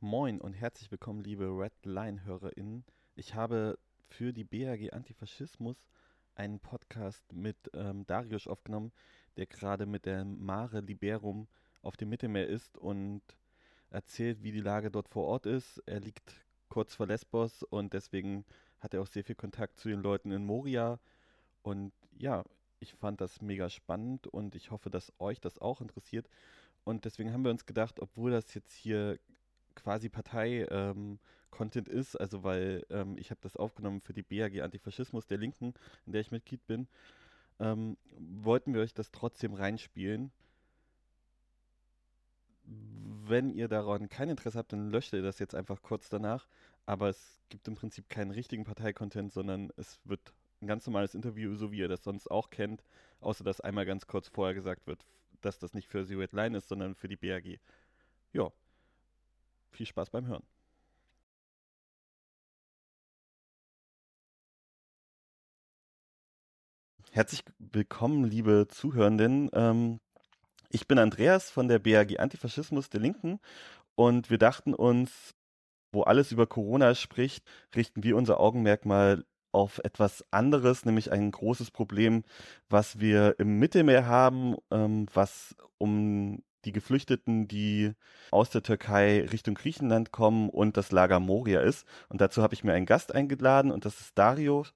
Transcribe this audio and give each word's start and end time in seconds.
Moin 0.00 0.40
und 0.40 0.52
herzlich 0.52 0.92
willkommen, 0.92 1.24
liebe 1.24 1.46
Red 1.46 1.72
Line-HörerInnen. 1.82 2.84
Ich 3.16 3.34
habe 3.34 3.80
für 4.06 4.32
die 4.32 4.44
BAG 4.44 4.92
Antifaschismus 4.92 5.76
einen 6.36 6.60
Podcast 6.60 7.32
mit 7.32 7.56
ähm, 7.74 8.06
Darius 8.06 8.46
aufgenommen, 8.46 8.92
der 9.36 9.46
gerade 9.46 9.86
mit 9.86 10.06
der 10.06 10.24
Mare 10.24 10.82
Liberum 10.82 11.48
auf 11.82 11.96
dem 11.96 12.10
Mittelmeer 12.10 12.46
ist 12.46 12.78
und 12.78 13.22
erzählt, 13.90 14.44
wie 14.44 14.52
die 14.52 14.60
Lage 14.60 14.92
dort 14.92 15.08
vor 15.08 15.26
Ort 15.26 15.46
ist. 15.46 15.82
Er 15.84 15.98
liegt 15.98 16.46
kurz 16.68 16.94
vor 16.94 17.08
Lesbos 17.08 17.64
und 17.64 17.92
deswegen 17.92 18.44
hat 18.78 18.94
er 18.94 19.02
auch 19.02 19.08
sehr 19.08 19.24
viel 19.24 19.34
Kontakt 19.34 19.80
zu 19.80 19.88
den 19.88 20.00
Leuten 20.00 20.30
in 20.30 20.46
Moria. 20.46 21.00
Und 21.62 21.92
ja, 22.16 22.44
ich 22.78 22.94
fand 22.94 23.20
das 23.20 23.40
mega 23.40 23.68
spannend 23.68 24.28
und 24.28 24.54
ich 24.54 24.70
hoffe, 24.70 24.90
dass 24.90 25.12
euch 25.18 25.40
das 25.40 25.58
auch 25.58 25.80
interessiert. 25.80 26.28
Und 26.84 27.04
deswegen 27.04 27.32
haben 27.32 27.42
wir 27.42 27.50
uns 27.50 27.66
gedacht, 27.66 27.98
obwohl 27.98 28.30
das 28.30 28.54
jetzt 28.54 28.74
hier 28.74 29.18
quasi 29.78 30.08
Partei-Content 30.08 31.88
ähm, 31.88 31.94
ist, 31.94 32.16
also 32.16 32.42
weil 32.42 32.84
ähm, 32.90 33.16
ich 33.16 33.30
habe 33.30 33.40
das 33.42 33.56
aufgenommen 33.56 34.00
für 34.00 34.12
die 34.12 34.22
BAG 34.22 34.60
Antifaschismus 34.60 35.26
der 35.26 35.38
Linken, 35.38 35.74
in 36.06 36.12
der 36.12 36.20
ich 36.20 36.30
Mitglied 36.30 36.66
bin, 36.66 36.88
ähm, 37.60 37.96
wollten 38.18 38.74
wir 38.74 38.82
euch 38.82 38.94
das 38.94 39.10
trotzdem 39.10 39.54
reinspielen. 39.54 40.32
Wenn 42.64 43.50
ihr 43.50 43.68
daran 43.68 44.08
kein 44.08 44.28
Interesse 44.28 44.58
habt, 44.58 44.72
dann 44.72 44.90
löscht 44.90 45.12
ihr 45.12 45.22
das 45.22 45.38
jetzt 45.38 45.54
einfach 45.54 45.82
kurz 45.82 46.08
danach. 46.08 46.46
Aber 46.86 47.08
es 47.08 47.40
gibt 47.48 47.68
im 47.68 47.74
Prinzip 47.74 48.08
keinen 48.08 48.30
richtigen 48.30 48.64
Parteicontent, 48.64 49.32
sondern 49.32 49.70
es 49.76 49.98
wird 50.04 50.32
ein 50.60 50.66
ganz 50.66 50.86
normales 50.86 51.14
Interview, 51.14 51.54
so 51.54 51.72
wie 51.72 51.78
ihr 51.78 51.88
das 51.88 52.02
sonst 52.02 52.30
auch 52.30 52.50
kennt, 52.50 52.82
außer 53.20 53.44
dass 53.44 53.60
einmal 53.60 53.86
ganz 53.86 54.06
kurz 54.06 54.28
vorher 54.28 54.54
gesagt 54.54 54.86
wird, 54.86 55.04
dass 55.40 55.58
das 55.58 55.74
nicht 55.74 55.88
für 55.88 56.04
Zero 56.04 56.20
Red 56.20 56.32
Line 56.32 56.56
ist, 56.58 56.68
sondern 56.68 56.94
für 56.94 57.08
die 57.08 57.16
BAG. 57.16 57.60
Ja, 58.32 58.50
viel 59.70 59.86
Spaß 59.86 60.10
beim 60.10 60.26
Hören. 60.26 60.42
Herzlich 67.10 67.42
willkommen, 67.58 68.24
liebe 68.24 68.66
Zuhörenden. 68.68 69.50
Ähm, 69.52 69.98
ich 70.70 70.86
bin 70.86 70.98
Andreas 70.98 71.50
von 71.50 71.66
der 71.66 71.78
BAG 71.78 72.20
Antifaschismus 72.20 72.90
der 72.90 73.00
Linken 73.00 73.40
und 73.94 74.30
wir 74.30 74.38
dachten 74.38 74.74
uns, 74.74 75.34
wo 75.92 76.02
alles 76.02 76.32
über 76.32 76.46
Corona 76.46 76.94
spricht, 76.94 77.44
richten 77.74 78.02
wir 78.04 78.16
unser 78.16 78.38
Augenmerk 78.40 78.84
mal 78.84 79.24
auf 79.52 79.78
etwas 79.82 80.24
anderes, 80.30 80.84
nämlich 80.84 81.10
ein 81.10 81.30
großes 81.30 81.70
Problem, 81.70 82.24
was 82.68 83.00
wir 83.00 83.36
im 83.38 83.58
Mittelmeer 83.58 84.06
haben, 84.06 84.56
ähm, 84.70 85.06
was 85.12 85.56
um 85.78 86.42
die 86.64 86.72
Geflüchteten, 86.72 87.48
die 87.48 87.92
aus 88.30 88.50
der 88.50 88.62
Türkei 88.62 89.26
Richtung 89.30 89.54
Griechenland 89.54 90.12
kommen 90.12 90.48
und 90.50 90.76
das 90.76 90.92
Lager 90.92 91.20
Moria 91.20 91.60
ist. 91.60 91.86
Und 92.08 92.20
dazu 92.20 92.42
habe 92.42 92.54
ich 92.54 92.64
mir 92.64 92.72
einen 92.72 92.86
Gast 92.86 93.14
eingeladen 93.14 93.70
und 93.70 93.84
das 93.84 94.00
ist 94.00 94.18
Dario. 94.18 94.66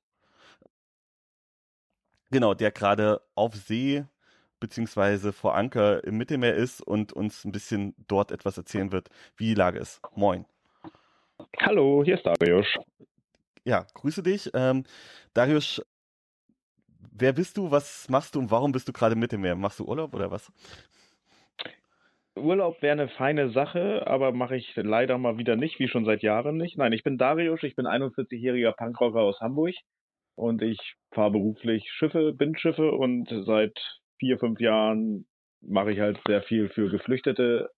Genau, 2.30 2.54
der 2.54 2.70
gerade 2.70 3.20
auf 3.34 3.54
See 3.54 4.04
beziehungsweise 4.62 5.32
vor 5.32 5.56
Anker 5.56 6.04
im 6.04 6.16
Mittelmeer 6.16 6.54
ist 6.54 6.80
und 6.80 7.12
uns 7.12 7.44
ein 7.44 7.50
bisschen 7.50 7.94
dort 8.06 8.30
etwas 8.30 8.56
erzählen 8.56 8.92
wird, 8.92 9.10
wie 9.36 9.48
die 9.48 9.54
Lage 9.54 9.80
ist. 9.80 10.00
Moin. 10.14 10.46
Hallo, 11.60 12.02
hier 12.04 12.14
ist 12.14 12.24
Darius. 12.24 12.66
Ja, 13.64 13.86
grüße 13.94 14.22
dich. 14.22 14.50
Ähm, 14.54 14.84
Darius, 15.34 15.82
wer 17.10 17.32
bist 17.32 17.56
du, 17.56 17.70
was 17.72 18.08
machst 18.08 18.36
du 18.36 18.38
und 18.38 18.52
warum 18.52 18.70
bist 18.70 18.86
du 18.86 18.92
gerade 18.92 19.14
im 19.14 19.18
Mittelmeer? 19.18 19.56
Machst 19.56 19.80
du 19.80 19.84
Urlaub 19.84 20.14
oder 20.14 20.30
was? 20.30 20.50
Urlaub 22.36 22.80
wäre 22.80 22.92
eine 22.92 23.08
feine 23.08 23.50
Sache, 23.50 24.06
aber 24.06 24.32
mache 24.32 24.56
ich 24.56 24.74
leider 24.76 25.18
mal 25.18 25.38
wieder 25.38 25.56
nicht, 25.56 25.78
wie 25.78 25.88
schon 25.88 26.04
seit 26.04 26.22
Jahren 26.22 26.56
nicht. 26.56 26.78
Nein, 26.78 26.92
ich 26.92 27.02
bin 27.02 27.18
Darius, 27.18 27.62
ich 27.62 27.76
bin 27.76 27.86
41-jähriger 27.86 28.72
Punkrocker 28.72 29.20
aus 29.20 29.40
Hamburg 29.40 29.74
und 30.34 30.62
ich 30.62 30.94
fahre 31.12 31.32
beruflich 31.32 31.90
Schiffe, 31.92 32.32
Bindschiffe 32.32 32.92
und 32.92 33.28
seit 33.44 33.78
vier, 34.18 34.38
fünf 34.38 34.60
Jahren 34.60 35.26
mache 35.60 35.92
ich 35.92 36.00
halt 36.00 36.18
sehr 36.26 36.42
viel 36.42 36.68
für 36.70 36.88
Geflüchtete. 36.90 37.70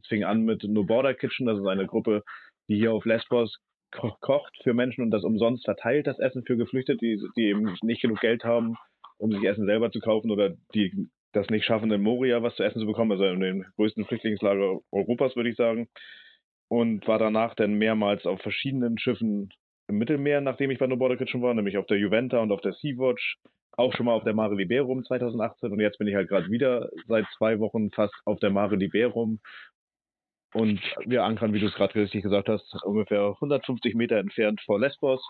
Es 0.00 0.08
fing 0.08 0.24
an 0.24 0.42
mit 0.42 0.64
No 0.64 0.84
Border 0.84 1.14
Kitchen, 1.14 1.46
das 1.46 1.58
ist 1.58 1.66
eine 1.66 1.86
Gruppe, 1.86 2.22
die 2.68 2.76
hier 2.76 2.92
auf 2.92 3.04
Lesbos 3.04 3.58
ko 3.92 4.16
kocht 4.20 4.56
für 4.62 4.74
Menschen 4.74 5.02
und 5.02 5.10
das 5.10 5.24
umsonst 5.24 5.64
verteilt, 5.64 6.06
das 6.06 6.18
Essen 6.18 6.44
für 6.44 6.56
Geflüchtete, 6.56 6.98
die, 6.98 7.20
die 7.36 7.46
eben 7.46 7.76
nicht 7.82 8.02
genug 8.02 8.20
Geld 8.20 8.44
haben, 8.44 8.76
um 9.18 9.32
sich 9.32 9.42
Essen 9.44 9.66
selber 9.66 9.90
zu 9.90 10.00
kaufen 10.00 10.30
oder 10.30 10.50
die 10.74 11.08
das 11.32 11.48
nicht 11.48 11.64
schaffen, 11.64 11.90
in 11.90 12.02
Moria 12.02 12.42
was 12.42 12.56
zu 12.56 12.62
essen 12.62 12.80
zu 12.80 12.86
bekommen, 12.86 13.12
also 13.12 13.24
in 13.24 13.40
den 13.40 13.66
größten 13.76 14.04
Flüchtlingslager 14.04 14.80
Europas, 14.90 15.36
würde 15.36 15.50
ich 15.50 15.56
sagen. 15.56 15.88
Und 16.68 17.06
war 17.08 17.18
danach 17.18 17.54
dann 17.54 17.74
mehrmals 17.74 18.26
auf 18.26 18.40
verschiedenen 18.42 18.98
Schiffen 18.98 19.50
im 19.88 19.98
Mittelmeer, 19.98 20.40
nachdem 20.40 20.70
ich 20.70 20.78
bei 20.78 20.86
No 20.86 20.96
Border 20.96 21.16
Kitchen 21.16 21.42
war, 21.42 21.52
nämlich 21.52 21.76
auf 21.76 21.86
der 21.86 21.98
Juventa 21.98 22.38
und 22.38 22.52
auf 22.52 22.60
der 22.60 22.74
Sea-Watch, 22.74 23.38
auch 23.72 23.92
schon 23.94 24.06
mal 24.06 24.12
auf 24.12 24.24
der 24.24 24.34
Mare 24.34 24.54
Liberum 24.54 25.04
2018 25.04 25.72
und 25.72 25.80
jetzt 25.80 25.98
bin 25.98 26.06
ich 26.06 26.14
halt 26.14 26.28
gerade 26.28 26.48
wieder 26.50 26.90
seit 27.06 27.26
zwei 27.36 27.58
Wochen 27.58 27.90
fast 27.90 28.14
auf 28.24 28.38
der 28.38 28.50
Mare 28.50 28.76
Liberum 28.76 29.40
und 30.52 30.80
wir 31.06 31.24
ankern, 31.24 31.52
wie 31.52 31.60
du 31.60 31.66
es 31.66 31.74
gerade 31.74 31.94
richtig 31.94 32.22
gesagt 32.22 32.48
hast, 32.48 32.74
ungefähr 32.84 33.22
150 33.22 33.94
Meter 33.94 34.16
entfernt 34.16 34.60
vor 34.64 34.80
Lesbos. 34.80 35.24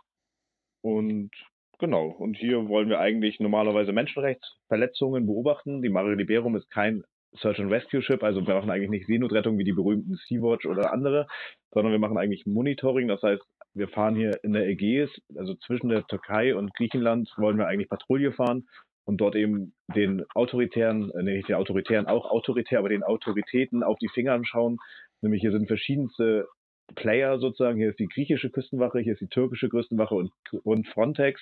Und 0.83 1.31
Genau. 1.81 2.09
Und 2.09 2.37
hier 2.37 2.69
wollen 2.69 2.91
wir 2.91 3.01
eigentlich 3.01 3.41
normalerweise 3.41 3.93
Menschenrechtsverletzungen 3.93 5.25
beobachten. 5.25 5.81
Die 5.81 5.89
Mare 5.89 6.15
Liberum 6.15 6.55
ist 6.55 6.71
kein 6.71 7.03
Search 7.39 7.59
and 7.59 7.73
Rescue 7.73 8.03
Ship, 8.03 8.23
also 8.23 8.47
wir 8.47 8.55
machen 8.55 8.71
eigentlich 8.71 8.91
nicht 8.91 9.07
Seenotrettung 9.07 9.57
wie 9.57 9.65
die 9.65 9.73
berühmten 9.73 10.17
Sea-Watch 10.27 10.67
oder 10.67 10.93
andere, 10.93 11.27
sondern 11.71 11.93
wir 11.93 11.99
machen 11.99 12.19
eigentlich 12.19 12.45
Monitoring. 12.45 13.09
Das 13.09 13.23
heißt, 13.23 13.43
wir 13.73 13.89
fahren 13.89 14.15
hier 14.15 14.43
in 14.43 14.53
der 14.53 14.67
Ägäis, 14.69 15.09
also 15.37 15.55
zwischen 15.55 15.89
der 15.89 16.05
Türkei 16.07 16.55
und 16.55 16.75
Griechenland 16.75 17.33
wollen 17.39 17.57
wir 17.57 17.67
eigentlich 17.67 17.89
Patrouille 17.89 18.33
fahren 18.33 18.69
und 19.05 19.19
dort 19.19 19.37
eben 19.37 19.73
den 19.95 20.25
autoritären, 20.35 21.11
äh, 21.13 21.23
nicht 21.23 21.49
den 21.49 21.57
autoritären, 21.57 22.07
auch 22.07 22.31
autoritär, 22.31 22.81
aber 22.81 22.91
den 22.91 23.05
Autoritäten 23.05 23.83
auf 23.83 23.99
die 23.99 24.11
Finger 24.13 24.33
anschauen. 24.33 24.77
Nämlich 25.23 25.41
hier 25.41 25.53
sind 25.53 25.67
verschiedenste 25.67 26.47
Player 26.95 27.39
sozusagen. 27.39 27.79
Hier 27.79 27.91
ist 27.91 27.99
die 27.99 28.09
griechische 28.09 28.51
Küstenwache, 28.51 29.01
hier 29.01 29.15
ist 29.15 29.21
die 29.21 29.29
türkische 29.29 29.69
Küstenwache 29.69 30.15
und, 30.15 30.33
und 30.63 30.87
Frontex. 30.89 31.41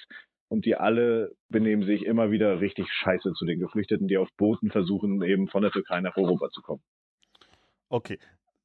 Und 0.48 0.64
die 0.64 0.76
alle 0.76 1.32
benehmen 1.50 1.84
sich 1.84 2.04
immer 2.06 2.30
wieder 2.30 2.60
richtig 2.60 2.86
scheiße 2.90 3.32
zu 3.34 3.44
den 3.44 3.60
Geflüchteten, 3.60 4.08
die 4.08 4.16
auf 4.16 4.28
Booten 4.38 4.70
versuchen, 4.70 5.22
eben 5.22 5.48
von 5.48 5.62
der 5.62 5.70
Türkei 5.70 6.00
nach 6.00 6.16
Europa 6.16 6.48
zu 6.50 6.62
kommen. 6.62 6.82
Okay. 7.90 8.18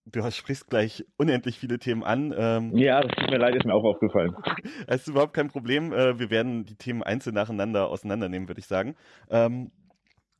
Du 0.05 0.29
sprichst 0.31 0.69
gleich 0.69 1.05
unendlich 1.15 1.57
viele 1.57 1.79
Themen 1.79 2.03
an. 2.03 2.33
Ähm, 2.37 2.75
ja, 2.75 3.01
das 3.01 3.15
tut 3.15 3.31
mir 3.31 3.37
leid, 3.37 3.55
ist 3.55 3.65
mir 3.65 3.73
auch 3.73 3.85
aufgefallen. 3.85 4.35
Es 4.85 5.01
ist 5.01 5.07
überhaupt 5.07 5.33
kein 5.33 5.47
Problem. 5.47 5.93
Äh, 5.93 6.19
wir 6.19 6.29
werden 6.29 6.65
die 6.65 6.75
Themen 6.75 7.03
einzeln 7.03 7.35
nacheinander 7.35 7.87
auseinandernehmen, 7.89 8.49
würde 8.49 8.59
ich 8.59 8.67
sagen. 8.67 8.95
Ähm, 9.29 9.71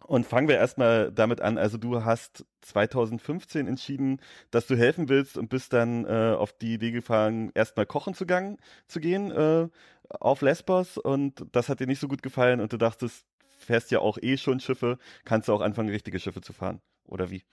und 0.06 0.26
fangen 0.26 0.48
wir 0.48 0.58
erstmal 0.58 1.12
damit 1.12 1.42
an. 1.42 1.58
Also 1.58 1.78
du 1.78 2.04
hast 2.04 2.46
2015 2.62 3.68
entschieden, 3.68 4.20
dass 4.52 4.68
du 4.68 4.76
helfen 4.76 5.10
willst 5.10 5.38
und 5.38 5.50
bist 5.50 5.74
dann 5.74 6.06
äh, 6.06 6.36
auf 6.38 6.54
die 6.54 6.74
Idee 6.74 6.92
gefahren, 6.92 7.52
erstmal 7.54 7.86
kochen 7.86 8.14
zu, 8.14 8.26
gang, 8.26 8.60
zu 8.88 9.00
gehen 9.00 9.32
äh, 9.32 9.68
auf 10.10 10.42
Lesbos 10.42 10.98
und 10.98 11.46
das 11.52 11.70
hat 11.70 11.80
dir 11.80 11.88
nicht 11.88 12.00
so 12.00 12.08
gut 12.08 12.22
gefallen 12.22 12.60
und 12.60 12.74
du 12.74 12.78
dachtest, 12.78 13.26
fährst 13.58 13.92
ja 13.92 14.00
auch 14.00 14.18
eh 14.22 14.38
schon 14.38 14.60
Schiffe, 14.60 14.98
kannst 15.26 15.48
du 15.48 15.54
auch 15.54 15.62
anfangen, 15.62 15.90
richtige 15.90 16.20
Schiffe 16.20 16.42
zu 16.42 16.54
fahren, 16.54 16.82
oder 17.06 17.30
wie? 17.32 17.44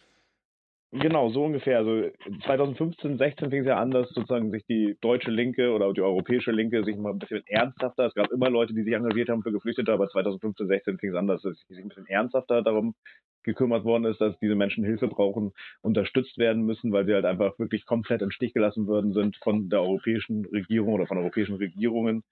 Genau, 0.93 1.31
so 1.31 1.45
ungefähr. 1.45 1.79
Also 1.79 2.11
2015, 2.45 3.17
16 3.17 3.51
fing 3.51 3.61
es 3.61 3.67
ja 3.67 3.77
an, 3.79 3.93
dass 3.93 4.09
sozusagen 4.11 4.51
sich 4.51 4.65
die 4.67 4.97
deutsche 5.01 5.31
Linke 5.31 5.73
oder 5.73 5.93
die 5.93 6.01
europäische 6.01 6.51
Linke 6.51 6.83
sich 6.85 6.97
mal 6.97 7.13
ein 7.13 7.21
bisschen 7.21 7.47
ernsthafter, 7.47 8.07
es 8.07 8.15
gab 8.15 8.31
immer 8.33 8.51
Leute, 8.51 8.75
die 8.75 8.83
sich 8.83 8.95
engagiert 8.95 9.29
haben 9.29 9.43
für 9.45 9.53
Geflüchtete, 9.53 9.93
aber 9.93 10.09
2015, 10.09 10.67
16 10.67 10.99
fing 10.99 11.11
es 11.11 11.17
an, 11.17 11.29
dass 11.29 11.43
sich 11.43 11.79
ein 11.79 11.89
bisschen 11.89 12.07
ernsthafter 12.07 12.63
darum 12.63 12.97
gekümmert 13.45 13.85
worden 13.85 14.05
ist, 14.05 14.21
dass 14.21 14.37
diese 14.41 14.57
Menschen 14.57 14.85
Hilfe 14.85 15.07
brauchen, 15.07 15.53
unterstützt 15.81 16.39
werden 16.39 16.63
müssen, 16.67 16.93
weil 16.93 17.07
sie 17.07 17.15
halt 17.15 17.25
einfach 17.25 17.57
wirklich 17.61 17.87
komplett 17.87 18.21
im 18.21 18.33
Stich 18.33 18.53
gelassen 18.53 18.89
worden 18.89 19.13
sind 19.13 19.37
von 19.45 19.69
der 19.71 19.83
europäischen 19.83 20.45
Regierung 20.47 20.93
oder 20.95 21.07
von 21.07 21.19
europäischen 21.19 21.55
Regierungen. 21.55 22.25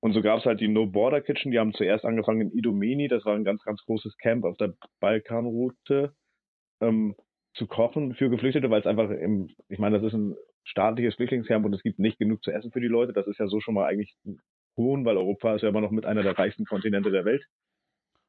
Und 0.00 0.12
so 0.12 0.20
gab 0.20 0.40
es 0.40 0.44
halt 0.44 0.60
die 0.60 0.68
No 0.68 0.86
Border 0.86 1.22
Kitchen, 1.22 1.50
die 1.52 1.58
haben 1.58 1.72
zuerst 1.72 2.04
angefangen 2.04 2.42
in 2.42 2.52
Idomeni, 2.58 3.08
das 3.08 3.24
war 3.24 3.34
ein 3.34 3.44
ganz, 3.44 3.62
ganz 3.64 3.82
großes 3.86 4.18
Camp 4.18 4.44
auf 4.44 4.58
der 4.58 4.74
Balkanroute. 5.00 6.14
Ähm, 6.80 7.14
zu 7.54 7.66
kochen 7.66 8.14
für 8.14 8.30
Geflüchtete, 8.30 8.70
weil 8.70 8.80
es 8.80 8.86
einfach 8.86 9.10
im, 9.10 9.50
ich 9.68 9.78
meine, 9.78 9.98
das 9.98 10.06
ist 10.06 10.18
ein 10.18 10.36
staatliches 10.64 11.14
Flüchtlingscamp 11.14 11.64
und 11.64 11.74
es 11.74 11.82
gibt 11.82 11.98
nicht 11.98 12.18
genug 12.18 12.42
zu 12.42 12.50
essen 12.50 12.72
für 12.72 12.80
die 12.80 12.88
Leute. 12.88 13.12
Das 13.12 13.26
ist 13.26 13.38
ja 13.38 13.46
so 13.46 13.60
schon 13.60 13.74
mal 13.74 13.86
eigentlich 13.86 14.14
hohn, 14.76 15.04
weil 15.04 15.16
Europa 15.16 15.54
ist 15.54 15.62
ja 15.62 15.68
immer 15.68 15.80
noch 15.80 15.90
mit 15.90 16.04
einer 16.04 16.22
der 16.22 16.36
reichsten 16.38 16.64
Kontinente 16.64 17.10
der 17.10 17.24
Welt. 17.24 17.44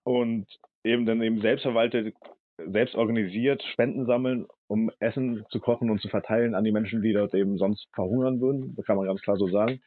Und 0.04 0.46
eben 0.84 1.06
dann 1.06 1.22
eben 1.24 1.42
selbstverwaltet, 1.42 2.14
selbst 2.58 2.96
organisiert 2.96 3.64
Spenden 3.64 4.06
sammeln, 4.06 4.46
um 4.68 4.92
Essen 5.00 5.46
zu 5.50 5.60
kochen 5.60 5.90
und 5.90 6.02
zu 6.02 6.08
verteilen 6.10 6.56
an 6.56 6.64
die 6.64 6.72
Menschen, 6.72 7.02
die 7.02 7.14
dort 7.14 7.34
eben 7.34 7.58
sonst 7.58 7.88
verhungern 7.94 8.40
würden. 8.40 8.76
Das 8.76 8.86
kann 8.86 8.98
man 8.98 9.08
ganz 9.08 9.22
klar 9.22 9.38
so 9.38 9.48
sagen. 9.48 9.82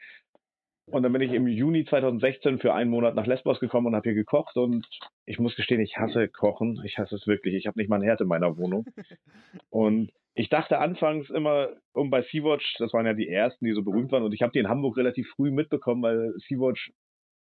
Und 0.91 1.03
dann 1.03 1.13
bin 1.13 1.23
ich 1.23 1.33
im 1.33 1.47
Juni 1.47 1.85
2016 1.85 2.59
für 2.59 2.75
einen 2.75 2.91
Monat 2.91 3.15
nach 3.15 3.27
Lesbos 3.27 3.61
gekommen 3.61 3.89
und 3.89 3.95
habe 3.95 4.09
hier 4.09 4.15
gekocht. 4.15 4.57
Und 4.57 4.87
ich 5.27 5.39
muss 5.39 5.57
gestehen, 5.57 5.81
ich 5.81 5.97
hasse 5.97 6.29
Kochen. 6.29 6.81
Ich 6.85 6.99
hasse 6.99 7.17
es 7.17 7.27
wirklich. 7.27 7.55
Ich 7.55 7.67
habe 7.67 7.79
nicht 7.79 7.89
mal 7.89 7.97
ein 7.97 8.03
Herd 8.03 8.21
in 8.21 8.29
meiner 8.29 8.57
Wohnung. 8.57 8.87
Und 9.71 10.11
ich 10.35 10.49
dachte 10.49 10.79
anfangs 10.79 11.31
immer, 11.31 11.71
um 11.93 12.11
bei 12.11 12.23
Sea-Watch, 12.23 12.77
das 12.79 12.93
waren 12.93 13.07
ja 13.07 13.13
die 13.13 13.29
ersten, 13.29 13.65
die 13.65 13.73
so 13.73 13.83
berühmt 13.83 14.13
waren, 14.13 14.23
und 14.23 14.33
ich 14.33 14.43
habe 14.43 14.53
die 14.53 14.61
in 14.61 14.69
Hamburg 14.69 14.97
relativ 14.97 15.29
früh 15.31 15.51
mitbekommen, 15.51 16.01
weil 16.01 16.33
Sea-Watch, 16.47 16.93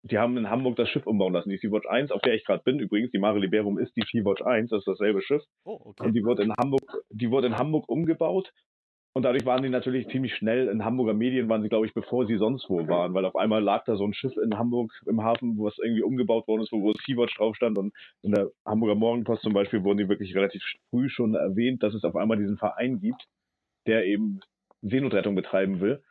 die 0.01 0.17
haben 0.17 0.37
in 0.37 0.49
Hamburg 0.49 0.75
das 0.75 0.89
Schiff 0.89 1.05
umbauen 1.05 1.33
lassen. 1.33 1.49
Die 1.49 1.57
Sea-Watch 1.57 1.87
1, 1.87 2.11
auf 2.11 2.21
der 2.21 2.33
ich 2.33 2.45
gerade 2.45 2.63
bin 2.63 2.79
übrigens, 2.79 3.11
die 3.11 3.19
Mare 3.19 3.37
Liberum 3.37 3.77
ist 3.77 3.95
die 3.95 4.03
Sea-Watch 4.11 4.41
1, 4.41 4.71
das 4.71 4.79
ist 4.79 4.87
dasselbe 4.87 5.21
Schiff. 5.21 5.43
Oh, 5.65 5.79
okay. 5.83 6.03
Und 6.03 6.13
die 6.13 6.23
wurde 6.25 6.41
in 6.41 6.53
Hamburg, 6.59 6.81
die 7.11 7.29
wurde 7.29 7.47
in 7.47 7.57
Hamburg 7.59 7.87
umgebaut 7.87 8.51
und 9.13 9.23
dadurch 9.23 9.45
waren 9.45 9.63
die 9.63 9.69
natürlich 9.69 10.07
ziemlich 10.09 10.35
schnell 10.35 10.67
in 10.67 10.85
Hamburger 10.85 11.13
Medien, 11.13 11.49
waren 11.49 11.63
sie, 11.63 11.69
glaube 11.69 11.87
ich, 11.87 11.93
bevor 11.93 12.27
sie 12.27 12.37
sonst 12.37 12.69
wo 12.69 12.87
waren, 12.87 13.13
weil 13.13 13.25
auf 13.25 13.35
einmal 13.35 13.61
lag 13.61 13.83
da 13.85 13.95
so 13.95 14.05
ein 14.05 14.13
Schiff 14.13 14.37
in 14.37 14.57
Hamburg 14.57 14.91
im 15.07 15.23
Hafen, 15.23 15.57
was 15.57 15.77
irgendwie 15.79 16.03
umgebaut 16.03 16.47
worden 16.47 16.61
ist, 16.61 16.71
wo, 16.71 16.81
wo 16.83 16.93
Sea-Watch 16.93 17.35
drauf 17.35 17.55
stand. 17.55 17.77
Und 17.77 17.93
in 18.21 18.31
der 18.31 18.49
Hamburger 18.65 18.95
Morgenpost 18.95 19.41
zum 19.41 19.53
Beispiel 19.53 19.83
wurden 19.83 19.97
die 19.97 20.09
wirklich 20.09 20.35
relativ 20.35 20.61
früh 20.89 21.09
schon 21.09 21.33
erwähnt, 21.33 21.81
dass 21.81 21.95
es 21.95 22.03
auf 22.03 22.15
einmal 22.15 22.37
diesen 22.37 22.57
Verein 22.57 22.99
gibt, 22.99 23.25
der 23.87 24.05
eben 24.05 24.41
Seenotrettung 24.81 25.35
betreiben 25.35 25.79
will. 25.81 26.03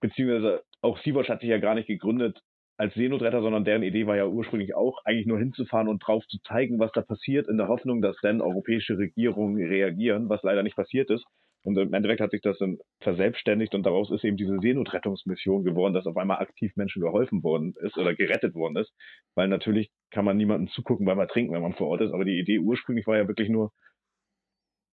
Beziehungsweise 0.00 0.62
auch 0.80 0.98
Sea-Watch 0.98 1.28
hat 1.28 1.40
sich 1.40 1.50
ja 1.50 1.58
gar 1.58 1.74
nicht 1.74 1.88
gegründet 1.88 2.40
als 2.76 2.94
Seenotretter, 2.94 3.42
sondern 3.42 3.64
deren 3.64 3.82
Idee 3.82 4.06
war 4.06 4.16
ja 4.16 4.26
ursprünglich 4.26 4.74
auch, 4.74 4.98
eigentlich 5.04 5.26
nur 5.26 5.38
hinzufahren 5.38 5.88
und 5.88 6.00
drauf 6.00 6.26
zu 6.28 6.38
zeigen, 6.42 6.78
was 6.78 6.92
da 6.92 7.02
passiert, 7.02 7.48
in 7.48 7.56
der 7.56 7.68
Hoffnung, 7.68 8.00
dass 8.00 8.16
dann 8.22 8.40
europäische 8.40 8.98
Regierungen 8.98 9.56
reagieren, 9.56 10.28
was 10.28 10.42
leider 10.42 10.62
nicht 10.62 10.76
passiert 10.76 11.10
ist. 11.10 11.24
Und 11.64 11.78
im 11.78 11.94
Endeffekt 11.94 12.20
hat 12.20 12.30
sich 12.30 12.42
das 12.42 12.58
dann 12.58 12.78
verselbstständigt 13.00 13.74
und 13.74 13.84
daraus 13.84 14.10
ist 14.10 14.22
eben 14.22 14.36
diese 14.36 14.58
Seenotrettungsmission 14.58 15.64
geworden, 15.64 15.94
dass 15.94 16.06
auf 16.06 16.16
einmal 16.16 16.38
aktiv 16.38 16.76
Menschen 16.76 17.00
geholfen 17.00 17.42
worden 17.42 17.74
ist 17.80 17.96
oder 17.96 18.14
gerettet 18.14 18.54
worden 18.54 18.76
ist. 18.76 18.92
Weil 19.34 19.48
natürlich 19.48 19.90
kann 20.10 20.26
man 20.26 20.36
niemandem 20.36 20.68
zugucken 20.68 21.06
beim 21.06 21.18
Ertrinken, 21.18 21.54
wenn 21.54 21.62
man 21.62 21.74
vor 21.74 21.88
Ort 21.88 22.02
ist. 22.02 22.12
Aber 22.12 22.24
die 22.24 22.38
Idee 22.38 22.58
ursprünglich 22.58 23.06
war 23.06 23.16
ja 23.16 23.26
wirklich 23.26 23.48
nur, 23.48 23.72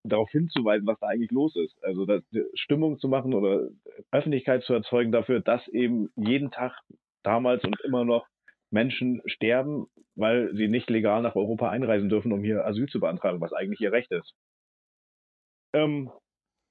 darauf 0.03 0.29
hinzuweisen, 0.31 0.87
was 0.87 0.99
da 0.99 1.07
eigentlich 1.07 1.31
los 1.31 1.55
ist. 1.55 1.83
Also 1.83 2.05
das, 2.05 2.23
Stimmung 2.55 2.97
zu 2.99 3.07
machen 3.07 3.33
oder 3.33 3.69
Öffentlichkeit 4.11 4.63
zu 4.63 4.73
erzeugen 4.73 5.11
dafür, 5.11 5.41
dass 5.41 5.67
eben 5.67 6.09
jeden 6.15 6.51
Tag 6.51 6.73
damals 7.23 7.63
und 7.63 7.79
immer 7.81 8.03
noch 8.03 8.27
Menschen 8.71 9.21
sterben, 9.25 9.87
weil 10.15 10.55
sie 10.55 10.67
nicht 10.67 10.89
legal 10.89 11.21
nach 11.21 11.35
Europa 11.35 11.69
einreisen 11.69 12.09
dürfen, 12.09 12.31
um 12.31 12.43
hier 12.43 12.65
Asyl 12.65 12.87
zu 12.87 12.99
beantragen, 12.99 13.41
was 13.41 13.53
eigentlich 13.53 13.81
ihr 13.81 13.91
Recht 13.91 14.11
ist. 14.11 14.33
Ähm, 15.73 16.09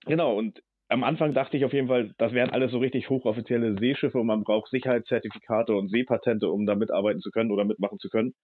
Genau, 0.06 0.36
und 0.36 0.62
am 0.88 1.04
Anfang 1.04 1.34
dachte 1.34 1.56
ich 1.56 1.64
auf 1.64 1.72
jeden 1.72 1.88
Fall, 1.88 2.14
das 2.18 2.32
wären 2.32 2.50
alles 2.50 2.72
so 2.72 2.78
richtig 2.78 3.08
hochoffizielle 3.10 3.78
Seeschiffe 3.78 4.18
und 4.18 4.26
man 4.26 4.42
braucht 4.42 4.70
Sicherheitszertifikate 4.70 5.74
und 5.74 5.88
Seepatente, 5.88 6.48
um 6.50 6.66
da 6.66 6.74
mitarbeiten 6.74 7.20
zu 7.20 7.30
können 7.30 7.50
oder 7.52 7.64
mitmachen 7.64 7.98
zu 7.98 8.08
können. 8.08 8.34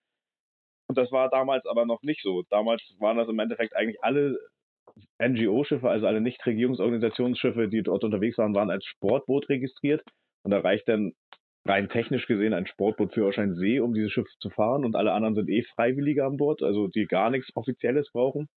Und 0.88 0.99
das 0.99 1.11
war 1.11 1.29
damals 1.31 1.67
aber 1.67 1.85
noch 1.87 2.03
nicht 2.03 2.23
so. 2.23 2.43
Damals 2.50 2.82
waren 3.00 3.17
das 3.17 3.29
im 3.29 3.38
Endeffekt 3.38 3.75
eigentlich 3.75 4.03
alle 4.03 4.38
NGO-Schiffe, 5.19 5.88
also 5.88 6.06
alle 6.06 6.20
Nichtregierungsorganisationsschiffe, 6.20 7.69
die 7.69 7.82
dort 7.82 8.05
unterwegs 8.05 8.38
waren, 8.38 8.55
waren 8.55 8.70
als 8.70 8.85
Sportboot 8.87 9.49
registriert. 9.49 10.03
Und 10.44 10.53
da 10.53 10.61
reicht 10.61 10.88
dann 10.88 11.12
rein 11.67 11.88
technisch 11.88 12.26
gesehen 12.26 12.55
ein 12.55 12.67
Sportbootführerschein 12.67 13.56
See, 13.56 13.81
um 13.81 13.94
dieses 13.94 14.12
Schiff 14.12 14.29
zu 14.38 14.50
fahren. 14.50 14.85
Und 14.85 14.94
alle 14.94 15.12
anderen 15.12 15.35
sind 15.35 15.50
eh 15.50 15.64
Freiwillige 15.75 16.25
an 16.25 16.37
Bord, 16.37 16.62
also 16.62 16.87
die 16.88 17.06
gar 17.06 17.31
nichts 17.31 17.50
Offizielles 17.56 18.11
brauchen. 18.12 18.49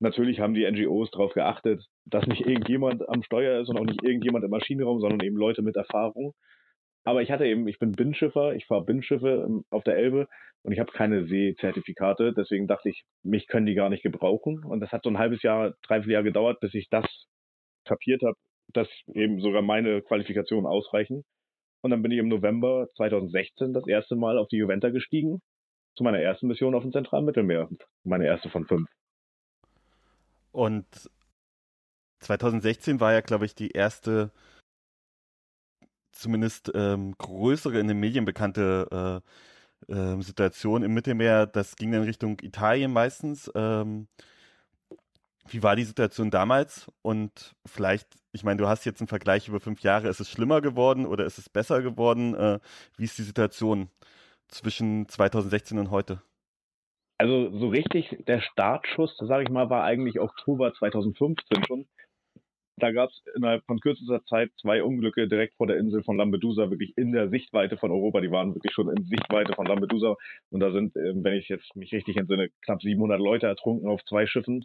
Natürlich 0.00 0.40
haben 0.40 0.54
die 0.54 0.70
NGOs 0.70 1.10
darauf 1.10 1.34
geachtet, 1.34 1.84
dass 2.06 2.26
nicht 2.26 2.40
irgendjemand 2.40 3.06
am 3.08 3.22
Steuer 3.22 3.60
ist 3.60 3.68
und 3.68 3.78
auch 3.78 3.84
nicht 3.84 4.02
irgendjemand 4.02 4.44
im 4.44 4.50
Maschinenraum, 4.50 4.98
sondern 5.00 5.20
eben 5.20 5.36
Leute 5.36 5.60
mit 5.62 5.76
Erfahrung. 5.76 6.32
Aber 7.04 7.22
ich 7.22 7.30
hatte 7.30 7.46
eben, 7.46 7.68
ich 7.68 7.78
bin 7.78 7.92
Binnenschiffer, 7.92 8.54
ich 8.54 8.66
fahre 8.66 8.84
Binnenschiffe 8.84 9.62
auf 9.70 9.84
der 9.84 9.96
Elbe 9.96 10.26
und 10.62 10.72
ich 10.72 10.80
habe 10.80 10.92
keine 10.92 11.26
Seezertifikate. 11.26 12.32
Deswegen 12.34 12.66
dachte 12.66 12.88
ich, 12.88 13.04
mich 13.22 13.46
können 13.46 13.66
die 13.66 13.74
gar 13.74 13.90
nicht 13.90 14.02
gebrauchen. 14.02 14.64
Und 14.64 14.80
das 14.80 14.90
hat 14.90 15.02
so 15.04 15.10
ein 15.10 15.18
halbes 15.18 15.42
Jahr, 15.42 15.74
dreiviertel 15.82 16.12
Jahr 16.12 16.22
gedauert, 16.22 16.60
bis 16.60 16.74
ich 16.74 16.88
das 16.90 17.06
kapiert 17.86 18.22
habe, 18.22 18.36
dass 18.72 18.88
eben 19.14 19.40
sogar 19.40 19.62
meine 19.62 20.02
Qualifikationen 20.02 20.66
ausreichen. 20.66 21.24
Und 21.82 21.90
dann 21.90 22.02
bin 22.02 22.12
ich 22.12 22.18
im 22.18 22.28
November 22.28 22.88
2016 22.96 23.72
das 23.72 23.86
erste 23.86 24.16
Mal 24.16 24.38
auf 24.38 24.48
die 24.48 24.58
Juventa 24.58 24.90
gestiegen, 24.90 25.40
zu 25.96 26.04
meiner 26.04 26.20
ersten 26.20 26.46
Mission 26.46 26.74
auf 26.74 26.82
dem 26.82 26.92
zentralen 26.92 27.24
Mittelmeer. 27.24 27.68
Meine 28.04 28.26
erste 28.26 28.50
von 28.50 28.66
fünf. 28.66 28.86
Und 30.52 30.86
2016 32.20 33.00
war 33.00 33.12
ja, 33.12 33.20
glaube 33.20 33.46
ich, 33.46 33.54
die 33.54 33.70
erste, 33.70 34.30
zumindest 36.12 36.70
ähm, 36.74 37.16
größere 37.18 37.78
in 37.78 37.88
den 37.88 38.00
Medien 38.00 38.24
bekannte 38.24 39.22
äh, 39.88 39.92
äh, 39.92 40.20
Situation 40.22 40.82
im 40.82 40.94
Mittelmeer. 40.94 41.46
Das 41.46 41.76
ging 41.76 41.92
in 41.92 42.02
Richtung 42.02 42.38
Italien 42.42 42.92
meistens. 42.92 43.50
Ähm, 43.54 44.08
wie 45.48 45.62
war 45.62 45.76
die 45.76 45.84
Situation 45.84 46.30
damals? 46.30 46.86
Und 47.02 47.54
vielleicht, 47.66 48.08
ich 48.32 48.44
meine, 48.44 48.58
du 48.58 48.68
hast 48.68 48.84
jetzt 48.84 49.00
einen 49.00 49.08
Vergleich 49.08 49.48
über 49.48 49.60
fünf 49.60 49.80
Jahre. 49.80 50.08
Ist 50.08 50.20
es 50.20 50.30
schlimmer 50.30 50.60
geworden 50.60 51.06
oder 51.06 51.24
ist 51.24 51.38
es 51.38 51.48
besser 51.48 51.82
geworden? 51.82 52.34
Äh, 52.34 52.60
wie 52.96 53.04
ist 53.04 53.18
die 53.18 53.22
Situation 53.22 53.88
zwischen 54.48 55.08
2016 55.08 55.78
und 55.78 55.90
heute? 55.90 56.22
Also 57.20 57.50
so 57.50 57.68
richtig 57.68 58.16
der 58.28 58.40
Startschuss, 58.40 59.14
sage 59.18 59.42
ich 59.42 59.50
mal, 59.50 59.68
war 59.68 59.84
eigentlich 59.84 60.18
Oktober 60.18 60.72
2015 60.72 61.64
schon. 61.66 61.86
Da 62.78 62.92
gab 62.92 63.10
es 63.10 63.22
innerhalb 63.36 63.62
von 63.66 63.78
kürzester 63.78 64.24
Zeit 64.24 64.50
zwei 64.58 64.82
Unglücke 64.82 65.28
direkt 65.28 65.54
vor 65.56 65.66
der 65.66 65.76
Insel 65.76 66.02
von 66.02 66.16
Lampedusa, 66.16 66.70
wirklich 66.70 66.96
in 66.96 67.12
der 67.12 67.28
Sichtweite 67.28 67.76
von 67.76 67.90
Europa. 67.90 68.22
Die 68.22 68.30
waren 68.30 68.54
wirklich 68.54 68.72
schon 68.72 68.88
in 68.88 69.04
Sichtweite 69.04 69.52
von 69.52 69.66
Lampedusa. 69.66 70.16
Und 70.48 70.60
da 70.60 70.72
sind, 70.72 70.96
ähm, 70.96 71.22
wenn 71.22 71.34
ich 71.34 71.50
jetzt 71.50 71.76
mich 71.76 71.92
richtig 71.92 72.16
entsinne, 72.16 72.48
knapp 72.64 72.80
700 72.80 73.20
Leute 73.20 73.48
ertrunken 73.48 73.90
auf 73.90 74.02
zwei 74.06 74.26
Schiffen 74.26 74.64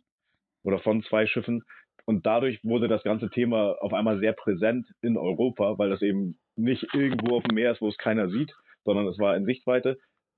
oder 0.63 0.79
von 0.79 1.03
zwei 1.03 1.27
Schiffen. 1.27 1.65
Und 2.05 2.25
dadurch 2.25 2.63
wurde 2.63 2.87
das 2.87 3.03
ganze 3.03 3.29
Thema 3.29 3.75
auf 3.81 3.91
einmal 3.91 4.19
sehr 4.19 4.31
präsent 4.31 4.87
in 5.01 5.17
Europa, 5.17 5.77
weil 5.77 5.89
das 5.89 6.01
eben 6.01 6.39
nicht 6.55 6.87
irgendwo 6.93 7.35
auf 7.35 7.43
dem 7.43 7.55
Meer 7.55 7.73
ist, 7.73 7.81
wo 7.81 7.89
es 7.89 7.97
keiner 7.97 8.29
sieht, 8.29 8.53
sondern 8.85 9.07
es 9.07 9.19
war 9.19 9.35
in 9.35 9.43
Sichtweite 9.43 9.97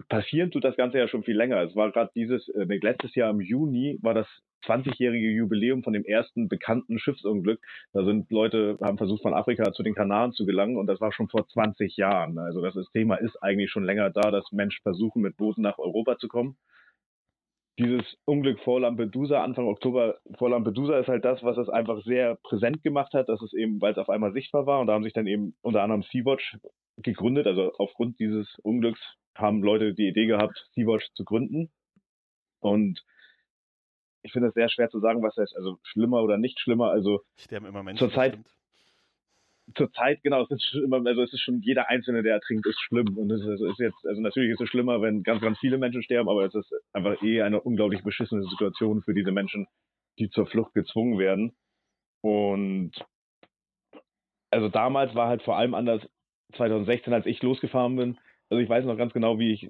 passieren 0.09 0.51
tut 0.51 0.63
das 0.63 0.77
Ganze 0.77 0.97
ja 0.97 1.07
schon 1.07 1.23
viel 1.23 1.35
länger. 1.35 1.61
Es 1.63 1.75
war 1.75 1.91
gerade 1.91 2.11
dieses, 2.15 2.47
äh, 2.49 2.65
letztes 2.65 3.15
Jahr 3.15 3.29
im 3.29 3.41
Juni 3.41 3.99
war 4.01 4.13
das 4.13 4.27
20-jährige 4.65 5.29
Jubiläum 5.29 5.83
von 5.83 5.93
dem 5.93 6.03
ersten 6.03 6.47
bekannten 6.47 6.99
Schiffsunglück. 6.99 7.59
Da 7.93 8.03
sind 8.03 8.29
Leute, 8.31 8.77
haben 8.81 8.97
versucht, 8.97 9.21
von 9.21 9.33
Afrika 9.33 9.71
zu 9.71 9.83
den 9.83 9.95
Kanaren 9.95 10.33
zu 10.33 10.45
gelangen 10.45 10.77
und 10.77 10.87
das 10.87 10.99
war 10.99 11.11
schon 11.11 11.29
vor 11.29 11.47
20 11.47 11.95
Jahren. 11.97 12.37
Also 12.37 12.61
das 12.61 12.75
Thema 12.91 13.15
ist 13.15 13.37
eigentlich 13.41 13.71
schon 13.71 13.85
länger 13.85 14.09
da, 14.09 14.31
dass 14.31 14.51
Menschen 14.51 14.81
versuchen, 14.81 15.21
mit 15.21 15.37
Booten 15.37 15.61
nach 15.61 15.77
Europa 15.77 16.17
zu 16.17 16.27
kommen. 16.27 16.57
Dieses 17.79 18.17
Unglück 18.25 18.59
vor 18.61 18.79
Lampedusa, 18.79 19.43
Anfang 19.43 19.67
Oktober 19.67 20.17
vor 20.37 20.49
Lampedusa 20.49 20.97
ist 20.99 21.07
halt 21.07 21.23
das, 21.23 21.43
was 21.43 21.57
es 21.57 21.69
einfach 21.69 22.01
sehr 22.03 22.35
präsent 22.43 22.81
gemacht 22.81 23.13
hat, 23.13 23.29
dass 23.29 23.41
es 23.41 23.53
eben, 23.53 23.79
weil 23.81 23.91
es 23.91 23.99
auf 23.99 24.09
einmal 24.09 24.33
sichtbar 24.33 24.65
war 24.65 24.79
und 24.79 24.87
da 24.87 24.93
haben 24.93 25.03
sich 25.03 25.13
dann 25.13 25.27
eben 25.27 25.55
unter 25.61 25.83
anderem 25.83 26.03
Sea-Watch 26.03 26.57
gegründet, 26.97 27.45
also 27.45 27.73
aufgrund 27.77 28.19
dieses 28.19 28.57
Unglücks 28.63 28.99
haben 29.35 29.61
Leute 29.61 29.93
die 29.93 30.07
Idee 30.07 30.25
gehabt, 30.25 30.67
Sea-Watch 30.73 31.13
zu 31.13 31.23
gründen. 31.23 31.69
Und 32.59 33.03
ich 34.23 34.31
finde 34.31 34.49
es 34.49 34.55
sehr 34.55 34.69
schwer 34.69 34.89
zu 34.89 34.99
sagen, 34.99 35.21
was 35.21 35.37
heißt, 35.37 35.55
also 35.55 35.77
schlimmer 35.83 36.23
oder 36.23 36.37
nicht 36.37 36.59
schlimmer. 36.59 36.89
Also 36.89 37.21
sterben 37.37 37.67
immer 37.67 37.83
Menschen. 37.83 37.99
Zurzeit, 37.99 38.39
zurzeit, 39.75 40.21
genau, 40.23 40.43
es 40.43 40.51
ist 40.51 40.73
immer, 40.83 41.05
also 41.05 41.21
es 41.23 41.33
ist 41.33 41.41
schon 41.41 41.61
jeder 41.61 41.89
Einzelne, 41.89 42.23
der 42.23 42.35
ertrinkt, 42.35 42.65
ist 42.65 42.79
schlimm. 42.79 43.17
Und 43.17 43.31
es 43.31 43.41
ist, 43.41 43.61
ist, 43.61 43.79
jetzt, 43.79 44.05
also 44.05 44.21
natürlich 44.21 44.51
ist 44.51 44.61
es 44.61 44.69
schlimmer, 44.69 45.01
wenn 45.01 45.23
ganz, 45.23 45.41
ganz 45.41 45.59
viele 45.59 45.77
Menschen 45.77 46.03
sterben, 46.03 46.29
aber 46.29 46.45
es 46.45 46.55
ist 46.55 46.73
einfach 46.93 47.21
eh 47.21 47.41
eine 47.41 47.61
unglaublich 47.61 48.03
beschissene 48.03 48.43
Situation 48.43 49.01
für 49.01 49.13
diese 49.13 49.31
Menschen, 49.31 49.67
die 50.19 50.29
zur 50.29 50.47
Flucht 50.47 50.73
gezwungen 50.73 51.19
werden. 51.19 51.55
Und 52.21 52.91
also 54.51 54.69
damals 54.69 55.13
war 55.15 55.27
halt 55.27 55.43
vor 55.43 55.57
allem 55.57 55.73
anders 55.73 56.01
2016, 56.55 57.13
als 57.13 57.25
ich 57.25 57.41
losgefahren 57.41 57.95
bin, 57.95 58.17
also 58.49 58.61
ich 58.61 58.69
weiß 58.69 58.85
noch 58.85 58.97
ganz 58.97 59.13
genau, 59.13 59.39
wie 59.39 59.53
ich 59.53 59.69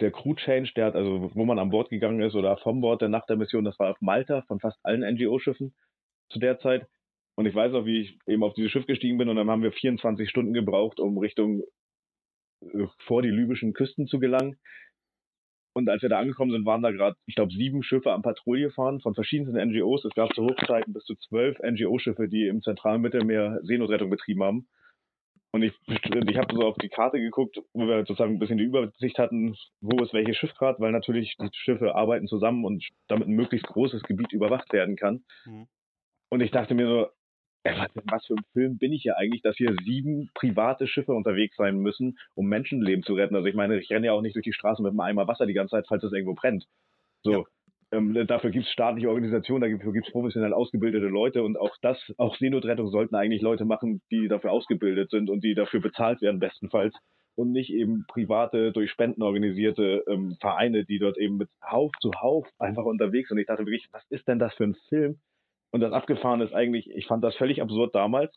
der 0.00 0.12
Crew 0.12 0.34
Change, 0.34 0.72
der 0.74 0.86
hat, 0.86 0.94
also 0.94 1.30
wo 1.34 1.44
man 1.44 1.58
an 1.58 1.70
Bord 1.70 1.90
gegangen 1.90 2.20
ist 2.20 2.34
oder 2.34 2.56
vom 2.58 2.80
Bord 2.80 3.02
der 3.02 3.08
Nacht 3.08 3.28
der 3.28 3.36
Mission, 3.36 3.64
das 3.64 3.78
war 3.78 3.90
auf 3.90 4.00
Malta 4.00 4.42
von 4.42 4.60
fast 4.60 4.78
allen 4.84 5.02
NGO-Schiffen 5.02 5.74
zu 6.30 6.38
der 6.38 6.58
Zeit. 6.58 6.86
Und 7.34 7.46
ich 7.46 7.54
weiß 7.54 7.72
auch, 7.74 7.86
wie 7.86 8.00
ich 8.00 8.18
eben 8.26 8.42
auf 8.42 8.54
dieses 8.54 8.70
Schiff 8.70 8.86
gestiegen 8.86 9.18
bin 9.18 9.28
und 9.28 9.36
dann 9.36 9.50
haben 9.50 9.62
wir 9.62 9.72
24 9.72 10.28
Stunden 10.28 10.52
gebraucht, 10.52 11.00
um 11.00 11.16
Richtung 11.18 11.62
äh, 12.60 12.86
vor 13.06 13.22
die 13.22 13.30
libyschen 13.30 13.72
Küsten 13.72 14.06
zu 14.06 14.18
gelangen. 14.18 14.58
Und 15.74 15.88
als 15.88 16.02
wir 16.02 16.10
da 16.10 16.18
angekommen 16.18 16.50
sind, 16.50 16.66
waren 16.66 16.82
da 16.82 16.90
gerade, 16.90 17.16
ich 17.24 17.34
glaube, 17.34 17.52
sieben 17.52 17.82
Schiffe 17.82 18.12
am 18.12 18.20
Patrouille 18.20 18.70
fahren 18.70 19.00
von 19.00 19.14
verschiedensten 19.14 19.56
NGOs. 19.56 20.04
Es 20.04 20.14
gab 20.14 20.34
zu 20.34 20.44
Hochzeiten 20.44 20.92
bis 20.92 21.04
zu 21.04 21.14
zwölf 21.14 21.58
NGO-Schiffe, 21.60 22.28
die 22.28 22.46
im 22.46 22.62
zentralen 22.62 23.00
Mittelmeer 23.00 23.58
Seenotrettung 23.62 24.10
betrieben 24.10 24.42
haben. 24.42 24.68
Und 25.54 25.62
ich, 25.62 25.72
ich 25.86 26.38
habe 26.38 26.54
so 26.54 26.62
auf 26.62 26.78
die 26.78 26.88
Karte 26.88 27.20
geguckt, 27.20 27.58
wo 27.74 27.86
wir 27.86 27.98
sozusagen 28.00 28.34
ein 28.34 28.38
bisschen 28.38 28.56
die 28.56 28.64
Übersicht 28.64 29.18
hatten, 29.18 29.54
wo 29.80 30.02
ist 30.02 30.14
welches 30.14 30.36
Schiff 30.36 30.54
gerade, 30.54 30.80
weil 30.80 30.92
natürlich 30.92 31.36
die 31.38 31.48
Schiffe 31.52 31.94
arbeiten 31.94 32.26
zusammen 32.26 32.64
und 32.64 32.86
damit 33.08 33.28
ein 33.28 33.34
möglichst 33.34 33.66
großes 33.66 34.02
Gebiet 34.02 34.32
überwacht 34.32 34.72
werden 34.72 34.96
kann. 34.96 35.24
Mhm. 35.44 35.68
Und 36.30 36.40
ich 36.40 36.50
dachte 36.50 36.74
mir 36.74 36.86
so, 36.86 37.06
was, 37.64 37.90
was 38.04 38.26
für 38.26 38.34
ein 38.34 38.44
Film 38.52 38.78
bin 38.78 38.92
ich 38.92 39.02
hier 39.02 39.16
eigentlich, 39.16 39.42
dass 39.42 39.56
hier 39.56 39.74
sieben 39.84 40.30
private 40.34 40.86
Schiffe 40.86 41.12
unterwegs 41.12 41.56
sein 41.56 41.78
müssen, 41.78 42.18
um 42.34 42.46
Menschenleben 42.46 43.04
zu 43.04 43.14
retten. 43.14 43.36
Also 43.36 43.46
ich 43.46 43.54
meine, 43.54 43.78
ich 43.78 43.90
renne 43.90 44.06
ja 44.06 44.12
auch 44.12 44.22
nicht 44.22 44.34
durch 44.34 44.44
die 44.44 44.52
Straße 44.52 44.82
mit 44.82 44.90
einem 44.90 45.00
Eimer 45.00 45.28
Wasser 45.28 45.46
die 45.46 45.52
ganze 45.52 45.76
Zeit, 45.76 45.86
falls 45.88 46.02
es 46.02 46.12
irgendwo 46.12 46.34
brennt. 46.34 46.66
So. 47.22 47.32
Ja. 47.32 47.44
Ähm, 47.92 48.26
dafür 48.26 48.50
gibt 48.50 48.64
es 48.64 48.72
staatliche 48.72 49.10
Organisationen, 49.10 49.70
dafür 49.70 49.92
gibt 49.92 50.06
es 50.06 50.12
professionell 50.12 50.54
ausgebildete 50.54 51.06
Leute 51.06 51.42
und 51.42 51.58
auch 51.58 51.76
das, 51.82 51.98
auch 52.16 52.34
Seenotrettung 52.36 52.88
sollten 52.88 53.14
eigentlich 53.14 53.42
Leute 53.42 53.66
machen, 53.66 54.00
die 54.10 54.28
dafür 54.28 54.50
ausgebildet 54.50 55.10
sind 55.10 55.28
und 55.28 55.44
die 55.44 55.54
dafür 55.54 55.80
bezahlt 55.80 56.22
werden, 56.22 56.40
bestenfalls. 56.40 56.94
Und 57.34 57.52
nicht 57.52 57.70
eben 57.70 58.04
private, 58.08 58.72
durch 58.72 58.90
Spenden 58.90 59.22
organisierte 59.22 60.04
ähm, 60.06 60.36
Vereine, 60.40 60.84
die 60.84 60.98
dort 60.98 61.16
eben 61.16 61.38
mit 61.38 61.48
Hauf 61.64 61.90
zu 62.00 62.12
Hauf 62.20 62.46
einfach 62.58 62.84
unterwegs 62.84 63.28
sind. 63.28 63.36
Und 63.36 63.40
ich 63.40 63.46
dachte 63.46 63.64
wirklich, 63.64 63.88
was 63.90 64.04
ist 64.10 64.28
denn 64.28 64.38
das 64.38 64.54
für 64.54 64.64
ein 64.64 64.76
Film? 64.88 65.18
Und 65.72 65.80
das 65.80 65.92
Abgefahren 65.92 66.42
ist 66.42 66.52
eigentlich, 66.52 66.90
ich 66.90 67.06
fand 67.06 67.24
das 67.24 67.34
völlig 67.36 67.62
absurd 67.62 67.94
damals, 67.94 68.34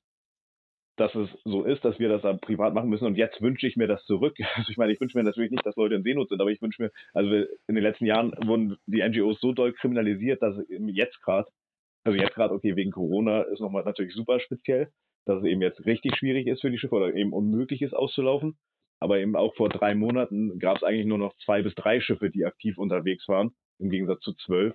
dass 0.98 1.14
es 1.16 1.30
so 1.44 1.64
ist, 1.64 1.84
dass 1.84 2.00
wir 2.00 2.08
das 2.08 2.22
dann 2.22 2.40
privat 2.40 2.74
machen 2.74 2.90
müssen. 2.90 3.06
Und 3.06 3.18
jetzt 3.18 3.42
wünsche 3.42 3.68
ich 3.68 3.76
mir 3.76 3.88
das 3.88 4.04
zurück. 4.06 4.38
Also 4.56 4.72
ich 4.72 4.78
meine, 4.78 4.94
ich 4.94 5.02
wünsche 5.02 5.18
mir 5.18 5.24
natürlich 5.24 5.52
nicht, 5.52 5.66
dass 5.66 5.76
Leute 5.76 5.96
in 5.96 6.04
Seenot 6.04 6.30
sind, 6.30 6.40
aber 6.42 6.52
ich 6.52 6.62
wünsche 6.62 6.82
mir, 6.82 6.92
also 7.14 7.30
in 7.68 7.76
den 7.76 7.84
letzten 7.84 8.06
Jahren 8.06 8.32
wurden 8.46 8.78
die 8.86 9.04
NGOs 9.04 9.40
so 9.42 9.52
doll 9.52 9.74
kriminalisiert, 9.74 10.42
dass 10.42 10.56
jetzt 10.70 11.22
gerade, 11.22 11.50
also 12.06 12.18
jetzt 12.18 12.36
gerade, 12.36 12.54
okay, 12.54 12.76
wegen 12.78 12.92
Corona 12.92 13.42
ist 13.42 13.60
nochmal 13.60 13.84
natürlich 13.84 14.14
super 14.14 14.40
speziell, 14.40 14.90
dass 15.26 15.40
es 15.40 15.46
eben 15.46 15.62
jetzt 15.62 15.86
richtig 15.86 16.16
schwierig 16.16 16.48
ist 16.48 16.62
für 16.62 16.72
die 16.72 16.78
Schiffe 16.78 16.96
oder 16.96 17.14
eben 17.14 17.34
unmöglich 17.34 17.82
ist 17.82 17.94
auszulaufen. 17.94 18.58
Aber 19.02 19.20
eben 19.20 19.36
auch 19.36 19.54
vor 19.56 19.68
drei 19.68 19.94
Monaten 19.94 20.58
gab 20.58 20.78
es 20.78 20.84
eigentlich 20.84 21.06
nur 21.06 21.18
noch 21.18 21.36
zwei 21.44 21.62
bis 21.62 21.76
drei 21.76 22.00
Schiffe, 22.00 22.30
die 22.30 22.46
aktiv 22.46 22.78
unterwegs 22.78 23.28
waren, 23.28 23.52
im 23.78 23.90
Gegensatz 23.90 24.22
zu 24.22 24.34
zwölf 24.36 24.74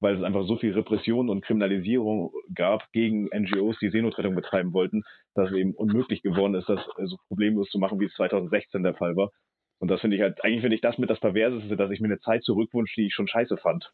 weil 0.00 0.16
es 0.16 0.22
einfach 0.22 0.44
so 0.46 0.56
viel 0.56 0.72
Repression 0.72 1.28
und 1.28 1.44
Kriminalisierung 1.44 2.32
gab 2.54 2.90
gegen 2.92 3.28
NGOs, 3.34 3.78
die 3.78 3.90
Seenotrettung 3.90 4.34
betreiben 4.34 4.72
wollten, 4.72 5.02
dass 5.34 5.50
es 5.50 5.56
eben 5.56 5.74
unmöglich 5.74 6.22
geworden 6.22 6.54
ist, 6.54 6.68
das 6.68 6.80
so 7.04 7.16
problemlos 7.28 7.68
zu 7.68 7.78
machen, 7.78 8.00
wie 8.00 8.06
es 8.06 8.14
2016 8.14 8.82
der 8.82 8.94
Fall 8.94 9.16
war. 9.16 9.30
Und 9.78 9.88
das 9.88 10.00
finde 10.00 10.16
ich 10.16 10.22
halt, 10.22 10.42
eigentlich 10.44 10.60
finde 10.60 10.76
ich 10.76 10.82
das 10.82 10.98
mit 10.98 11.10
das 11.10 11.20
Perverseste, 11.20 11.76
dass 11.76 11.90
ich 11.90 12.00
mir 12.00 12.08
eine 12.08 12.20
Zeit 12.20 12.44
zurückwünsche, 12.44 13.00
die 13.00 13.06
ich 13.06 13.14
schon 13.14 13.28
scheiße 13.28 13.56
fand. 13.56 13.92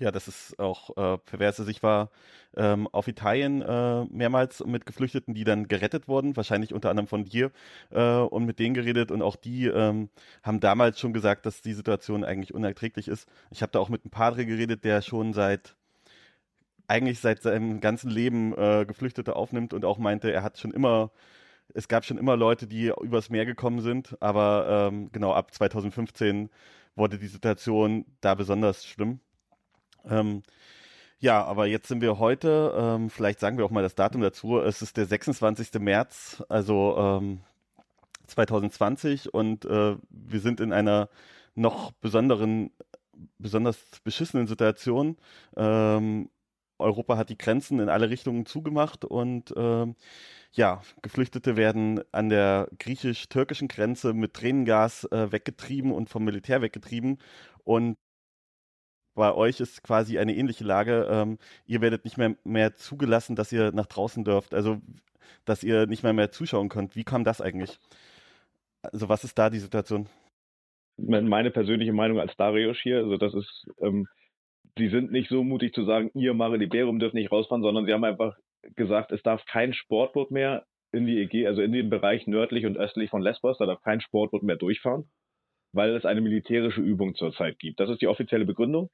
Ja, 0.00 0.12
das 0.12 0.28
ist 0.28 0.58
auch 0.60 0.90
äh, 0.96 1.18
pervers. 1.18 1.58
Also 1.58 1.70
ich 1.70 1.82
war 1.82 2.10
ähm, 2.56 2.86
auf 2.92 3.08
Italien 3.08 3.62
äh, 3.62 4.04
mehrmals 4.04 4.64
mit 4.64 4.86
Geflüchteten, 4.86 5.34
die 5.34 5.42
dann 5.42 5.66
gerettet 5.66 6.06
wurden, 6.06 6.36
wahrscheinlich 6.36 6.72
unter 6.72 6.90
anderem 6.90 7.08
von 7.08 7.24
dir, 7.24 7.50
äh, 7.90 8.18
und 8.18 8.44
mit 8.44 8.60
denen 8.60 8.74
geredet. 8.74 9.10
Und 9.10 9.22
auch 9.22 9.34
die 9.34 9.66
ähm, 9.66 10.08
haben 10.44 10.60
damals 10.60 11.00
schon 11.00 11.12
gesagt, 11.12 11.46
dass 11.46 11.62
die 11.62 11.72
Situation 11.74 12.22
eigentlich 12.22 12.54
unerträglich 12.54 13.08
ist. 13.08 13.28
Ich 13.50 13.60
habe 13.60 13.72
da 13.72 13.80
auch 13.80 13.88
mit 13.88 14.04
einem 14.04 14.12
Padre 14.12 14.46
geredet, 14.46 14.84
der 14.84 15.02
schon 15.02 15.32
seit 15.32 15.74
eigentlich 16.86 17.20
seit 17.20 17.42
seinem 17.42 17.80
ganzen 17.80 18.10
Leben 18.10 18.56
äh, 18.56 18.84
Geflüchtete 18.86 19.36
aufnimmt 19.36 19.74
und 19.74 19.84
auch 19.84 19.98
meinte, 19.98 20.32
er 20.32 20.42
hat 20.42 20.58
schon 20.58 20.72
immer 20.72 21.10
es 21.74 21.88
gab 21.88 22.04
schon 22.04 22.18
immer 22.18 22.36
Leute, 22.36 22.66
die 22.66 22.88
übers 23.02 23.30
Meer 23.30 23.46
gekommen 23.46 23.80
sind, 23.82 24.16
aber 24.22 24.88
ähm, 24.90 25.10
genau 25.12 25.32
ab 25.34 25.52
2015 25.54 26.50
wurde 26.96 27.18
die 27.18 27.26
Situation 27.28 28.06
da 28.22 28.34
besonders 28.34 28.86
schlimm. 28.86 29.20
Ähm, 30.08 30.42
ja, 31.20 31.44
aber 31.44 31.66
jetzt 31.66 31.88
sind 31.88 32.00
wir 32.00 32.18
heute, 32.18 32.74
ähm, 32.76 33.10
vielleicht 33.10 33.40
sagen 33.40 33.58
wir 33.58 33.64
auch 33.64 33.70
mal 33.70 33.82
das 33.82 33.96
Datum 33.96 34.20
dazu, 34.20 34.58
es 34.60 34.82
ist 34.82 34.96
der 34.96 35.06
26. 35.06 35.74
März, 35.80 36.44
also 36.48 36.96
ähm, 36.96 37.40
2020 38.28 39.34
und 39.34 39.64
äh, 39.64 39.96
wir 40.10 40.40
sind 40.40 40.60
in 40.60 40.72
einer 40.72 41.08
noch 41.54 41.92
besonderen, 41.92 42.70
besonders 43.38 43.78
beschissenen 44.04 44.46
Situation. 44.46 45.16
Ähm, 45.56 46.30
Europa 46.78 47.16
hat 47.16 47.30
die 47.30 47.38
Grenzen 47.38 47.80
in 47.80 47.88
alle 47.88 48.10
Richtungen 48.10 48.46
zugemacht 48.46 49.04
und 49.04 49.52
ähm, 49.56 49.96
ja, 50.52 50.82
Geflüchtete 51.02 51.56
werden 51.56 52.00
an 52.12 52.28
der 52.28 52.68
griechisch-türkischen 52.78 53.68
Grenze 53.68 54.12
mit 54.14 54.34
Tränengas 54.34 55.04
äh, 55.04 55.32
weggetrieben 55.32 55.92
und 55.92 56.08
vom 56.08 56.24
Militär 56.24 56.62
weggetrieben 56.62 57.18
und 57.64 57.98
bei 59.18 59.34
euch 59.34 59.60
ist 59.60 59.82
quasi 59.82 60.18
eine 60.18 60.34
ähnliche 60.34 60.64
Lage. 60.64 61.06
Ähm, 61.10 61.38
ihr 61.66 61.82
werdet 61.82 62.04
nicht 62.04 62.16
mehr, 62.16 62.36
mehr 62.44 62.74
zugelassen, 62.76 63.36
dass 63.36 63.52
ihr 63.52 63.72
nach 63.72 63.86
draußen 63.86 64.24
dürft, 64.24 64.54
also 64.54 64.80
dass 65.44 65.64
ihr 65.64 65.86
nicht 65.86 66.04
mehr 66.04 66.12
mehr 66.12 66.30
zuschauen 66.30 66.68
könnt. 66.68 66.96
Wie 66.96 67.04
kam 67.04 67.24
das 67.24 67.40
eigentlich? 67.40 67.78
Also 68.80 69.08
was 69.08 69.24
ist 69.24 69.36
da 69.36 69.50
die 69.50 69.58
Situation? 69.58 70.06
Meine 70.96 71.50
persönliche 71.50 71.92
Meinung 71.92 72.20
als 72.20 72.36
Darius 72.36 72.78
hier, 72.80 72.98
also 72.98 73.16
das 73.16 73.34
ist, 73.34 73.66
ähm, 73.80 74.06
die 74.78 74.88
sind 74.88 75.10
nicht 75.12 75.28
so 75.28 75.44
mutig 75.44 75.74
zu 75.74 75.84
sagen, 75.84 76.10
ihr 76.14 76.34
Mare 76.34 76.56
Liberum 76.56 76.98
dürft 76.98 77.14
nicht 77.14 77.30
rausfahren, 77.30 77.62
sondern 77.62 77.86
sie 77.86 77.92
haben 77.92 78.04
einfach 78.04 78.36
gesagt, 78.76 79.12
es 79.12 79.22
darf 79.22 79.44
kein 79.46 79.74
Sportboot 79.74 80.30
mehr 80.30 80.64
in 80.92 81.06
die 81.06 81.18
EG, 81.20 81.46
also 81.46 81.60
in 81.60 81.72
den 81.72 81.90
Bereich 81.90 82.26
nördlich 82.26 82.66
und 82.66 82.76
östlich 82.76 83.10
von 83.10 83.22
Lesbos, 83.22 83.58
da 83.58 83.66
darf 83.66 83.82
kein 83.82 84.00
Sportboot 84.00 84.42
mehr 84.42 84.56
durchfahren, 84.56 85.08
weil 85.72 85.94
es 85.94 86.04
eine 86.04 86.20
militärische 86.20 86.80
Übung 86.80 87.14
zurzeit 87.14 87.58
gibt. 87.58 87.78
Das 87.80 87.90
ist 87.90 88.00
die 88.00 88.08
offizielle 88.08 88.44
Begründung 88.44 88.90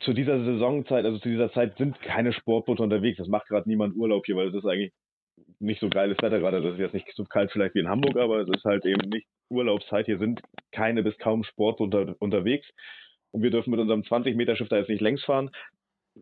zu 0.00 0.12
dieser 0.12 0.44
Saisonzeit, 0.44 1.04
also 1.04 1.18
zu 1.18 1.28
dieser 1.28 1.52
Zeit 1.52 1.76
sind 1.78 2.00
keine 2.00 2.32
Sportboote 2.32 2.82
unterwegs. 2.82 3.18
Das 3.18 3.28
macht 3.28 3.48
gerade 3.48 3.68
niemand 3.68 3.96
Urlaub 3.96 4.26
hier, 4.26 4.36
weil 4.36 4.48
es 4.48 4.54
ist 4.54 4.66
eigentlich 4.66 4.92
nicht 5.60 5.80
so 5.80 5.88
geiles 5.88 6.18
Wetter 6.20 6.40
gerade. 6.40 6.60
Das 6.60 6.74
ist 6.74 6.80
jetzt 6.80 6.94
nicht 6.94 7.06
so 7.14 7.24
kalt 7.24 7.52
vielleicht 7.52 7.74
wie 7.74 7.80
in 7.80 7.88
Hamburg, 7.88 8.16
aber 8.16 8.40
es 8.40 8.48
ist 8.48 8.64
halt 8.64 8.84
eben 8.84 9.08
nicht 9.08 9.26
Urlaubszeit. 9.50 10.06
Hier 10.06 10.18
sind 10.18 10.42
keine 10.72 11.02
bis 11.02 11.16
kaum 11.18 11.44
Sportboote 11.44 12.16
unterwegs. 12.18 12.68
Und 13.30 13.42
wir 13.42 13.50
dürfen 13.50 13.70
mit 13.70 13.80
unserem 13.80 14.04
20 14.04 14.36
Meter 14.36 14.56
Schiff 14.56 14.68
da 14.68 14.78
jetzt 14.78 14.88
nicht 14.88 15.02
längs 15.02 15.24
fahren. 15.24 15.50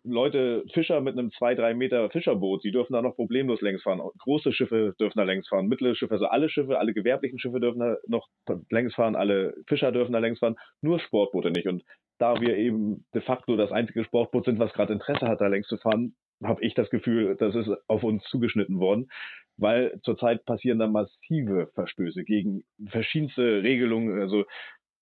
Leute, 0.04 0.64
Fischer 0.74 1.00
mit 1.00 1.18
einem 1.18 1.30
2, 1.30 1.54
3 1.54 1.74
Meter 1.74 2.10
Fischerboot, 2.10 2.62
die 2.64 2.72
dürfen 2.72 2.92
da 2.92 3.00
noch 3.00 3.16
problemlos 3.16 3.62
längs 3.62 3.82
fahren. 3.82 4.02
Große 4.18 4.52
Schiffe 4.52 4.94
dürfen 5.00 5.18
da 5.18 5.24
längs 5.24 5.48
fahren, 5.48 5.68
mittlere 5.68 5.94
Schiffe, 5.94 6.12
also 6.12 6.26
alle 6.26 6.50
Schiffe, 6.50 6.78
alle 6.78 6.92
gewerblichen 6.92 7.38
Schiffe 7.38 7.60
dürfen 7.60 7.78
da 7.78 7.96
noch 8.06 8.28
längs 8.70 8.94
fahren, 8.94 9.16
alle 9.16 9.54
Fischer 9.66 9.92
dürfen 9.92 10.12
da 10.12 10.18
längs 10.18 10.40
fahren, 10.40 10.56
nur 10.82 10.98
Sportboote 10.98 11.50
nicht. 11.50 11.66
Und 11.66 11.82
da 12.18 12.40
wir 12.40 12.56
eben 12.56 13.04
de 13.14 13.20
facto 13.20 13.56
das 13.56 13.72
einzige 13.72 14.04
Sportboot 14.04 14.44
sind, 14.44 14.58
was 14.58 14.72
gerade 14.72 14.92
Interesse 14.92 15.28
hat, 15.28 15.40
da 15.40 15.46
längs 15.46 15.68
zu 15.68 15.76
fahren, 15.76 16.14
habe 16.42 16.62
ich 16.64 16.74
das 16.74 16.90
Gefühl, 16.90 17.36
das 17.36 17.54
ist 17.54 17.70
auf 17.88 18.02
uns 18.02 18.22
zugeschnitten 18.24 18.78
worden, 18.78 19.08
weil 19.56 19.98
zurzeit 20.02 20.44
passieren 20.44 20.78
da 20.78 20.86
massive 20.86 21.70
Verstöße 21.74 22.24
gegen 22.24 22.64
verschiedenste 22.88 23.62
Regelungen. 23.62 24.20
Also 24.20 24.44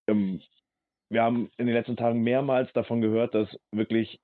ähm, 0.06 0.40
wir 1.10 1.22
haben 1.22 1.50
in 1.56 1.66
den 1.66 1.74
letzten 1.74 1.96
Tagen 1.96 2.22
mehrmals 2.22 2.72
davon 2.72 3.00
gehört, 3.00 3.34
dass 3.34 3.48
wirklich 3.72 4.20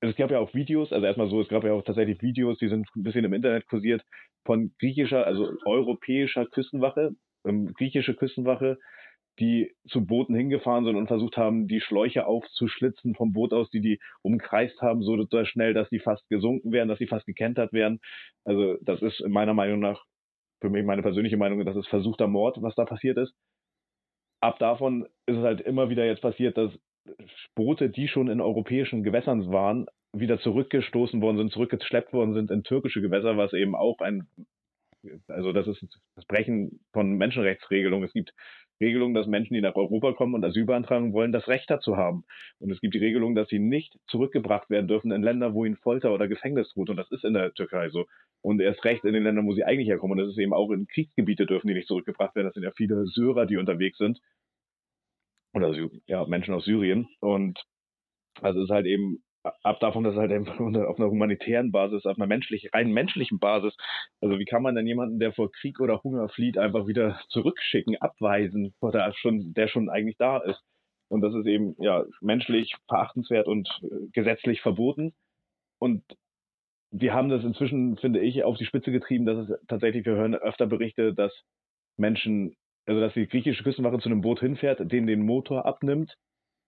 also 0.00 0.10
es 0.10 0.16
gab 0.16 0.30
ja 0.30 0.38
auch 0.38 0.52
Videos, 0.54 0.92
also 0.92 1.06
erstmal 1.06 1.30
so, 1.30 1.40
es 1.40 1.48
gab 1.48 1.64
ja 1.64 1.72
auch 1.72 1.82
tatsächlich 1.82 2.20
Videos, 2.20 2.58
die 2.58 2.68
sind 2.68 2.86
ein 2.94 3.02
bisschen 3.02 3.24
im 3.24 3.32
Internet 3.32 3.66
kursiert, 3.66 4.04
von 4.44 4.72
griechischer, 4.78 5.26
also 5.26 5.50
europäischer 5.64 6.46
Küstenwache, 6.46 7.12
ähm, 7.46 7.72
griechische 7.74 8.14
Küstenwache, 8.14 8.78
die 9.38 9.74
zu 9.88 10.06
Booten 10.06 10.34
hingefahren 10.34 10.84
sind 10.84 10.96
und 10.96 11.08
versucht 11.08 11.36
haben, 11.36 11.68
die 11.68 11.80
Schläuche 11.80 12.26
aufzuschlitzen 12.26 13.14
vom 13.14 13.32
Boot 13.32 13.52
aus, 13.52 13.68
die 13.70 13.80
die 13.80 14.00
umkreist 14.22 14.80
haben, 14.80 15.02
so 15.02 15.16
schnell, 15.44 15.74
dass 15.74 15.88
die 15.90 15.98
fast 15.98 16.28
gesunken 16.28 16.72
wären, 16.72 16.88
dass 16.88 16.98
sie 16.98 17.06
fast 17.06 17.26
gekentert 17.26 17.72
wären. 17.72 18.00
Also 18.44 18.76
das 18.82 19.02
ist 19.02 19.20
in 19.20 19.32
meiner 19.32 19.54
Meinung 19.54 19.80
nach, 19.80 20.04
für 20.60 20.70
mich 20.70 20.84
meine 20.84 21.02
persönliche 21.02 21.36
Meinung, 21.36 21.64
das 21.64 21.76
ist 21.76 21.88
versuchter 21.88 22.28
Mord, 22.28 22.56
was 22.62 22.74
da 22.74 22.84
passiert 22.84 23.18
ist. 23.18 23.34
Ab 24.40 24.58
davon 24.58 25.04
ist 25.26 25.36
es 25.36 25.42
halt 25.42 25.60
immer 25.60 25.90
wieder 25.90 26.06
jetzt 26.06 26.22
passiert, 26.22 26.56
dass 26.56 26.72
Boote, 27.54 27.90
die 27.90 28.08
schon 28.08 28.28
in 28.28 28.40
europäischen 28.40 29.02
Gewässern 29.02 29.50
waren, 29.52 29.86
wieder 30.12 30.40
zurückgestoßen 30.40 31.20
worden 31.20 31.36
sind, 31.36 31.52
zurückgeschleppt 31.52 32.12
worden 32.12 32.34
sind 32.34 32.50
in 32.50 32.62
türkische 32.62 33.02
Gewässer, 33.02 33.36
was 33.36 33.52
eben 33.52 33.74
auch 33.74 33.98
ein, 34.00 34.26
also 35.28 35.52
das 35.52 35.66
ist 35.66 35.84
das 36.14 36.24
Brechen 36.26 36.80
von 36.92 37.12
Menschenrechtsregelungen. 37.16 38.06
Es 38.06 38.12
gibt 38.12 38.32
Regelungen, 38.80 39.14
dass 39.14 39.26
Menschen, 39.26 39.54
die 39.54 39.60
nach 39.60 39.74
Europa 39.74 40.12
kommen 40.12 40.34
und 40.34 40.44
Asyl 40.44 40.66
beantragen 40.66 41.12
wollen, 41.12 41.32
das 41.32 41.48
Recht 41.48 41.70
dazu 41.70 41.96
haben. 41.96 42.24
Und 42.58 42.70
es 42.70 42.80
gibt 42.80 42.94
die 42.94 42.98
Regelung, 42.98 43.34
dass 43.34 43.48
sie 43.48 43.58
nicht 43.58 43.98
zurückgebracht 44.06 44.68
werden 44.70 44.88
dürfen 44.88 45.12
in 45.12 45.22
Länder, 45.22 45.54
wo 45.54 45.64
ihnen 45.64 45.76
Folter 45.76 46.12
oder 46.12 46.28
Gefängnis 46.28 46.72
droht. 46.72 46.90
Und 46.90 46.96
das 46.96 47.10
ist 47.10 47.24
in 47.24 47.34
der 47.34 47.54
Türkei 47.54 47.88
so. 47.88 48.06
Und 48.42 48.60
erst 48.60 48.84
recht 48.84 49.04
in 49.04 49.14
den 49.14 49.24
Ländern, 49.24 49.46
wo 49.46 49.54
sie 49.54 49.64
eigentlich 49.64 49.88
herkommen. 49.88 50.18
Und 50.18 50.24
das 50.24 50.32
ist 50.32 50.38
eben 50.38 50.52
auch 50.52 50.70
in 50.70 50.86
Kriegsgebiete 50.86 51.46
dürfen 51.46 51.68
die 51.68 51.74
nicht 51.74 51.88
zurückgebracht 51.88 52.34
werden. 52.34 52.46
Das 52.46 52.54
sind 52.54 52.64
ja 52.64 52.72
viele 52.72 53.06
Syrer, 53.06 53.46
die 53.46 53.56
unterwegs 53.56 53.98
sind. 53.98 54.20
Oder 55.54 55.74
ja, 56.06 56.26
Menschen 56.26 56.54
aus 56.54 56.64
Syrien. 56.64 57.08
Und 57.20 57.64
also 58.42 58.60
es 58.60 58.64
ist 58.64 58.70
halt 58.70 58.86
eben 58.86 59.22
ab 59.62 59.80
davon, 59.80 60.04
dass 60.04 60.16
halt 60.16 60.32
auf 60.32 60.98
einer 60.98 61.10
humanitären 61.10 61.72
Basis, 61.72 62.06
auf 62.06 62.16
einer 62.16 62.26
menschlich, 62.26 62.70
rein 62.72 62.92
menschlichen 62.92 63.38
Basis, 63.38 63.76
also 64.20 64.38
wie 64.38 64.44
kann 64.44 64.62
man 64.62 64.74
denn 64.74 64.86
jemanden, 64.86 65.18
der 65.18 65.32
vor 65.32 65.50
Krieg 65.50 65.80
oder 65.80 66.02
Hunger 66.02 66.28
flieht, 66.28 66.58
einfach 66.58 66.86
wieder 66.86 67.20
zurückschicken, 67.28 67.96
abweisen, 68.00 68.74
der 68.82 69.12
schon, 69.14 69.54
der 69.54 69.68
schon 69.68 69.88
eigentlich 69.88 70.16
da 70.18 70.38
ist. 70.38 70.62
Und 71.08 71.20
das 71.20 71.34
ist 71.34 71.46
eben 71.46 71.76
ja 71.78 72.04
menschlich 72.20 72.74
verachtenswert 72.88 73.46
und 73.46 73.68
äh, 73.82 74.08
gesetzlich 74.12 74.60
verboten. 74.60 75.14
Und 75.78 76.02
wir 76.90 77.14
haben 77.14 77.28
das 77.28 77.44
inzwischen, 77.44 77.96
finde 77.96 78.20
ich, 78.20 78.42
auf 78.42 78.56
die 78.56 78.64
Spitze 78.64 78.90
getrieben, 78.90 79.26
dass 79.26 79.48
es 79.48 79.66
tatsächlich, 79.68 80.04
wir 80.04 80.16
hören 80.16 80.34
öfter 80.34 80.66
Berichte, 80.66 81.14
dass 81.14 81.32
Menschen, 81.96 82.56
also 82.86 83.00
dass 83.00 83.14
die 83.14 83.26
griechische 83.26 83.62
Küstenwache 83.62 83.98
zu 83.98 84.08
einem 84.08 84.20
Boot 84.20 84.40
hinfährt, 84.40 84.90
den 84.90 85.06
den 85.06 85.22
Motor 85.22 85.66
abnimmt 85.66 86.16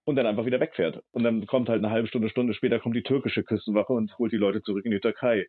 und 0.08 0.16
dann 0.16 0.24
einfach 0.24 0.46
wieder 0.46 0.58
wegfährt. 0.58 1.02
Und 1.12 1.22
dann 1.22 1.44
kommt 1.46 1.68
halt 1.68 1.84
eine 1.84 1.92
halbe 1.92 2.08
Stunde, 2.08 2.30
Stunde 2.30 2.54
später 2.54 2.78
kommt 2.78 2.96
die 2.96 3.02
türkische 3.02 3.44
Küstenwache 3.44 3.92
und 3.92 4.18
holt 4.18 4.32
die 4.32 4.38
Leute 4.38 4.62
zurück 4.62 4.86
in 4.86 4.90
die 4.90 5.00
Türkei. 5.00 5.46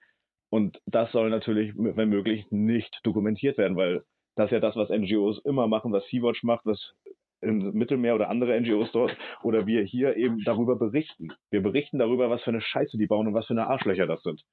Und 0.49 0.81
das 0.85 1.13
soll 1.13 1.29
natürlich, 1.29 1.71
wenn 1.77 2.09
möglich, 2.09 2.45
nicht 2.49 2.99
dokumentiert 3.03 3.57
werden, 3.57 3.77
weil 3.77 4.03
das 4.35 4.47
ist 4.47 4.51
ja 4.51 4.59
das, 4.59 4.75
was 4.75 4.89
NGOs 4.89 5.39
immer 5.45 5.67
machen, 5.67 5.93
was 5.93 6.05
Sea-Watch 6.09 6.43
macht, 6.43 6.65
was 6.65 6.93
im 7.39 7.71
Mittelmeer 7.71 8.15
oder 8.15 8.29
andere 8.29 8.59
NGOs 8.59 8.91
dort 8.91 9.15
oder 9.43 9.65
wir 9.65 9.81
hier 9.83 10.17
eben 10.17 10.43
darüber 10.43 10.75
berichten. 10.75 11.29
Wir 11.51 11.63
berichten 11.63 11.97
darüber, 11.97 12.29
was 12.29 12.43
für 12.43 12.49
eine 12.49 12.59
Scheiße 12.59 12.97
die 12.97 13.07
bauen 13.07 13.27
und 13.27 13.33
was 13.33 13.45
für 13.45 13.53
eine 13.53 13.67
Arschlöcher 13.67 14.07
das 14.07 14.21
sind. 14.23 14.43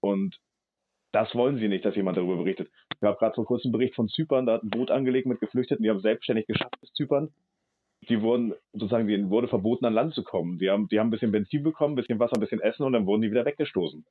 Und 0.00 0.38
das 1.10 1.34
wollen 1.34 1.56
sie 1.56 1.66
nicht, 1.66 1.84
dass 1.84 1.96
jemand 1.96 2.16
darüber 2.16 2.36
berichtet. 2.36 2.70
Ich 2.94 3.02
habe 3.02 3.18
gerade 3.18 3.34
vor 3.34 3.44
kurzem 3.44 3.70
einen 3.70 3.72
Bericht 3.72 3.96
von 3.96 4.06
Zypern, 4.06 4.46
da 4.46 4.52
hat 4.52 4.62
ein 4.62 4.70
Boot 4.70 4.92
angelegt 4.92 5.26
mit 5.26 5.40
Geflüchteten, 5.40 5.82
die 5.82 5.90
haben 5.90 5.98
selbstständig 5.98 6.46
geschafft 6.46 6.78
bis 6.80 6.92
Zypern. 6.92 7.30
Die 8.08 8.22
wurden, 8.22 8.54
sozusagen, 8.72 9.06
denen 9.06 9.30
wurde 9.30 9.48
verboten, 9.48 9.84
an 9.84 9.92
Land 9.92 10.14
zu 10.14 10.22
kommen. 10.22 10.58
Die 10.58 10.70
haben, 10.70 10.88
die 10.88 10.98
haben 10.98 11.08
ein 11.08 11.10
bisschen 11.10 11.32
Benzin 11.32 11.62
bekommen, 11.62 11.92
ein 11.92 11.96
bisschen 11.96 12.18
Wasser, 12.18 12.36
ein 12.36 12.40
bisschen 12.40 12.60
Essen 12.60 12.84
und 12.84 12.92
dann 12.92 13.06
wurden 13.06 13.22
die 13.22 13.30
wieder 13.30 13.44
weggestoßen, 13.44 14.04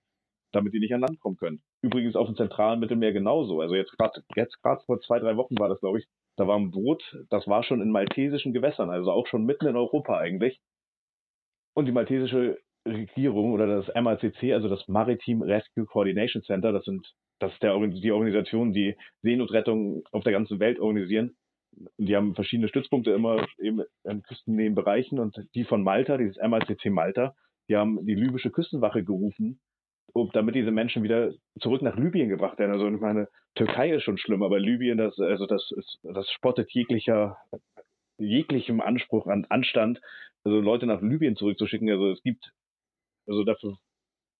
damit 0.51 0.74
die 0.74 0.80
nicht 0.80 0.94
an 0.94 1.01
Land 1.01 1.20
kommen 1.20 1.38
können. 1.38 1.62
Übrigens 1.82 2.16
auf 2.16 2.27
dem 2.27 2.36
zentralen 2.36 2.80
Mittelmeer 2.80 3.12
genauso. 3.12 3.62
Also 3.62 3.75
jetzt 3.75 3.98
gerade 3.98 4.24
jetzt 4.36 4.62
gerade 4.62 4.84
vor 4.86 5.00
zwei, 5.01 5.20
drei 5.20 5.36
Wochen 5.36 5.58
war 5.58 5.70
das, 5.70 5.80
glaube 5.80 6.00
ich, 6.00 6.08
da 6.36 6.48
war 6.48 6.58
ein 6.58 6.72
Boot, 6.72 7.04
das 7.30 7.48
war 7.48 7.63
schon 7.63 7.82
in 7.82 7.92
maltesischen 7.92 8.54
Gewässern, 8.54 8.92
also 8.92 9.12
auch 9.12 9.27
schon 9.27 9.46
mitten 9.46 9.68
in 9.68 9.75
Europa 9.75 10.18
eigentlich. 10.18 10.60
Und 11.74 11.86
die 11.86 11.92
maltesische 11.92 12.60
Regierung 12.88 13.54
oder 13.54 13.68
das 13.68 13.88
MACC, 13.94 14.54
also 14.54 14.70
das 14.70 14.88
Maritime 14.88 15.46
Rescue 15.46 15.86
Coordination 15.86 16.44
Center, 16.44 16.72
das 16.72 16.86
sind 16.86 17.13
das 17.39 17.54
ist 17.54 17.62
der, 17.62 17.77
die 17.88 18.12
Organisation, 18.12 18.74
die 18.74 18.96
Seenotrettung 19.22 20.04
auf 20.12 20.24
der 20.24 20.34
ganzen 20.34 20.60
Welt 20.60 20.80
organisieren. 20.80 21.36
Die 21.98 22.16
haben 22.16 22.36
verschiedene 22.36 22.68
Stützpunkte 22.68 23.12
immer 23.12 23.46
eben 23.60 23.82
in 24.04 24.24
küstennähen 24.24 24.76
Bereichen 24.76 25.20
und 25.20 25.36
die 25.54 25.64
von 25.64 25.84
Malta, 25.84 26.18
dieses 26.18 26.38
MACC 26.38 26.90
Malta, 26.90 27.36
die 27.70 27.76
haben 27.76 28.06
die 28.06 28.16
libysche 28.16 28.50
Küstenwache 28.50 29.04
gerufen, 29.04 29.60
um, 30.14 30.30
damit 30.34 30.56
diese 30.56 30.72
Menschen 30.72 31.04
wieder 31.04 31.34
zurück 31.60 31.82
nach 31.82 31.98
Libyen 31.98 32.30
gebracht 32.30 32.58
werden. 32.58 32.72
Also 32.72 32.88
ich 32.88 33.00
meine, 33.00 33.28
Türkei 33.56 33.94
ist 33.94 34.04
schon 34.04 34.18
schlimm, 34.18 34.42
aber 34.42 34.60
Libyen, 34.60 34.98
das, 34.98 35.20
also 35.20 35.46
das 35.46 35.72
ist, 35.76 36.00
das 36.04 36.30
spottet 36.32 36.72
jeglicher, 36.72 37.38
jeglichem 38.18 38.82
Anspruch 38.82 39.28
an 39.28 39.46
Anstand, 39.50 40.02
also 40.44 40.60
Leute 40.60 40.86
nach 40.86 41.02
Libyen 41.02 41.36
zurückzuschicken. 41.36 41.90
Also 41.90 42.12
es 42.12 42.24
gibt 42.24 42.52
also 43.28 43.44
dafür 43.44 43.78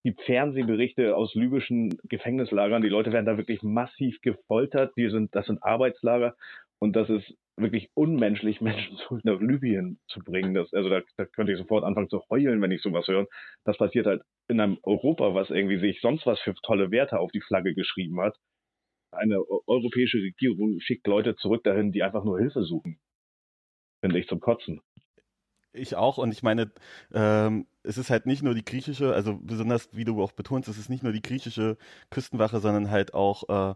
gibt 0.04 0.22
Fernsehberichte 0.22 1.16
aus 1.16 1.36
libyschen 1.36 1.98
Gefängnislagern. 2.04 2.82
Die 2.82 2.90
Leute 2.90 3.12
werden 3.12 3.26
da 3.26 3.38
wirklich 3.38 3.62
massiv 3.62 4.22
gefoltert. 4.22 4.94
Die 4.96 5.10
sind, 5.10 5.36
das 5.36 5.48
sind 5.48 5.62
Arbeitslager 5.64 6.36
und 6.80 6.96
das 6.96 7.10
ist 7.10 7.34
wirklich 7.56 7.90
unmenschlich, 7.94 8.62
Menschen 8.62 8.98
zurück 8.98 9.24
nach 9.24 9.40
Libyen 9.40 10.00
zu 10.08 10.20
bringen. 10.20 10.54
Das, 10.54 10.74
also 10.74 10.90
da, 10.90 11.02
da 11.18 11.26
könnte 11.26 11.54
ich 11.54 11.58
sofort 11.58 11.84
anfangen 11.84 12.10
zu 12.10 12.22
heulen, 12.30 12.62
wenn 12.62 12.72
ich 12.72 12.82
sowas 12.82 13.08
höre. 13.08 13.28
Das 13.64 13.78
passiert 13.78 14.06
halt 14.06 14.22
in 14.48 14.60
einem 14.60 14.78
Europa, 14.84 15.34
was 15.34 15.50
irgendwie 15.50 15.80
sich 15.80 16.00
sonst 16.02 16.26
was 16.26 16.40
für 16.40 16.54
tolle 16.64 16.92
Werte 16.92 17.20
auf 17.20 17.32
die 17.32 17.42
Flagge 17.42 17.74
geschrieben 17.74 18.20
hat. 18.22 18.38
Eine 19.12 19.44
europäische 19.68 20.18
Regierung 20.18 20.80
schickt 20.80 21.08
Leute 21.08 21.36
zurück 21.36 21.64
dahin, 21.64 21.92
die 21.92 22.04
einfach 22.04 22.24
nur 22.24 22.40
Hilfe 22.40 22.64
suchen. 22.64 23.00
Finde 24.02 24.20
ich 24.20 24.28
zum 24.28 24.40
Kotzen 24.40 24.82
ich 25.78 25.96
auch. 25.96 26.18
Und 26.18 26.32
ich 26.32 26.44
meine, 26.44 26.72
ähm, 27.14 27.68
es 27.84 27.98
ist 27.98 28.10
halt 28.10 28.26
nicht 28.26 28.44
nur 28.44 28.54
die 28.54 28.66
griechische, 28.66 29.14
also 29.14 29.38
besonders 29.42 29.90
wie 29.94 30.06
du 30.06 30.22
auch 30.22 30.32
betonst, 30.32 30.68
es 30.70 30.78
ist 30.78 30.90
nicht 30.90 31.04
nur 31.04 31.14
die 31.14 31.22
griechische 31.22 31.78
Küstenwache, 32.10 32.60
sondern 32.60 32.92
halt 32.92 33.14
auch 33.14 33.72
äh, 33.72 33.76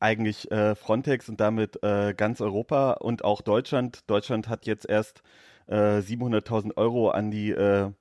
eigentlich 0.00 0.50
äh, 0.50 0.74
Frontex 0.74 1.28
und 1.28 1.40
damit 1.40 1.82
äh, 1.82 2.14
ganz 2.14 2.40
Europa 2.40 2.92
und 2.92 3.24
auch 3.24 3.42
Deutschland. 3.42 4.08
Deutschland 4.08 4.48
hat 4.48 4.66
jetzt 4.66 4.88
erst 4.88 5.22
700.000 5.68 6.70
äh, 6.70 6.72
Euro 6.76 7.10
an 7.10 7.30
die 7.30 7.50
äh, 7.52 7.92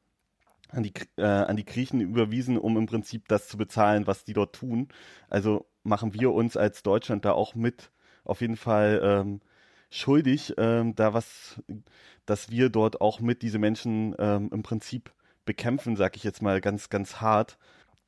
an 0.71 0.83
die, 0.83 0.93
äh, 1.17 1.23
an 1.23 1.55
die 1.55 1.65
Griechen 1.65 1.99
überwiesen, 1.99 2.57
um 2.57 2.77
im 2.77 2.85
Prinzip 2.85 3.27
das 3.27 3.47
zu 3.47 3.57
bezahlen, 3.57 4.07
was 4.07 4.23
die 4.23 4.33
dort 4.33 4.55
tun. 4.55 4.87
Also 5.27 5.65
machen 5.83 6.13
wir 6.13 6.31
uns 6.31 6.57
als 6.57 6.83
Deutschland 6.83 7.25
da 7.25 7.31
auch 7.31 7.55
mit 7.55 7.91
auf 8.23 8.41
jeden 8.41 8.57
Fall 8.57 9.01
ähm, 9.03 9.41
schuldig, 9.89 10.53
ähm, 10.57 10.95
da 10.95 11.13
was, 11.13 11.61
dass 12.25 12.51
wir 12.51 12.69
dort 12.69 13.01
auch 13.01 13.19
mit 13.19 13.41
diese 13.41 13.57
Menschen 13.57 14.15
ähm, 14.19 14.49
im 14.53 14.61
Prinzip 14.61 15.11
bekämpfen, 15.45 15.95
sag 15.95 16.15
ich 16.15 16.23
jetzt 16.23 16.41
mal 16.41 16.61
ganz, 16.61 16.89
ganz 16.89 17.21
hart. 17.21 17.57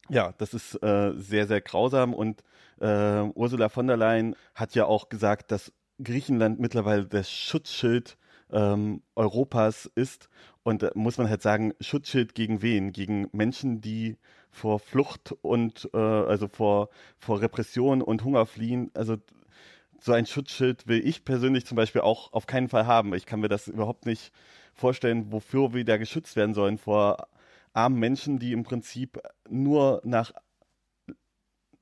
Ja, 0.09 0.33
das 0.37 0.53
ist 0.53 0.75
äh, 0.83 1.13
sehr, 1.15 1.47
sehr 1.47 1.61
grausam 1.61 2.13
und 2.13 2.43
äh, 2.81 3.21
Ursula 3.33 3.69
von 3.69 3.87
der 3.87 3.97
Leyen 3.97 4.35
hat 4.55 4.75
ja 4.75 4.85
auch 4.85 5.09
gesagt, 5.09 5.51
dass 5.51 5.71
Griechenland 6.03 6.59
mittlerweile 6.59 7.05
das 7.05 7.31
Schutzschild 7.31 8.17
ähm, 8.51 9.03
Europas 9.15 9.89
ist. 9.95 10.29
Und 10.63 10.83
da 10.83 10.91
muss 10.95 11.17
man 11.17 11.29
halt 11.29 11.41
sagen, 11.41 11.73
Schutzschild 11.79 12.35
gegen 12.35 12.61
wen? 12.61 12.91
Gegen 12.91 13.29
Menschen, 13.31 13.81
die 13.81 14.17
vor 14.49 14.79
Flucht 14.79 15.33
und 15.41 15.89
äh, 15.93 15.97
also 15.97 16.47
vor, 16.47 16.89
vor 17.17 17.41
Repression 17.41 18.01
und 18.01 18.23
Hunger 18.23 18.45
fliehen. 18.45 18.91
Also 18.93 19.17
so 19.99 20.13
ein 20.13 20.25
Schutzschild 20.25 20.87
will 20.87 21.07
ich 21.07 21.23
persönlich 21.23 21.65
zum 21.65 21.75
Beispiel 21.75 22.01
auch 22.01 22.33
auf 22.33 22.47
keinen 22.47 22.67
Fall 22.67 22.87
haben. 22.87 23.13
Ich 23.13 23.25
kann 23.25 23.39
mir 23.39 23.49
das 23.49 23.67
überhaupt 23.67 24.05
nicht 24.05 24.33
vorstellen, 24.73 25.31
wofür 25.31 25.73
wir 25.73 25.85
da 25.85 25.97
geschützt 25.97 26.35
werden 26.35 26.55
sollen 26.55 26.77
vor 26.77 27.27
armen 27.73 27.99
Menschen, 27.99 28.39
die 28.39 28.51
im 28.51 28.63
Prinzip 28.63 29.19
nur 29.49 30.01
nach, 30.03 30.33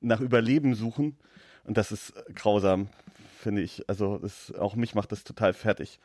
nach 0.02 0.22
Überleben 0.22 0.76
suchen. 0.76 1.18
Und 1.64 1.78
das 1.78 1.92
ist 1.92 2.14
grausam, 2.36 2.88
finde 3.38 3.62
ich. 3.62 3.88
Also 3.90 4.18
das, 4.18 4.54
auch 4.56 4.76
mich 4.76 4.96
macht 4.96 5.12
das 5.12 5.24
total 5.24 5.54
fertig. 5.54 6.00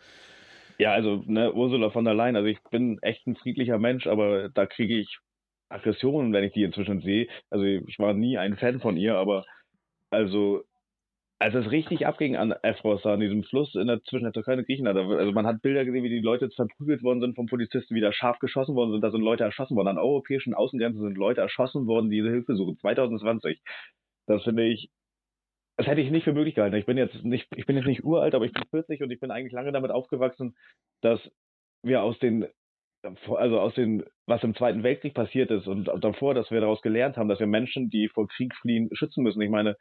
Ja, 0.78 0.92
also 0.92 1.22
ne, 1.26 1.52
Ursula 1.52 1.90
von 1.90 2.04
der 2.04 2.14
Leyen, 2.14 2.36
also 2.36 2.48
ich 2.48 2.58
bin 2.70 2.98
echt 3.02 3.26
ein 3.26 3.36
friedlicher 3.36 3.78
Mensch, 3.78 4.06
aber 4.06 4.48
da 4.48 4.66
kriege 4.66 4.98
ich 4.98 5.18
Aggressionen, 5.68 6.32
wenn 6.32 6.44
ich 6.44 6.52
die 6.52 6.64
inzwischen 6.64 7.00
sehe. 7.00 7.28
Also 7.50 7.64
ich 7.64 7.98
war 7.98 8.12
nie 8.12 8.38
ein 8.38 8.56
Fan 8.56 8.80
von 8.80 8.96
ihr, 8.96 9.16
aber 9.16 9.44
also 10.10 10.64
als 11.38 11.54
es 11.54 11.70
richtig 11.70 12.06
abging 12.06 12.36
an 12.36 12.54
Efros, 12.62 13.04
an 13.04 13.20
diesem 13.20 13.42
Fluss 13.42 13.74
in 13.74 13.86
der, 13.86 14.02
zwischen 14.04 14.24
der 14.24 14.32
Türkei 14.32 14.54
und 14.54 14.66
Griechenland, 14.66 14.98
also 14.98 15.32
man 15.32 15.46
hat 15.46 15.62
Bilder 15.62 15.84
gesehen, 15.84 16.04
wie 16.04 16.08
die 16.08 16.20
Leute 16.20 16.48
verprügelt 16.50 17.02
worden 17.02 17.20
sind 17.20 17.34
vom 17.34 17.46
Polizisten, 17.46 17.94
wie 17.94 18.00
da 18.00 18.12
scharf 18.12 18.38
geschossen 18.38 18.74
worden 18.74 18.92
sind, 18.92 19.00
da 19.02 19.10
sind 19.10 19.20
Leute 19.20 19.44
erschossen 19.44 19.76
worden. 19.76 19.88
An 19.88 19.98
europäischen 19.98 20.54
Außengrenzen 20.54 21.02
sind 21.02 21.18
Leute 21.18 21.40
erschossen 21.40 21.86
worden, 21.86 22.10
die 22.10 22.18
diese 22.18 22.30
Hilfe 22.30 22.54
suchen. 22.54 22.78
2020. 22.78 23.60
Das 24.26 24.42
finde 24.44 24.64
ich, 24.64 24.90
das 25.76 25.86
hätte 25.86 26.00
ich 26.00 26.10
nicht 26.10 26.24
für 26.24 26.32
möglich 26.32 26.54
gehalten. 26.54 26.76
Ich 26.76 26.86
bin 26.86 26.96
jetzt 26.96 27.24
nicht, 27.24 27.48
ich 27.56 27.66
bin 27.66 27.76
jetzt 27.76 27.86
nicht 27.86 28.04
uralt, 28.04 28.34
aber 28.34 28.46
ich 28.46 28.52
bin 28.52 28.62
40 28.70 29.02
und 29.02 29.10
ich 29.10 29.20
bin 29.20 29.30
eigentlich 29.30 29.52
lange 29.52 29.72
damit 29.72 29.90
aufgewachsen, 29.90 30.56
dass 31.02 31.20
wir 31.82 32.02
aus 32.02 32.18
den 32.18 32.46
also 33.04 33.60
aus 33.60 33.74
den, 33.74 34.02
was 34.26 34.42
im 34.44 34.54
Zweiten 34.54 34.82
Weltkrieg 34.82 35.12
passiert 35.12 35.50
ist 35.50 35.66
und 35.66 35.84
davor, 35.84 36.32
dass 36.32 36.50
wir 36.50 36.62
daraus 36.62 36.80
gelernt 36.80 37.18
haben, 37.18 37.28
dass 37.28 37.38
wir 37.38 37.46
Menschen, 37.46 37.90
die 37.90 38.08
vor 38.08 38.26
Krieg 38.28 38.54
fliehen, 38.54 38.88
schützen 38.94 39.22
müssen. 39.22 39.42
Ich 39.42 39.50
meine, 39.50 39.76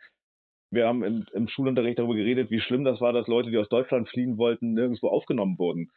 wir 0.74 0.88
haben 0.88 1.04
im, 1.04 1.26
im 1.34 1.48
Schulunterricht 1.48 2.00
darüber 2.00 2.16
geredet, 2.16 2.50
wie 2.52 2.60
schlimm 2.60 2.84
das 2.84 3.00
war, 3.02 3.14
dass 3.14 3.28
Leute, 3.28 3.52
die 3.52 3.58
aus 3.58 3.70
Deutschland 3.70 4.10
fliehen 4.10 4.38
wollten, 4.38 4.74
nirgendwo 4.74 5.08
aufgenommen 5.08 5.58
wurden. 5.58 5.92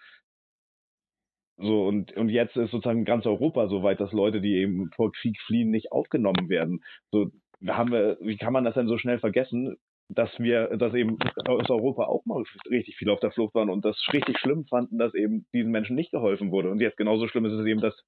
So, 1.59 1.87
und, 1.87 2.15
und 2.17 2.29
jetzt 2.29 2.57
ist 2.57 2.71
sozusagen 2.71 3.07
ganz 3.07 3.25
Europa 3.25 3.69
so 3.69 3.83
weit, 3.83 3.99
dass 3.99 4.12
Leute, 4.12 4.43
die 4.43 4.57
eben 4.57 4.91
vor 4.95 5.11
Krieg 5.12 5.41
fliehen, 5.47 5.71
nicht 5.71 5.91
aufgenommen 5.91 6.51
werden. 6.51 6.83
So, 7.11 7.31
haben 7.67 7.91
wir, 7.91 8.19
wie 8.21 8.37
kann 8.37 8.53
man 8.53 8.65
das 8.65 8.75
denn 8.75 8.89
so 8.89 8.99
schnell 8.99 9.19
vergessen, 9.19 9.77
dass 10.09 10.31
wir, 10.39 10.77
dass 10.77 10.95
eben 10.95 11.19
aus 11.47 11.71
Europa 11.71 12.05
auch 12.05 12.25
mal 12.27 12.45
richtig 12.71 12.97
viel 12.97 13.09
auf 13.09 13.21
der 13.21 13.33
Flucht 13.33 13.55
waren 13.55 13.71
und 13.71 13.85
das 13.85 13.99
richtig 14.12 14.39
schlimm 14.39 14.67
fanden, 14.67 14.99
dass 14.99 15.15
eben 15.15 15.47
diesen 15.55 15.73
Menschen 15.73 15.97
nicht 15.97 16.12
geholfen 16.12 16.53
wurde. 16.53 16.71
Und 16.71 16.81
jetzt 16.81 16.99
genauso 16.99 17.27
schlimm 17.27 17.47
ist 17.47 17.55
es 17.55 17.67
eben, 17.67 17.81
dass 17.81 17.99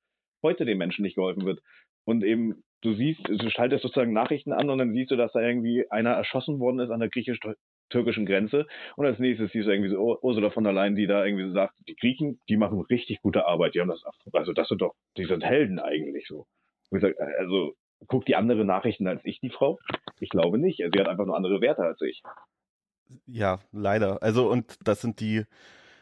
heute 0.42 0.64
den 0.64 0.78
Menschen 0.78 1.02
nicht 1.02 1.16
geholfen 1.16 1.44
wird. 1.44 1.60
Und 2.04 2.22
eben 2.22 2.62
du 2.82 2.94
siehst, 2.94 3.20
du 3.26 3.50
schaltest 3.50 3.82
sozusagen 3.82 4.12
Nachrichten 4.12 4.52
an 4.52 4.70
und 4.70 4.78
dann 4.78 4.92
siehst 4.92 5.10
du, 5.10 5.16
dass 5.16 5.32
da 5.32 5.40
irgendwie 5.40 5.90
einer 5.90 6.10
erschossen 6.10 6.58
worden 6.60 6.80
ist 6.80 6.90
an 6.90 7.00
der 7.00 7.08
griechisch-türkischen 7.08 8.26
Grenze. 8.26 8.66
Und 8.96 9.06
als 9.06 9.18
nächstes 9.18 9.52
siehst 9.52 9.66
du 9.66 9.72
irgendwie 9.72 9.90
so 9.90 10.18
Ursula 10.22 10.50
von 10.50 10.64
der 10.64 10.72
Leyen, 10.72 10.96
die 10.96 11.06
da 11.06 11.24
irgendwie 11.24 11.46
so 11.46 11.52
sagt, 11.52 11.74
die 11.88 11.96
Griechen, 11.96 12.40
die 12.48 12.56
machen 12.56 12.80
richtig 12.82 13.20
gute 13.22 13.46
Arbeit. 13.46 13.74
Die 13.74 13.80
haben 13.80 13.88
das, 13.88 14.02
also 14.32 14.52
das 14.52 14.68
sind 14.68 14.80
doch, 14.80 14.94
die 15.16 15.24
sind 15.24 15.44
Helden 15.44 15.78
eigentlich 15.78 16.26
so. 16.28 16.46
Ich 16.90 17.00
sag, 17.00 17.14
also 17.38 17.74
guckt 18.06 18.28
die 18.28 18.36
andere 18.36 18.64
Nachrichten 18.64 19.06
als 19.06 19.24
ich, 19.24 19.40
die 19.40 19.50
Frau? 19.50 19.78
Ich 20.20 20.28
glaube 20.28 20.58
nicht. 20.58 20.78
Sie 20.78 21.00
hat 21.00 21.08
einfach 21.08 21.26
nur 21.26 21.36
andere 21.36 21.60
Werte 21.60 21.82
als 21.82 22.00
ich. 22.00 22.22
Ja, 23.26 23.58
leider. 23.72 24.22
Also 24.22 24.48
und 24.50 24.76
das 24.86 25.00
sind 25.00 25.20
die, 25.20 25.44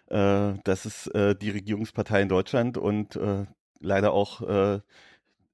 äh, 0.08 0.54
das 0.64 0.86
ist 0.86 1.06
äh, 1.14 1.34
die 1.34 1.50
Regierungspartei 1.50 2.20
in 2.22 2.28
Deutschland 2.28 2.76
und 2.76 3.16
äh, 3.16 3.46
leider 3.80 4.12
auch 4.12 4.42
äh, 4.42 4.80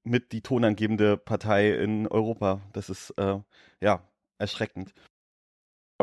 mit 0.03 0.31
die 0.31 0.41
tonangebende 0.41 1.17
Partei 1.17 1.71
in 1.71 2.07
Europa. 2.07 2.61
Das 2.73 2.89
ist 2.89 3.11
äh, 3.17 3.39
ja 3.81 4.01
erschreckend. 4.37 4.93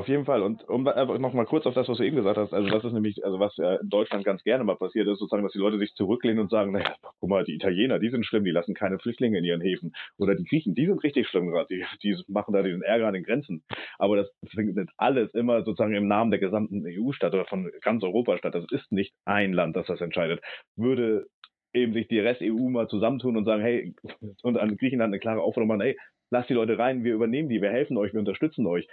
Auf 0.01 0.09
jeden 0.09 0.25
Fall. 0.25 0.41
Und 0.43 0.67
um 0.67 0.87
einfach 0.87 1.19
nochmal 1.19 1.45
kurz 1.45 1.67
auf 1.67 1.75
das, 1.75 1.87
was 1.87 1.99
du 1.99 2.05
eben 2.05 2.17
gesagt 2.17 2.39
hast, 2.39 2.55
also 2.55 2.71
das 2.71 2.85
ist 2.85 2.93
nämlich, 2.93 3.23
also 3.23 3.39
was 3.39 3.55
ja 3.59 3.75
in 3.75 3.91
Deutschland 3.91 4.25
ganz 4.25 4.43
gerne 4.45 4.65
mal 4.65 4.77
passiert 4.77 5.07
ist, 5.09 5.19
sozusagen, 5.19 5.43
dass 5.43 5.53
die 5.53 5.59
Leute 5.59 5.79
sich 5.79 5.93
zurücklehnen 5.95 6.41
und 6.41 6.51
sagen, 6.51 6.73
naja, 6.73 6.95
guck 7.03 7.29
mal, 7.29 7.45
die 7.45 7.55
Italiener, 7.55 7.99
die 7.99 8.09
sind 8.09 8.25
schlimm, 8.25 8.45
die 8.45 8.51
lassen 8.51 8.73
keine 8.73 8.99
Flüchtlinge 8.99 9.37
in 9.37 9.45
ihren 9.45 9.61
Häfen. 9.61 9.93
Oder 10.17 10.37
die 10.37 10.45
Griechen, 10.45 10.75
die 10.75 10.87
sind 10.87 11.03
richtig 11.03 11.29
schlimm 11.29 11.51
gerade, 11.51 11.67
die, 11.69 11.85
die 12.03 12.17
machen 12.29 12.55
da 12.55 12.63
diesen 12.63 12.81
Ärger 12.81 13.09
an 13.09 13.15
den 13.15 13.25
Grenzen. 13.25 13.63
Aber 13.99 14.17
das 14.17 14.31
findet 14.47 14.89
alles 14.97 15.35
immer 15.35 15.65
sozusagen 15.65 15.93
im 15.93 16.09
Namen 16.09 16.31
der 16.31 16.41
gesamten 16.41 16.83
EU 16.87 17.13
statt 17.13 17.35
oder 17.35 17.45
von 17.45 17.71
ganz 17.83 18.03
Europa 18.03 18.39
statt. 18.39 18.55
Das 18.55 18.65
ist 18.71 18.93
nicht 18.93 19.13
ein 19.27 19.53
Land, 19.53 19.77
das 19.77 19.87
das 19.89 20.01
entscheidet. 20.01 20.41
Würde 20.77 21.27
eben 21.73 21.93
sich 21.93 22.09
die 22.09 22.21
Rest-EU 22.21 22.69
mal 22.69 22.89
zusammentun 22.89 23.37
und 23.37 23.45
sagen, 23.45 23.63
hey, 23.63 23.95
und 24.43 24.59
an 24.59 24.77
Griechenland 24.77 25.13
eine 25.13 25.21
klare 25.21 25.43
Aufforderung 25.43 25.69
machen, 25.69 25.83
hey, 25.83 25.99
lasst 26.31 26.49
die 26.51 26.55
Leute 26.55 26.79
rein, 26.79 27.05
wir 27.05 27.15
übernehmen 27.15 27.49
die, 27.49 27.63
wir 27.63 27.71
helfen 27.71 27.97
euch, 27.97 28.13
wir 28.13 28.21
unterstützen 28.21 28.67
euch. 28.67 28.89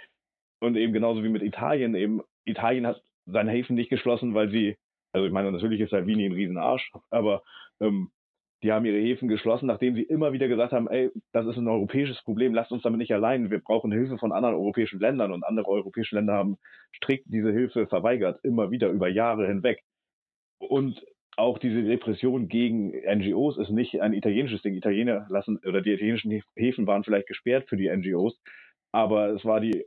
Und 0.60 0.76
eben 0.76 0.92
genauso 0.92 1.22
wie 1.22 1.28
mit 1.28 1.42
Italien, 1.42 1.94
eben 1.94 2.22
Italien 2.44 2.86
hat 2.86 3.02
seine 3.26 3.52
Häfen 3.52 3.76
nicht 3.76 3.90
geschlossen, 3.90 4.34
weil 4.34 4.50
sie 4.50 4.76
Also 5.12 5.26
ich 5.26 5.32
meine, 5.32 5.50
natürlich 5.52 5.80
ist 5.80 5.90
Salvini 5.90 6.26
ein 6.26 6.32
Riesenarsch, 6.32 6.92
aber 7.10 7.42
ähm, 7.80 8.10
die 8.62 8.72
haben 8.72 8.84
ihre 8.84 8.98
Häfen 8.98 9.28
geschlossen, 9.28 9.66
nachdem 9.66 9.94
sie 9.94 10.02
immer 10.02 10.32
wieder 10.32 10.48
gesagt 10.48 10.72
haben, 10.72 10.88
ey, 10.88 11.10
das 11.32 11.46
ist 11.46 11.56
ein 11.56 11.68
europäisches 11.68 12.22
Problem, 12.24 12.54
lasst 12.54 12.72
uns 12.72 12.82
damit 12.82 12.98
nicht 12.98 13.12
allein, 13.14 13.50
wir 13.50 13.60
brauchen 13.60 13.92
Hilfe 13.92 14.18
von 14.18 14.32
anderen 14.32 14.56
europäischen 14.56 14.98
Ländern 15.00 15.32
und 15.32 15.44
andere 15.44 15.68
europäische 15.68 16.16
Länder 16.16 16.34
haben 16.34 16.58
strikt 16.96 17.26
diese 17.28 17.52
Hilfe 17.52 17.86
verweigert, 17.86 18.40
immer 18.42 18.70
wieder 18.70 18.88
über 18.90 19.08
Jahre 19.08 19.46
hinweg. 19.46 19.82
Und 20.58 21.04
auch 21.38 21.58
diese 21.58 21.86
Repression 21.86 22.48
gegen 22.48 22.90
NGOs 22.90 23.58
ist 23.58 23.70
nicht 23.70 24.00
ein 24.00 24.12
italienisches 24.12 24.62
Ding. 24.62 24.74
Italiener 24.74 25.26
lassen 25.30 25.58
oder 25.64 25.80
die 25.80 25.92
italienischen 25.92 26.42
Häfen 26.56 26.86
waren 26.86 27.04
vielleicht 27.04 27.28
gesperrt 27.28 27.68
für 27.68 27.76
die 27.76 27.88
NGOs, 27.88 28.38
aber 28.92 29.28
es 29.30 29.44
war 29.44 29.60
die 29.60 29.84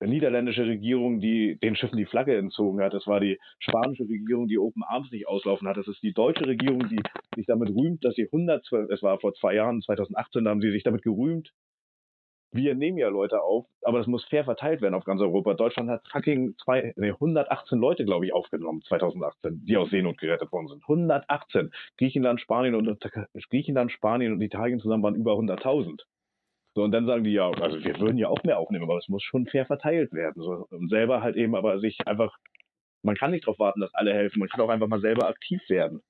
niederländische 0.00 0.66
Regierung, 0.66 1.20
die 1.20 1.58
den 1.60 1.76
Schiffen 1.76 1.98
die 1.98 2.06
Flagge 2.06 2.36
entzogen 2.36 2.80
hat. 2.80 2.94
Es 2.94 3.06
war 3.06 3.20
die 3.20 3.38
spanische 3.58 4.04
Regierung, 4.04 4.46
die 4.46 4.58
Open 4.58 4.82
Arms 4.84 5.10
nicht 5.10 5.26
auslaufen 5.26 5.68
hat. 5.68 5.76
Es 5.76 5.88
ist 5.88 6.02
die 6.02 6.12
deutsche 6.12 6.46
Regierung, 6.46 6.88
die 6.88 7.00
sich 7.34 7.46
damit 7.46 7.70
rühmt, 7.70 8.04
dass 8.04 8.14
sie 8.14 8.28
112, 8.32 8.88
es 8.90 9.02
war 9.02 9.18
vor 9.18 9.34
zwei 9.34 9.54
Jahren, 9.54 9.82
2018, 9.82 10.44
da 10.44 10.50
haben 10.50 10.60
sie 10.60 10.70
sich 10.70 10.84
damit 10.84 11.02
gerühmt. 11.02 11.52
Wir 12.54 12.76
nehmen 12.76 12.98
ja 12.98 13.08
Leute 13.08 13.42
auf, 13.42 13.66
aber 13.82 13.98
das 13.98 14.06
muss 14.06 14.24
fair 14.26 14.44
verteilt 14.44 14.80
werden 14.80 14.94
auf 14.94 15.02
ganz 15.02 15.20
Europa. 15.20 15.54
Deutschland 15.54 15.90
hat 15.90 16.06
fucking 16.12 16.54
zwei, 16.62 16.92
nee, 16.94 17.10
118 17.10 17.80
Leute, 17.80 18.04
glaube 18.04 18.26
ich, 18.26 18.32
aufgenommen 18.32 18.80
2018, 18.82 19.64
die 19.64 19.76
aus 19.76 19.90
Seenot 19.90 20.18
gerettet 20.18 20.52
worden 20.52 20.68
sind. 20.68 20.82
118. 20.82 21.72
Griechenland, 21.98 22.40
Spanien 22.40 22.76
und 22.76 22.96
Griechenland, 23.50 23.90
Spanien 23.90 24.32
und 24.32 24.40
Italien 24.40 24.78
zusammen 24.78 25.02
waren 25.02 25.16
über 25.16 25.32
100.000. 25.32 26.02
So, 26.76 26.84
und 26.84 26.92
dann 26.92 27.06
sagen 27.06 27.24
die, 27.24 27.32
ja, 27.32 27.50
also 27.50 27.82
wir 27.82 27.98
würden 27.98 28.18
ja 28.18 28.28
auch 28.28 28.44
mehr 28.44 28.60
aufnehmen, 28.60 28.84
aber 28.84 28.98
es 28.98 29.08
muss 29.08 29.24
schon 29.24 29.46
fair 29.46 29.66
verteilt 29.66 30.12
werden. 30.12 30.40
So, 30.40 30.68
und 30.70 30.90
selber 30.90 31.22
halt 31.22 31.34
eben 31.34 31.56
aber 31.56 31.80
sich 31.80 32.06
einfach, 32.06 32.36
man 33.02 33.16
kann 33.16 33.32
nicht 33.32 33.48
darauf 33.48 33.58
warten, 33.58 33.80
dass 33.80 33.92
alle 33.94 34.14
helfen, 34.14 34.38
man 34.38 34.48
kann 34.48 34.60
auch 34.60 34.68
einfach 34.68 34.86
mal 34.86 35.00
selber 35.00 35.26
aktiv 35.26 35.60
werden. 35.68 36.02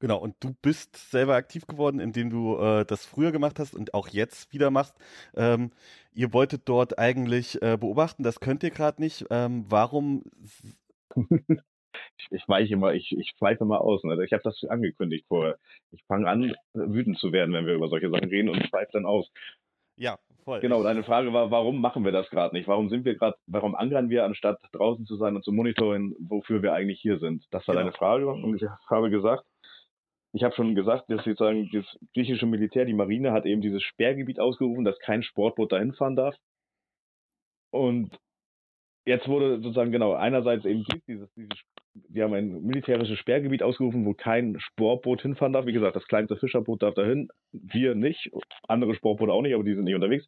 Genau, 0.00 0.16
und 0.16 0.34
du 0.40 0.54
bist 0.62 1.10
selber 1.10 1.34
aktiv 1.34 1.66
geworden, 1.66 2.00
indem 2.00 2.30
du 2.30 2.56
äh, 2.56 2.86
das 2.86 3.04
früher 3.04 3.32
gemacht 3.32 3.58
hast 3.58 3.74
und 3.74 3.92
auch 3.92 4.08
jetzt 4.08 4.52
wieder 4.52 4.70
machst. 4.70 4.96
Ähm, 5.36 5.72
ihr 6.14 6.32
wolltet 6.32 6.62
dort 6.64 6.98
eigentlich 6.98 7.60
äh, 7.60 7.76
beobachten, 7.78 8.22
das 8.22 8.40
könnt 8.40 8.62
ihr 8.62 8.70
gerade 8.70 9.00
nicht. 9.00 9.26
Ähm, 9.30 9.66
warum 9.68 10.24
ich, 11.16 12.28
ich 12.30 12.48
weiche 12.48 12.72
immer, 12.72 12.94
ich, 12.94 13.12
ich 13.12 13.34
schweife 13.38 13.66
mal 13.66 13.76
aus. 13.76 14.02
Ne? 14.02 14.24
Ich 14.24 14.32
habe 14.32 14.42
das 14.42 14.64
angekündigt 14.64 15.26
vorher. 15.28 15.58
Ich 15.90 16.02
fange 16.04 16.28
an, 16.28 16.54
wütend 16.72 17.18
zu 17.18 17.30
werden, 17.32 17.52
wenn 17.52 17.66
wir 17.66 17.74
über 17.74 17.88
solche 17.88 18.10
Sachen 18.10 18.30
reden 18.30 18.48
und 18.48 18.66
schweife 18.66 18.92
dann 18.92 19.04
aus. 19.04 19.30
Ja, 19.96 20.18
voll. 20.44 20.60
Genau, 20.60 20.82
deine 20.82 21.04
Frage 21.04 21.34
war, 21.34 21.50
warum 21.50 21.82
machen 21.82 22.06
wir 22.06 22.12
das 22.12 22.30
gerade 22.30 22.56
nicht? 22.56 22.68
Warum 22.68 22.88
sind 22.88 23.04
wir 23.04 23.16
gerade, 23.16 23.36
warum 23.46 23.74
angern 23.74 24.08
wir, 24.08 24.24
anstatt 24.24 24.58
draußen 24.72 25.04
zu 25.04 25.16
sein 25.16 25.36
und 25.36 25.44
zu 25.44 25.52
monitoren, 25.52 26.16
wofür 26.18 26.62
wir 26.62 26.72
eigentlich 26.72 27.02
hier 27.02 27.18
sind? 27.18 27.44
Das 27.50 27.68
war 27.68 27.74
genau. 27.74 27.84
deine 27.84 27.96
Frage 27.96 28.26
und 28.26 28.56
ich 28.56 28.66
habe 28.88 29.10
gesagt, 29.10 29.44
ich 30.32 30.44
habe 30.44 30.54
schon 30.54 30.74
gesagt, 30.74 31.10
dass 31.10 31.24
sozusagen 31.24 31.68
das 31.72 31.84
griechische 32.14 32.46
Militär, 32.46 32.84
die 32.84 32.94
Marine, 32.94 33.32
hat 33.32 33.46
eben 33.46 33.60
dieses 33.60 33.82
Sperrgebiet 33.82 34.38
ausgerufen, 34.38 34.84
dass 34.84 34.98
kein 35.00 35.22
Sportboot 35.22 35.72
dahin 35.72 35.92
fahren 35.92 36.16
darf. 36.16 36.36
Und 37.72 38.16
jetzt 39.06 39.28
wurde 39.28 39.60
sozusagen 39.60 39.92
genau 39.92 40.14
einerseits 40.14 40.64
eben 40.64 40.84
dieses, 41.08 41.32
dieses 41.34 41.58
wir 42.08 42.24
haben 42.24 42.34
ein 42.34 42.62
militärisches 42.62 43.18
Sperrgebiet 43.18 43.62
ausgerufen, 43.62 44.04
wo 44.06 44.14
kein 44.14 44.58
Sportboot 44.60 45.22
hinfahren 45.22 45.52
darf. 45.52 45.66
Wie 45.66 45.72
gesagt, 45.72 45.96
das 45.96 46.06
kleinste 46.06 46.36
Fischerboot 46.36 46.82
darf 46.82 46.94
dahin, 46.94 47.28
wir 47.52 47.94
nicht, 47.94 48.30
andere 48.68 48.94
Sportboote 48.94 49.32
auch 49.32 49.42
nicht, 49.42 49.54
aber 49.54 49.64
die 49.64 49.74
sind 49.74 49.84
nicht 49.84 49.94
unterwegs. 49.94 50.26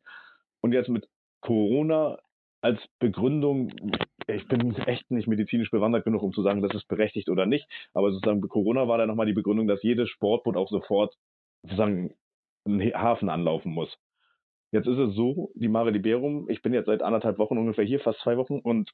Und 0.60 0.72
jetzt 0.72 0.88
mit 0.88 1.06
Corona 1.40 2.18
als 2.60 2.80
Begründung, 2.98 3.72
ich 4.26 4.48
bin 4.48 4.74
echt 4.86 5.10
nicht 5.10 5.28
medizinisch 5.28 5.70
bewandert 5.70 6.04
genug, 6.04 6.22
um 6.22 6.32
zu 6.32 6.42
sagen, 6.42 6.62
das 6.62 6.74
ist 6.74 6.88
berechtigt 6.88 7.28
oder 7.28 7.46
nicht, 7.46 7.66
aber 7.94 8.12
sozusagen 8.12 8.40
Corona 8.40 8.88
war 8.88 8.98
da 8.98 9.06
nochmal 9.06 9.26
die 9.26 9.32
Begründung, 9.32 9.66
dass 9.66 9.82
jedes 9.82 10.08
Sportboot 10.10 10.56
auch 10.56 10.68
sofort 10.68 11.16
sozusagen 11.62 12.14
einen 12.64 12.94
Hafen 12.94 13.28
anlaufen 13.28 13.72
muss. 13.72 13.98
Jetzt 14.72 14.86
ist 14.86 14.98
es 14.98 15.14
so, 15.14 15.50
die 15.54 15.68
Mare 15.68 15.90
Liberum, 15.90 16.48
ich 16.48 16.62
bin 16.62 16.72
jetzt 16.72 16.86
seit 16.86 17.02
anderthalb 17.02 17.38
Wochen 17.38 17.58
ungefähr 17.58 17.84
hier, 17.84 18.00
fast 18.00 18.20
zwei 18.20 18.36
Wochen, 18.38 18.58
und 18.58 18.90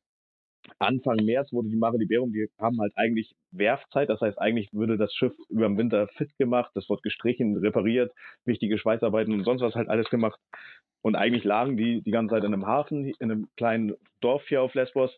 Anfang 0.78 1.16
März 1.24 1.52
wurde 1.52 1.68
die 1.68 1.76
Mare 1.76 1.96
Liberum, 1.96 2.32
die 2.32 2.48
haben 2.58 2.80
halt 2.80 2.92
eigentlich 2.96 3.34
Werfzeit, 3.50 4.08
das 4.08 4.20
heißt 4.20 4.38
eigentlich 4.38 4.68
würde 4.72 4.96
das 4.96 5.12
Schiff 5.14 5.34
über 5.48 5.66
den 5.66 5.78
Winter 5.78 6.08
fit 6.08 6.30
gemacht, 6.38 6.70
das 6.74 6.88
wird 6.88 7.02
gestrichen, 7.02 7.56
repariert, 7.56 8.12
wichtige 8.44 8.78
Schweißarbeiten 8.78 9.32
und 9.32 9.44
sonst 9.44 9.62
was 9.62 9.74
halt 9.74 9.88
alles 9.88 10.08
gemacht. 10.10 10.38
Und 11.02 11.16
eigentlich 11.16 11.44
lagen 11.44 11.76
die 11.76 12.02
die 12.02 12.10
ganze 12.10 12.34
Zeit 12.34 12.44
in 12.44 12.52
einem 12.52 12.66
Hafen, 12.66 13.06
in 13.06 13.30
einem 13.30 13.48
kleinen 13.56 13.94
Dorf 14.20 14.46
hier 14.48 14.62
auf 14.62 14.74
Lesbos 14.74 15.16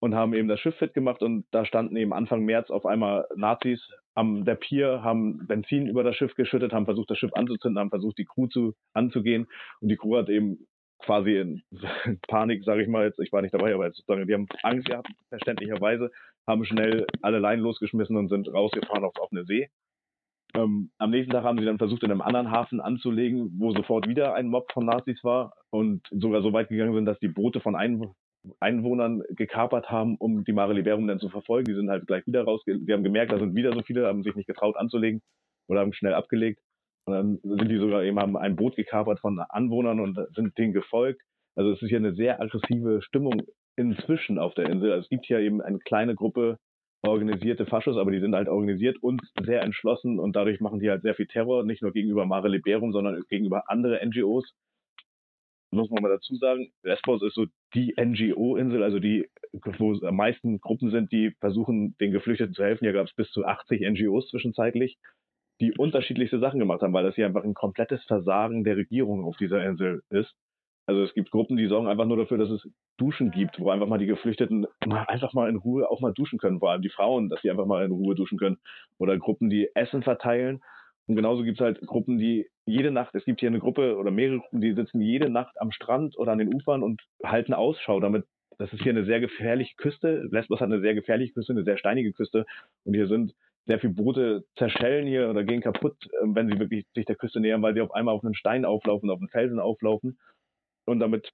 und 0.00 0.16
haben 0.16 0.34
eben 0.34 0.48
das 0.48 0.58
Schiff 0.60 0.74
fit 0.76 0.94
gemacht. 0.94 1.22
Und 1.22 1.46
da 1.52 1.64
standen 1.64 1.96
eben 1.96 2.12
Anfang 2.12 2.44
März 2.44 2.70
auf 2.70 2.86
einmal 2.86 3.26
Nazis 3.36 3.88
am 4.14 4.44
der 4.44 4.56
Pier, 4.56 5.02
haben 5.02 5.46
Benzin 5.46 5.86
über 5.86 6.02
das 6.02 6.16
Schiff 6.16 6.34
geschüttet, 6.34 6.72
haben 6.72 6.86
versucht, 6.86 7.10
das 7.10 7.18
Schiff 7.18 7.32
anzuzünden, 7.34 7.78
haben 7.78 7.90
versucht, 7.90 8.18
die 8.18 8.24
Crew 8.24 8.48
zu 8.48 8.74
anzugehen. 8.92 9.46
Und 9.80 9.88
die 9.88 9.96
Crew 9.96 10.16
hat 10.16 10.28
eben 10.28 10.66
quasi 11.02 11.36
in 11.36 11.62
Panik, 12.28 12.64
sage 12.64 12.82
ich 12.82 12.88
mal 12.88 13.04
jetzt, 13.04 13.18
ich 13.20 13.32
war 13.32 13.42
nicht 13.42 13.54
dabei, 13.54 13.74
aber 13.74 13.86
jetzt 13.86 13.96
sozusagen, 13.98 14.26
die 14.26 14.34
haben 14.34 14.48
Angst 14.62 14.88
gehabt, 14.88 15.08
verständlicherweise, 15.28 16.10
haben 16.46 16.64
schnell 16.64 17.06
alle 17.20 17.38
Leinen 17.38 17.62
losgeschmissen 17.62 18.16
und 18.16 18.28
sind 18.28 18.52
rausgefahren 18.52 19.04
aufs 19.04 19.20
offene 19.20 19.44
See. 19.44 19.68
Ähm, 20.54 20.90
am 20.98 21.10
nächsten 21.10 21.32
Tag 21.32 21.44
haben 21.44 21.58
sie 21.58 21.64
dann 21.64 21.78
versucht, 21.78 22.02
in 22.02 22.10
einem 22.10 22.20
anderen 22.20 22.50
Hafen 22.50 22.80
anzulegen, 22.80 23.54
wo 23.58 23.72
sofort 23.72 24.06
wieder 24.08 24.34
ein 24.34 24.48
Mob 24.48 24.70
von 24.72 24.84
Nazis 24.84 25.22
war 25.24 25.54
und 25.70 26.06
sogar 26.10 26.42
so 26.42 26.52
weit 26.52 26.68
gegangen 26.68 26.94
sind, 26.94 27.06
dass 27.06 27.18
die 27.20 27.28
Boote 27.28 27.60
von 27.60 27.74
Einw 27.74 28.14
Einwohnern 28.58 29.22
gekapert 29.30 29.88
haben, 29.88 30.16
um 30.16 30.42
die 30.42 30.52
Mare 30.52 30.72
Liberum 30.72 31.06
dann 31.06 31.20
zu 31.20 31.28
verfolgen. 31.28 31.66
Die 31.66 31.74
sind 31.76 31.90
halt 31.90 32.08
gleich 32.08 32.26
wieder 32.26 32.42
raus. 32.42 32.60
Wir 32.66 32.94
haben 32.94 33.04
gemerkt, 33.04 33.30
da 33.30 33.38
sind 33.38 33.54
wieder 33.54 33.72
so 33.72 33.82
viele, 33.82 34.08
haben 34.08 34.24
sich 34.24 34.34
nicht 34.34 34.48
getraut 34.48 34.76
anzulegen 34.76 35.22
oder 35.68 35.78
haben 35.78 35.92
schnell 35.92 36.12
abgelegt. 36.12 36.60
Und 37.04 37.14
dann 37.14 37.38
sind 37.42 37.68
die 37.68 37.78
sogar 37.78 38.04
eben 38.04 38.18
haben 38.18 38.36
ein 38.36 38.56
Boot 38.56 38.76
gekapert 38.76 39.20
von 39.20 39.38
Anwohnern 39.40 40.00
und 40.00 40.18
sind 40.34 40.56
denen 40.56 40.72
gefolgt. 40.72 41.20
Also 41.56 41.72
es 41.72 41.82
ist 41.82 41.88
hier 41.88 41.98
eine 41.98 42.14
sehr 42.14 42.40
aggressive 42.40 43.02
Stimmung 43.02 43.42
inzwischen 43.76 44.38
auf 44.38 44.54
der 44.54 44.68
Insel. 44.68 44.92
Also 44.92 45.02
es 45.04 45.08
gibt 45.08 45.26
hier 45.26 45.40
eben 45.40 45.60
eine 45.60 45.78
kleine 45.78 46.14
Gruppe 46.14 46.58
organisierte 47.04 47.66
Faschos, 47.66 47.96
aber 47.96 48.12
die 48.12 48.20
sind 48.20 48.34
halt 48.34 48.48
organisiert 48.48 48.96
und 49.02 49.20
sehr 49.44 49.62
entschlossen 49.62 50.20
und 50.20 50.36
dadurch 50.36 50.60
machen 50.60 50.78
die 50.78 50.88
halt 50.88 51.02
sehr 51.02 51.16
viel 51.16 51.26
Terror, 51.26 51.64
nicht 51.64 51.82
nur 51.82 51.92
gegenüber 51.92 52.26
Mare 52.26 52.48
Liberum, 52.48 52.92
sondern 52.92 53.20
gegenüber 53.28 53.68
andere 53.68 54.04
NGOs. 54.06 54.54
Muss 55.72 55.90
man 55.90 56.02
mal 56.02 56.10
dazu 56.10 56.36
sagen, 56.36 56.70
Lesbos 56.82 57.22
ist 57.22 57.34
so 57.34 57.46
die 57.74 57.94
NGO-Insel, 57.98 58.82
also 58.82 59.00
die, 59.00 59.28
wo 59.78 59.94
am 60.06 60.16
meisten 60.16 60.60
Gruppen 60.60 60.90
sind, 60.90 61.10
die 61.10 61.34
versuchen, 61.40 61.96
den 61.98 62.12
Geflüchteten 62.12 62.54
zu 62.54 62.62
helfen. 62.62 62.84
Hier 62.84 62.92
gab 62.92 63.06
es 63.06 63.14
bis 63.14 63.30
zu 63.30 63.44
80 63.44 63.80
NGOs 63.80 64.28
zwischenzeitlich 64.28 64.98
die 65.60 65.72
unterschiedlichste 65.76 66.38
Sachen 66.38 66.58
gemacht 66.58 66.82
haben, 66.82 66.92
weil 66.92 67.04
das 67.04 67.14
hier 67.14 67.26
einfach 67.26 67.44
ein 67.44 67.54
komplettes 67.54 68.02
Versagen 68.04 68.64
der 68.64 68.76
Regierung 68.76 69.24
auf 69.24 69.36
dieser 69.36 69.64
Insel 69.64 70.02
ist. 70.10 70.34
Also 70.86 71.02
es 71.02 71.14
gibt 71.14 71.30
Gruppen, 71.30 71.56
die 71.56 71.68
sorgen 71.68 71.86
einfach 71.86 72.06
nur 72.06 72.16
dafür, 72.16 72.38
dass 72.38 72.50
es 72.50 72.68
Duschen 72.98 73.30
gibt, 73.30 73.60
wo 73.60 73.70
einfach 73.70 73.86
mal 73.86 73.98
die 73.98 74.06
Geflüchteten 74.06 74.66
einfach 74.80 75.32
mal 75.32 75.48
in 75.48 75.56
Ruhe 75.56 75.88
auch 75.88 76.00
mal 76.00 76.12
duschen 76.12 76.38
können, 76.38 76.58
vor 76.58 76.70
allem 76.70 76.82
die 76.82 76.88
Frauen, 76.88 77.28
dass 77.28 77.40
sie 77.42 77.50
einfach 77.50 77.66
mal 77.66 77.84
in 77.84 77.92
Ruhe 77.92 78.14
duschen 78.14 78.38
können. 78.38 78.58
Oder 78.98 79.16
Gruppen, 79.18 79.48
die 79.48 79.68
Essen 79.74 80.02
verteilen. 80.02 80.60
Und 81.06 81.16
genauso 81.16 81.44
gibt 81.44 81.60
es 81.60 81.64
halt 81.64 81.80
Gruppen, 81.86 82.18
die 82.18 82.48
jede 82.66 82.90
Nacht, 82.90 83.14
es 83.14 83.24
gibt 83.24 83.40
hier 83.40 83.48
eine 83.48 83.58
Gruppe 83.58 83.96
oder 83.96 84.10
mehrere 84.10 84.38
Gruppen, 84.38 84.60
die 84.60 84.72
sitzen 84.72 85.00
jede 85.00 85.30
Nacht 85.30 85.60
am 85.60 85.72
Strand 85.72 86.16
oder 86.18 86.32
an 86.32 86.38
den 86.38 86.52
Ufern 86.52 86.82
und 86.82 87.02
halten 87.24 87.54
Ausschau, 87.54 88.00
damit 88.00 88.24
das 88.58 88.72
ist 88.72 88.82
hier 88.82 88.92
eine 88.92 89.04
sehr 89.04 89.20
gefährliche 89.20 89.74
Küste. 89.76 90.28
Lesbos 90.30 90.60
hat 90.60 90.66
eine 90.66 90.80
sehr 90.80 90.94
gefährliche 90.94 91.32
Küste, 91.32 91.52
eine 91.52 91.64
sehr 91.64 91.78
steinige 91.78 92.12
Küste. 92.12 92.44
Und 92.84 92.94
hier 92.94 93.08
sind 93.08 93.34
sehr 93.66 93.78
viele 93.78 93.94
Boote 93.94 94.44
zerschellen 94.56 95.06
hier 95.06 95.30
oder 95.30 95.44
gehen 95.44 95.60
kaputt, 95.60 95.96
ähm, 96.22 96.34
wenn 96.34 96.48
sie 96.48 96.58
wirklich 96.58 96.86
sich 96.94 97.06
der 97.06 97.16
Küste 97.16 97.40
nähern, 97.40 97.62
weil 97.62 97.74
sie 97.74 97.80
auf 97.80 97.92
einmal 97.92 98.14
auf 98.14 98.24
einen 98.24 98.34
Stein 98.34 98.64
auflaufen, 98.64 99.10
auf 99.10 99.20
einen 99.20 99.28
Felsen 99.28 99.60
auflaufen. 99.60 100.18
Und 100.84 100.98
damit 100.98 101.30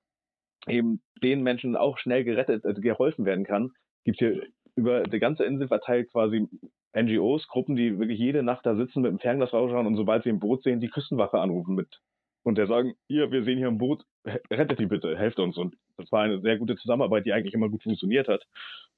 eben 0.66 1.00
den 1.22 1.42
Menschen 1.42 1.76
auch 1.76 1.98
schnell 1.98 2.24
gerettet, 2.24 2.64
äh, 2.64 2.74
geholfen 2.74 3.24
werden 3.24 3.44
kann, 3.44 3.70
gibt 4.04 4.18
hier 4.18 4.42
über 4.76 5.02
die 5.02 5.18
ganze 5.18 5.44
Insel 5.44 5.68
verteilt 5.68 6.10
quasi 6.10 6.46
NGOs, 6.94 7.48
Gruppen, 7.48 7.76
die 7.76 7.98
wirklich 7.98 8.18
jede 8.18 8.42
Nacht 8.42 8.66
da 8.66 8.76
sitzen, 8.76 9.02
mit 9.02 9.10
dem 9.10 9.18
Fernglas 9.18 9.52
rausschauen 9.52 9.86
und 9.86 9.96
sobald 9.96 10.24
sie 10.24 10.30
ein 10.30 10.38
Boot 10.38 10.62
sehen, 10.62 10.80
die 10.80 10.88
Küstenwache 10.88 11.38
anrufen 11.38 11.74
mit 11.74 12.00
und 12.42 12.56
der 12.56 12.66
sagen, 12.66 12.94
hier, 13.08 13.30
wir 13.30 13.44
sehen 13.44 13.58
hier 13.58 13.68
ein 13.68 13.78
Boot, 13.78 14.04
rettet 14.50 14.78
die 14.78 14.86
bitte, 14.86 15.16
helft 15.16 15.38
uns. 15.38 15.56
Und 15.56 15.76
das 15.96 16.10
war 16.12 16.22
eine 16.22 16.40
sehr 16.40 16.58
gute 16.58 16.76
Zusammenarbeit, 16.76 17.26
die 17.26 17.32
eigentlich 17.32 17.54
immer 17.54 17.68
gut 17.68 17.82
funktioniert 17.82 18.28
hat. 18.28 18.44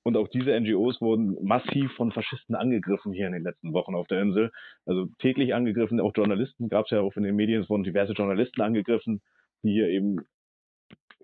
Und 0.03 0.16
auch 0.16 0.29
diese 0.29 0.59
NGOs 0.59 1.00
wurden 1.00 1.37
massiv 1.44 1.92
von 1.92 2.12
Faschisten 2.12 2.55
angegriffen 2.55 3.12
hier 3.12 3.26
in 3.26 3.33
den 3.33 3.42
letzten 3.42 3.72
Wochen 3.72 3.94
auf 3.94 4.07
der 4.07 4.22
Insel. 4.22 4.50
Also 4.87 5.07
täglich 5.18 5.55
angegriffen, 5.55 6.00
auch 6.00 6.12
Journalisten 6.14 6.68
gab 6.68 6.87
es 6.87 6.90
ja 6.90 7.00
auch 7.00 7.16
in 7.16 7.22
den 7.22 7.37
Medien, 7.37 7.62
es 7.62 7.70
wurden 7.70 7.85
diverse 7.85 8.14
Journalisten 8.14 8.62
angegriffen, 8.62 9.20
die 9.62 9.72
hier 9.72 9.88
eben 9.88 10.20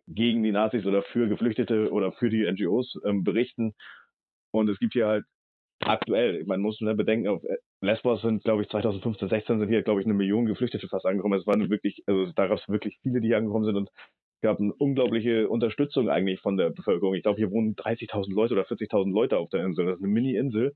gegen 0.09 0.43
die 0.43 0.53
Nazis 0.53 0.85
oder 0.87 1.03
für 1.03 1.29
Geflüchtete 1.29 1.91
oder 1.91 2.13
für 2.13 2.29
die 2.29 2.51
NGOs 2.51 3.01
ähm, 3.05 3.25
berichten. 3.25 3.75
Und 4.53 4.69
es 4.69 4.79
gibt 4.79 4.93
hier 4.93 5.07
halt 5.07 5.25
aktuell, 5.81 6.45
man 6.45 6.61
muss 6.61 6.81
ne, 6.81 6.95
bedenken, 6.95 7.29
auf 7.29 7.43
Lesbos 7.81 8.23
sind, 8.23 8.43
glaube 8.45 8.63
ich, 8.63 8.69
2015, 8.69 9.29
16 9.29 9.59
sind 9.61 9.69
hier, 9.69 9.83
glaube 9.83 10.01
ich, 10.01 10.07
eine 10.07 10.15
Million 10.15 10.47
Geflüchtete 10.47 10.89
fast 10.89 11.07
angekommen. 11.07 11.39
Es 11.39 11.47
waren 11.47 11.69
wirklich, 11.71 12.03
also 12.07 12.33
da 12.33 12.47
gab 12.47 12.59
es 12.59 12.69
wirklich 12.69 12.99
viele, 13.03 13.21
die 13.21 13.29
hier 13.29 13.37
angekommen 13.37 13.65
sind 13.65 13.77
und 13.77 13.91
gab 14.43 14.61
eine 14.61 14.73
unglaubliche 14.75 15.49
Unterstützung 15.49 16.09
eigentlich 16.09 16.41
von 16.41 16.57
der 16.57 16.71
Bevölkerung. 16.71 17.15
Ich 17.15 17.23
glaube, 17.23 17.39
hier 17.39 17.51
wohnen 17.51 17.75
30.000 17.75 18.33
Leute 18.33 18.55
oder 18.55 18.65
40.000 18.65 19.13
Leute 19.13 19.39
auf 19.39 19.51
der 19.51 19.65
Insel. 19.65 19.87
Das 19.87 19.97
ist 19.97 20.05
eine 20.05 20.13
Mini-Insel. 20.13 20.75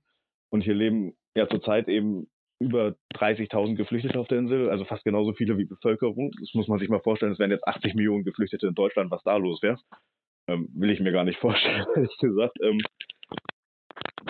Und 0.50 0.62
hier 0.62 0.74
leben 0.74 1.14
ja 1.36 1.48
zurzeit 1.48 1.88
eben 1.88 2.26
über 2.58 2.94
30.000 3.14 3.76
Geflüchtete 3.76 4.18
auf 4.18 4.28
der 4.28 4.38
Insel, 4.38 4.68
also 4.68 4.84
fast 4.84 5.04
genauso 5.04 5.32
viele 5.32 5.56
wie 5.56 5.64
Bevölkerung. 5.64 6.30
Das 6.38 6.52
muss 6.52 6.68
man 6.68 6.78
sich 6.78 6.88
mal 6.88 7.00
vorstellen, 7.00 7.32
es 7.32 7.38
wären 7.38 7.50
jetzt 7.50 7.66
80 7.66 7.94
Millionen 7.94 8.24
Geflüchtete 8.24 8.66
in 8.66 8.74
Deutschland, 8.74 9.10
was 9.10 9.22
da 9.22 9.36
los 9.36 9.62
wäre. 9.62 9.78
Ähm, 10.46 10.68
will 10.74 10.90
ich 10.90 11.00
mir 11.00 11.12
gar 11.12 11.24
nicht 11.24 11.38
vorstellen, 11.40 11.86
ehrlich 11.94 12.16
gesagt. 12.18 12.58
Ähm, 12.62 12.80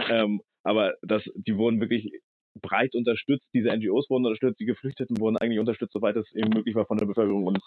ähm, 0.08 0.40
aber 0.62 0.94
das, 1.02 1.24
die 1.34 1.56
wurden 1.56 1.80
wirklich 1.80 2.12
breit 2.54 2.94
unterstützt, 2.94 3.46
diese 3.54 3.74
NGOs 3.74 4.10
wurden 4.10 4.26
unterstützt, 4.26 4.60
die 4.60 4.66
Geflüchteten 4.66 5.18
wurden 5.18 5.36
eigentlich 5.36 5.60
unterstützt, 5.60 5.92
soweit 5.92 6.16
es 6.16 6.30
eben 6.34 6.50
möglich 6.50 6.74
war 6.74 6.86
von 6.86 6.98
der 6.98 7.06
Bevölkerung. 7.06 7.46
Und 7.46 7.58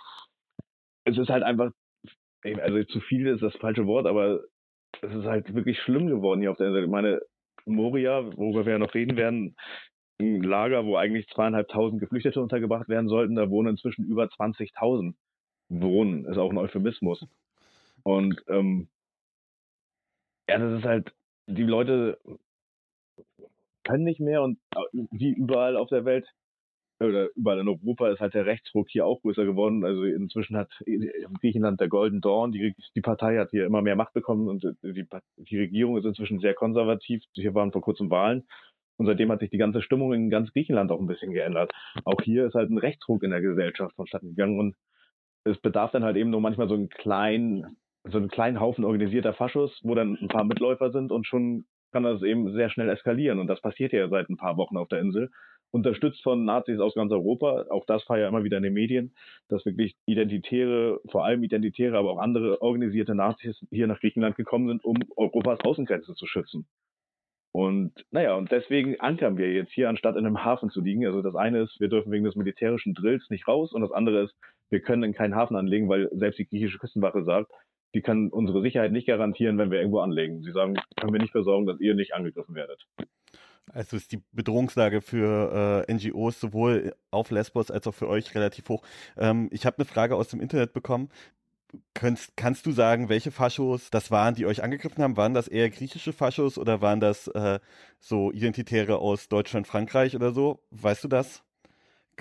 es 1.05 1.17
ist 1.17 1.29
halt 1.29 1.43
einfach, 1.43 1.71
also 2.43 2.83
zu 2.85 2.99
viel 3.01 3.27
ist 3.27 3.41
das 3.41 3.55
falsche 3.55 3.85
Wort, 3.85 4.07
aber 4.07 4.41
es 5.01 5.13
ist 5.13 5.25
halt 5.25 5.53
wirklich 5.53 5.79
schlimm 5.79 6.07
geworden 6.07 6.41
hier 6.41 6.51
auf 6.51 6.57
der 6.57 6.67
Insel. 6.67 6.83
Ich 6.83 6.89
meine, 6.89 7.21
Moria, 7.65 8.25
worüber 8.37 8.65
wir 8.65 8.73
ja 8.73 8.79
noch 8.79 8.93
reden 8.93 9.17
werden, 9.17 9.55
ein 10.19 10.43
Lager, 10.43 10.85
wo 10.85 10.95
eigentlich 10.95 11.27
zweieinhalbtausend 11.29 11.99
Geflüchtete 11.99 12.41
untergebracht 12.41 12.87
werden 12.87 13.07
sollten, 13.07 13.35
da 13.35 13.49
wohnen 13.49 13.71
inzwischen 13.71 14.05
über 14.05 14.25
20.000 14.25 15.15
wohnen, 15.69 16.25
ist 16.25 16.37
auch 16.37 16.51
ein 16.51 16.57
Euphemismus. 16.57 17.25
Und 18.03 18.43
ähm, 18.47 18.89
ja, 20.49 20.57
das 20.59 20.79
ist 20.79 20.85
halt, 20.85 21.13
die 21.47 21.63
Leute 21.63 22.19
können 23.83 24.03
nicht 24.03 24.19
mehr 24.19 24.41
und 24.41 24.59
äh, 24.75 24.79
wie 25.11 25.31
überall 25.31 25.77
auf 25.77 25.89
der 25.89 26.05
Welt 26.05 26.27
oder 26.99 27.29
überall 27.35 27.59
in 27.59 27.67
Europa 27.67 28.09
ist 28.09 28.19
halt 28.19 28.33
der 28.33 28.45
Rechtsruck 28.45 28.89
hier 28.89 29.05
auch 29.05 29.21
größer 29.21 29.45
geworden. 29.45 29.83
Also 29.83 30.03
inzwischen 30.03 30.55
hat 30.55 30.71
Griechenland 31.39 31.79
der 31.79 31.89
Golden 31.89 32.21
Dawn, 32.21 32.51
die, 32.51 32.75
die 32.95 33.01
Partei 33.01 33.37
hat 33.37 33.51
hier 33.51 33.65
immer 33.65 33.81
mehr 33.81 33.95
Macht 33.95 34.13
bekommen 34.13 34.47
und 34.47 34.63
die, 34.83 35.05
die 35.37 35.57
Regierung 35.57 35.97
ist 35.97 36.05
inzwischen 36.05 36.39
sehr 36.39 36.53
konservativ. 36.53 37.23
Hier 37.33 37.53
waren 37.53 37.71
vor 37.71 37.81
kurzem 37.81 38.09
Wahlen 38.09 38.43
und 38.97 39.05
seitdem 39.05 39.31
hat 39.31 39.39
sich 39.39 39.49
die 39.49 39.57
ganze 39.57 39.81
Stimmung 39.81 40.13
in 40.13 40.29
ganz 40.29 40.51
Griechenland 40.53 40.91
auch 40.91 40.99
ein 40.99 41.07
bisschen 41.07 41.33
geändert. 41.33 41.73
Auch 42.05 42.21
hier 42.21 42.45
ist 42.45 42.55
halt 42.55 42.69
ein 42.69 42.77
Rechtsruck 42.77 43.23
in 43.23 43.31
der 43.31 43.41
Gesellschaft 43.41 43.95
vonstatten 43.95 44.29
gegangen 44.29 44.59
und 44.59 44.75
es 45.45 45.59
bedarf 45.59 45.91
dann 45.91 46.03
halt 46.03 46.15
eben 46.15 46.29
nur 46.29 46.41
manchmal 46.41 46.69
so 46.69 46.75
einen 46.75 46.89
kleinen, 46.89 47.77
so 48.05 48.17
einen 48.17 48.29
kleinen 48.29 48.59
Haufen 48.59 48.85
organisierter 48.85 49.33
Faschos, 49.33 49.77
wo 49.83 49.93
dann 49.95 50.17
ein 50.21 50.29
paar 50.29 50.45
Mitläufer 50.45 50.91
sind 50.91 51.11
und 51.11 51.27
schon 51.27 51.65
kann 51.93 52.03
das 52.03 52.21
eben 52.23 52.51
sehr 52.51 52.69
schnell 52.69 52.89
eskalieren. 52.89 53.39
Und 53.39 53.47
das 53.47 53.61
passiert 53.61 53.93
ja 53.93 54.09
seit 54.09 54.29
ein 54.29 54.37
paar 54.37 54.57
Wochen 54.57 54.75
auf 54.75 54.89
der 54.89 54.99
Insel. 54.99 55.31
Unterstützt 55.71 56.21
von 56.21 56.43
Nazis 56.43 56.79
aus 56.79 56.93
ganz 56.93 57.11
Europa. 57.11 57.65
Auch 57.69 57.85
das 57.85 58.07
war 58.09 58.19
ja 58.19 58.27
immer 58.27 58.43
wieder 58.43 58.57
in 58.57 58.63
den 58.63 58.73
Medien, 58.73 59.15
dass 59.47 59.65
wirklich 59.65 59.95
Identitäre, 60.05 60.99
vor 61.09 61.25
allem 61.25 61.43
Identitäre, 61.43 61.97
aber 61.97 62.11
auch 62.11 62.19
andere 62.19 62.61
organisierte 62.61 63.15
Nazis 63.15 63.65
hier 63.71 63.87
nach 63.87 63.99
Griechenland 63.99 64.35
gekommen 64.35 64.67
sind, 64.67 64.83
um 64.83 64.97
Europas 65.15 65.59
Außengrenze 65.61 66.13
zu 66.15 66.27
schützen. 66.27 66.67
Und 67.55 67.93
naja, 68.09 68.35
und 68.35 68.51
deswegen 68.51 68.99
ankern 68.99 69.37
wir 69.37 69.53
jetzt 69.53 69.71
hier, 69.71 69.87
anstatt 69.87 70.15
in 70.15 70.25
einem 70.25 70.43
Hafen 70.43 70.71
zu 70.71 70.81
liegen. 70.81 71.05
Also 71.05 71.21
das 71.21 71.35
eine 71.35 71.61
ist, 71.61 71.79
wir 71.79 71.87
dürfen 71.87 72.11
wegen 72.11 72.25
des 72.25 72.35
militärischen 72.35 72.95
Drills 72.95 73.29
nicht 73.29 73.47
raus 73.47 73.73
und 73.73 73.81
das 73.81 73.91
andere 73.91 74.23
ist, 74.23 74.35
wir 74.71 74.79
können 74.79 75.03
in 75.03 75.13
keinen 75.13 75.35
Hafen 75.35 75.55
anlegen, 75.55 75.87
weil 75.87 76.09
selbst 76.13 76.39
die 76.39 76.47
griechische 76.47 76.79
Küstenwache 76.79 77.23
sagt, 77.23 77.51
die 77.93 78.01
kann 78.01 78.29
unsere 78.29 78.61
Sicherheit 78.61 78.91
nicht 78.91 79.07
garantieren, 79.07 79.57
wenn 79.57 79.71
wir 79.71 79.79
irgendwo 79.79 79.99
anlegen. 79.99 80.41
Sie 80.41 80.51
sagen, 80.51 80.75
können 80.99 81.13
wir 81.13 81.21
nicht 81.21 81.31
versorgen, 81.31 81.65
dass 81.65 81.79
ihr 81.79 81.93
nicht 81.93 82.13
angegriffen 82.13 82.55
werdet. 82.55 82.85
Also 83.71 83.95
ist 83.95 84.11
die 84.11 84.21
Bedrohungslage 84.31 85.01
für 85.01 85.85
äh, 85.87 85.93
NGOs 85.93 86.39
sowohl 86.39 86.95
auf 87.11 87.31
Lesbos 87.31 87.71
als 87.71 87.87
auch 87.87 87.93
für 87.93 88.09
euch 88.09 88.35
relativ 88.35 88.67
hoch. 88.69 88.83
Ähm, 89.17 89.49
ich 89.51 89.65
habe 89.65 89.77
eine 89.77 89.85
Frage 89.85 90.15
aus 90.15 90.27
dem 90.27 90.41
Internet 90.41 90.73
bekommen. 90.73 91.09
Könntest, 91.95 92.37
kannst 92.37 92.65
du 92.67 92.71
sagen, 92.71 93.09
welche 93.09 93.31
Faschos 93.31 93.89
das 93.89 94.11
waren, 94.11 94.35
die 94.35 94.45
euch 94.45 94.61
angegriffen 94.63 95.03
haben? 95.03 95.17
Waren 95.17 95.33
das 95.33 95.47
eher 95.47 95.69
griechische 95.69 96.13
Faschos 96.13 96.59
oder 96.59 96.81
waren 96.81 96.99
das 96.99 97.27
äh, 97.29 97.59
so 97.99 98.31
Identitäre 98.31 98.97
aus 98.97 99.27
Deutschland, 99.27 99.65
Frankreich 99.65 100.15
oder 100.15 100.31
so? 100.31 100.59
Weißt 100.69 101.03
du 101.03 101.07
das? 101.07 101.43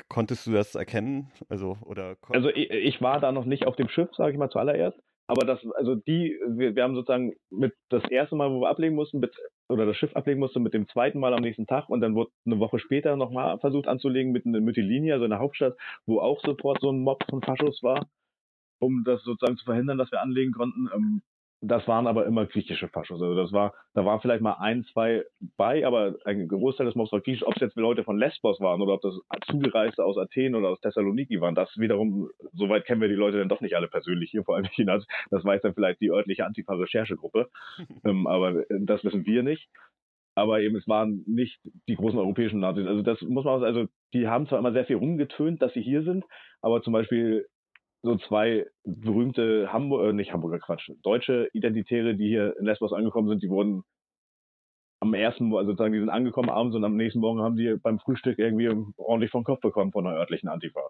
Konntest 0.09 0.47
du 0.47 0.53
das 0.53 0.75
erkennen? 0.75 1.31
Also, 1.51 1.77
oder 1.83 2.17
also 2.31 2.49
ich, 2.49 2.71
ich 2.71 3.03
war 3.03 3.21
da 3.21 3.31
noch 3.31 3.45
nicht 3.45 3.67
auf 3.67 3.77
dem 3.77 3.89
Schiff, 3.89 4.09
sage 4.17 4.33
ich 4.33 4.39
mal 4.39 4.49
zuallererst. 4.49 4.99
Aber 5.27 5.47
das, 5.47 5.61
also 5.77 5.95
die, 5.95 6.39
wir, 6.47 6.75
wir 6.75 6.83
haben 6.83 6.95
sozusagen 6.95 7.35
mit 7.51 7.75
das 7.89 8.03
erste 8.11 8.37
Mal, 8.37 8.51
wo 8.51 8.61
wir 8.61 8.69
ablegen 8.69 8.95
mussten, 8.95 9.21
mit, 9.21 9.35
oder 9.69 9.87
das 9.87 9.97
Schiff 9.97 10.15
ablegen 10.17 10.41
musste, 10.41 10.61
mit 10.61 10.75
dem 10.75 10.89
zweiten 10.89 11.21
Mal 11.21 11.33
am 11.33 11.43
nächsten 11.43 11.67
Tag 11.67 11.89
und 11.89 12.01
dann 12.01 12.15
wurde 12.15 12.31
eine 12.45 12.59
Woche 12.59 12.79
später 12.79 13.17
nochmal 13.17 13.59
versucht 13.59 13.87
anzulegen 13.87 14.33
mit 14.33 14.47
einer 14.47 14.61
Mytilini, 14.61 15.13
also 15.13 15.25
in 15.25 15.31
der 15.31 15.39
Hauptstadt, 15.39 15.77
wo 16.07 16.21
auch 16.21 16.41
sofort 16.45 16.81
so 16.81 16.91
ein 16.91 17.01
Mob 17.01 17.25
von 17.31 17.43
Faschos 17.43 17.83
war, 17.83 18.09
um 18.81 19.05
das 19.05 19.23
sozusagen 19.23 19.57
zu 19.57 19.65
verhindern, 19.65 19.99
dass 19.99 20.11
wir 20.11 20.21
anlegen 20.21 20.53
konnten. 20.53 20.89
Ähm, 20.95 21.23
das 21.65 21.87
waren 21.87 22.09
aber 22.09 22.27
immer 22.27 22.45
griechische 22.47 22.89
Faschos. 22.89 23.23
Also 23.23 23.37
das 23.37 23.53
war, 23.53 23.73
da 23.95 24.05
waren 24.05 24.21
vielleicht 24.21 24.43
mal 24.43 24.55
ein, 24.55 24.85
zwei 24.93 25.23
bei, 25.57 25.87
aber 25.87 26.17
ein 26.25 26.49
Großteil 26.49 26.87
des 26.87 26.97
Mobs 26.97 27.13
war 27.13 27.21
griechisch. 27.21 27.47
Ob 27.47 27.55
es 27.55 27.63
jetzt 27.63 27.77
Leute 27.77 28.03
von 28.03 28.19
Lesbos 28.19 28.61
waren 28.61 28.83
oder 28.83 28.95
ob 28.95 29.01
das 29.01 29.15
Zugereiste 29.49 30.05
aus 30.05 30.19
Athen 30.19 30.57
oder 30.57 30.71
aus 30.71 30.81
Thessaloniki 30.81 31.41
waren, 31.41 31.55
das 31.55 31.71
wiederum, 31.79 32.31
soweit 32.53 32.85
kennen 32.85 33.01
wir 33.01 33.09
die 33.09 33.15
Leute 33.15 33.39
dann 33.39 33.49
doch 33.49 33.61
nicht 33.61 33.77
alle 33.77 33.87
persönlich 33.87 34.33
hier, 34.33 34.43
vor 34.43 34.57
allem 34.57 34.63
nicht 34.63 34.75
Chinas. 34.75 35.07
Das 35.31 35.45
weiß 35.45 35.63
dann 35.63 35.75
vielleicht 35.75 36.01
die 36.01 36.11
örtliche 36.11 36.45
Antifa-Recherchegruppe. 36.47 37.49
ähm, 38.05 38.27
aber 38.27 38.65
das 38.69 39.05
wissen 39.05 39.25
wir 39.25 39.45
nicht. 39.45 39.69
Aber 40.35 40.61
eben, 40.63 40.77
es 40.77 40.89
waren 40.89 41.23
nicht 41.27 41.61
die 41.89 41.95
großen 41.95 42.19
europäischen 42.19 42.59
Nazis. 42.59 42.87
Also 42.89 43.03
das 43.03 43.21
muss 43.21 43.45
man, 43.45 43.63
also 43.63 43.87
die 44.15 44.27
haben 44.27 44.49
zwar 44.49 44.59
immer 44.59 44.73
sehr 44.73 44.87
viel 44.87 44.97
rumgetönt, 44.97 45.63
dass 45.63 45.75
sie 45.75 45.83
hier 45.83 46.03
sind, 46.03 46.25
aber 46.61 46.83
zum 46.83 46.93
Beispiel 46.93 47.47
so 48.03 48.17
zwei 48.17 48.67
berühmte 48.85 49.73
Hamburg, 49.73 50.09
äh, 50.09 50.13
nicht 50.13 50.33
Hamburger 50.33 50.59
Quatsch, 50.59 50.91
deutsche 51.03 51.49
Identitäre, 51.53 52.15
die 52.15 52.29
hier 52.29 52.57
in 52.59 52.67
Lesbos 52.67 52.93
angekommen 52.93 53.29
sind, 53.29 53.43
die 53.43 53.49
wurden 53.49 53.85
am 55.01 55.15
ersten, 55.15 55.53
also 55.55 55.71
sozusagen, 55.71 55.95
die 55.95 56.01
sind 56.01 56.11
angekommen 56.11 56.51
abends 56.51 56.77
und 56.77 56.85
am 56.85 56.97
nächsten 56.97 57.21
Morgen 57.21 57.43
haben 57.43 57.57
die 57.57 57.77
beim 57.83 57.99
Frühstück 57.99 58.39
irgendwie 58.39 58.71
ordentlich 58.97 59.31
vom 59.31 59.45
Kopf 59.45 59.61
bekommen 59.61 59.93
von 59.93 60.07
einer 60.07 60.17
örtlichen 60.17 60.49
Antifa. 60.49 60.81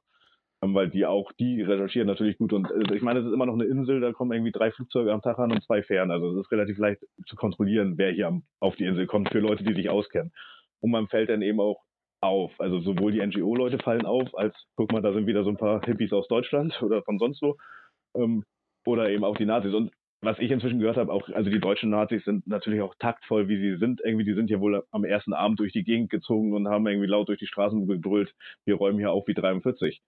Ähm, 0.62 0.74
weil 0.74 0.90
die 0.90 1.06
auch, 1.06 1.32
die 1.32 1.62
recherchieren 1.62 2.06
natürlich 2.06 2.38
gut 2.38 2.52
und 2.52 2.70
äh, 2.70 2.94
ich 2.94 3.02
meine, 3.02 3.20
es 3.20 3.26
ist 3.26 3.32
immer 3.32 3.46
noch 3.46 3.54
eine 3.54 3.64
Insel, 3.64 4.00
da 4.00 4.12
kommen 4.12 4.32
irgendwie 4.32 4.52
drei 4.52 4.70
Flugzeuge 4.70 5.12
am 5.12 5.22
Tag 5.22 5.38
an 5.38 5.50
und 5.50 5.64
zwei 5.64 5.82
Fähren. 5.82 6.10
Also 6.10 6.30
es 6.32 6.44
ist 6.44 6.52
relativ 6.52 6.78
leicht 6.78 7.02
zu 7.26 7.36
kontrollieren, 7.36 7.98
wer 7.98 8.12
hier 8.12 8.40
auf 8.60 8.76
die 8.76 8.84
Insel 8.84 9.06
kommt, 9.06 9.30
für 9.30 9.40
Leute, 9.40 9.64
die 9.64 9.74
sich 9.74 9.90
auskennen. 9.90 10.32
Und 10.80 10.90
man 10.90 11.08
fällt 11.08 11.28
dann 11.30 11.42
eben 11.42 11.60
auch 11.60 11.82
auf. 12.22 12.52
Also 12.58 12.80
sowohl 12.80 13.12
die 13.12 13.24
NGO-Leute 13.24 13.78
fallen 13.78 14.06
auf, 14.06 14.36
als 14.36 14.54
guck 14.76 14.92
mal, 14.92 15.02
da 15.02 15.12
sind 15.12 15.26
wieder 15.26 15.44
so 15.44 15.50
ein 15.50 15.56
paar 15.56 15.84
Hippies 15.84 16.12
aus 16.12 16.28
Deutschland 16.28 16.80
oder 16.82 17.02
von 17.02 17.18
sonst 17.18 17.42
wo. 17.42 17.56
Ähm, 18.16 18.44
oder 18.86 19.10
eben 19.10 19.24
auch 19.24 19.36
die 19.36 19.46
Nazis. 19.46 19.74
Und 19.74 19.92
was 20.22 20.38
ich 20.38 20.50
inzwischen 20.50 20.78
gehört 20.78 20.96
habe, 20.96 21.12
auch, 21.12 21.28
also 21.30 21.50
die 21.50 21.60
deutschen 21.60 21.90
Nazis 21.90 22.24
sind 22.24 22.46
natürlich 22.46 22.80
auch 22.80 22.94
taktvoll, 22.98 23.48
wie 23.48 23.58
sie 23.58 23.76
sind. 23.76 24.00
Irgendwie, 24.04 24.24
die 24.24 24.34
sind 24.34 24.50
ja 24.50 24.60
wohl 24.60 24.84
am 24.92 25.04
ersten 25.04 25.32
Abend 25.32 25.58
durch 25.58 25.72
die 25.72 25.84
Gegend 25.84 26.10
gezogen 26.10 26.54
und 26.54 26.68
haben 26.68 26.86
irgendwie 26.86 27.08
laut 27.08 27.28
durch 27.28 27.40
die 27.40 27.46
Straßen 27.46 27.86
gebrüllt, 27.86 28.32
wir 28.64 28.76
räumen 28.76 28.98
hier 28.98 29.10
auf 29.10 29.26
wie 29.26 29.34
43. 29.34 30.00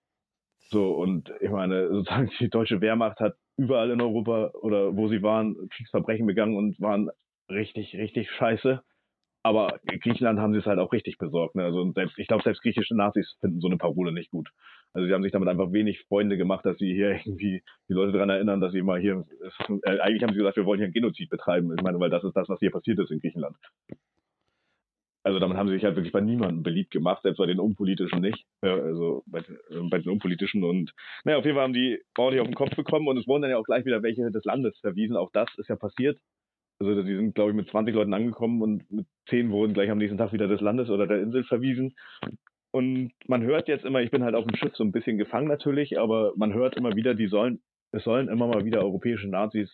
So, 0.71 0.93
und 0.93 1.33
ich 1.41 1.51
meine, 1.51 1.89
sozusagen 1.93 2.31
die 2.39 2.49
deutsche 2.49 2.81
Wehrmacht 2.81 3.21
hat 3.21 3.35
überall 3.57 3.91
in 3.91 4.01
Europa 4.01 4.53
oder 4.63 4.97
wo 4.97 5.09
sie 5.09 5.23
waren, 5.23 5.69
Kriegsverbrechen 5.71 6.27
begangen 6.27 6.57
und 6.57 6.81
waren 6.81 7.11
richtig, 7.51 7.97
richtig 7.97 8.31
scheiße. 8.31 8.83
Aber 9.45 9.79
in 9.93 10.01
Griechenland 10.01 10.41
haben 10.41 10.55
sie 10.55 10.61
es 10.61 10.65
halt 10.65 10.79
auch 10.79 10.91
richtig 10.91 11.19
besorgt. 11.19 11.55
Ne? 11.55 11.65
Also 11.65 11.93
selbst, 11.93 12.19
ich 12.19 12.27
glaube, 12.27 12.43
selbst 12.43 12.63
griechische 12.63 12.97
Nazis 12.97 13.37
finden 13.41 13.61
so 13.61 13.69
eine 13.69 13.77
Parole 13.77 14.11
nicht 14.11 14.31
gut. 14.31 14.49
Also 14.95 15.07
sie 15.07 15.13
haben 15.13 15.23
sich 15.23 15.33
damit 15.33 15.49
einfach 15.49 15.71
wenig 15.71 16.01
Freunde 16.09 16.39
gemacht, 16.39 16.65
dass 16.65 16.79
sie 16.79 16.95
hier 16.95 17.11
irgendwie 17.27 17.63
die 17.89 17.93
Leute 17.93 18.13
daran 18.13 18.31
erinnern, 18.31 18.63
dass 18.63 18.73
sie 18.73 18.81
mal 18.81 18.99
hier, 18.99 19.27
äh, 19.83 19.99
eigentlich 20.01 20.23
haben 20.23 20.33
sie 20.33 20.39
gesagt, 20.39 20.57
wir 20.57 20.65
wollen 20.65 20.79
hier 20.79 20.87
einen 20.87 20.95
Genozid 20.95 21.29
betreiben. 21.29 21.75
Ich 21.77 21.83
meine, 21.83 22.01
weil 22.01 22.09
das 22.09 22.25
ist 22.25 22.35
das, 22.35 22.49
was 22.49 22.59
hier 22.59 22.71
passiert 22.71 22.99
ist 22.99 23.11
in 23.11 23.21
Griechenland. 23.21 23.55
Also 25.25 25.39
damit 25.39 25.59
haben 25.59 25.69
sie 25.69 25.75
sich 25.75 25.85
halt 25.85 25.97
wirklich 25.97 26.13
bei 26.13 26.23
niemandem 26.23 26.63
beliebt 26.63 26.91
gemacht, 26.91 27.23
selbst 27.23 27.39
bei 27.39 27.47
den 27.47 27.61
Unpolitischen 27.61 28.23
nicht. 28.23 28.47
Ja, 28.63 28.75
also 28.75 29.25
bei, 29.27 29.41
äh, 29.41 29.81
bei, 29.91 29.99
den 29.99 30.11
Unpolitischen 30.11 30.65
und 30.65 30.95
naja, 31.25 31.37
auf 31.37 31.45
jeden 31.45 31.57
Fall 31.57 31.65
haben 31.65 31.75
die 31.75 32.01
ordentlich 32.17 32.41
auf 32.41 32.49
den 32.49 32.55
Kopf 32.55 32.75
bekommen 32.77 33.09
und 33.09 33.19
es 33.19 33.27
wurden 33.27 33.43
dann 33.43 33.51
ja 33.51 33.59
auch 33.59 33.65
gleich 33.65 33.85
wieder 33.85 34.03
welche 34.03 34.31
des 34.31 34.45
Landes 34.45 34.79
verwiesen. 34.81 35.17
Auch 35.17 35.31
das 35.33 35.49
ist 35.59 35.69
ja 35.69 35.77
passiert. 35.77 36.19
Also 36.79 37.03
die 37.03 37.17
sind, 37.17 37.35
glaube 37.35 37.51
ich, 37.51 37.57
mit 37.57 37.69
20 37.69 37.95
Leuten 37.95 38.15
angekommen 38.15 38.63
und 38.63 38.91
mit 38.91 39.07
10 39.29 39.51
wurden 39.51 39.75
gleich 39.75 39.91
am 39.91 39.99
nächsten 39.99 40.19
Tag 40.19 40.33
wieder 40.33 40.49
des 40.49 40.61
Landes 40.61 40.91
oder 40.91 41.07
der 41.07 41.23
Insel 41.23 41.45
verwiesen. 41.45 41.95
Und 42.73 43.13
man 43.29 43.43
hört 43.43 43.69
jetzt 43.69 43.85
immer, 43.85 44.03
ich 44.03 44.11
bin 44.11 44.25
halt 44.25 44.35
auf 44.35 44.47
dem 44.47 44.57
Schiff 44.57 44.75
so 44.75 44.83
ein 44.83 44.91
bisschen 44.91 45.17
gefangen 45.17 45.47
natürlich, 45.47 45.99
aber 45.99 46.33
man 46.37 46.53
hört 46.53 46.77
immer 46.77 46.97
wieder, 46.97 47.15
die 47.15 47.29
sollen, 47.29 47.63
es 47.93 48.03
sollen 48.03 48.29
immer 48.29 48.49
mal 48.49 48.65
wieder 48.65 48.81
europäische 48.81 49.29
Nazis 49.29 49.73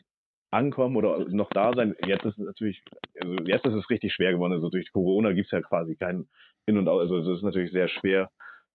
ankommen 0.51 0.97
oder 0.97 1.27
noch 1.31 1.51
da 1.51 1.73
sein. 1.73 1.95
Jetzt 2.07 2.27
ist 2.27 2.39
es 2.39 2.45
natürlich, 2.45 2.83
also 3.21 3.35
jetzt 3.45 3.65
ist 3.65 3.75
es 3.75 3.89
richtig 3.89 4.13
schwer 4.13 4.33
geworden. 4.33 4.53
Also 4.53 4.69
durch 4.69 4.93
Corona 4.93 5.33
gibt 5.33 5.47
es 5.47 5.53
ja 5.53 5.63
quasi 5.63 5.97
keinen 5.97 6.29
In- 6.67 6.77
und 6.77 6.89
Aus. 6.89 7.01
Also 7.03 7.19
es 7.21 7.39
ist 7.39 7.43
natürlich 7.43 7.73
sehr 7.73 7.89
schwer, 7.89 8.31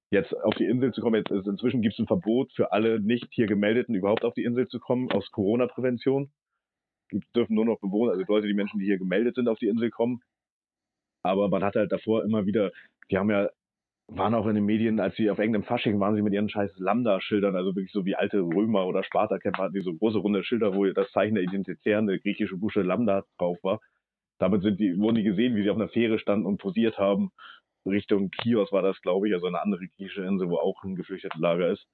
jetzt 0.09 0.35
auf 0.43 0.55
die 0.55 0.65
Insel 0.65 0.93
zu 0.93 1.01
kommen. 1.01 1.17
Jetzt 1.17 1.31
ist, 1.31 1.47
inzwischen 1.47 1.81
gibt 1.81 1.93
es 1.93 1.99
ein 1.99 2.07
Verbot 2.07 2.51
für 2.53 2.71
alle 2.71 2.99
nicht 2.99 3.27
hier 3.31 3.47
gemeldeten 3.47 3.93
überhaupt 3.93 4.23
auf 4.23 4.33
die 4.33 4.43
Insel 4.43 4.67
zu 4.67 4.79
kommen 4.79 5.11
aus 5.11 5.29
Corona-Prävention 5.31 6.31
dürfen 7.35 7.55
nur 7.55 7.65
noch 7.65 7.79
Bewohner, 7.79 8.13
also 8.13 8.23
Leute, 8.27 8.47
die 8.47 8.53
Menschen, 8.53 8.79
die 8.79 8.85
hier 8.85 8.97
gemeldet 8.97 9.35
sind, 9.35 9.47
auf 9.47 9.59
die 9.59 9.67
Insel 9.67 9.89
kommen. 9.89 10.21
Aber 11.23 11.49
man 11.49 11.63
hat 11.63 11.75
halt 11.75 11.91
davor 11.91 12.23
immer 12.23 12.45
wieder, 12.45 12.71
die 13.09 13.17
haben 13.17 13.29
ja 13.29 13.49
waren 14.07 14.35
auch 14.35 14.45
in 14.45 14.55
den 14.55 14.65
Medien, 14.65 14.99
als 14.99 15.15
sie 15.15 15.29
auf 15.29 15.39
irgendeinem 15.39 15.63
Fasching 15.63 15.99
waren, 15.99 16.15
sie 16.15 16.21
mit 16.21 16.33
ihren 16.33 16.49
scheiß 16.49 16.77
Lambda-Schildern, 16.77 17.55
also 17.55 17.75
wirklich 17.75 17.91
so 17.91 18.05
wie 18.05 18.15
alte 18.15 18.39
Römer 18.39 18.85
oder 18.85 19.03
Spartakämpfer 19.03 19.63
hatten 19.63 19.73
die 19.73 19.81
so 19.81 19.95
große 19.95 20.19
runde 20.19 20.43
Schilder, 20.43 20.75
wo 20.75 20.85
das 20.85 21.11
Zeichen 21.11 21.35
der 21.35 21.43
Identitären, 21.43 22.07
der 22.07 22.19
griechische 22.19 22.57
Busche 22.57 22.81
Lambda 22.81 23.23
drauf 23.37 23.57
war. 23.63 23.79
Damit 24.37 24.61
sind 24.61 24.79
die, 24.79 24.97
wurden 24.99 25.15
die 25.15 25.23
gesehen, 25.23 25.55
wie 25.55 25.63
sie 25.63 25.69
auf 25.69 25.77
einer 25.77 25.89
Fähre 25.89 26.19
standen 26.19 26.45
und 26.45 26.57
posiert 26.57 26.97
haben. 26.99 27.31
Richtung 27.85 28.29
Chios 28.41 28.71
war 28.71 28.81
das, 28.81 29.01
glaube 29.01 29.27
ich, 29.27 29.33
also 29.33 29.47
eine 29.47 29.61
andere 29.61 29.87
griechische 29.87 30.23
Insel, 30.23 30.49
wo 30.49 30.57
auch 30.57 30.83
ein 30.83 30.95
Geflüchtetenlager 30.95 31.71
ist. 31.71 31.87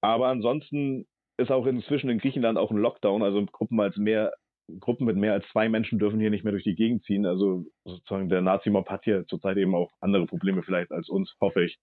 Aber 0.00 0.28
ansonsten 0.28 1.06
ist 1.36 1.50
auch 1.50 1.66
inzwischen 1.66 2.10
in 2.10 2.18
Griechenland 2.18 2.58
auch 2.58 2.70
ein 2.70 2.78
Lockdown, 2.78 3.22
also 3.22 3.44
Gruppen 3.46 3.80
als 3.80 3.96
mehr 3.96 4.32
Gruppen 4.80 5.06
mit 5.06 5.16
mehr 5.16 5.34
als 5.34 5.44
zwei 5.52 5.68
Menschen 5.68 5.98
dürfen 5.98 6.20
hier 6.20 6.30
nicht 6.30 6.44
mehr 6.44 6.52
durch 6.52 6.64
die 6.64 6.74
Gegend 6.74 7.04
ziehen. 7.04 7.26
Also 7.26 7.66
sozusagen 7.84 8.28
der 8.28 8.40
Nazi-Mob 8.40 8.88
hat 8.88 9.04
hier 9.04 9.26
zurzeit 9.26 9.56
eben 9.58 9.74
auch 9.74 9.92
andere 10.00 10.26
Probleme 10.26 10.62
vielleicht 10.62 10.90
als 10.90 11.08
uns, 11.08 11.34
hoffe 11.40 11.64
ich. 11.64 11.78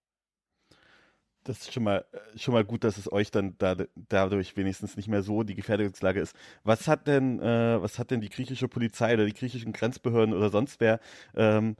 Das 1.43 1.59
ist 1.59 1.73
schon 1.73 1.83
mal, 1.83 2.05
schon 2.35 2.53
mal 2.53 2.63
gut, 2.63 2.83
dass 2.83 2.97
es 2.97 3.11
euch 3.11 3.31
dann 3.31 3.55
da, 3.57 3.75
dadurch 3.95 4.55
wenigstens 4.57 4.95
nicht 4.95 5.07
mehr 5.07 5.23
so 5.23 5.41
die 5.41 5.55
Gefährdungslage 5.55 6.19
ist. 6.19 6.35
Was 6.63 6.87
hat 6.87 7.07
denn, 7.07 7.39
äh, 7.39 7.81
was 7.81 7.97
hat 7.97 8.11
denn 8.11 8.21
die 8.21 8.29
griechische 8.29 8.67
Polizei 8.67 9.13
oder 9.13 9.25
die 9.25 9.33
griechischen 9.33 9.73
Grenzbehörden 9.73 10.35
oder 10.35 10.49
sonst 10.49 10.79
wer 10.79 10.99
ähm, 11.35 11.77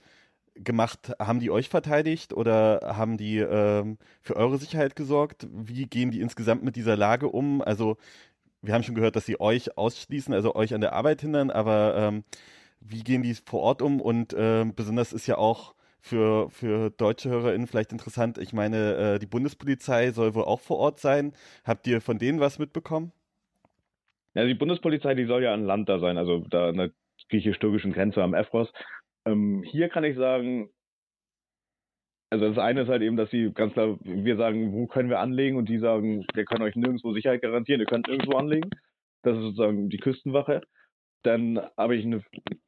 gemacht? 0.63 1.13
Haben 1.19 1.39
die 1.39 1.51
euch 1.51 1.69
verteidigt 1.69 2.33
oder 2.33 2.95
haben 2.95 3.17
die 3.17 3.37
ähm, 3.37 3.97
für 4.21 4.35
eure 4.35 4.57
Sicherheit 4.57 4.95
gesorgt? 4.95 5.47
Wie 5.51 5.85
gehen 5.85 6.11
die 6.11 6.21
insgesamt 6.21 6.63
mit 6.63 6.75
dieser 6.75 6.95
Lage 6.97 7.27
um? 7.27 7.61
Also 7.61 7.97
wir 8.61 8.73
haben 8.73 8.83
schon 8.83 8.95
gehört, 8.95 9.15
dass 9.15 9.25
sie 9.25 9.39
euch 9.39 9.77
ausschließen, 9.77 10.33
also 10.33 10.55
euch 10.55 10.73
an 10.73 10.81
der 10.81 10.93
Arbeit 10.93 11.21
hindern, 11.21 11.49
aber 11.49 11.95
ähm, 11.97 12.23
wie 12.79 13.03
gehen 13.03 13.23
die 13.23 13.33
vor 13.33 13.61
Ort 13.61 13.81
um? 13.81 14.01
Und 14.01 14.33
äh, 14.33 14.65
besonders 14.75 15.13
ist 15.13 15.27
ja 15.27 15.37
auch 15.37 15.75
für, 15.99 16.49
für 16.49 16.89
deutsche 16.89 17.29
HörerInnen 17.29 17.67
vielleicht 17.67 17.91
interessant. 17.91 18.37
Ich 18.37 18.53
meine, 18.53 18.95
äh, 18.95 19.19
die 19.19 19.27
Bundespolizei 19.27 20.11
soll 20.11 20.33
wohl 20.35 20.43
auch 20.45 20.59
vor 20.59 20.77
Ort 20.77 20.99
sein. 20.99 21.33
Habt 21.63 21.87
ihr 21.87 22.01
von 22.01 22.17
denen 22.17 22.39
was 22.39 22.59
mitbekommen? 22.59 23.11
Ja, 24.33 24.45
die 24.45 24.55
Bundespolizei, 24.55 25.13
die 25.13 25.25
soll 25.25 25.43
ja 25.43 25.53
an 25.53 25.65
Land 25.65 25.89
da 25.89 25.99
sein, 25.99 26.17
also 26.17 26.39
da 26.49 26.69
an 26.69 26.77
der 26.77 26.91
griechisch-türkischen 27.29 27.93
Grenze 27.93 28.23
am 28.23 28.33
Efros. 28.33 28.71
Ähm, 29.25 29.63
hier 29.63 29.89
kann 29.89 30.03
ich 30.03 30.15
sagen, 30.15 30.69
also 32.31 32.47
das 32.47 32.57
eine 32.57 32.83
ist 32.83 32.87
halt 32.87 33.01
eben, 33.01 33.17
dass 33.17 33.29
sie 33.29 33.51
ganz 33.53 33.73
klar, 33.73 33.97
wir 34.01 34.37
sagen, 34.37 34.71
wo 34.71 34.87
können 34.87 35.09
wir 35.09 35.19
anlegen 35.19 35.57
und 35.57 35.67
die 35.67 35.79
sagen, 35.79 36.25
wir 36.33 36.45
können 36.45 36.63
euch 36.63 36.75
nirgendwo 36.75 37.13
Sicherheit 37.13 37.41
garantieren, 37.41 37.81
ihr 37.81 37.87
könnt 37.87 38.07
nirgendwo 38.07 38.37
anlegen. 38.37 38.69
Das 39.23 39.35
ist 39.35 39.43
sozusagen 39.43 39.89
die 39.89 39.97
Küstenwache. 39.97 40.61
Dann 41.23 41.59
habe 41.77 41.95
ich 41.95 42.05
eine 42.05 42.23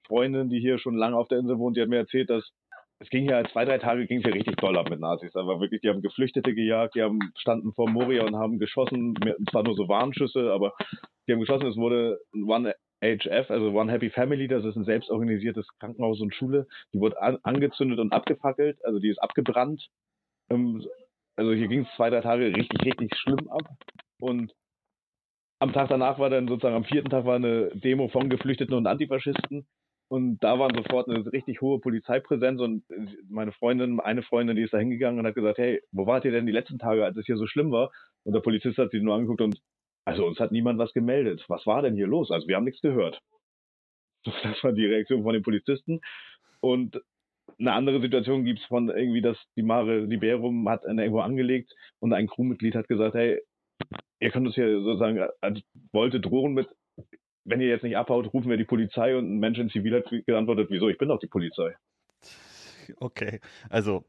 Freundin, 0.05 0.49
die 0.49 0.59
hier 0.59 0.77
schon 0.79 0.95
lange 0.95 1.15
auf 1.15 1.29
der 1.29 1.39
Insel 1.39 1.57
wohnt, 1.57 1.77
die 1.77 1.81
hat 1.81 1.89
mir 1.89 1.97
erzählt, 1.97 2.29
dass 2.29 2.51
es 2.99 3.09
ging 3.09 3.27
ja 3.27 3.43
zwei, 3.51 3.65
drei 3.65 3.79
Tage 3.79 4.05
ging 4.05 4.19
es 4.19 4.23
hier 4.23 4.33
richtig 4.33 4.55
toll 4.57 4.77
ab 4.77 4.89
mit 4.89 4.99
Nazis. 4.99 5.35
Aber 5.35 5.59
wirklich, 5.59 5.81
die 5.81 5.89
haben 5.89 6.01
Geflüchtete 6.01 6.53
gejagt, 6.53 6.95
die 6.95 7.01
haben 7.01 7.19
standen 7.37 7.73
vor 7.73 7.89
Moria 7.89 8.23
und 8.25 8.37
haben 8.37 8.59
geschossen, 8.59 9.15
zwar 9.49 9.63
nur 9.63 9.75
so 9.75 9.87
Warnschüsse, 9.87 10.51
aber 10.51 10.73
die 11.27 11.33
haben 11.33 11.39
geschossen, 11.39 11.67
es 11.67 11.75
wurde 11.75 12.19
One 12.33 12.73
HF, 13.03 13.49
also 13.49 13.71
One 13.71 13.91
Happy 13.91 14.09
Family, 14.09 14.47
das 14.47 14.65
ist 14.65 14.75
ein 14.75 14.85
selbstorganisiertes 14.85 15.67
Krankenhaus 15.79 16.21
und 16.21 16.33
Schule, 16.33 16.67
die 16.93 16.99
wurde 16.99 17.21
an, 17.21 17.37
angezündet 17.43 17.99
und 17.99 18.13
abgefackelt, 18.13 18.83
also 18.85 18.99
die 18.99 19.09
ist 19.09 19.21
abgebrannt. 19.21 19.87
Ähm, 20.49 20.83
also 21.35 21.53
hier 21.53 21.67
ging 21.67 21.81
es 21.81 21.95
zwei, 21.95 22.09
drei 22.09 22.21
Tage 22.21 22.45
richtig, 22.55 22.85
richtig 22.85 23.15
schlimm 23.17 23.49
ab. 23.49 23.63
Und 24.19 24.53
am 25.59 25.73
Tag 25.73 25.89
danach 25.89 26.19
war 26.19 26.29
dann 26.29 26.47
sozusagen, 26.47 26.75
am 26.75 26.83
vierten 26.85 27.09
Tag 27.09 27.25
war 27.25 27.35
eine 27.35 27.69
Demo 27.75 28.07
von 28.09 28.29
Geflüchteten 28.29 28.75
und 28.75 28.87
Antifaschisten. 28.87 29.65
Und 30.09 30.43
da 30.43 30.59
war 30.59 30.69
sofort 30.75 31.09
eine 31.09 31.25
richtig 31.31 31.61
hohe 31.61 31.79
Polizeipräsenz 31.79 32.61
und 32.61 32.83
meine 33.29 33.51
Freundin, 33.51 33.99
eine 33.99 34.21
Freundin, 34.21 34.55
die 34.55 34.63
ist 34.63 34.73
da 34.73 34.77
hingegangen 34.77 35.19
und 35.19 35.25
hat 35.25 35.33
gesagt, 35.33 35.57
hey, 35.57 35.81
wo 35.91 36.05
wart 36.05 36.25
ihr 36.25 36.31
denn 36.31 36.45
die 36.45 36.51
letzten 36.51 36.77
Tage, 36.77 37.03
als 37.03 37.17
es 37.17 37.25
hier 37.25 37.37
so 37.37 37.47
schlimm 37.47 37.71
war? 37.71 37.91
Und 38.23 38.33
der 38.33 38.41
Polizist 38.41 38.77
hat 38.77 38.91
sie 38.91 38.99
nur 38.99 39.15
angeguckt 39.15 39.41
und, 39.41 39.59
also 40.05 40.25
uns 40.25 40.39
hat 40.39 40.51
niemand 40.51 40.79
was 40.79 40.93
gemeldet. 40.93 41.43
Was 41.47 41.65
war 41.65 41.81
denn 41.81 41.95
hier 41.95 42.07
los? 42.07 42.31
Also 42.31 42.47
wir 42.47 42.55
haben 42.55 42.65
nichts 42.65 42.81
gehört. 42.81 43.19
Das 44.43 44.63
war 44.63 44.71
die 44.71 44.85
Reaktion 44.85 45.23
von 45.23 45.33
den 45.33 45.43
Polizisten. 45.43 45.99
Und 46.61 47.01
eine 47.59 47.73
andere 47.73 48.01
Situation 48.01 48.45
gibt 48.45 48.59
es 48.59 48.65
von 48.65 48.89
irgendwie, 48.89 49.21
dass 49.21 49.37
die 49.57 49.63
Mare 49.63 49.99
Liberum 49.99 50.67
hat 50.69 50.85
irgendwo 50.85 51.19
angelegt 51.19 51.73
und 51.99 52.13
ein 52.13 52.27
Crewmitglied 52.27 52.75
hat 52.75 52.87
gesagt, 52.87 53.15
hey, 53.15 53.41
ihr 54.19 54.31
könnt 54.31 54.47
uns 54.47 54.55
hier 54.55 54.81
sozusagen, 54.81 55.27
also 55.41 55.61
wollte 55.91 56.21
drohen 56.21 56.53
mit, 56.53 56.69
wenn 57.43 57.59
ihr 57.59 57.67
jetzt 57.67 57.83
nicht 57.83 57.97
abhaut, 57.97 58.33
rufen 58.33 58.49
wir 58.49 58.57
die 58.57 58.63
Polizei 58.63 59.17
und 59.17 59.25
ein 59.25 59.39
Mensch 59.39 59.59
in 59.59 59.69
Zivil 59.69 59.95
hat 59.95 60.09
geantwortet, 60.25 60.67
wieso, 60.69 60.87
ich 60.87 60.97
bin 60.97 61.09
doch 61.09 61.19
die 61.19 61.27
Polizei. 61.27 61.75
Okay, 62.99 63.39
also 63.69 64.05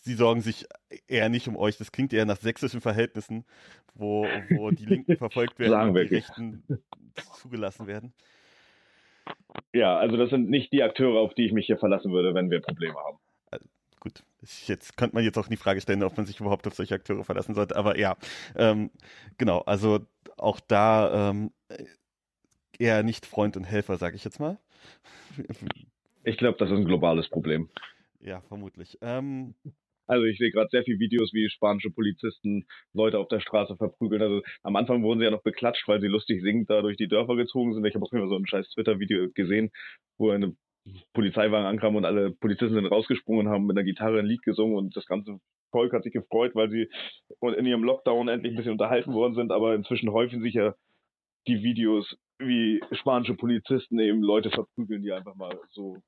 sie 0.00 0.14
sorgen 0.14 0.40
sich 0.40 0.66
eher 1.06 1.28
nicht 1.28 1.48
um 1.48 1.56
euch. 1.56 1.76
Das 1.76 1.92
klingt 1.92 2.12
eher 2.12 2.24
nach 2.24 2.38
sächsischen 2.38 2.80
Verhältnissen, 2.80 3.44
wo, 3.94 4.26
wo 4.50 4.70
die 4.70 4.84
Linken 4.84 5.16
verfolgt 5.18 5.58
werden 5.58 5.90
und 5.90 5.94
die 5.94 6.14
Rechten 6.14 6.62
zugelassen 7.34 7.86
werden. 7.86 8.12
Ja, 9.72 9.98
also 9.98 10.16
das 10.16 10.30
sind 10.30 10.48
nicht 10.48 10.72
die 10.72 10.82
Akteure, 10.82 11.20
auf 11.20 11.34
die 11.34 11.44
ich 11.44 11.52
mich 11.52 11.66
hier 11.66 11.78
verlassen 11.78 12.12
würde, 12.12 12.34
wenn 12.34 12.50
wir 12.50 12.60
Probleme 12.60 12.94
haben. 12.94 13.18
Also, 13.50 13.66
gut, 14.00 14.22
jetzt 14.66 14.96
könnte 14.96 15.14
man 15.14 15.24
jetzt 15.24 15.36
auch 15.38 15.48
die 15.48 15.56
Frage 15.56 15.80
stellen, 15.80 16.02
ob 16.02 16.16
man 16.16 16.26
sich 16.26 16.40
überhaupt 16.40 16.66
auf 16.66 16.74
solche 16.74 16.94
Akteure 16.94 17.24
verlassen 17.24 17.54
sollte, 17.54 17.76
aber 17.76 17.98
ja, 17.98 18.16
ähm, 18.56 18.90
genau, 19.36 19.60
also 19.60 20.00
auch 20.38 20.60
da 20.60 21.30
ähm, 21.30 21.50
eher 22.78 23.02
nicht 23.02 23.26
Freund 23.26 23.56
und 23.56 23.64
Helfer, 23.64 23.98
sage 23.98 24.16
ich 24.16 24.24
jetzt 24.24 24.40
mal. 24.40 24.58
Ich 26.24 26.36
glaube, 26.36 26.58
das 26.58 26.70
ist 26.70 26.76
ein 26.76 26.84
globales 26.84 27.28
Problem. 27.28 27.68
Ja, 28.20 28.40
vermutlich. 28.42 28.98
Ähm, 29.00 29.54
also 30.08 30.24
ich 30.24 30.38
sehe 30.38 30.50
gerade 30.50 30.68
sehr 30.70 30.82
viele 30.82 30.98
Videos, 30.98 31.32
wie 31.32 31.48
spanische 31.48 31.90
Polizisten 31.90 32.66
Leute 32.94 33.18
auf 33.18 33.28
der 33.28 33.40
Straße 33.40 33.76
verprügeln. 33.76 34.22
Also 34.22 34.42
am 34.62 34.76
Anfang 34.76 35.02
wurden 35.02 35.20
sie 35.20 35.26
ja 35.26 35.30
noch 35.30 35.42
beklatscht, 35.42 35.86
weil 35.86 36.00
sie 36.00 36.08
lustig 36.08 36.42
singend 36.42 36.70
da 36.70 36.82
durch 36.82 36.96
die 36.96 37.08
Dörfer 37.08 37.36
gezogen 37.36 37.74
sind. 37.74 37.84
Ich 37.84 37.94
habe 37.94 38.04
auch 38.04 38.12
immer 38.12 38.28
so 38.28 38.36
ein 38.36 38.46
scheiß 38.46 38.70
Twitter-Video 38.70 39.28
gesehen, 39.34 39.70
wo 40.16 40.30
eine 40.30 40.56
Polizeiwagen 41.12 41.66
ankam 41.66 41.96
und 41.96 42.06
alle 42.06 42.30
Polizisten 42.30 42.74
sind 42.74 42.86
rausgesprungen 42.86 43.46
und 43.46 43.52
haben 43.52 43.66
mit 43.66 43.76
einer 43.76 43.84
Gitarre 43.84 44.18
ein 44.18 44.26
Lied 44.26 44.42
gesungen 44.42 44.76
und 44.76 44.96
das 44.96 45.06
ganze 45.06 45.38
Volk 45.70 45.92
hat 45.92 46.02
sich 46.02 46.14
gefreut, 46.14 46.54
weil 46.54 46.70
sie 46.70 46.88
in 47.42 47.66
ihrem 47.66 47.84
Lockdown 47.84 48.28
endlich 48.28 48.54
ein 48.54 48.56
bisschen 48.56 48.72
unterhalten 48.72 49.12
worden 49.12 49.34
sind. 49.34 49.52
Aber 49.52 49.74
inzwischen 49.74 50.10
häufen 50.10 50.40
sich 50.40 50.54
ja 50.54 50.74
die 51.46 51.62
Videos, 51.62 52.16
wie 52.38 52.80
spanische 52.92 53.34
Polizisten 53.34 53.98
eben 53.98 54.22
Leute 54.22 54.50
verprügeln, 54.50 55.02
die 55.02 55.12
einfach 55.12 55.34
mal 55.34 55.58
so 55.70 55.98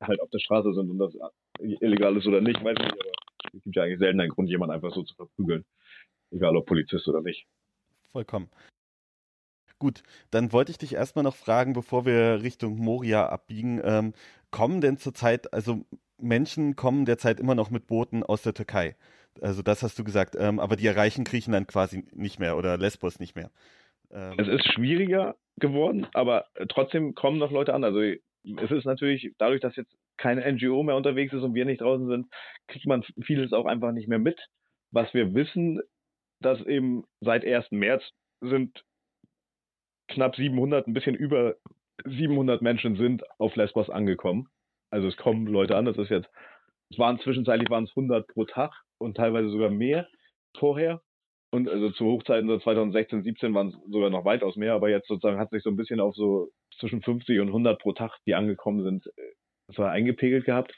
halt 0.00 0.20
auf 0.20 0.30
der 0.30 0.38
Straße 0.38 0.72
sind 0.74 0.90
und 0.90 0.98
das 0.98 1.14
illegal 1.58 2.16
ist 2.16 2.26
oder 2.26 2.40
nicht, 2.40 2.62
weiß 2.62 2.76
ich 2.78 2.84
nicht, 2.84 3.00
aber 3.00 3.10
es 3.54 3.62
gibt 3.62 3.76
ja 3.76 3.82
eigentlich 3.82 3.98
selten 3.98 4.20
einen 4.20 4.30
Grund, 4.30 4.48
jemanden 4.48 4.74
einfach 4.74 4.94
so 4.94 5.02
zu 5.02 5.14
verprügeln. 5.14 5.64
Egal 6.30 6.56
ob 6.56 6.66
Polizist 6.66 7.06
oder 7.08 7.20
nicht. 7.20 7.46
Vollkommen. 8.12 8.48
Gut, 9.78 10.02
dann 10.30 10.52
wollte 10.52 10.72
ich 10.72 10.78
dich 10.78 10.94
erstmal 10.94 11.22
noch 11.22 11.36
fragen, 11.36 11.72
bevor 11.72 12.04
wir 12.04 12.42
Richtung 12.42 12.76
Moria 12.76 13.28
abbiegen, 13.28 13.80
ähm, 13.82 14.12
kommen 14.50 14.80
denn 14.80 14.98
zurzeit, 14.98 15.52
also 15.54 15.84
Menschen 16.18 16.76
kommen 16.76 17.06
derzeit 17.06 17.40
immer 17.40 17.54
noch 17.54 17.70
mit 17.70 17.86
Booten 17.86 18.22
aus 18.22 18.42
der 18.42 18.52
Türkei? 18.52 18.96
Also 19.40 19.62
das 19.62 19.82
hast 19.82 19.98
du 19.98 20.04
gesagt, 20.04 20.36
ähm, 20.38 20.60
aber 20.60 20.76
die 20.76 20.86
erreichen 20.86 21.24
Griechenland 21.24 21.66
quasi 21.66 22.04
nicht 22.12 22.38
mehr 22.38 22.58
oder 22.58 22.76
Lesbos 22.76 23.20
nicht 23.20 23.36
mehr. 23.36 23.50
Ähm, 24.10 24.34
es 24.38 24.48
ist 24.48 24.72
schwieriger 24.72 25.36
geworden, 25.56 26.06
aber 26.12 26.46
trotzdem 26.68 27.14
kommen 27.14 27.38
noch 27.38 27.50
Leute 27.50 27.72
an. 27.72 27.84
Also 27.84 28.00
es 28.44 28.70
ist 28.70 28.84
natürlich, 28.84 29.32
dadurch, 29.38 29.60
dass 29.60 29.76
jetzt 29.76 29.94
keine 30.16 30.50
NGO 30.52 30.82
mehr 30.82 30.96
unterwegs 30.96 31.32
ist 31.32 31.42
und 31.42 31.54
wir 31.54 31.64
nicht 31.64 31.80
draußen 31.80 32.06
sind, 32.08 32.26
kriegt 32.68 32.86
man 32.86 33.02
vieles 33.22 33.52
auch 33.52 33.66
einfach 33.66 33.92
nicht 33.92 34.08
mehr 34.08 34.18
mit. 34.18 34.40
Was 34.90 35.12
wir 35.14 35.34
wissen, 35.34 35.80
dass 36.40 36.60
eben 36.66 37.04
seit 37.20 37.44
1. 37.44 37.70
März 37.70 38.02
sind 38.40 38.82
knapp 40.08 40.36
700, 40.36 40.86
ein 40.86 40.94
bisschen 40.94 41.14
über 41.14 41.56
700 42.04 42.62
Menschen 42.62 42.96
sind 42.96 43.22
auf 43.38 43.56
Lesbos 43.56 43.90
angekommen. 43.90 44.48
Also 44.90 45.08
es 45.08 45.16
kommen 45.16 45.46
Leute 45.46 45.76
an, 45.76 45.84
das 45.84 45.98
ist 45.98 46.10
jetzt, 46.10 46.28
es 46.90 46.98
waren 46.98 47.20
zwischenzeitlich 47.20 47.70
waren 47.70 47.84
es 47.84 47.90
100 47.90 48.26
pro 48.26 48.44
Tag 48.44 48.72
und 48.98 49.16
teilweise 49.16 49.50
sogar 49.50 49.70
mehr 49.70 50.08
vorher. 50.58 51.00
Und 51.52 51.68
also 51.68 51.90
zu 51.90 52.04
Hochzeiten 52.06 52.48
so 52.48 52.58
2016, 52.58 53.22
17 53.22 53.54
waren 53.54 53.68
es 53.68 53.74
sogar 53.90 54.10
noch 54.10 54.24
weitaus 54.24 54.56
mehr, 54.56 54.74
aber 54.74 54.88
jetzt 54.88 55.08
sozusagen 55.08 55.38
hat 55.38 55.50
sich 55.50 55.62
so 55.62 55.70
ein 55.70 55.76
bisschen 55.76 56.00
auf 56.00 56.14
so 56.14 56.50
zwischen 56.80 57.02
50 57.02 57.40
und 57.40 57.48
100 57.48 57.80
pro 57.80 57.92
Tag, 57.92 58.18
die 58.26 58.34
angekommen 58.34 58.82
sind, 58.82 59.10
das 59.68 59.78
war 59.78 59.90
eingepegelt 59.90 60.44
gehabt. 60.44 60.74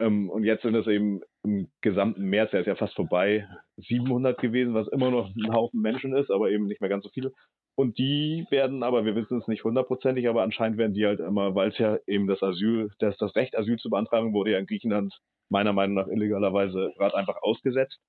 Ähm, 0.00 0.28
und 0.28 0.44
jetzt 0.44 0.62
sind 0.62 0.74
es 0.74 0.86
eben 0.86 1.20
im 1.44 1.68
gesamten 1.80 2.24
März, 2.24 2.50
der 2.50 2.60
ist 2.60 2.66
ja 2.66 2.74
fast 2.74 2.94
vorbei, 2.94 3.48
700 3.76 4.40
gewesen, 4.40 4.74
was 4.74 4.88
immer 4.88 5.10
noch 5.10 5.30
ein 5.34 5.54
Haufen 5.54 5.80
Menschen 5.80 6.16
ist, 6.16 6.30
aber 6.30 6.50
eben 6.50 6.66
nicht 6.66 6.80
mehr 6.80 6.90
ganz 6.90 7.04
so 7.04 7.10
viele. 7.10 7.32
Und 7.76 7.98
die 7.98 8.46
werden 8.50 8.82
aber, 8.82 9.04
wir 9.04 9.16
wissen 9.16 9.38
es 9.38 9.48
nicht 9.48 9.64
hundertprozentig, 9.64 10.28
aber 10.28 10.42
anscheinend 10.42 10.78
werden 10.78 10.94
die 10.94 11.06
halt 11.06 11.20
immer, 11.20 11.54
weil 11.54 11.70
es 11.70 11.78
ja 11.78 11.98
eben 12.06 12.26
das 12.26 12.42
Asyl, 12.42 12.90
das, 12.98 13.16
das 13.18 13.34
Recht 13.36 13.56
Asyl 13.56 13.78
zu 13.78 13.90
beantragen 13.90 14.32
wurde 14.32 14.52
ja 14.52 14.58
in 14.58 14.66
Griechenland 14.66 15.16
meiner 15.50 15.72
Meinung 15.72 15.94
nach 15.94 16.08
illegalerweise 16.08 16.92
gerade 16.96 17.16
einfach 17.16 17.36
ausgesetzt. 17.42 18.00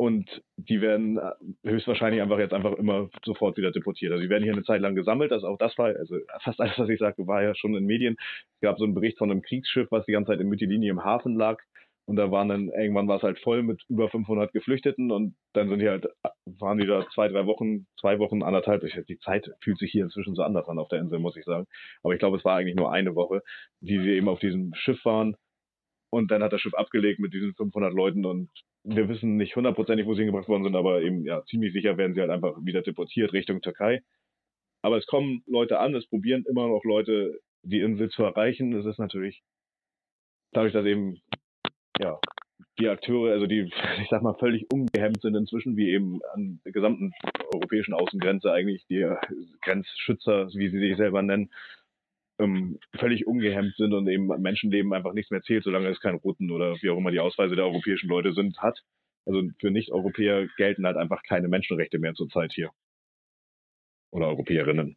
Und 0.00 0.42
die 0.56 0.80
werden 0.80 1.18
äh, 1.18 1.32
höchstwahrscheinlich 1.62 2.22
einfach 2.22 2.38
jetzt 2.38 2.54
einfach 2.54 2.72
immer 2.78 3.10
sofort 3.22 3.58
wieder 3.58 3.70
deportiert. 3.70 4.12
Also 4.12 4.22
die 4.22 4.30
werden 4.30 4.44
hier 4.44 4.54
eine 4.54 4.62
Zeit 4.62 4.80
lang 4.80 4.94
gesammelt. 4.94 5.30
Also 5.30 5.46
auch 5.46 5.58
das 5.58 5.76
war, 5.76 5.88
also 5.88 6.16
fast 6.42 6.58
alles, 6.58 6.78
was 6.78 6.88
ich 6.88 6.98
sagte, 6.98 7.26
war 7.26 7.42
ja 7.42 7.54
schon 7.54 7.74
in 7.74 7.84
Medien. 7.84 8.16
Es 8.54 8.60
gab 8.62 8.78
so 8.78 8.84
einen 8.84 8.94
Bericht 8.94 9.18
von 9.18 9.30
einem 9.30 9.42
Kriegsschiff, 9.42 9.88
was 9.90 10.06
die 10.06 10.12
ganze 10.12 10.32
Zeit 10.32 10.40
in 10.40 10.48
Mytilini 10.48 10.88
im 10.88 11.04
Hafen 11.04 11.36
lag 11.36 11.58
Und 12.06 12.16
da 12.16 12.30
waren 12.30 12.48
dann, 12.48 12.70
irgendwann 12.70 13.08
war 13.08 13.18
es 13.18 13.22
halt 13.22 13.40
voll 13.40 13.62
mit 13.62 13.82
über 13.90 14.08
500 14.08 14.54
Geflüchteten 14.54 15.10
und 15.10 15.36
dann 15.52 15.68
sind 15.68 15.80
die 15.80 15.88
halt, 15.90 16.06
waren 16.46 16.78
die 16.78 16.86
da 16.86 17.06
zwei, 17.14 17.28
drei 17.28 17.44
Wochen, 17.44 17.86
zwei 18.00 18.18
Wochen, 18.18 18.42
anderthalb. 18.42 18.82
Ich, 18.84 18.98
die 19.06 19.18
Zeit 19.18 19.50
fühlt 19.60 19.76
sich 19.76 19.92
hier 19.92 20.04
inzwischen 20.04 20.34
so 20.34 20.42
anders 20.42 20.66
an 20.66 20.78
auf 20.78 20.88
der 20.88 21.00
Insel, 21.00 21.18
muss 21.18 21.36
ich 21.36 21.44
sagen. 21.44 21.66
Aber 22.02 22.14
ich 22.14 22.20
glaube, 22.20 22.38
es 22.38 22.44
war 22.46 22.56
eigentlich 22.56 22.74
nur 22.74 22.90
eine 22.90 23.14
Woche, 23.16 23.42
die 23.80 23.98
sie 23.98 24.12
eben 24.12 24.30
auf 24.30 24.40
diesem 24.40 24.72
Schiff 24.74 25.04
waren. 25.04 25.36
Und 26.10 26.30
dann 26.30 26.42
hat 26.42 26.54
das 26.54 26.62
Schiff 26.62 26.74
abgelegt 26.74 27.20
mit 27.20 27.34
diesen 27.34 27.54
500 27.54 27.92
Leuten 27.92 28.24
und 28.24 28.48
wir 28.84 29.08
wissen 29.08 29.36
nicht 29.36 29.56
hundertprozentig, 29.56 30.06
wo 30.06 30.14
sie 30.14 30.22
hingebracht 30.22 30.48
worden 30.48 30.64
sind, 30.64 30.76
aber 30.76 31.02
eben, 31.02 31.24
ja, 31.24 31.44
ziemlich 31.44 31.72
sicher 31.72 31.96
werden 31.96 32.14
sie 32.14 32.20
halt 32.20 32.30
einfach 32.30 32.56
wieder 32.62 32.82
deportiert 32.82 33.32
Richtung 33.32 33.60
Türkei. 33.60 34.02
Aber 34.82 34.96
es 34.96 35.06
kommen 35.06 35.42
Leute 35.46 35.78
an, 35.78 35.94
es 35.94 36.08
probieren 36.08 36.44
immer 36.48 36.68
noch 36.68 36.84
Leute, 36.84 37.40
die 37.62 37.80
Insel 37.80 38.08
zu 38.08 38.22
erreichen. 38.22 38.72
Es 38.72 38.86
ist 38.86 38.98
natürlich 38.98 39.42
dadurch, 40.52 40.72
dass 40.72 40.86
eben 40.86 41.20
ja, 41.98 42.18
die 42.78 42.88
Akteure, 42.88 43.32
also 43.32 43.46
die, 43.46 43.70
ich 44.02 44.08
sag 44.08 44.22
mal, 44.22 44.34
völlig 44.34 44.66
ungehemmt 44.72 45.20
sind 45.20 45.34
inzwischen, 45.34 45.76
wie 45.76 45.90
eben 45.90 46.20
an 46.32 46.60
der 46.64 46.72
gesamten 46.72 47.12
europäischen 47.54 47.94
Außengrenze 47.94 48.50
eigentlich, 48.52 48.86
die 48.86 49.06
Grenzschützer, 49.60 50.48
wie 50.54 50.68
sie 50.68 50.78
sich 50.78 50.96
selber 50.96 51.22
nennen, 51.22 51.50
ähm, 52.40 52.78
völlig 52.98 53.26
ungehemmt 53.26 53.74
sind 53.76 53.92
und 53.92 54.08
eben 54.08 54.26
Menschenleben 54.26 54.92
einfach 54.92 55.12
nichts 55.12 55.30
mehr 55.30 55.42
zählt, 55.42 55.64
solange 55.64 55.88
es 55.88 56.00
keinen 56.00 56.18
roten 56.18 56.50
oder 56.50 56.76
wie 56.80 56.90
auch 56.90 56.98
immer 56.98 57.10
die 57.10 57.20
Ausweise 57.20 57.54
der 57.54 57.66
europäischen 57.66 58.08
Leute 58.08 58.32
sind, 58.32 58.58
hat. 58.58 58.82
Also 59.26 59.42
für 59.58 59.70
Nicht-Europäer 59.70 60.48
gelten 60.56 60.86
halt 60.86 60.96
einfach 60.96 61.22
keine 61.22 61.48
Menschenrechte 61.48 61.98
mehr 61.98 62.14
zurzeit 62.14 62.52
hier. 62.52 62.70
Oder 64.10 64.28
Europäerinnen. 64.28 64.96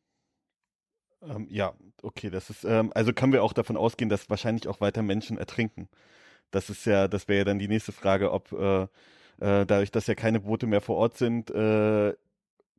Ähm, 1.21 1.47
ja, 1.49 1.73
okay, 2.01 2.29
das 2.29 2.49
ist, 2.49 2.63
ähm, 2.63 2.91
also 2.95 3.13
können 3.13 3.33
wir 3.33 3.43
auch 3.43 3.53
davon 3.53 3.77
ausgehen, 3.77 4.09
dass 4.09 4.29
wahrscheinlich 4.29 4.67
auch 4.67 4.81
weiter 4.81 5.03
Menschen 5.03 5.37
ertrinken. 5.37 5.87
Das 6.51 6.69
ist 6.69 6.85
ja, 6.85 7.07
das 7.07 7.27
wäre 7.27 7.39
ja 7.39 7.45
dann 7.45 7.59
die 7.59 7.67
nächste 7.67 7.91
Frage, 7.91 8.31
ob 8.31 8.51
äh, 8.51 8.83
äh, 8.83 9.65
dadurch, 9.65 9.91
dass 9.91 10.07
ja 10.07 10.15
keine 10.15 10.39
Boote 10.39 10.67
mehr 10.67 10.81
vor 10.81 10.97
Ort 10.97 11.17
sind, 11.17 11.49
äh, 11.51 12.13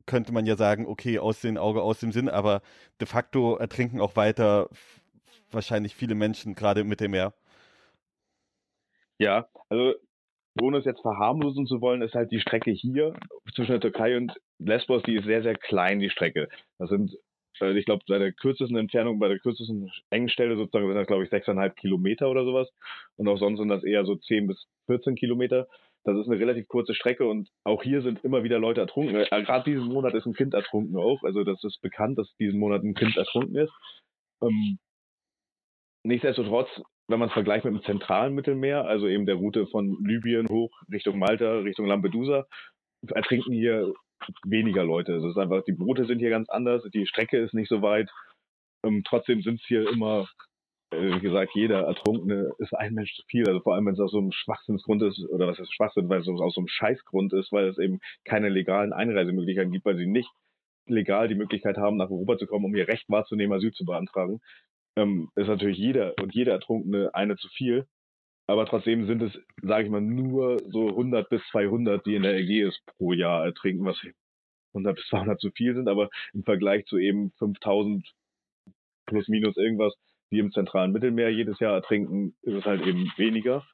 könnte 0.05 0.31
man 0.31 0.45
ja 0.45 0.55
sagen, 0.55 0.85
okay, 0.85 1.19
aus 1.19 1.41
dem 1.41 1.57
Auge, 1.57 1.81
aus 1.81 1.99
dem 1.99 2.11
Sinn, 2.11 2.29
aber 2.29 2.61
de 2.99 3.07
facto 3.07 3.57
ertrinken 3.57 4.01
auch 4.01 4.15
weiter 4.15 4.69
wahrscheinlich 5.51 5.95
viele 5.95 6.15
Menschen, 6.15 6.55
gerade 6.55 6.81
im 6.81 6.87
Mittelmeer. 6.87 7.33
Ja, 9.17 9.47
also 9.69 9.93
ohne 10.61 10.77
es 10.77 10.85
jetzt 10.85 11.01
verharmlosen 11.01 11.67
zu 11.67 11.81
wollen, 11.81 12.01
ist 12.01 12.15
halt 12.15 12.31
die 12.31 12.39
Strecke 12.39 12.71
hier 12.71 13.13
zwischen 13.55 13.71
der 13.71 13.81
Türkei 13.81 14.17
und 14.17 14.33
Lesbos, 14.59 15.03
die 15.03 15.15
ist 15.15 15.25
sehr, 15.25 15.43
sehr 15.43 15.55
klein, 15.55 15.99
die 15.99 16.09
Strecke. 16.09 16.47
Das 16.77 16.89
sind 16.89 17.11
äh, 17.61 17.77
ich 17.77 17.85
glaube, 17.85 18.03
bei 18.07 18.17
der 18.19 18.33
kürzesten 18.33 18.77
Entfernung, 18.77 19.19
bei 19.19 19.27
der 19.27 19.39
kürzesten 19.39 19.91
Engstelle 20.09 20.55
sozusagen 20.55 20.87
sind 20.87 20.95
das, 20.95 21.07
glaube 21.07 21.23
ich, 21.23 21.29
sechseinhalb 21.29 21.75
Kilometer 21.75 22.29
oder 22.29 22.45
sowas. 22.45 22.69
Und 23.17 23.27
auch 23.27 23.37
sonst 23.37 23.59
sind 23.59 23.69
das 23.69 23.83
eher 23.83 24.05
so 24.05 24.15
zehn 24.15 24.47
bis 24.47 24.67
14 24.87 25.15
Kilometer. 25.15 25.67
Das 26.05 26.15
ist 26.17 26.27
eine 26.27 26.39
relativ 26.39 26.67
kurze 26.67 26.93
Strecke 26.93 27.25
und 27.25 27.49
auch 27.63 27.81
hier 27.81 28.03
sind 28.03 28.23
immer 28.23 28.43
wieder 28.43 28.59
Leute 28.59 28.79
ertrunken. 28.81 29.15
Äh, 29.15 29.43
Gerade 29.43 29.69
diesen 29.69 29.87
Monat 29.87 30.13
ist 30.13 30.27
ein 30.27 30.35
Kind 30.35 30.53
ertrunken 30.53 30.95
auch. 30.97 31.23
Also 31.23 31.43
das 31.43 31.63
ist 31.63 31.81
bekannt, 31.81 32.19
dass 32.19 32.31
diesen 32.37 32.59
Monat 32.59 32.83
ein 32.83 32.93
Kind 32.93 33.17
ertrunken 33.17 33.55
ist. 33.55 33.73
Ähm, 34.43 34.77
nichtsdestotrotz, 36.03 36.69
wenn 37.07 37.19
man 37.19 37.29
es 37.29 37.33
vergleicht 37.33 37.65
mit 37.65 37.73
dem 37.73 37.83
zentralen 37.83 38.35
Mittelmeer, 38.35 38.85
also 38.85 39.07
eben 39.07 39.25
der 39.25 39.35
Route 39.35 39.65
von 39.67 39.97
Libyen 40.03 40.47
hoch 40.47 40.71
Richtung 40.91 41.17
Malta, 41.17 41.59
Richtung 41.59 41.87
Lampedusa, 41.87 42.45
ertrinken 43.13 43.53
hier 43.53 43.91
weniger 44.45 44.83
Leute. 44.83 45.13
Es 45.15 45.23
ist 45.23 45.37
einfach, 45.37 45.63
die 45.63 45.73
Boote 45.73 46.05
sind 46.05 46.19
hier 46.19 46.29
ganz 46.29 46.49
anders, 46.49 46.83
die 46.93 47.07
Strecke 47.07 47.39
ist 47.39 47.53
nicht 47.55 47.69
so 47.69 47.81
weit. 47.81 48.09
Ähm, 48.85 49.03
trotzdem 49.07 49.41
sind 49.41 49.59
es 49.59 49.65
hier 49.67 49.89
immer, 49.89 50.27
wie 50.91 51.19
gesagt, 51.19 51.51
jeder 51.55 51.81
Ertrunkene 51.81 52.51
ist 52.59 52.73
ein 52.73 52.93
Mensch 52.93 53.15
zu 53.15 53.23
viel. 53.27 53.47
Also 53.47 53.59
vor 53.61 53.75
allem, 53.75 53.85
wenn 53.85 53.93
es 53.93 53.99
aus 53.99 54.11
so 54.11 54.19
einem 54.19 54.31
Schwachsinnsgrund 54.31 55.01
ist, 55.03 55.19
oder 55.29 55.47
was 55.47 55.59
ist 55.59 55.73
Schwachsinn, 55.73 56.09
weil 56.09 56.21
es 56.21 56.27
aus 56.27 56.53
so 56.53 56.61
einem 56.61 56.67
Scheißgrund 56.67 57.33
ist, 57.33 57.51
weil 57.51 57.67
es 57.67 57.77
eben 57.77 57.99
keine 58.23 58.49
legalen 58.49 58.93
Einreisemöglichkeiten 58.93 59.71
gibt, 59.71 59.85
weil 59.85 59.97
sie 59.97 60.05
nicht 60.05 60.29
legal 60.87 61.27
die 61.27 61.35
Möglichkeit 61.35 61.77
haben, 61.77 61.97
nach 61.97 62.09
Europa 62.09 62.37
zu 62.37 62.47
kommen, 62.47 62.65
um 62.65 62.75
ihr 62.75 62.87
Recht 62.87 63.09
wahrzunehmen, 63.09 63.53
Asyl 63.53 63.71
zu 63.71 63.85
beantragen, 63.85 64.39
ähm, 64.95 65.29
ist 65.35 65.47
natürlich 65.47 65.77
jeder 65.77 66.13
und 66.21 66.33
jeder 66.33 66.53
Ertrunkene 66.53 67.13
eine 67.13 67.35
zu 67.37 67.49
viel. 67.49 67.87
Aber 68.47 68.67
trotzdem 68.67 69.07
sind 69.07 69.23
es, 69.23 69.33
sage 69.63 69.85
ich 69.85 69.89
mal, 69.89 70.01
nur 70.01 70.59
so 70.69 70.87
100 70.89 71.29
bis 71.29 71.41
200, 71.51 72.05
die 72.05 72.15
in 72.15 72.23
der 72.23 72.35
Ägäis 72.35 72.79
pro 72.85 73.11
Jahr 73.13 73.43
ertrinken, 73.43 73.85
was 73.85 73.99
100 74.73 74.95
bis 74.95 75.07
200 75.07 75.39
zu 75.39 75.49
viel 75.51 75.73
sind. 75.73 75.89
Aber 75.89 76.09
im 76.33 76.43
Vergleich 76.43 76.85
zu 76.85 76.97
eben 76.97 77.31
5000 77.39 78.07
plus 79.07 79.27
minus 79.27 79.57
irgendwas, 79.57 79.95
die 80.31 80.39
im 80.39 80.51
zentralen 80.51 80.91
Mittelmeer 80.91 81.29
jedes 81.29 81.59
Jahr 81.59 81.73
ertrinken, 81.73 82.35
ist 82.41 82.55
es 82.55 82.65
halt 82.65 82.81
eben 82.85 83.11
weniger. 83.17 83.65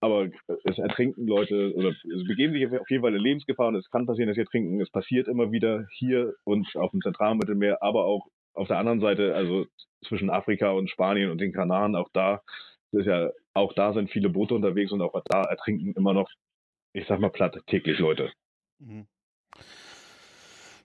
Aber 0.00 0.28
es 0.64 0.78
ertrinken 0.78 1.26
Leute 1.26 1.72
oder 1.74 1.90
es 1.90 2.26
begeben 2.26 2.52
sich 2.52 2.66
auf 2.66 2.90
jeden 2.90 3.02
Fall 3.02 3.14
in 3.14 3.22
Lebensgefahr 3.22 3.68
und 3.68 3.76
es 3.76 3.90
kann 3.90 4.06
passieren, 4.06 4.28
dass 4.28 4.34
sie 4.34 4.42
ertrinken. 4.42 4.80
Es 4.80 4.90
passiert 4.90 5.28
immer 5.28 5.50
wieder 5.50 5.86
hier 5.92 6.34
und 6.44 6.68
auf 6.76 6.90
dem 6.90 7.00
zentralen 7.00 7.38
Mittelmeer, 7.38 7.82
aber 7.82 8.04
auch 8.04 8.26
auf 8.52 8.68
der 8.68 8.78
anderen 8.78 9.00
Seite, 9.00 9.34
also 9.34 9.66
zwischen 10.06 10.30
Afrika 10.30 10.72
und 10.72 10.90
Spanien 10.90 11.30
und 11.30 11.40
den 11.40 11.52
Kanaren, 11.52 11.96
auch 11.96 12.08
da 12.12 12.42
ist 12.92 13.06
ja, 13.06 13.30
auch 13.54 13.72
da 13.72 13.92
sind 13.92 14.10
viele 14.10 14.28
Boote 14.28 14.54
unterwegs 14.54 14.92
und 14.92 15.00
auch 15.00 15.20
da 15.24 15.42
ertrinken 15.42 15.92
immer 15.96 16.12
noch, 16.12 16.30
ich 16.92 17.06
sag 17.06 17.18
mal 17.18 17.30
platt, 17.30 17.58
täglich 17.66 17.98
Leute. 17.98 18.30
Mhm. 18.78 19.06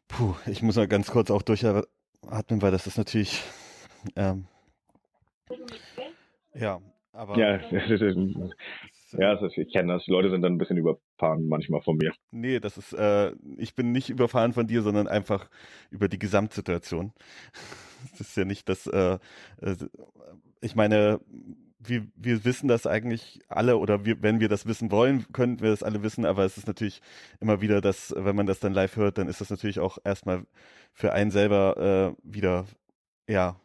Puh, 0.08 0.36
ich 0.48 0.62
muss 0.64 0.76
mal 0.76 0.88
ganz 0.88 1.12
kurz 1.12 1.30
auch 1.30 1.44
durchatmen, 1.44 2.62
weil 2.62 2.72
das 2.72 2.88
ist 2.88 2.98
natürlich, 2.98 3.44
ähm, 4.16 4.48
ja, 6.54 6.82
aber. 7.14 7.38
Ja, 7.38 7.60
ja, 9.12 9.34
ist, 9.34 9.58
ich 9.58 9.72
kenne 9.72 9.94
das. 9.94 10.06
Die 10.06 10.12
Leute 10.12 10.30
sind 10.30 10.42
dann 10.42 10.54
ein 10.54 10.58
bisschen 10.58 10.78
überfahren 10.78 11.48
manchmal 11.48 11.82
von 11.82 11.98
mir. 11.98 12.14
Nee, 12.32 12.60
das 12.60 12.78
ist, 12.78 12.94
äh, 12.94 13.34
ich 13.58 13.76
bin 13.76 13.92
nicht 13.92 14.10
überfahren 14.10 14.54
von 14.54 14.68
dir, 14.68 14.82
sondern 14.82 15.08
einfach 15.08 15.50
über 15.90 16.08
die 16.08 16.20
Gesamtsituation. 16.20 17.14
Das 18.12 18.30
ist 18.30 18.38
ja 18.38 18.46
nicht 18.46 18.70
das, 18.70 18.88
äh, 18.88 19.20
äh, 19.60 19.76
ich 20.62 20.74
meine, 20.74 21.20
wir, 21.80 22.08
wir 22.16 22.46
wissen 22.46 22.68
das 22.68 22.86
eigentlich 22.86 23.42
alle 23.48 23.78
oder 23.78 24.06
wir, 24.06 24.22
wenn 24.22 24.40
wir 24.40 24.50
das 24.50 24.66
wissen 24.66 24.92
wollen, 24.92 25.26
könnten 25.32 25.62
wir 25.62 25.70
das 25.70 25.84
alle 25.84 26.04
wissen, 26.04 26.26
aber 26.26 26.46
es 26.46 26.58
ist 26.58 26.68
natürlich 26.68 27.02
immer 27.40 27.62
wieder 27.62 27.82
das, 27.82 28.14
wenn 28.18 28.36
man 28.36 28.46
das 28.46 28.60
dann 28.60 28.74
live 28.74 28.96
hört, 28.96 29.18
dann 29.18 29.28
ist 29.28 29.42
das 29.42 29.50
natürlich 29.50 29.80
auch 29.80 29.98
erstmal 30.04 30.46
für 30.94 31.14
einen 31.14 31.32
selber 31.32 32.16
äh, 32.18 32.22
wieder, 32.24 32.66
ja, 33.28 33.60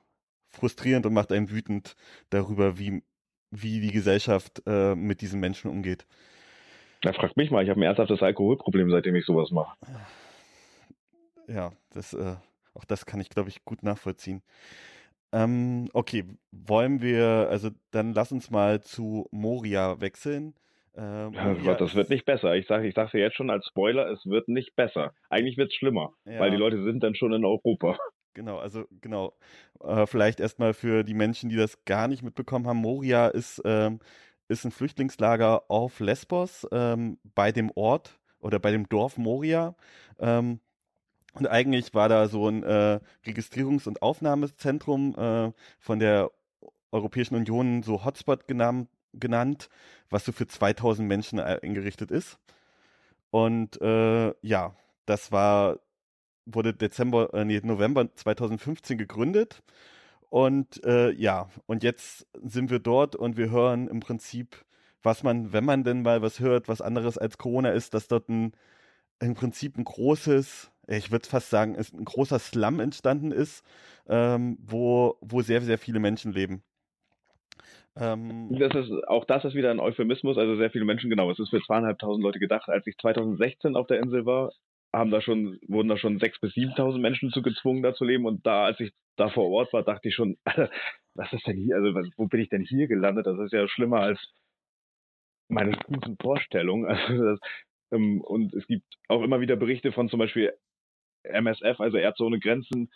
frustrierend 0.55 1.07
und 1.07 1.13
macht 1.13 1.33
einen 1.33 1.51
wütend 1.51 1.95
darüber, 2.31 2.79
wie, 2.79 3.03
wie 3.51 3.81
die 3.81 3.93
Gesellschaft 3.93 4.63
äh, 4.67 4.95
mit 4.95 5.21
diesen 5.21 5.41
Menschen 5.41 5.71
umgeht. 5.71 6.07
Ja, 7.05 7.13
frag 7.13 7.37
mich 7.37 7.51
mal, 7.51 7.63
ich 7.63 7.69
habe 7.69 7.81
ein 7.81 7.83
ernsthaftes 7.83 8.23
Alkoholproblem, 8.23 8.91
seitdem 8.91 9.15
ich 9.15 9.27
sowas 9.27 9.51
mache. 9.51 9.77
Ja, 11.47 11.73
das, 11.91 12.15
äh, 12.15 12.37
auch 12.73 12.85
das 12.87 13.05
kann 13.05 13.21
ich, 13.21 13.29
glaube 13.29 13.51
ich, 13.51 13.65
gut 13.65 13.83
nachvollziehen. 13.83 14.43
Ähm, 15.33 15.89
okay, 15.93 16.25
wollen 16.53 17.03
wir, 17.03 17.49
also 17.51 17.71
dann 17.91 18.15
lass 18.15 18.33
uns 18.33 18.51
mal 18.51 18.81
zu 18.81 19.27
Moria 19.33 20.01
wechseln. 20.01 20.55
Äh, 20.97 21.27
Moria 21.27 21.55
Gott, 21.65 21.81
das 21.81 21.95
wird 21.95 22.09
nicht 22.09 22.25
besser. 22.25 22.55
Ich 22.55 22.67
sage 22.69 22.87
ich 22.87 22.95
sage 22.95 23.19
jetzt 23.19 23.37
schon 23.37 23.51
als 23.51 23.67
Spoiler, 23.67 24.09
es 24.11 24.25
wird 24.27 24.49
nicht 24.49 24.77
besser. 24.77 25.13
Eigentlich 25.29 25.57
wird 25.57 25.71
es 25.71 25.75
schlimmer, 25.75 26.13
ja. 26.25 26.39
weil 26.39 26.53
die 26.53 26.57
Leute 26.57 26.83
sind 26.85 27.03
dann 27.03 27.17
schon 27.17 27.33
in 27.33 27.45
Europa. 27.45 27.99
Genau, 28.35 28.59
also 28.59 28.87
genau. 29.01 29.35
Äh, 29.83 30.07
vielleicht 30.07 30.41
erstmal 30.41 30.75
für 30.75 31.05
die 31.05 31.15
Menschen, 31.15 31.51
die 31.51 31.57
das 31.57 31.85
gar 31.85 32.09
nicht 32.09 32.23
mitbekommen 32.23 32.67
haben. 32.67 32.79
Moria 32.79 33.29
ist, 33.29 33.63
ähm, 33.65 34.01
ist 34.49 34.65
ein 34.65 34.73
Flüchtlingslager 34.73 35.71
auf 35.71 36.01
Lesbos 36.01 36.67
ähm, 36.73 37.19
bei 37.35 37.53
dem 37.53 37.71
Ort 37.75 38.19
oder 38.41 38.59
bei 38.59 38.73
dem 38.73 38.89
Dorf 38.89 39.17
Moria. 39.19 39.77
Ähm, 40.19 40.61
und 41.35 41.49
eigentlich 41.49 41.95
war 41.95 42.09
da 42.09 42.29
so 42.29 42.49
ein 42.49 42.63
äh, 42.65 43.01
Registrierungs- 43.27 43.89
und 43.89 44.03
Aufnahmezentrum 44.03 45.15
äh, 45.17 45.53
von 45.81 45.99
der 46.01 46.31
Europäischen 46.93 47.37
Union 47.37 47.83
so 47.83 48.05
Hotspot 48.05 48.49
genannt, 48.49 48.89
genannt 49.15 49.69
was 50.11 50.25
so 50.25 50.33
für 50.33 50.47
2000 50.47 51.09
Menschen 51.09 51.41
eingerichtet 51.41 52.11
ist. 52.11 52.39
Und 53.31 53.81
äh, 53.83 54.33
ja, 54.43 54.77
das 55.07 55.33
war, 55.33 55.81
wurde 56.47 56.75
Dezember, 56.75 57.33
äh, 57.35 57.45
nee, 57.45 57.61
November 57.63 58.15
2015 58.15 58.99
gegründet. 58.99 59.63
Und 60.31 60.85
äh, 60.85 61.13
ja, 61.13 61.49
und 61.67 61.83
jetzt 61.83 62.27
sind 62.43 62.71
wir 62.71 62.81
dort 62.81 63.17
und 63.17 63.37
wir 63.37 63.51
hören 63.51 63.89
im 63.89 64.01
Prinzip, 64.01 64.65
was 65.03 65.23
man, 65.23 65.53
wenn 65.53 65.65
man 65.65 65.85
denn 65.85 66.03
mal 66.03 66.23
was 66.23 66.41
hört, 66.41 66.69
was 66.69 66.81
anderes 66.81 67.19
als 67.19 67.39
Corona 67.39 67.71
ist, 67.71 67.95
dass 67.95 68.09
dort 68.09 68.29
ein, 68.29 68.53
im 69.21 69.35
Prinzip 69.35 69.79
ein 69.79 69.85
großes 69.85 70.73
ich 70.87 71.11
würde 71.11 71.29
fast 71.29 71.51
sagen, 71.51 71.75
ist 71.75 71.95
ein 71.95 72.05
großer 72.05 72.39
Slum 72.39 72.81
entstanden 72.81 73.33
ist, 73.33 73.65
ähm, 74.09 74.59
wo, 74.61 75.17
wo 75.21 75.41
sehr, 75.41 75.61
sehr 75.63 75.79
viele 75.79 76.01
Menschen 76.01 76.33
leben. 76.33 76.63
Ähm, 77.97 78.49
das 78.59 78.75
ist, 78.75 78.91
auch 79.07 79.25
das 79.25 79.45
ist 79.45 79.55
wieder 79.55 79.71
ein 79.71 79.81
Euphemismus, 79.81 80.37
also 80.37 80.57
sehr 80.57 80.71
viele 80.71 80.85
Menschen, 80.85 81.11
genau, 81.11 81.31
es 81.31 81.39
ist 81.39 81.51
für 81.51 81.63
zweieinhalbtausend 81.63 82.23
Leute 82.23 82.41
gedacht. 82.41 82.69
Als 82.69 82.87
ich 82.87 82.99
2016 82.99 83.77
auf 83.77 83.87
der 83.87 84.01
Insel 84.01 84.27
war, 84.27 84.53
haben 84.95 85.11
da 85.11 85.21
schon, 85.21 85.59
wurden 85.67 85.89
da 85.89 85.97
schon 85.97 86.19
sechs 86.19 86.39
bis 86.41 86.55
siebentausend 86.55 87.03
Menschen 87.03 87.31
zu 87.31 87.43
gezwungen, 87.43 87.83
da 87.83 87.95
zu 87.95 88.05
leben. 88.05 88.27
Und 88.27 88.47
da, 88.47 88.65
als 88.65 88.81
ich 88.81 88.93
da 89.17 89.29
vor 89.29 89.51
Ort 89.51 89.73
war, 89.73 89.83
dachte 89.83 90.09
ich 90.09 90.15
schon, 90.15 90.37
was 91.15 91.33
ist 91.33 91.47
denn 91.47 91.57
hier, 91.57 91.77
also 91.77 91.95
wo 92.17 92.27
bin 92.27 92.41
ich 92.41 92.49
denn 92.49 92.63
hier 92.63 92.87
gelandet? 92.87 93.27
Das 93.27 93.39
ist 93.39 93.53
ja 93.53 93.67
schlimmer 93.69 94.01
als 94.01 94.21
meine 95.49 95.73
frühesten 95.73 96.17
Vorstellungen. 96.21 96.87
Also 97.09 97.25
das, 97.25 97.41
ähm, 97.93 98.21
und 98.23 98.55
es 98.55 98.67
gibt 98.67 98.87
auch 99.09 99.23
immer 99.23 99.41
wieder 99.41 99.57
Berichte 99.57 99.93
von 99.93 100.09
zum 100.09 100.19
Beispiel 100.19 100.53
MSF, 101.25 101.81
also 101.81 101.97
Ärzte 101.97 102.25
ohne 102.25 102.39
Grenzen, 102.39 102.91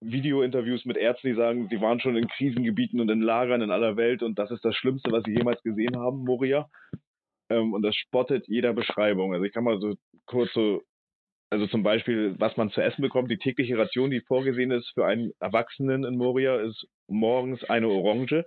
Videointerviews 0.00 0.84
mit 0.84 0.96
Ärzten, 0.96 1.28
die 1.28 1.34
sagen, 1.34 1.68
sie 1.68 1.80
waren 1.80 2.00
schon 2.00 2.16
in 2.16 2.26
Krisengebieten 2.26 3.00
und 3.00 3.08
in 3.08 3.20
Lagern 3.20 3.62
in 3.62 3.70
aller 3.70 3.96
Welt 3.96 4.22
und 4.22 4.38
das 4.38 4.50
ist 4.50 4.64
das 4.64 4.74
Schlimmste, 4.74 5.12
was 5.12 5.24
sie 5.24 5.34
jemals 5.34 5.62
gesehen 5.62 5.96
haben, 5.96 6.24
Moria. 6.24 6.68
Ähm, 7.50 7.72
und 7.72 7.82
das 7.82 7.94
spottet 7.96 8.48
jeder 8.48 8.72
Beschreibung. 8.72 9.32
Also 9.32 9.44
ich 9.44 9.52
kann 9.52 9.64
mal 9.64 9.80
so 9.80 9.94
kurz 10.26 10.52
so, 10.52 10.82
also 11.52 11.66
zum 11.66 11.82
Beispiel, 11.82 12.34
was 12.38 12.56
man 12.56 12.70
zu 12.70 12.80
essen 12.80 13.02
bekommt, 13.02 13.30
die 13.30 13.36
tägliche 13.36 13.76
Ration, 13.76 14.10
die 14.10 14.22
vorgesehen 14.22 14.70
ist 14.70 14.88
für 14.94 15.04
einen 15.04 15.32
Erwachsenen 15.38 16.02
in 16.04 16.16
Moria, 16.16 16.56
ist 16.56 16.88
morgens 17.08 17.62
eine 17.64 17.88
Orange. 17.88 18.46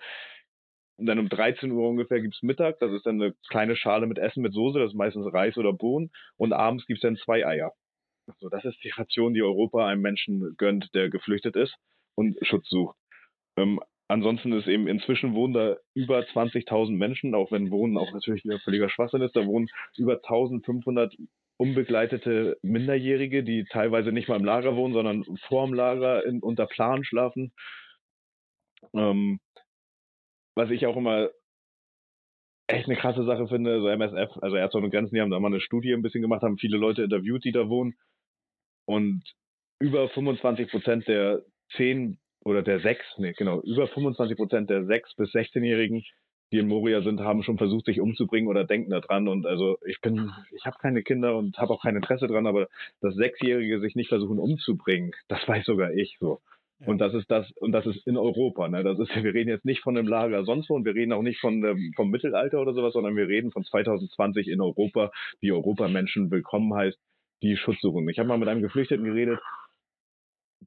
Und 0.98 1.06
dann 1.06 1.20
um 1.20 1.30
13 1.30 1.72
Uhr 1.72 1.88
ungefähr 1.88 2.20
gibt's 2.20 2.42
Mittag, 2.42 2.80
das 2.80 2.92
ist 2.94 3.06
dann 3.06 3.22
eine 3.22 3.36
kleine 3.48 3.76
Schale 3.76 4.08
mit 4.08 4.18
Essen 4.18 4.42
mit 4.42 4.54
Soße, 4.54 4.80
das 4.80 4.90
ist 4.90 4.98
meistens 4.98 5.32
Reis 5.32 5.56
oder 5.56 5.72
Bohnen. 5.72 6.10
Und 6.38 6.52
abends 6.52 6.88
gibt's 6.88 7.04
dann 7.04 7.16
zwei 7.18 7.46
Eier. 7.46 7.74
So, 8.40 8.50
das 8.50 8.66
ist 8.66 8.84
die 8.84 8.90
Ration, 8.90 9.36
die 9.36 9.44
Europa 9.44 9.86
einem 9.86 10.02
Menschen 10.02 10.56
gönnt, 10.58 10.90
der 10.96 11.12
geflüchtet 11.12 11.56
ist 11.56 11.76
und 12.16 12.36
Schutz 12.42 12.68
sucht. 12.70 12.98
Ähm, 13.56 13.80
ansonsten 14.08 14.52
ist 14.54 14.68
eben 14.68 14.88
inzwischen 14.88 15.36
wohnen 15.36 15.54
da 15.54 15.76
über 15.94 16.22
20.000 16.22 16.98
Menschen, 16.98 17.36
auch 17.36 17.52
wenn 17.52 17.70
Wohnen 17.70 18.00
auch 18.00 18.12
natürlich 18.14 18.44
wieder 18.46 18.60
völliger 18.62 18.90
Schwachsinn 18.90 19.22
ist. 19.22 19.36
Da 19.36 19.46
wohnen 19.46 19.68
über 19.96 20.16
1.500 20.16 21.16
unbegleitete 21.58 22.58
Minderjährige, 22.62 23.44
die 23.44 23.66
teilweise 23.66 24.12
nicht 24.12 24.28
mal 24.28 24.40
im 24.40 24.46
Lager 24.46 24.76
wohnen, 24.76 24.94
sondern 24.94 25.24
vorm 25.48 25.74
Lager 25.74 26.26
in, 26.26 26.42
unter 26.42 26.68
Plan 26.68 27.04
schlafen. 27.04 27.54
Ähm, 28.94 29.40
was 30.56 30.70
ich 30.70 30.86
auch 30.86 30.98
immer 30.98 31.30
echt 32.68 32.88
eine 32.88 32.98
krasse 32.98 33.26
Sache 33.26 33.48
finde, 33.48 33.80
so 33.80 33.88
MSF, 33.88 34.38
also 34.42 34.56
Ärzte 34.56 34.78
ohne 34.78 34.90
Grenzen, 34.90 35.16
die 35.16 35.22
haben 35.22 35.30
da 35.30 35.40
mal 35.40 35.48
eine 35.48 35.62
Studie 35.62 35.94
ein 35.94 36.02
bisschen 36.02 36.22
gemacht, 36.22 36.42
haben 36.42 36.58
viele 36.58 36.78
Leute 36.78 37.04
interviewt, 37.04 37.44
die 37.44 37.52
da 37.52 37.70
wohnen. 37.70 37.96
Und 38.86 39.24
über 39.80 40.10
25 40.10 40.70
Prozent 40.70 41.08
der 41.08 41.44
10 41.76 42.18
oder 42.44 42.64
der 42.64 42.80
6, 42.80 43.04
nee, 43.18 43.34
genau, 43.34 43.62
über 43.62 43.88
25 43.88 44.38
Prozent 44.38 44.70
der 44.70 44.86
6 44.86 45.16
bis 45.16 45.32
16-Jährigen, 45.32 46.04
die 46.56 46.62
in 46.62 46.70
Moria 46.70 47.02
sind, 47.02 47.20
haben 47.20 47.44
schon 47.44 47.58
versucht, 47.58 47.86
sich 47.86 48.00
umzubringen 48.00 48.48
oder 48.48 48.64
denken 48.64 48.90
daran. 48.90 49.28
Und 49.28 49.46
also 49.46 49.78
ich 49.86 50.00
bin, 50.00 50.32
ich 50.56 50.66
habe 50.66 50.78
keine 50.80 51.04
Kinder 51.04 51.36
und 51.36 51.58
habe 51.58 51.74
auch 51.74 51.82
kein 51.82 51.98
Interesse 51.98 52.28
dran, 52.28 52.48
aber 52.48 52.70
dass 53.02 53.14
Sechsjährige 53.16 53.82
sich 53.82 53.96
nicht 53.96 54.08
versuchen 54.08 54.40
umzubringen, 54.40 55.12
das 55.28 55.46
weiß 55.46 55.66
sogar 55.66 55.92
ich 55.92 56.16
so. 56.22 56.40
Und 56.86 57.00
das 57.00 57.14
ist 57.14 57.30
das, 57.30 57.52
und 57.58 57.74
das 57.74 57.86
ist 57.86 58.08
in 58.08 58.16
Europa. 58.16 58.70
Ne? 58.70 58.84
Das 58.84 59.00
ist, 59.00 59.14
wir 59.14 59.34
reden 59.34 59.50
jetzt 59.50 59.66
nicht 59.66 59.82
von 59.82 59.98
einem 59.98 60.08
Lager 60.08 60.46
sonst 60.46 60.70
wo 60.70 60.76
und 60.76 60.86
wir 60.86 60.96
reden 60.96 61.12
auch 61.12 61.22
nicht 61.22 61.40
von 61.40 61.64
ähm, 61.66 61.92
vom 61.96 62.10
Mittelalter 62.10 62.62
oder 62.62 62.74
sowas, 62.74 62.94
sondern 62.94 63.18
wir 63.18 63.28
reden 63.28 63.52
von 63.52 63.66
2020 63.66 64.48
in 64.48 64.62
Europa, 64.62 65.12
wie 65.42 65.52
Europa 65.52 65.90
Menschen 65.90 66.32
willkommen 66.32 66.74
heißt, 66.74 66.98
die 67.42 67.58
Schutz 67.58 67.82
suchen. 67.82 68.08
Ich 68.08 68.18
habe 68.18 68.30
mal 68.30 68.38
mit 68.38 68.48
einem 68.48 68.62
Geflüchteten 68.62 69.04
geredet, 69.04 69.40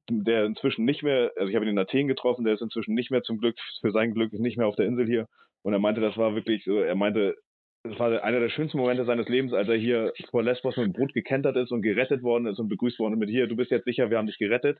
der 0.09 0.45
inzwischen 0.45 0.85
nicht 0.85 1.01
mehr, 1.01 1.31
also 1.35 1.49
ich 1.49 1.55
habe 1.55 1.65
ihn 1.65 1.71
in 1.71 1.79
Athen 1.79 2.07
getroffen, 2.07 2.45
der 2.45 2.53
ist 2.53 2.61
inzwischen 2.61 2.93
nicht 2.93 3.09
mehr 3.09 3.23
zum 3.23 3.39
Glück, 3.39 3.57
für 3.81 3.91
sein 3.91 4.13
Glück 4.13 4.33
nicht 4.33 4.57
mehr 4.57 4.67
auf 4.67 4.75
der 4.75 4.85
Insel 4.85 5.07
hier. 5.07 5.27
Und 5.63 5.73
er 5.73 5.79
meinte, 5.79 6.01
das 6.01 6.17
war 6.17 6.35
wirklich 6.35 6.63
so, 6.63 6.79
er 6.79 6.95
meinte, 6.95 7.35
das 7.83 7.97
war 7.99 8.23
einer 8.23 8.39
der 8.39 8.49
schönsten 8.49 8.77
Momente 8.77 9.05
seines 9.05 9.27
Lebens, 9.29 9.53
als 9.53 9.67
er 9.69 9.77
hier 9.77 10.13
vor 10.29 10.43
Lesbos 10.43 10.75
mit 10.77 10.87
dem 10.87 10.93
Boot 10.93 11.13
gekentert 11.13 11.55
ist 11.55 11.71
und 11.71 11.81
gerettet 11.81 12.23
worden 12.23 12.47
ist 12.47 12.59
und 12.59 12.69
begrüßt 12.69 12.99
worden 12.99 13.19
mit 13.19 13.29
hier, 13.29 13.47
du 13.47 13.55
bist 13.55 13.71
jetzt 13.71 13.85
sicher, 13.85 14.09
wir 14.09 14.17
haben 14.17 14.27
dich 14.27 14.37
gerettet. 14.37 14.79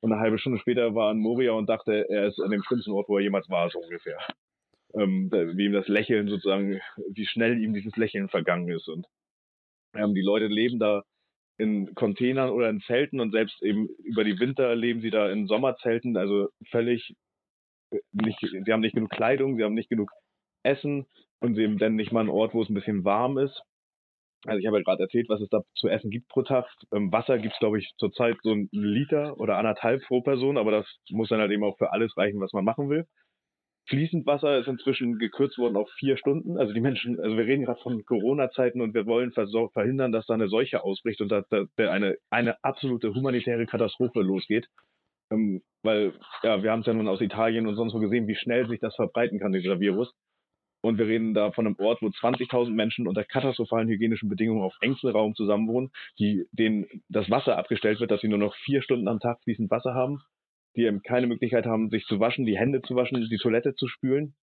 Und 0.00 0.12
eine 0.12 0.20
halbe 0.20 0.38
Stunde 0.38 0.58
später 0.58 0.94
war 0.94 1.08
er 1.08 1.12
in 1.12 1.18
Moria 1.18 1.52
und 1.52 1.68
dachte, 1.68 2.08
er 2.08 2.26
ist 2.26 2.40
an 2.40 2.50
dem 2.50 2.62
schlimmsten 2.62 2.92
Ort, 2.92 3.08
wo 3.08 3.18
er 3.18 3.22
jemals 3.22 3.48
war, 3.50 3.70
so 3.70 3.78
ungefähr. 3.78 4.18
Ähm, 4.94 5.30
wie 5.30 5.66
ihm 5.66 5.72
das 5.72 5.86
Lächeln 5.88 6.26
sozusagen, 6.28 6.80
wie 7.12 7.26
schnell 7.26 7.62
ihm 7.62 7.74
dieses 7.74 7.94
Lächeln 7.96 8.28
vergangen 8.28 8.68
ist. 8.68 8.88
Und 8.88 9.06
ähm, 9.94 10.14
die 10.14 10.22
Leute 10.22 10.46
leben 10.46 10.80
da 10.80 11.04
in 11.58 11.94
Containern 11.94 12.50
oder 12.50 12.70
in 12.70 12.80
Zelten 12.80 13.20
und 13.20 13.32
selbst 13.32 13.62
eben 13.62 13.88
über 14.02 14.24
die 14.24 14.40
Winter 14.40 14.74
leben 14.74 15.02
sie 15.02 15.10
da 15.10 15.30
in 15.30 15.46
Sommerzelten, 15.46 16.16
also 16.16 16.48
völlig 16.70 17.14
nicht, 18.12 18.38
sie 18.40 18.72
haben 18.72 18.80
nicht 18.80 18.94
genug 18.94 19.10
Kleidung, 19.10 19.56
sie 19.56 19.64
haben 19.64 19.74
nicht 19.74 19.90
genug 19.90 20.10
Essen 20.62 21.06
und 21.40 21.54
sie 21.54 21.64
haben 21.64 21.78
dann 21.78 21.96
nicht 21.96 22.12
mal 22.12 22.20
einen 22.20 22.28
Ort, 22.28 22.54
wo 22.54 22.62
es 22.62 22.68
ein 22.68 22.74
bisschen 22.74 23.04
warm 23.04 23.38
ist. 23.38 23.62
Also 24.46 24.58
ich 24.58 24.66
habe 24.66 24.78
ja 24.78 24.82
gerade 24.82 25.02
erzählt, 25.02 25.28
was 25.28 25.40
es 25.40 25.50
da 25.50 25.60
zu 25.74 25.88
essen 25.88 26.10
gibt 26.10 26.28
pro 26.28 26.42
Tag. 26.42 26.66
Ähm, 26.94 27.12
Wasser 27.12 27.38
gibt 27.38 27.54
es, 27.54 27.58
glaube 27.58 27.78
ich, 27.78 27.90
zurzeit 27.98 28.36
so 28.42 28.52
einen 28.52 28.68
Liter 28.72 29.38
oder 29.38 29.58
anderthalb 29.58 30.02
pro 30.06 30.22
Person, 30.22 30.56
aber 30.56 30.70
das 30.70 30.86
muss 31.10 31.28
dann 31.28 31.40
halt 31.40 31.50
eben 31.50 31.64
auch 31.64 31.76
für 31.76 31.92
alles 31.92 32.16
reichen, 32.16 32.40
was 32.40 32.52
man 32.52 32.64
machen 32.64 32.88
will. 32.88 33.06
Fließend 33.88 34.26
Wasser 34.26 34.58
ist 34.58 34.68
inzwischen 34.68 35.18
gekürzt 35.18 35.58
worden 35.58 35.76
auf 35.76 35.90
vier 35.98 36.16
Stunden. 36.16 36.56
Also 36.58 36.72
die 36.72 36.80
Menschen, 36.80 37.18
also 37.20 37.36
wir 37.36 37.44
reden 37.44 37.64
gerade 37.64 37.80
von 37.82 38.04
Corona-Zeiten 38.04 38.80
und 38.80 38.94
wir 38.94 39.04
wollen 39.06 39.32
verhindern, 39.32 40.12
dass 40.12 40.26
da 40.26 40.34
eine 40.34 40.48
Seuche 40.48 40.84
ausbricht 40.84 41.20
und 41.20 41.28
dass 41.30 41.46
da 41.48 41.66
eine, 41.76 42.16
eine 42.30 42.62
absolute 42.62 43.12
humanitäre 43.12 43.66
Katastrophe 43.66 44.20
losgeht. 44.20 44.68
Ähm, 45.30 45.62
weil, 45.82 46.12
ja, 46.42 46.62
wir 46.62 46.70
haben 46.70 46.80
es 46.80 46.86
ja 46.86 46.92
nun 46.92 47.08
aus 47.08 47.20
Italien 47.20 47.66
und 47.66 47.76
sonst 47.76 47.94
wo 47.94 47.98
gesehen, 47.98 48.26
wie 48.26 48.36
schnell 48.36 48.68
sich 48.68 48.80
das 48.80 48.94
verbreiten 48.96 49.38
kann, 49.38 49.52
dieser 49.52 49.80
Virus. 49.80 50.12
Und 50.82 50.98
wir 50.98 51.06
reden 51.06 51.34
da 51.34 51.52
von 51.52 51.66
einem 51.66 51.76
Ort, 51.78 52.00
wo 52.00 52.06
20.000 52.06 52.70
Menschen 52.70 53.06
unter 53.06 53.24
katastrophalen 53.24 53.88
hygienischen 53.88 54.28
Bedingungen 54.28 54.62
auf 54.62 54.74
engstem 54.80 55.10
Raum 55.10 55.34
zusammenwohnen, 55.34 55.90
die 56.18 56.46
denen 56.52 56.86
das 57.08 57.30
Wasser 57.30 57.58
abgestellt 57.58 58.00
wird, 58.00 58.10
dass 58.10 58.22
sie 58.22 58.28
nur 58.28 58.38
noch 58.38 58.54
vier 58.64 58.82
Stunden 58.82 59.08
am 59.08 59.20
Tag 59.20 59.42
fließend 59.42 59.70
Wasser 59.70 59.94
haben, 59.94 60.22
die 60.76 60.84
eben 60.84 61.02
keine 61.02 61.26
Möglichkeit 61.26 61.66
haben, 61.66 61.90
sich 61.90 62.06
zu 62.06 62.18
waschen, 62.18 62.46
die 62.46 62.58
Hände 62.58 62.80
zu 62.80 62.94
waschen, 62.96 63.20
die 63.20 63.36
Toilette 63.36 63.74
zu 63.74 63.88
spülen, 63.88 64.34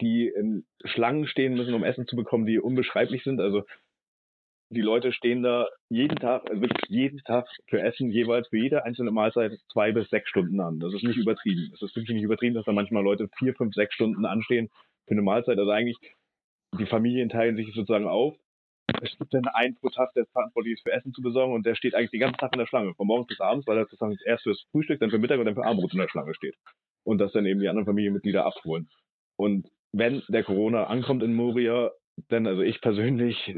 die 0.00 0.28
in 0.28 0.66
Schlangen 0.84 1.26
stehen 1.26 1.54
müssen, 1.54 1.74
um 1.74 1.84
Essen 1.84 2.06
zu 2.06 2.16
bekommen, 2.16 2.44
die 2.44 2.58
unbeschreiblich 2.58 3.24
sind. 3.24 3.40
Also 3.40 3.64
die 4.70 4.80
Leute 4.80 5.12
stehen 5.12 5.42
da 5.42 5.68
jeden 5.88 6.16
Tag, 6.16 6.48
also 6.50 6.60
wirklich 6.60 6.88
jeden 6.88 7.20
Tag 7.20 7.46
für 7.68 7.80
Essen 7.80 8.10
jeweils 8.10 8.48
für 8.48 8.58
jede 8.58 8.84
einzelne 8.84 9.12
Mahlzeit 9.12 9.52
zwei 9.72 9.92
bis 9.92 10.08
sechs 10.10 10.28
Stunden 10.28 10.60
an. 10.60 10.80
Das 10.80 10.92
ist 10.92 11.04
nicht 11.04 11.16
übertrieben. 11.16 11.70
Es 11.72 11.82
ist 11.82 11.94
wirklich 11.94 12.14
nicht 12.14 12.24
übertrieben, 12.24 12.54
dass 12.54 12.64
da 12.64 12.72
manchmal 12.72 13.04
Leute 13.04 13.28
vier, 13.38 13.54
fünf, 13.54 13.74
sechs 13.74 13.94
Stunden 13.94 14.24
anstehen 14.24 14.68
für 15.06 15.12
eine 15.12 15.22
Mahlzeit. 15.22 15.58
Also 15.58 15.70
eigentlich, 15.70 15.98
die 16.78 16.86
Familien 16.86 17.28
teilen 17.28 17.56
sich 17.56 17.66
sozusagen 17.74 18.08
auf. 18.08 18.34
Es 19.02 19.16
gibt 19.18 19.34
dann 19.34 19.46
einen 19.46 19.76
pro 19.76 19.88
Tag, 19.88 20.12
der 20.14 20.26
verantwortlich 20.26 20.74
ist 20.74 20.82
für 20.82 20.92
Essen 20.92 21.12
zu 21.12 21.22
besorgen 21.22 21.54
und 21.54 21.66
der 21.66 21.74
steht 21.74 21.94
eigentlich 21.94 22.12
den 22.12 22.20
ganzen 22.20 22.38
Tag 22.38 22.52
in 22.52 22.58
der 22.58 22.66
Schlange, 22.66 22.94
von 22.94 23.06
morgens 23.06 23.26
bis 23.28 23.40
abends, 23.40 23.66
weil 23.66 23.76
er 23.76 23.84
sozusagen 23.84 24.16
erst 24.24 24.44
fürs 24.44 24.64
Frühstück, 24.70 25.00
dann 25.00 25.10
für 25.10 25.18
Mittag 25.18 25.38
und 25.38 25.46
dann 25.46 25.54
für 25.54 25.64
Abendbrot 25.64 25.92
in 25.92 26.00
der 26.00 26.08
Schlange 26.08 26.34
steht. 26.34 26.54
Und 27.04 27.18
das 27.18 27.32
dann 27.32 27.46
eben 27.46 27.60
die 27.60 27.68
anderen 27.68 27.86
Familienmitglieder 27.86 28.44
abholen. 28.44 28.88
Und 29.36 29.68
wenn 29.92 30.22
der 30.28 30.44
Corona 30.44 30.84
ankommt 30.84 31.22
in 31.22 31.34
Moria, 31.34 31.90
dann, 32.28 32.46
also 32.46 32.62
ich 32.62 32.80
persönlich 32.80 33.54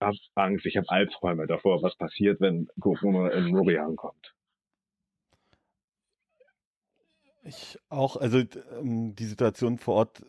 habe 0.00 0.16
Angst, 0.34 0.66
ich 0.66 0.76
habe 0.76 0.88
Albträume 0.88 1.46
davor, 1.46 1.82
was 1.82 1.96
passiert, 1.96 2.40
wenn 2.40 2.68
Corona 2.80 3.30
in 3.30 3.46
Moria 3.46 3.84
ankommt. 3.84 4.34
Ich 7.42 7.78
auch, 7.88 8.16
also 8.16 8.42
ähm, 8.78 9.14
die 9.14 9.24
Situation 9.24 9.78
vor 9.78 9.94
Ort 9.94 10.22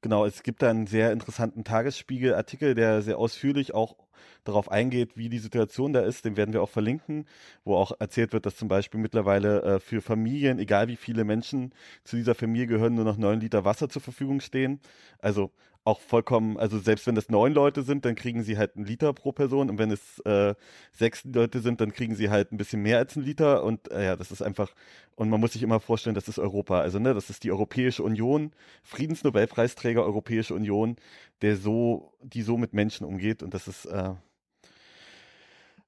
Genau, 0.00 0.24
es 0.24 0.44
gibt 0.44 0.62
da 0.62 0.70
einen 0.70 0.86
sehr 0.86 1.10
interessanten 1.10 1.64
Tagesspiegel-Artikel, 1.64 2.76
der 2.76 3.02
sehr 3.02 3.18
ausführlich 3.18 3.74
auch 3.74 3.96
darauf 4.44 4.70
eingeht, 4.70 5.16
wie 5.16 5.28
die 5.28 5.40
Situation 5.40 5.92
da 5.92 6.00
ist. 6.02 6.24
Den 6.24 6.36
werden 6.36 6.52
wir 6.52 6.62
auch 6.62 6.68
verlinken, 6.68 7.26
wo 7.64 7.74
auch 7.74 7.90
erzählt 7.98 8.32
wird, 8.32 8.46
dass 8.46 8.56
zum 8.56 8.68
Beispiel 8.68 9.00
mittlerweile 9.00 9.62
äh, 9.62 9.80
für 9.80 10.00
Familien, 10.00 10.60
egal 10.60 10.86
wie 10.86 10.94
viele 10.96 11.24
Menschen 11.24 11.74
zu 12.04 12.14
dieser 12.14 12.36
Familie 12.36 12.68
gehören, 12.68 12.94
nur 12.94 13.04
noch 13.04 13.16
neun 13.16 13.40
Liter 13.40 13.64
Wasser 13.64 13.88
zur 13.88 14.00
Verfügung 14.00 14.40
stehen. 14.40 14.80
Also 15.18 15.50
auch 15.84 16.00
vollkommen, 16.00 16.58
also 16.58 16.78
selbst 16.78 17.06
wenn 17.06 17.14
das 17.14 17.30
neun 17.30 17.54
Leute 17.54 17.82
sind, 17.82 18.04
dann 18.04 18.14
kriegen 18.14 18.42
sie 18.42 18.58
halt 18.58 18.76
einen 18.76 18.84
Liter 18.84 19.12
pro 19.14 19.32
Person. 19.32 19.70
Und 19.70 19.78
wenn 19.78 19.90
es 19.90 20.18
äh, 20.20 20.54
sechs 20.92 21.24
Leute 21.24 21.60
sind, 21.60 21.80
dann 21.80 21.92
kriegen 21.92 22.14
sie 22.14 22.30
halt 22.30 22.52
ein 22.52 22.58
bisschen 22.58 22.82
mehr 22.82 22.98
als 22.98 23.16
einen 23.16 23.24
Liter. 23.24 23.64
Und 23.64 23.90
äh, 23.90 24.04
ja, 24.04 24.16
das 24.16 24.30
ist 24.30 24.42
einfach, 24.42 24.70
und 25.14 25.30
man 25.30 25.40
muss 25.40 25.54
sich 25.54 25.62
immer 25.62 25.80
vorstellen, 25.80 26.14
das 26.14 26.28
ist 26.28 26.38
Europa, 26.38 26.80
also 26.80 26.98
ne, 26.98 27.14
das 27.14 27.30
ist 27.30 27.42
die 27.44 27.50
Europäische 27.50 28.02
Union, 28.02 28.52
Friedensnobelpreisträger 28.82 30.04
Europäische 30.04 30.54
Union, 30.54 30.96
der 31.42 31.56
so, 31.56 32.12
die 32.22 32.42
so 32.42 32.58
mit 32.58 32.74
Menschen 32.74 33.06
umgeht. 33.06 33.42
Und 33.42 33.54
das 33.54 33.66
ist 33.66 33.86
äh, 33.86 34.14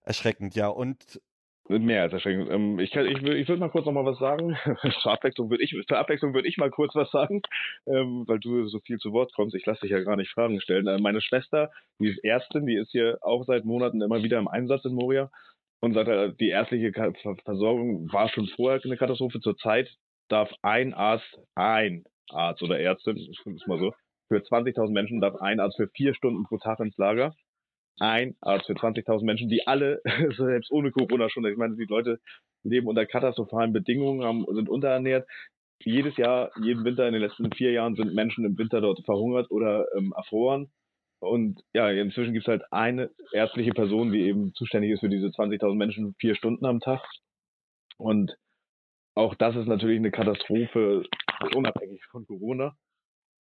erschreckend, 0.03 0.55
ja, 0.55 0.69
und 0.69 1.21
Mehr 1.79 2.03
als 2.03 2.13
erschreckend. 2.13 2.51
Ähm, 2.51 2.81
ich, 2.81 2.97
ich, 2.97 3.23
ich 3.23 3.49
würde 3.49 3.61
mal 3.61 3.71
kurz 3.71 3.87
noch 3.87 3.93
mal 3.93 4.05
was 4.05 4.19
sagen. 4.19 4.57
Zur 5.03 5.13
Abwechslung 5.13 5.51
würde 5.51 5.63
ich, 5.63 5.71
zur 5.87 6.45
ich 6.45 6.57
mal 6.57 6.71
kurz 6.71 6.97
was 6.97 7.13
sagen, 7.13 7.43
ähm, 7.87 8.25
weil 8.27 8.41
du 8.41 8.67
so 8.67 8.81
viel 8.81 8.99
zu 8.99 9.13
Wort 9.13 9.33
kommst. 9.35 9.55
Ich 9.55 9.65
lasse 9.67 9.83
dich 9.83 9.93
ja 9.93 10.01
gar 10.01 10.17
nicht 10.17 10.33
Fragen 10.33 10.61
stellen. 10.61 10.89
Äh, 10.89 10.99
meine 10.99 11.21
Schwester, 11.21 11.71
die 12.01 12.09
ist 12.09 12.25
Ärztin, 12.25 12.67
die 12.67 12.75
ist 12.75 12.91
hier 12.91 13.19
auch 13.21 13.45
seit 13.45 13.65
Monaten 13.65 14.03
immer 14.03 14.25
wieder 14.25 14.41
im 14.41 14.49
Einsatz 14.49 14.85
in 14.85 14.95
Moria 14.95 15.31
und 15.81 15.95
sagt, 15.95 16.09
äh, 16.09 16.33
die 16.41 16.49
ärztliche 16.49 16.93
Versorgung 17.45 18.13
war 18.13 18.29
schon 18.31 18.49
vorher 18.49 18.81
eine 18.83 18.97
Katastrophe. 18.97 19.39
Zurzeit 19.39 19.97
darf 20.29 20.51
ein 20.63 20.93
Arzt, 20.93 21.39
ein 21.55 22.03
Arzt 22.31 22.65
oder 22.65 22.81
Ärztin, 22.81 23.17
ich 23.17 23.39
finde 23.45 23.59
es 23.59 23.67
mal 23.69 23.79
so, 23.79 23.93
für 24.27 24.39
20.000 24.39 24.91
Menschen 24.91 25.21
darf 25.21 25.37
ein 25.37 25.61
Arzt 25.61 25.77
für 25.77 25.89
vier 25.95 26.15
Stunden 26.15 26.45
pro 26.45 26.59
Tag 26.59 26.81
ins 26.81 26.97
Lager 26.97 27.33
ein 27.99 28.37
Arzt 28.41 28.67
für 28.67 28.75
20.000 28.75 29.25
Menschen, 29.25 29.49
die 29.49 29.67
alle, 29.67 30.01
selbst 30.37 30.71
ohne 30.71 30.91
Corona 30.91 31.29
schon, 31.29 31.45
ich 31.47 31.57
meine, 31.57 31.77
die 31.77 31.85
Leute 31.85 32.21
leben 32.63 32.87
unter 32.87 33.07
katastrophalen 33.07 33.73
Bedingungen, 33.73 34.23
haben, 34.25 34.47
sind 34.51 34.69
unterernährt. 34.69 35.29
Jedes 35.83 36.17
Jahr, 36.17 36.51
jeden 36.63 36.85
Winter 36.85 37.07
in 37.07 37.15
den 37.15 37.23
letzten 37.23 37.51
vier 37.53 37.73
Jahren 37.73 37.95
sind 37.95 38.15
Menschen 38.15 38.45
im 38.45 38.59
Winter 38.59 38.81
dort 38.83 39.03
verhungert 39.05 39.51
oder 39.51 39.87
ähm, 39.97 40.13
erfroren. 40.15 40.71
Und 41.21 41.63
ja, 41.75 41.91
inzwischen 41.91 42.33
gibt 42.33 42.47
es 42.47 42.51
halt 42.51 42.63
eine 42.71 43.11
ärztliche 43.33 43.73
Person, 43.73 44.13
die 44.13 44.23
eben 44.23 44.55
zuständig 44.55 44.93
ist 44.93 45.01
für 45.01 45.09
diese 45.09 45.29
20.000 45.29 45.75
Menschen 45.75 46.15
vier 46.19 46.35
Stunden 46.35 46.65
am 46.67 46.81
Tag. 46.81 47.03
Und 47.99 48.37
auch 49.15 49.35
das 49.35 49.57
ist 49.57 49.67
natürlich 49.67 49.99
eine 49.99 50.11
Katastrophe, 50.11 51.05
unabhängig 51.55 52.03
von 52.11 52.27
Corona. 52.27 52.75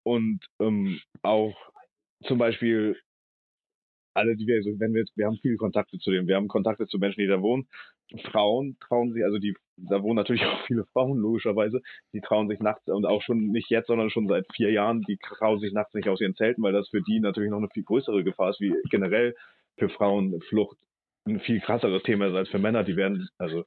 Und 0.04 0.40
ähm, 0.60 1.00
auch 1.22 1.54
zum 2.24 2.38
Beispiel 2.38 3.00
alle, 4.14 4.36
die 4.36 4.46
wir, 4.46 4.62
so, 4.62 4.78
wenn 4.78 4.94
wir, 4.94 5.04
wir 5.14 5.26
haben 5.26 5.38
viele 5.40 5.56
Kontakte 5.56 5.98
zu 5.98 6.10
denen, 6.10 6.28
wir 6.28 6.36
haben 6.36 6.48
Kontakte 6.48 6.86
zu 6.86 6.98
Menschen, 6.98 7.20
die 7.20 7.26
da 7.26 7.40
wohnen. 7.40 7.66
Frauen 8.30 8.76
trauen 8.80 9.12
sich, 9.12 9.24
also 9.24 9.38
die, 9.38 9.56
da 9.76 10.02
wohnen 10.02 10.16
natürlich 10.16 10.44
auch 10.46 10.66
viele 10.66 10.84
Frauen, 10.92 11.18
logischerweise, 11.18 11.80
die 12.12 12.20
trauen 12.20 12.48
sich 12.48 12.60
nachts 12.60 12.86
und 12.88 13.06
auch 13.06 13.22
schon 13.22 13.48
nicht 13.48 13.70
jetzt, 13.70 13.86
sondern 13.86 14.10
schon 14.10 14.28
seit 14.28 14.46
vier 14.54 14.70
Jahren, 14.70 15.02
die 15.02 15.18
trauen 15.18 15.60
sich 15.60 15.72
nachts 15.72 15.94
nicht 15.94 16.08
aus 16.08 16.20
ihren 16.20 16.36
Zelten, 16.36 16.62
weil 16.62 16.72
das 16.72 16.88
für 16.88 17.02
die 17.02 17.20
natürlich 17.20 17.50
noch 17.50 17.58
eine 17.58 17.68
viel 17.68 17.84
größere 17.84 18.24
Gefahr 18.24 18.50
ist, 18.50 18.60
wie 18.60 18.74
generell 18.90 19.34
für 19.78 19.88
Frauen 19.88 20.40
Flucht 20.42 20.76
ein 21.24 21.40
viel 21.40 21.60
krasseres 21.60 22.02
Thema 22.02 22.26
ist 22.26 22.34
als 22.34 22.48
für 22.48 22.58
Männer. 22.58 22.84
Die 22.84 22.96
werden, 22.96 23.28
also 23.38 23.64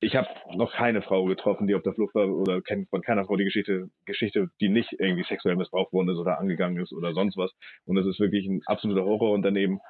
ich 0.00 0.14
habe 0.14 0.28
noch 0.54 0.72
keine 0.72 1.00
Frau 1.02 1.24
getroffen, 1.24 1.66
die 1.66 1.74
auf 1.74 1.82
der 1.82 1.94
Flucht 1.94 2.14
war 2.14 2.28
oder 2.28 2.60
kennt 2.60 2.88
von 2.90 3.02
keiner 3.02 3.24
Frau 3.24 3.36
die 3.36 3.44
Geschichte, 3.44 3.88
Geschichte, 4.04 4.48
die 4.60 4.68
nicht 4.68 4.92
irgendwie 4.98 5.24
sexuell 5.24 5.56
missbraucht 5.56 5.92
worden 5.92 6.10
ist 6.10 6.18
oder 6.18 6.38
angegangen 6.38 6.82
ist 6.82 6.92
oder 6.92 7.14
sonst 7.14 7.36
was. 7.36 7.52
Und 7.86 7.96
es 7.96 8.06
ist 8.06 8.20
wirklich 8.20 8.46
ein 8.46 8.60
absoluter 8.66 9.04
Horror 9.04 9.32
und 9.32 9.42
dann 9.42 9.56
eben 9.56 9.80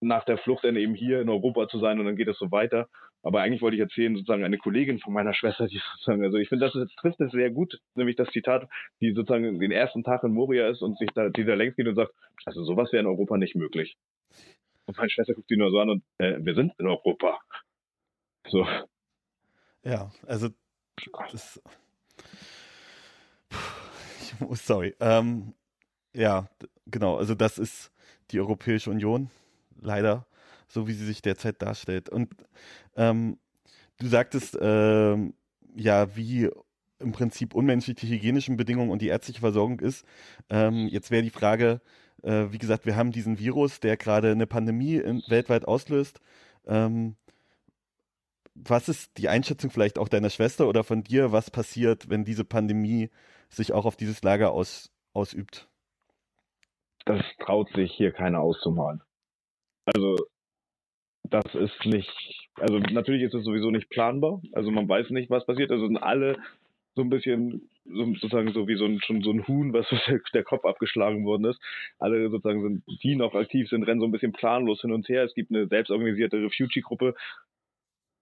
nach 0.00 0.24
der 0.24 0.38
Flucht 0.38 0.64
dann 0.64 0.76
eben 0.76 0.94
hier 0.94 1.20
in 1.20 1.28
Europa 1.28 1.68
zu 1.68 1.78
sein 1.78 1.98
und 1.98 2.06
dann 2.06 2.16
geht 2.16 2.28
es 2.28 2.38
so 2.38 2.50
weiter. 2.50 2.88
Aber 3.22 3.40
eigentlich 3.40 3.62
wollte 3.62 3.76
ich 3.76 3.82
erzählen, 3.82 4.14
sozusagen 4.14 4.44
eine 4.44 4.58
Kollegin 4.58 5.00
von 5.00 5.12
meiner 5.12 5.34
Schwester, 5.34 5.66
die 5.66 5.78
sozusagen, 5.92 6.24
also 6.24 6.38
ich 6.38 6.48
finde, 6.48 6.66
das 6.66 6.88
trifft 7.00 7.20
es 7.20 7.32
sehr 7.32 7.50
gut, 7.50 7.78
nämlich 7.94 8.16
das 8.16 8.28
Zitat, 8.30 8.68
die 9.00 9.12
sozusagen 9.12 9.58
den 9.58 9.72
ersten 9.72 10.04
Tag 10.04 10.22
in 10.24 10.32
Moria 10.32 10.68
ist 10.68 10.82
und 10.82 10.98
sich 10.98 11.10
da, 11.14 11.28
die 11.28 11.44
da 11.44 11.54
längst 11.54 11.76
geht 11.76 11.88
und 11.88 11.96
sagt, 11.96 12.12
also 12.44 12.64
sowas 12.64 12.92
wäre 12.92 13.02
in 13.02 13.08
Europa 13.08 13.36
nicht 13.36 13.54
möglich. 13.54 13.96
Und 14.86 14.96
meine 14.96 15.10
Schwester 15.10 15.34
guckt 15.34 15.48
sie 15.48 15.56
nur 15.56 15.70
so 15.70 15.80
an 15.80 15.90
und, 15.90 16.02
äh, 16.18 16.38
wir 16.40 16.54
sind 16.54 16.72
in 16.78 16.86
Europa. 16.86 17.38
So. 18.50 18.66
Ja, 19.84 20.10
also 20.26 20.48
das. 21.32 21.60
Sorry. 24.52 24.94
Ähm, 25.00 25.54
ja, 26.14 26.48
genau. 26.86 27.16
Also 27.16 27.34
das 27.34 27.58
ist 27.58 27.90
die 28.30 28.40
Europäische 28.40 28.90
Union, 28.90 29.30
leider, 29.80 30.26
so 30.68 30.86
wie 30.86 30.92
sie 30.92 31.06
sich 31.06 31.22
derzeit 31.22 31.62
darstellt. 31.62 32.08
Und 32.08 32.30
ähm, 32.96 33.38
du 33.98 34.06
sagtest, 34.06 34.58
ähm, 34.60 35.34
ja, 35.74 36.16
wie 36.16 36.50
im 36.98 37.12
Prinzip 37.12 37.54
unmenschlich 37.54 37.96
die 37.96 38.08
hygienischen 38.08 38.56
Bedingungen 38.56 38.90
und 38.90 39.02
die 39.02 39.08
ärztliche 39.08 39.40
Versorgung 39.40 39.80
ist. 39.80 40.04
Ähm, 40.50 40.88
jetzt 40.88 41.10
wäre 41.10 41.22
die 41.22 41.30
Frage, 41.30 41.80
äh, 42.22 42.46
wie 42.50 42.58
gesagt, 42.58 42.86
wir 42.86 42.96
haben 42.96 43.12
diesen 43.12 43.38
Virus, 43.38 43.80
der 43.80 43.96
gerade 43.96 44.32
eine 44.32 44.46
Pandemie 44.46 44.96
in, 44.96 45.22
weltweit 45.28 45.66
auslöst. 45.66 46.20
Ähm, 46.66 47.16
was 48.64 48.88
ist 48.88 49.18
die 49.18 49.28
Einschätzung 49.28 49.70
vielleicht 49.70 49.98
auch 49.98 50.08
deiner 50.08 50.30
Schwester 50.30 50.68
oder 50.68 50.84
von 50.84 51.02
dir, 51.02 51.32
was 51.32 51.50
passiert, 51.50 52.08
wenn 52.10 52.24
diese 52.24 52.44
Pandemie 52.44 53.10
sich 53.48 53.72
auch 53.72 53.86
auf 53.86 53.96
dieses 53.96 54.22
Lager 54.22 54.52
aus, 54.52 54.90
ausübt? 55.12 55.68
Das 57.04 57.22
traut 57.40 57.70
sich 57.74 57.92
hier 57.92 58.12
keiner 58.12 58.40
auszumalen. 58.40 59.02
Also, 59.86 60.16
das 61.24 61.54
ist 61.54 61.84
nicht, 61.86 62.48
also 62.56 62.78
natürlich 62.78 63.22
ist 63.22 63.34
es 63.34 63.44
sowieso 63.44 63.70
nicht 63.70 63.88
planbar. 63.90 64.42
Also 64.52 64.70
man 64.70 64.88
weiß 64.88 65.10
nicht, 65.10 65.30
was 65.30 65.46
passiert. 65.46 65.70
Also 65.70 65.86
sind 65.86 65.98
alle 65.98 66.36
so 66.94 67.02
ein 67.02 67.10
bisschen 67.10 67.68
so, 67.84 68.04
sozusagen 68.14 68.52
so 68.52 68.66
wie 68.66 68.76
so 68.76 68.84
ein, 68.84 69.00
schon 69.00 69.22
so 69.22 69.30
ein 69.30 69.46
Huhn, 69.46 69.72
was 69.72 69.86
der 70.34 70.44
Kopf 70.44 70.64
abgeschlagen 70.64 71.24
worden 71.24 71.44
ist. 71.46 71.60
Alle 71.98 72.28
sozusagen 72.28 72.62
sind, 72.62 73.02
die 73.02 73.14
noch 73.14 73.34
aktiv 73.34 73.68
sind, 73.68 73.84
rennen 73.84 74.00
so 74.00 74.06
ein 74.06 74.12
bisschen 74.12 74.32
planlos 74.32 74.80
hin 74.80 74.92
und 74.92 75.08
her. 75.08 75.24
Es 75.24 75.34
gibt 75.34 75.50
eine 75.50 75.68
selbstorganisierte 75.68 76.38
Refugee-Gruppe, 76.38 77.14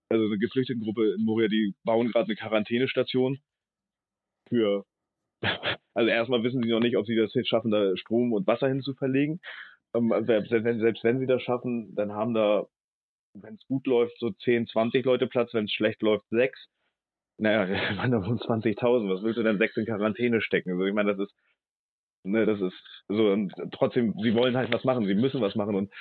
also 0.08 0.24
eine 0.24 0.38
Geflüchtetengruppe 0.38 1.14
in 1.14 1.24
Moria, 1.24 1.48
die 1.48 1.74
bauen 1.84 2.08
gerade 2.08 2.26
eine 2.26 2.36
Quarantänestation 2.36 3.38
für, 4.48 4.84
also 5.94 6.10
erstmal 6.10 6.42
wissen 6.42 6.62
sie 6.62 6.70
noch 6.70 6.80
nicht, 6.80 6.96
ob 6.96 7.06
sie 7.06 7.16
das 7.16 7.34
jetzt 7.34 7.48
schaffen, 7.48 7.70
da 7.70 7.96
Strom 7.96 8.32
und 8.32 8.46
Wasser 8.46 8.68
hinzuverlegen. 8.68 9.40
Ähm, 9.94 10.12
selbst, 10.26 10.50
wenn, 10.52 11.18
sie 11.20 11.26
das 11.26 11.42
schaffen, 11.42 11.94
dann 11.94 12.12
haben 12.12 12.34
da, 12.34 12.66
wenn 13.34 13.54
es 13.54 13.66
gut 13.66 13.86
läuft, 13.86 14.18
so 14.18 14.30
10, 14.30 14.68
20 14.68 15.04
Leute 15.04 15.26
Platz, 15.26 15.52
wenn 15.54 15.64
es 15.64 15.72
schlecht 15.72 16.02
läuft, 16.02 16.28
sechs. 16.30 16.68
Naja, 17.38 17.94
man 17.96 18.10
da 18.10 18.24
wohnen 18.24 18.38
20.000, 18.38 19.12
was 19.12 19.22
willst 19.22 19.38
du 19.38 19.42
denn 19.42 19.58
sechs 19.58 19.76
in 19.76 19.84
Quarantäne 19.84 20.40
stecken? 20.40 20.72
Also 20.72 20.84
ich 20.84 20.94
meine, 20.94 21.14
das 21.14 21.28
ist, 21.28 21.34
ne, 22.24 22.46
das 22.46 22.60
ist 22.60 23.04
so, 23.08 23.30
und 23.30 23.52
trotzdem, 23.72 24.14
sie 24.22 24.34
wollen 24.34 24.56
halt 24.56 24.72
was 24.72 24.84
machen, 24.84 25.06
sie 25.06 25.14
müssen 25.14 25.40
was 25.40 25.54
machen 25.54 25.74
und 25.74 25.92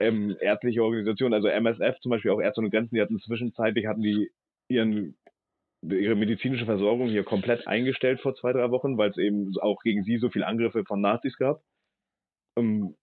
ähm, 0.00 0.36
ärztliche 0.40 0.82
Organisationen, 0.82 1.34
also 1.34 1.48
MSF 1.48 2.00
zum 2.00 2.10
Beispiel, 2.10 2.30
auch 2.30 2.40
Ärzte 2.40 2.60
und 2.60 2.70
Grenzen, 2.70 2.94
die 2.94 3.00
hatten 3.00 3.20
zwischenzeitlich, 3.20 3.86
hatten 3.86 4.02
die 4.02 4.30
ihren 4.68 5.16
ihre 5.82 6.14
medizinische 6.14 6.64
Versorgung 6.64 7.08
hier 7.08 7.24
komplett 7.24 7.66
eingestellt 7.66 8.20
vor 8.20 8.34
zwei, 8.34 8.52
drei 8.52 8.70
Wochen, 8.70 8.96
weil 8.96 9.10
es 9.10 9.18
eben 9.18 9.52
auch 9.60 9.82
gegen 9.82 10.02
sie 10.02 10.16
so 10.16 10.30
viele 10.30 10.46
Angriffe 10.46 10.84
von 10.84 11.00
Nazis 11.00 11.36
gab. 11.36 11.62
Ähm, 12.58 12.94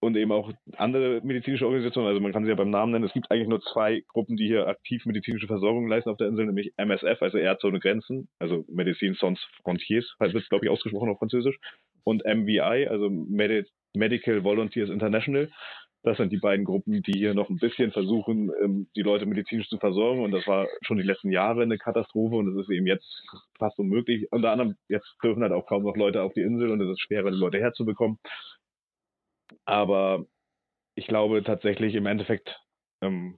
und 0.00 0.16
eben 0.16 0.30
auch 0.30 0.52
andere 0.76 1.20
medizinische 1.24 1.66
Organisationen, 1.66 2.06
also 2.06 2.20
man 2.20 2.32
kann 2.32 2.44
sie 2.44 2.50
ja 2.50 2.54
beim 2.54 2.70
Namen 2.70 2.92
nennen. 2.92 3.04
Es 3.04 3.12
gibt 3.12 3.30
eigentlich 3.30 3.48
nur 3.48 3.60
zwei 3.60 4.04
Gruppen, 4.06 4.36
die 4.36 4.46
hier 4.46 4.68
aktiv 4.68 5.04
medizinische 5.06 5.48
Versorgung 5.48 5.88
leisten 5.88 6.10
auf 6.10 6.16
der 6.16 6.28
Insel, 6.28 6.46
nämlich 6.46 6.72
MSF, 6.76 7.20
also 7.20 7.36
Ärzte 7.36 7.66
ohne 7.66 7.80
Grenzen, 7.80 8.28
also 8.38 8.64
Medicine 8.68 9.16
Sans 9.16 9.40
Frontiers, 9.62 10.14
wird 10.20 10.36
es 10.36 10.48
glaube 10.48 10.66
ich 10.66 10.70
ausgesprochen 10.70 11.08
auf 11.08 11.18
Französisch, 11.18 11.58
und 12.04 12.24
MVI, 12.24 12.86
also 12.88 13.10
Medi 13.10 13.64
Medical 13.96 14.44
Volunteers 14.44 14.90
International. 14.90 15.50
Das 16.08 16.16
sind 16.16 16.32
die 16.32 16.38
beiden 16.38 16.64
Gruppen, 16.64 17.02
die 17.02 17.12
hier 17.12 17.34
noch 17.34 17.50
ein 17.50 17.58
bisschen 17.58 17.92
versuchen, 17.92 18.50
ähm, 18.64 18.88
die 18.96 19.02
Leute 19.02 19.26
medizinisch 19.26 19.68
zu 19.68 19.76
versorgen. 19.76 20.22
Und 20.22 20.30
das 20.30 20.46
war 20.46 20.66
schon 20.80 20.96
die 20.96 21.02
letzten 21.02 21.30
Jahre 21.30 21.60
eine 21.60 21.76
Katastrophe 21.76 22.36
und 22.36 22.48
es 22.48 22.64
ist 22.64 22.70
eben 22.70 22.86
jetzt 22.86 23.26
fast 23.58 23.78
unmöglich. 23.78 24.26
Unter 24.30 24.52
anderem, 24.52 24.76
jetzt 24.88 25.14
dürfen 25.22 25.42
halt 25.42 25.52
auch 25.52 25.66
kaum 25.66 25.82
noch 25.82 25.98
Leute 25.98 26.22
auf 26.22 26.32
die 26.32 26.40
Insel 26.40 26.70
und 26.70 26.80
es 26.80 26.92
ist 26.92 27.02
schwerer, 27.02 27.30
die 27.30 27.36
Leute 27.36 27.58
herzubekommen. 27.58 28.18
Aber 29.66 30.24
ich 30.94 31.06
glaube 31.08 31.42
tatsächlich 31.42 31.94
im 31.94 32.06
Endeffekt 32.06 32.58
ähm, 33.02 33.36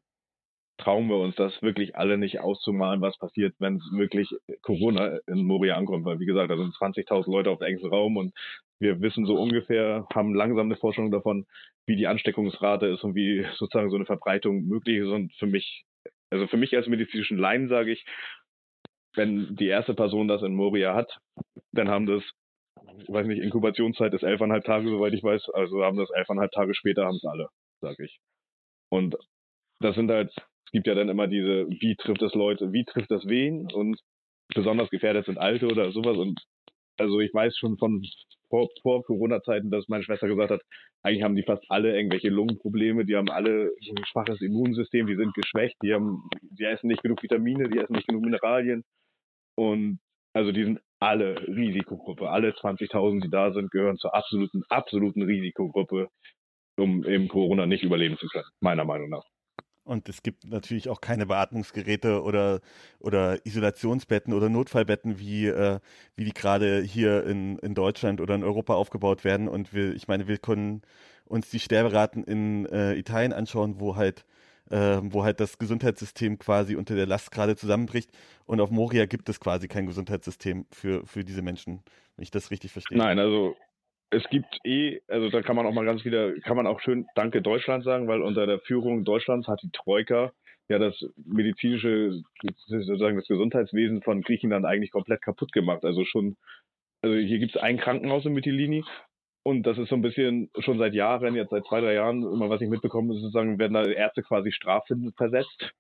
trauen 0.81 1.09
wir 1.09 1.17
uns 1.17 1.37
das 1.37 1.61
wirklich 1.63 1.97
alle 1.97 2.19
nicht 2.19 2.41
auszumalen, 2.41 3.01
was 3.01 3.19
passiert, 3.19 3.55
wenn 3.59 3.77
es 3.77 3.93
wirklich 3.93 4.29
Corona 4.63 5.19
in 5.27 5.47
Moria 5.47 5.77
ankommt. 5.77 6.05
Weil 6.05 6.19
wie 6.19 6.27
gesagt, 6.27 6.51
da 6.51 6.57
sind 6.57 6.75
20.000 6.75 7.31
Leute 7.31 7.51
auf 7.51 7.61
engem 7.61 7.89
Raum 7.89 8.17
und 8.17 8.35
wir 8.81 9.01
wissen 9.01 9.27
so 9.27 9.35
ungefähr, 9.35 10.07
haben 10.13 10.35
langsam 10.35 10.67
eine 10.67 10.77
Vorstellung 10.77 11.11
davon, 11.11 11.47
wie 11.87 11.97
die 11.97 12.07
Ansteckungsrate 12.07 12.87
ist 12.87 13.05
und 13.05 13.15
wie 13.15 13.47
sozusagen 13.57 13.91
so 13.91 13.97
eine 13.97 14.07
Verbreitung 14.07 14.65
möglich 14.67 14.99
ist. 14.99 15.09
Und 15.09 15.35
für 15.35 15.47
mich, 15.47 15.85
also 16.31 16.47
für 16.47 16.57
mich 16.57 16.75
als 16.75 16.87
medizinischen 16.87 17.39
Laien 17.39 17.69
sage 17.69 17.93
ich, 17.93 18.05
wenn 19.15 19.57
die 19.57 19.67
erste 19.67 19.95
Person 19.95 20.29
das 20.29 20.43
in 20.43 20.55
Moria 20.55 20.95
hat, 20.95 21.19
dann 21.73 21.89
haben 21.89 22.07
das, 22.07 22.23
ich 22.99 23.09
weiß 23.09 23.27
nicht, 23.27 23.43
Inkubationszeit 23.43 24.15
ist 24.15 24.23
elfeinhalb 24.23 24.65
Tage, 24.65 24.89
soweit 24.89 25.13
ich 25.13 25.23
weiß. 25.23 25.51
Also 25.51 25.85
haben 25.85 25.99
das 25.99 26.11
elfeinhalb 26.11 26.53
Tage 26.53 26.75
später, 26.75 27.05
haben 27.05 27.17
es 27.17 27.25
alle, 27.25 27.49
sage 27.81 28.05
ich. 28.05 28.19
Und 28.89 29.17
das 29.81 29.95
sind 29.95 30.11
halt, 30.11 30.33
es 30.71 30.73
gibt 30.73 30.87
ja 30.87 30.95
dann 30.95 31.09
immer 31.09 31.27
diese, 31.27 31.67
wie 31.69 31.97
trifft 31.97 32.23
es 32.23 32.33
Leute, 32.35 32.73
wie 32.73 32.85
trifft 32.85 33.11
das 33.11 33.27
wen? 33.27 33.67
Und 33.73 33.99
besonders 34.55 34.89
gefährdet 34.89 35.27
sind 35.27 35.37
Alte 35.37 35.67
oder 35.67 35.91
sowas. 35.91 36.17
Und 36.17 36.41
also 36.97 37.19
ich 37.19 37.35
weiß 37.35 37.57
schon 37.59 37.77
von 37.77 38.01
vor, 38.49 38.69
vor 38.81 39.03
Corona-Zeiten, 39.03 39.73
dass 39.73 39.89
meine 39.89 40.05
Schwester 40.05 40.29
gesagt 40.29 40.53
hat, 40.53 40.63
eigentlich 41.03 41.25
haben 41.25 41.35
die 41.35 41.43
fast 41.43 41.65
alle 41.71 41.97
irgendwelche 41.97 42.29
Lungenprobleme, 42.29 43.05
die 43.05 43.17
haben 43.17 43.31
alle 43.31 43.73
ein 43.81 44.05
schwaches 44.05 44.41
Immunsystem, 44.43 45.09
die 45.09 45.17
sind 45.17 45.35
geschwächt, 45.35 45.75
die 45.83 45.93
haben, 45.93 46.23
die 46.41 46.65
essen 46.65 46.87
nicht 46.87 47.03
genug 47.03 47.21
Vitamine, 47.21 47.69
die 47.69 47.79
essen 47.79 47.95
nicht 47.95 48.07
genug 48.07 48.23
Mineralien 48.23 48.85
und 49.57 49.99
also 50.35 50.53
die 50.53 50.63
sind 50.63 50.81
alle 51.01 51.35
Risikogruppe, 51.49 52.31
alle 52.31 52.51
20.000, 52.51 53.23
die 53.23 53.31
da 53.31 53.53
sind, 53.53 53.73
gehören 53.73 53.97
zur 53.97 54.15
absoluten, 54.15 54.63
absoluten 54.69 55.23
Risikogruppe, 55.23 56.11
um 56.79 57.05
eben 57.05 57.27
Corona 57.27 57.67
nicht 57.67 57.83
überleben 57.83 58.19
zu 58.19 58.29
können, 58.29 58.49
meiner 58.61 58.85
Meinung 58.85 59.09
nach. 59.11 59.25
Und 59.85 60.09
es 60.09 60.23
gibt 60.23 60.45
natürlich 60.45 60.89
auch 60.89 61.01
keine 61.01 61.27
Beatmungsgeräte 61.27 62.23
oder, 62.23 62.61
oder 62.99 63.45
Isolationsbetten 63.45 64.33
oder 64.33 64.49
Notfallbetten, 64.49 65.19
wie, 65.19 65.47
äh, 65.47 65.81
wie 66.17 66.25
die 66.25 66.33
gerade 66.33 66.83
hier 66.83 67.25
in, 67.25 67.59
in 67.59 67.75
Deutschland 67.75 68.21
oder 68.21 68.35
in 68.35 68.45
Europa 68.45 68.75
aufgebaut 68.75 69.25
werden. 69.25 69.49
Und 69.49 69.73
wir, 69.73 69.95
ich 69.95 70.07
meine, 70.07 70.29
wir 70.29 70.39
können 70.39 70.83
uns 71.25 71.49
die 71.51 71.61
Sterberaten 71.61 72.25
in 72.25 72.67
äh, 72.67 72.95
Italien 72.95 73.33
anschauen, 73.33 73.81
wo 73.81 73.97
halt, 73.97 74.25
äh, 74.71 74.99
wo 75.03 75.25
halt 75.25 75.41
das 75.41 75.59
Gesundheitssystem 75.59 76.39
quasi 76.39 76.77
unter 76.77 76.95
der 76.95 77.07
Last 77.07 77.31
gerade 77.31 77.57
zusammenbricht. 77.57 78.11
Und 78.47 78.61
auf 78.61 78.71
Moria 78.71 79.07
gibt 79.07 79.29
es 79.29 79.41
quasi 79.41 79.67
kein 79.67 79.87
Gesundheitssystem 79.87 80.67
für, 80.71 81.07
für 81.07 81.25
diese 81.25 81.43
Menschen, 81.43 81.83
wenn 82.17 82.23
ich 82.23 82.31
das 82.31 82.51
richtig 82.51 82.73
verstehe. 82.73 82.99
Nein, 82.99 83.19
also 83.19 83.57
es 84.11 84.25
gibt 84.31 84.59
eh, 84.65 85.01
also 85.09 85.31
da 85.31 85.43
kann 85.43 85.57
man 85.57 85.67
auch 85.67 85.73
mal 85.73 85.85
ganz 85.85 86.05
wieder, 86.05 86.39
kann 86.41 86.57
man 86.57 86.67
auch 86.67 86.81
schön 86.81 87.07
Danke 87.15 87.43
Deutschland 87.43 87.85
sagen, 87.85 88.09
weil 88.09 88.23
unter 88.23 88.47
der 88.47 88.61
Führung 88.61 89.05
Deutschlands 89.05 89.49
hat 89.49 89.61
die 89.63 89.71
Troika 89.73 90.33
ja 90.69 90.79
das 90.79 91.05
medizinische, 91.17 92.23
sozusagen 92.67 93.17
das 93.17 93.29
Gesundheitswesen 93.29 94.03
von 94.03 94.23
Griechenland 94.23 94.67
eigentlich 94.67 94.93
komplett 94.93 95.23
kaputt 95.23 95.53
gemacht. 95.53 95.85
Also 95.85 96.05
schon, 96.05 96.37
also 97.03 97.17
hier 97.17 97.39
gibt 97.39 97.57
es 97.57 97.63
ein 97.63 97.79
Krankenhaus 97.79 98.25
in 98.27 98.33
Mytilini 98.35 98.85
Und 99.43 99.65
das 99.65 99.79
ist 99.79 99.89
so 99.89 99.97
ein 99.97 100.03
bisschen 100.03 100.51
schon 100.59 100.79
seit 100.79 100.95
Jahren, 100.95 101.35
jetzt 101.35 101.51
seit 101.51 101.65
zwei, 101.67 101.81
drei 101.81 101.95
Jahren, 101.95 102.23
immer 102.23 102.51
was 102.51 102.61
ich 102.61 102.69
mitbekomme, 102.69 103.15
sozusagen, 103.15 103.59
werden 103.59 103.75
da 103.75 103.85
Ärzte 103.85 104.23
quasi 104.23 104.53
strafversetzt. 104.53 105.73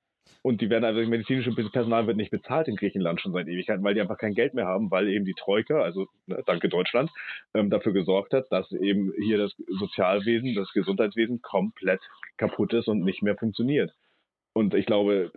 Und 0.42 0.60
die 0.60 0.70
werden 0.70 0.84
also, 0.84 1.00
medizinische 1.00 1.52
Personal 1.52 2.06
wird 2.06 2.16
nicht 2.16 2.30
bezahlt 2.30 2.66
in 2.68 2.76
Griechenland 2.76 3.20
schon 3.20 3.32
seit 3.32 3.46
Ewigkeiten, 3.46 3.84
weil 3.84 3.94
die 3.94 4.00
einfach 4.00 4.18
kein 4.18 4.34
Geld 4.34 4.54
mehr 4.54 4.66
haben, 4.66 4.90
weil 4.90 5.08
eben 5.08 5.24
die 5.24 5.34
Troika, 5.34 5.82
also 5.82 6.08
ne, 6.26 6.42
danke 6.46 6.68
Deutschland, 6.68 7.10
ähm, 7.52 7.68
dafür 7.68 7.92
gesorgt 7.92 8.32
hat, 8.32 8.50
dass 8.50 8.72
eben 8.72 9.12
hier 9.22 9.36
das 9.36 9.54
Sozialwesen, 9.78 10.54
das 10.54 10.72
Gesundheitswesen 10.72 11.42
komplett 11.42 12.00
kaputt 12.38 12.72
ist 12.72 12.88
und 12.88 13.04
nicht 13.04 13.22
mehr 13.22 13.36
funktioniert. 13.36 13.92
Und 14.54 14.74
ich 14.74 14.86
glaube, 14.86 15.30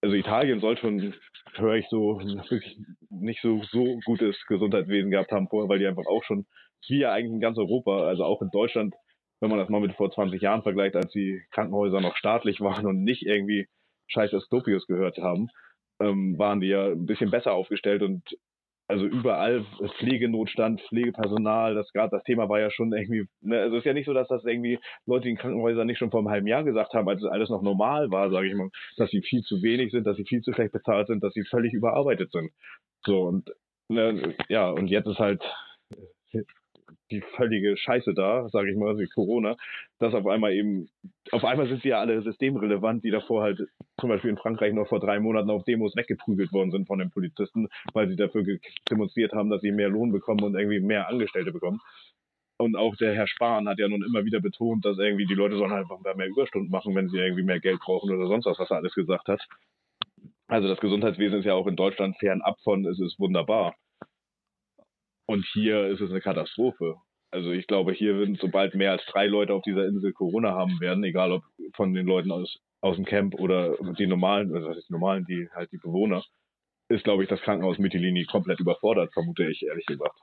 also 0.00 0.14
Italien 0.14 0.60
soll 0.60 0.78
schon, 0.78 1.14
höre 1.54 1.74
ich 1.74 1.86
so, 1.88 2.18
wirklich 2.20 2.78
nicht 3.10 3.42
so, 3.42 3.62
so 3.70 3.98
gutes 4.04 4.36
Gesundheitswesen 4.46 5.10
gehabt 5.10 5.32
haben 5.32 5.48
vorher, 5.48 5.68
weil 5.68 5.78
die 5.78 5.86
einfach 5.86 6.06
auch 6.06 6.24
schon, 6.24 6.46
wie 6.88 7.00
ja 7.00 7.12
eigentlich 7.12 7.32
in 7.32 7.40
ganz 7.40 7.58
Europa, 7.58 8.06
also 8.06 8.24
auch 8.24 8.40
in 8.40 8.50
Deutschland, 8.50 8.94
wenn 9.40 9.50
man 9.50 9.58
das 9.58 9.68
mal 9.68 9.80
mit 9.80 9.94
vor 9.94 10.10
20 10.10 10.40
Jahren 10.40 10.62
vergleicht, 10.62 10.96
als 10.96 11.12
die 11.12 11.42
Krankenhäuser 11.50 12.00
noch 12.00 12.16
staatlich 12.16 12.60
waren 12.60 12.86
und 12.86 13.04
nicht 13.04 13.26
irgendwie 13.26 13.68
scheiß 14.08 14.34
Astopius 14.34 14.86
gehört 14.86 15.18
haben, 15.18 15.48
ähm, 16.00 16.38
waren 16.38 16.60
die 16.60 16.68
ja 16.68 16.86
ein 16.86 17.06
bisschen 17.06 17.30
besser 17.30 17.52
aufgestellt 17.52 18.02
und 18.02 18.22
also 18.90 19.04
überall 19.04 19.66
Pflegenotstand, 19.98 20.80
Pflegepersonal, 20.88 21.74
das 21.74 21.92
gerade 21.92 22.16
das 22.16 22.24
Thema 22.24 22.48
war 22.48 22.58
ja 22.58 22.70
schon 22.70 22.92
irgendwie, 22.94 23.28
ne, 23.42 23.60
also 23.60 23.76
es 23.76 23.82
ist 23.82 23.86
ja 23.86 23.92
nicht 23.92 24.06
so, 24.06 24.14
dass 24.14 24.28
das 24.28 24.46
irgendwie 24.46 24.78
Leute 25.04 25.28
in 25.28 25.36
Krankenhäusern 25.36 25.86
nicht 25.86 25.98
schon 25.98 26.10
vor 26.10 26.20
einem 26.20 26.30
halben 26.30 26.46
Jahr 26.46 26.64
gesagt 26.64 26.94
haben, 26.94 27.06
als 27.06 27.22
alles 27.24 27.50
noch 27.50 27.60
normal 27.60 28.10
war, 28.10 28.30
sage 28.30 28.48
ich 28.48 28.54
mal, 28.54 28.70
dass 28.96 29.10
sie 29.10 29.20
viel 29.20 29.42
zu 29.42 29.62
wenig 29.62 29.92
sind, 29.92 30.06
dass 30.06 30.16
sie 30.16 30.24
viel 30.24 30.40
zu 30.40 30.54
schlecht 30.54 30.72
bezahlt 30.72 31.08
sind, 31.08 31.22
dass 31.22 31.34
sie 31.34 31.44
völlig 31.44 31.74
überarbeitet 31.74 32.32
sind. 32.32 32.50
So 33.04 33.24
und 33.24 33.50
ne, 33.88 34.34
ja, 34.48 34.70
und 34.70 34.88
jetzt 34.88 35.06
ist 35.06 35.18
halt 35.18 35.42
die 37.10 37.22
völlige 37.36 37.76
Scheiße 37.76 38.14
da, 38.14 38.48
sage 38.48 38.70
ich 38.70 38.76
mal, 38.76 38.98
wie 38.98 39.06
Corona, 39.06 39.56
dass 39.98 40.14
auf 40.14 40.26
einmal 40.26 40.52
eben, 40.52 40.88
auf 41.32 41.44
einmal 41.44 41.68
sind 41.68 41.82
sie 41.82 41.88
ja 41.88 42.00
alle 42.00 42.22
systemrelevant, 42.22 43.04
die 43.04 43.10
davor 43.10 43.42
halt 43.42 43.60
zum 43.98 44.08
Beispiel 44.08 44.30
in 44.30 44.36
Frankreich 44.36 44.72
noch 44.72 44.88
vor 44.88 45.00
drei 45.00 45.20
Monaten 45.20 45.50
auf 45.50 45.64
Demos 45.64 45.96
weggeprügelt 45.96 46.52
worden 46.52 46.70
sind 46.70 46.86
von 46.86 46.98
den 46.98 47.10
Polizisten, 47.10 47.68
weil 47.92 48.08
sie 48.08 48.16
dafür 48.16 48.44
demonstriert 48.90 49.32
haben, 49.32 49.50
dass 49.50 49.62
sie 49.62 49.72
mehr 49.72 49.88
Lohn 49.88 50.12
bekommen 50.12 50.42
und 50.42 50.54
irgendwie 50.54 50.80
mehr 50.80 51.08
Angestellte 51.08 51.52
bekommen. 51.52 51.80
Und 52.60 52.76
auch 52.76 52.96
der 52.96 53.14
Herr 53.14 53.28
Spahn 53.28 53.68
hat 53.68 53.78
ja 53.78 53.88
nun 53.88 54.02
immer 54.02 54.24
wieder 54.24 54.40
betont, 54.40 54.84
dass 54.84 54.98
irgendwie 54.98 55.26
die 55.26 55.34
Leute 55.34 55.56
sollen 55.56 55.72
einfach 55.72 55.98
mehr 56.16 56.26
Überstunden 56.26 56.70
machen, 56.70 56.94
wenn 56.94 57.08
sie 57.08 57.18
irgendwie 57.18 57.44
mehr 57.44 57.60
Geld 57.60 57.78
brauchen 57.78 58.10
oder 58.10 58.26
sonst 58.26 58.46
was, 58.46 58.58
was 58.58 58.70
er 58.70 58.78
alles 58.78 58.94
gesagt 58.94 59.28
hat. 59.28 59.46
Also 60.48 60.66
das 60.66 60.80
Gesundheitswesen 60.80 61.38
ist 61.38 61.44
ja 61.44 61.54
auch 61.54 61.66
in 61.66 61.76
Deutschland 61.76 62.16
fernab 62.18 62.58
von, 62.64 62.84
es 62.86 62.98
ist 62.98 63.20
wunderbar. 63.20 63.76
Und 65.28 65.44
hier 65.52 65.88
ist 65.88 66.00
es 66.00 66.10
eine 66.10 66.22
Katastrophe. 66.22 66.96
Also 67.30 67.50
ich 67.50 67.66
glaube, 67.66 67.92
hier 67.92 68.14
würden 68.14 68.38
sobald 68.40 68.74
mehr 68.74 68.92
als 68.92 69.04
drei 69.04 69.26
Leute 69.26 69.52
auf 69.52 69.62
dieser 69.62 69.86
Insel 69.86 70.14
Corona 70.14 70.52
haben 70.52 70.80
werden, 70.80 71.04
egal 71.04 71.32
ob 71.32 71.42
von 71.74 71.92
den 71.92 72.06
Leuten 72.06 72.32
aus, 72.32 72.58
aus 72.80 72.96
dem 72.96 73.04
Camp 73.04 73.34
oder 73.34 73.76
die 73.98 74.06
normalen, 74.06 74.54
also 74.54 74.72
die 74.72 74.80
normalen, 74.88 75.26
die 75.26 75.50
halt 75.54 75.70
die 75.70 75.76
Bewohner, 75.76 76.24
ist, 76.88 77.04
glaube 77.04 77.22
ich, 77.22 77.28
das 77.28 77.42
Krankenhaus 77.42 77.76
Mytilini 77.76 78.24
komplett 78.24 78.58
überfordert, 78.60 79.12
vermute 79.12 79.50
ich, 79.50 79.62
ehrlich 79.66 79.84
gesagt. 79.84 80.18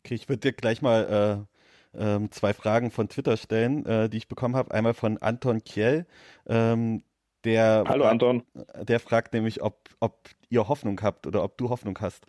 Okay, 0.00 0.16
ich 0.16 0.28
würde 0.28 0.40
dir 0.40 0.52
gleich 0.52 0.82
mal 0.82 1.46
äh, 1.94 1.98
äh, 1.98 2.28
zwei 2.28 2.52
Fragen 2.52 2.90
von 2.90 3.08
Twitter 3.08 3.38
stellen, 3.38 3.86
äh, 3.86 4.10
die 4.10 4.18
ich 4.18 4.28
bekommen 4.28 4.54
habe. 4.54 4.74
Einmal 4.74 4.92
von 4.92 5.16
Anton 5.16 5.64
Kiel. 5.64 6.04
Ähm, 6.46 7.02
der 7.44 7.84
Hallo 7.88 8.02
fragt, 8.02 8.12
Anton. 8.12 8.42
Der 8.82 9.00
fragt 9.00 9.32
nämlich, 9.32 9.62
ob, 9.62 9.88
ob 9.98 10.28
ihr 10.50 10.68
Hoffnung 10.68 11.00
habt 11.00 11.26
oder 11.26 11.42
ob 11.42 11.56
du 11.56 11.70
Hoffnung 11.70 11.98
hast. 12.02 12.26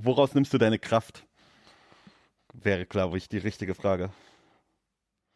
Woraus 0.00 0.32
nimmst 0.32 0.54
du 0.54 0.58
deine 0.58 0.78
Kraft? 0.78 1.26
Wäre, 2.54 2.86
glaube 2.86 3.18
ich, 3.18 3.28
die 3.28 3.38
richtige 3.38 3.74
Frage. 3.74 4.10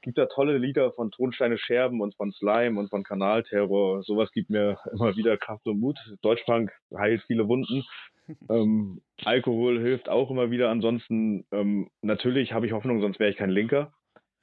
Gibt 0.02 0.18
da 0.18 0.26
tolle 0.26 0.56
Lieder 0.56 0.92
von 0.92 1.10
Tonsteine 1.10 1.58
Scherben 1.58 2.00
und 2.00 2.14
von 2.14 2.30
Slime 2.32 2.78
und 2.78 2.88
von 2.88 3.02
Kanalterror. 3.02 4.04
Sowas 4.04 4.30
gibt 4.30 4.50
mir 4.50 4.78
immer 4.92 5.16
wieder 5.16 5.36
Kraft 5.36 5.66
und 5.66 5.80
Mut. 5.80 5.98
Deutschpunk 6.22 6.70
heilt 6.96 7.22
viele 7.26 7.48
Wunden. 7.48 7.84
ähm, 8.48 9.02
Alkohol 9.24 9.80
hilft 9.80 10.08
auch 10.08 10.30
immer 10.30 10.52
wieder. 10.52 10.70
Ansonsten, 10.70 11.44
ähm, 11.50 11.90
natürlich 12.00 12.52
habe 12.52 12.66
ich 12.66 12.72
Hoffnung, 12.72 13.00
sonst 13.00 13.18
wäre 13.18 13.30
ich 13.30 13.36
kein 13.36 13.50
Linker. 13.50 13.92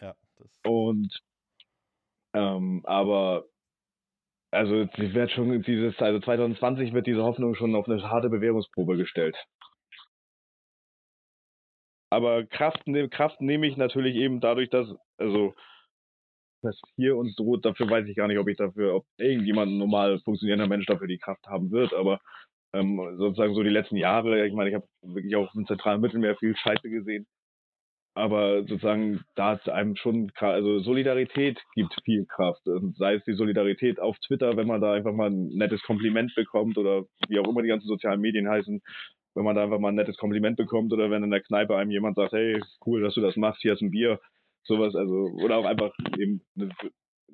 Ja. 0.01 0.15
und 0.63 1.17
ähm, 2.33 2.81
aber 2.85 3.45
also 4.51 4.87
wird 4.97 5.31
schon 5.31 5.61
dieses, 5.63 5.97
also 5.99 6.19
2020 6.19 6.93
wird 6.93 7.07
diese 7.07 7.23
Hoffnung 7.23 7.55
schon 7.55 7.75
auf 7.75 7.87
eine 7.87 8.01
harte 8.01 8.29
Bewährungsprobe 8.29 8.97
gestellt. 8.97 9.37
Aber 12.09 12.45
Kraft, 12.45 12.87
ne, 12.87 13.09
Kraft 13.09 13.41
nehme 13.41 13.67
ich 13.67 13.77
natürlich 13.77 14.15
eben 14.15 14.39
dadurch, 14.39 14.69
dass, 14.69 14.87
also, 15.17 15.53
das 16.61 16.79
hier 16.95 17.15
uns 17.15 17.35
droht, 17.35 17.65
dafür 17.65 17.89
weiß 17.89 18.07
ich 18.07 18.15
gar 18.15 18.27
nicht, 18.27 18.39
ob 18.39 18.47
ich 18.47 18.57
dafür, 18.57 18.95
ob 18.95 19.05
irgendjemand 19.17 19.73
normal 19.73 20.19
funktionierender 20.19 20.67
Mensch 20.67 20.85
dafür 20.87 21.07
die 21.07 21.19
Kraft 21.19 21.45
haben 21.47 21.71
wird, 21.71 21.93
aber 21.93 22.19
ähm, 22.73 22.99
sozusagen 23.17 23.53
so 23.55 23.63
die 23.63 23.69
letzten 23.69 23.95
Jahre, 23.95 24.45
ich 24.45 24.53
meine, 24.53 24.69
ich 24.69 24.75
habe 24.75 24.87
wirklich 25.01 25.35
auch 25.35 25.53
im 25.55 25.65
zentralen 25.65 26.01
Mittelmeer 26.01 26.35
viel 26.35 26.55
Scheiße 26.57 26.89
gesehen, 26.89 27.27
aber 28.15 28.61
sozusagen 28.63 29.21
da 29.35 29.51
hat 29.51 29.69
einem 29.69 29.95
schon, 29.95 30.31
also 30.35 30.79
Solidarität 30.79 31.61
gibt 31.73 31.95
viel 32.03 32.25
Kraft. 32.25 32.67
Und 32.67 32.97
sei 32.97 33.15
es 33.15 33.23
die 33.23 33.33
Solidarität 33.33 33.99
auf 33.99 34.17
Twitter, 34.19 34.57
wenn 34.57 34.67
man 34.67 34.81
da 34.81 34.93
einfach 34.93 35.13
mal 35.13 35.29
ein 35.29 35.47
nettes 35.49 35.81
Kompliment 35.83 36.33
bekommt 36.35 36.77
oder 36.77 37.05
wie 37.29 37.39
auch 37.39 37.47
immer 37.47 37.61
die 37.61 37.69
ganzen 37.69 37.87
sozialen 37.87 38.19
Medien 38.19 38.49
heißen, 38.49 38.81
wenn 39.35 39.43
man 39.43 39.55
da 39.55 39.63
einfach 39.63 39.79
mal 39.79 39.89
ein 39.89 39.95
nettes 39.95 40.17
Kompliment 40.17 40.57
bekommt 40.57 40.91
oder 40.93 41.09
wenn 41.11 41.23
in 41.23 41.31
der 41.31 41.41
Kneipe 41.41 41.75
einem 41.75 41.91
jemand 41.91 42.15
sagt, 42.15 42.33
hey, 42.33 42.59
cool, 42.85 43.01
dass 43.01 43.13
du 43.13 43.21
das 43.21 43.35
machst, 43.35 43.61
hier 43.61 43.73
ist 43.73 43.81
ein 43.81 43.91
Bier, 43.91 44.19
sowas, 44.63 44.95
also, 44.95 45.31
oder 45.43 45.57
auch 45.57 45.65
einfach 45.65 45.91
eben 46.17 46.41
eine, 46.57 46.69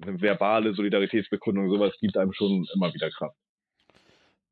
eine 0.01 0.21
verbale 0.21 0.73
Solidaritätsbekundung, 0.73 1.69
sowas 1.69 1.95
gibt 1.99 2.17
einem 2.17 2.33
schon 2.33 2.65
immer 2.73 2.93
wieder 2.93 3.09
Kraft. 3.09 3.37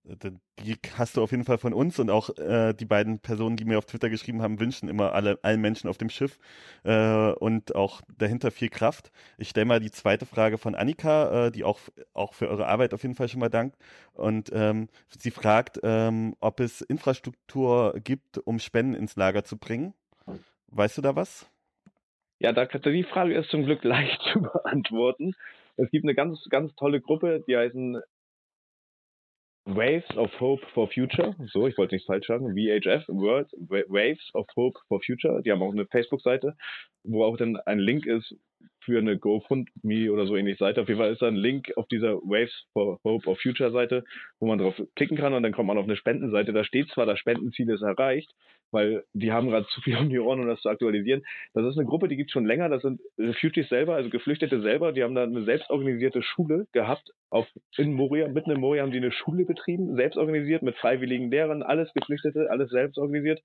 Die 0.06 0.78
hast 0.98 1.16
du 1.16 1.24
auf 1.24 1.32
jeden 1.32 1.46
Fall 1.46 1.58
von 1.58 1.74
uns 1.74 1.98
und 1.98 2.10
auch 2.10 2.30
äh, 2.38 2.74
die 2.74 2.86
beiden 2.86 3.20
Personen, 3.20 3.56
die 3.56 3.64
mir 3.64 3.78
auf 3.78 3.86
Twitter 3.86 4.10
geschrieben 4.10 4.42
haben, 4.42 4.60
wünschen 4.60 4.90
immer 4.90 5.14
alle, 5.14 5.40
allen 5.44 5.62
Menschen 5.62 5.90
auf 5.90 5.98
dem 5.98 6.10
Schiff 6.10 6.40
äh, 6.84 7.32
und 7.32 7.74
auch 7.74 8.02
dahinter 8.18 8.52
viel 8.52 8.68
Kraft. 8.68 9.12
Ich 9.38 9.50
stelle 9.50 9.66
mal 9.66 9.80
die 9.80 9.92
zweite 9.92 10.26
Frage 10.26 10.58
von 10.58 10.76
Annika, 10.76 11.48
äh, 11.48 11.52
die 11.52 11.64
auch, 11.64 11.80
auch 12.14 12.34
für 12.34 12.50
eure 12.50 12.68
Arbeit 12.68 12.94
auf 12.94 13.04
jeden 13.04 13.16
Fall 13.16 13.30
schon 13.30 13.40
mal 13.40 13.50
dankt. 13.50 13.78
Und 14.12 14.52
ähm, 14.54 14.90
sie 15.08 15.32
fragt, 15.32 15.80
ähm, 15.84 16.36
ob 16.42 16.60
es 16.60 16.82
Infrastruktur 16.82 17.96
gibt, 18.04 18.40
um 18.40 18.60
Spenden 18.60 18.96
ins 18.96 19.16
Lager 19.16 19.46
zu 19.46 19.58
bringen. 19.58 19.94
Weißt 20.68 20.98
du 20.98 21.02
da 21.02 21.16
was? 21.16 21.50
Ja, 22.40 22.52
da, 22.52 22.66
die 22.66 23.04
Frage 23.04 23.38
ist 23.38 23.50
zum 23.52 23.64
Glück 23.64 23.84
leicht 23.86 24.22
zu 24.34 24.42
beantworten. 24.42 25.34
Es 25.78 25.90
gibt 25.92 26.04
eine 26.04 26.14
ganz, 26.14 26.46
ganz 26.50 26.76
tolle 26.76 27.00
Gruppe, 27.00 27.42
die 27.48 27.56
heißen 27.56 28.02
Waves 29.66 30.18
of 30.18 30.30
Hope 30.40 30.66
for 30.74 30.90
Future, 30.90 31.36
so, 31.54 31.68
ich 31.68 31.78
wollte 31.78 31.96
nichts 31.96 32.08
falsch 32.08 32.28
sagen, 32.28 32.54
VHF, 32.54 33.08
World, 33.08 33.50
Waves 33.60 34.30
of 34.34 34.48
Hope 34.56 34.80
for 34.88 35.02
Future, 35.02 35.42
die 35.42 35.52
haben 35.52 35.62
auch 35.62 35.72
eine 35.72 35.86
Facebook-Seite, 35.86 36.56
wo 37.04 37.24
auch 37.24 37.38
dann 37.38 37.58
ein 37.58 37.80
Link 37.80 38.06
ist 38.06 38.36
für 38.86 39.00
eine 39.00 39.18
GoFundMe 39.18 40.12
oder 40.12 40.26
so 40.26 40.36
ähnlich 40.36 40.58
Seite. 40.58 40.82
Auf 40.82 40.88
jeden 40.88 41.00
Fall 41.00 41.12
ist 41.12 41.22
da 41.22 41.28
ein 41.28 41.36
Link 41.36 41.72
auf 41.76 41.88
dieser 41.88 42.16
Waves 42.16 42.66
for 42.74 43.00
Hope 43.04 43.30
of 43.30 43.40
Future 43.40 43.72
Seite, 43.72 44.04
wo 44.40 44.48
man 44.48 44.60
drauf 44.60 44.76
klicken 44.96 45.18
kann 45.18 45.34
und 45.34 45.44
dann 45.44 45.52
kommt 45.52 45.68
man 45.68 45.78
auf 45.78 45.86
eine 45.86 45.96
Spendenseite. 45.96 46.54
Da 46.54 46.64
steht 46.64 46.90
zwar, 46.90 47.06
das 47.06 47.20
Spendenziel 47.20 47.70
ist 47.70 47.82
erreicht, 47.82 48.32
weil 48.72 49.04
die 49.14 49.32
haben 49.32 49.50
gerade 49.50 49.66
zu 49.74 49.82
viel 49.82 49.98
um 49.98 50.10
die 50.10 50.20
Ohren, 50.20 50.40
um 50.40 50.48
das 50.48 50.62
zu 50.62 50.70
aktualisieren. 50.70 51.24
Das 51.54 51.66
ist 51.66 51.78
eine 51.78 51.88
Gruppe, 51.88 52.08
die 52.08 52.18
gibt 52.18 52.30
es 52.30 52.34
schon 52.34 52.46
länger. 52.46 52.70
Das 52.70 52.82
sind 52.82 53.02
Refugees 53.18 53.70
selber, 53.70 53.96
also 53.96 54.10
Geflüchtete 54.10 54.62
selber. 54.62 54.92
Die 54.92 55.04
haben 55.04 55.16
da 55.16 55.24
eine 55.24 55.44
selbstorganisierte 55.44 56.22
Schule 56.22 56.68
gehabt. 56.74 57.12
Auf, 57.30 57.48
in 57.78 57.94
Moria, 57.94 58.28
mitten 58.28 58.52
in 58.52 58.60
Moria 58.60 58.84
haben 58.84 58.92
die 58.92 58.98
eine 58.98 59.12
Schule 59.12 59.46
betrieben, 59.46 59.96
selbstorganisiert 59.96 60.62
mit 60.62 60.76
freiwilligen 60.76 61.32
Lehrern, 61.32 61.64
alles 61.64 61.94
Geflüchtete, 61.94 62.50
alles 62.50 62.70
selbstorganisiert. 62.70 63.42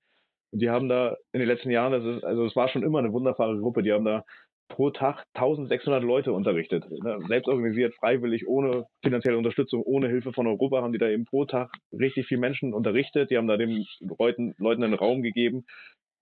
Und 0.51 0.61
die 0.61 0.69
haben 0.69 0.89
da 0.89 1.15
in 1.31 1.39
den 1.39 1.47
letzten 1.47 1.69
Jahren, 1.69 1.91
das 1.91 2.03
ist, 2.03 2.23
also 2.23 2.45
es 2.45 2.55
war 2.55 2.69
schon 2.69 2.83
immer 2.83 2.99
eine 2.99 3.13
wunderbare 3.13 3.57
Gruppe, 3.59 3.83
die 3.83 3.93
haben 3.93 4.05
da 4.05 4.23
pro 4.69 4.91
Tag 4.91 5.25
1600 5.33 6.03
Leute 6.03 6.31
unterrichtet. 6.31 6.89
Ne? 6.89 7.19
Selbst 7.27 7.47
organisiert, 7.47 7.93
freiwillig, 7.95 8.47
ohne 8.47 8.85
finanzielle 9.03 9.37
Unterstützung, 9.37 9.83
ohne 9.83 10.07
Hilfe 10.07 10.31
von 10.31 10.47
Europa 10.47 10.81
haben 10.81 10.93
die 10.93 10.99
da 10.99 11.09
eben 11.09 11.25
pro 11.25 11.45
Tag 11.45 11.71
richtig 11.91 12.27
viele 12.27 12.39
Menschen 12.39 12.73
unterrichtet. 12.73 13.31
Die 13.31 13.37
haben 13.37 13.47
da 13.47 13.57
den 13.57 13.85
Leuten, 13.99 14.55
Leuten 14.57 14.83
einen 14.83 14.93
Raum 14.93 15.21
gegeben, 15.21 15.65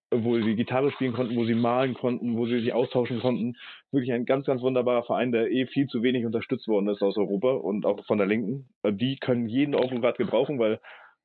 wo 0.10 0.40
sie 0.40 0.56
Gitarre 0.56 0.92
spielen 0.92 1.14
konnten, 1.14 1.36
wo 1.36 1.46
sie 1.46 1.54
malen 1.54 1.94
konnten, 1.94 2.38
wo 2.38 2.48
sie 2.48 2.60
sich 2.60 2.74
austauschen 2.74 3.20
konnten. 3.20 3.58
Wirklich 3.92 4.14
ein 4.14 4.26
ganz, 4.26 4.46
ganz 4.46 4.62
wunderbarer 4.62 5.04
Verein, 5.04 5.32
der 5.32 5.52
eh 5.52 5.68
viel 5.68 5.88
zu 5.88 6.02
wenig 6.02 6.26
unterstützt 6.26 6.68
worden 6.68 6.88
ist 6.88 7.04
aus 7.04 7.18
Europa 7.18 7.52
und 7.52 7.86
auch 7.86 8.04
von 8.06 8.18
der 8.18 8.28
Linken. 8.28 8.70
Die 8.90 9.18
können 9.18 9.48
jeden 9.48 9.76
Euro 9.76 10.00
gerade 10.00 10.18
gebrauchen, 10.18 10.58
weil 10.60 10.80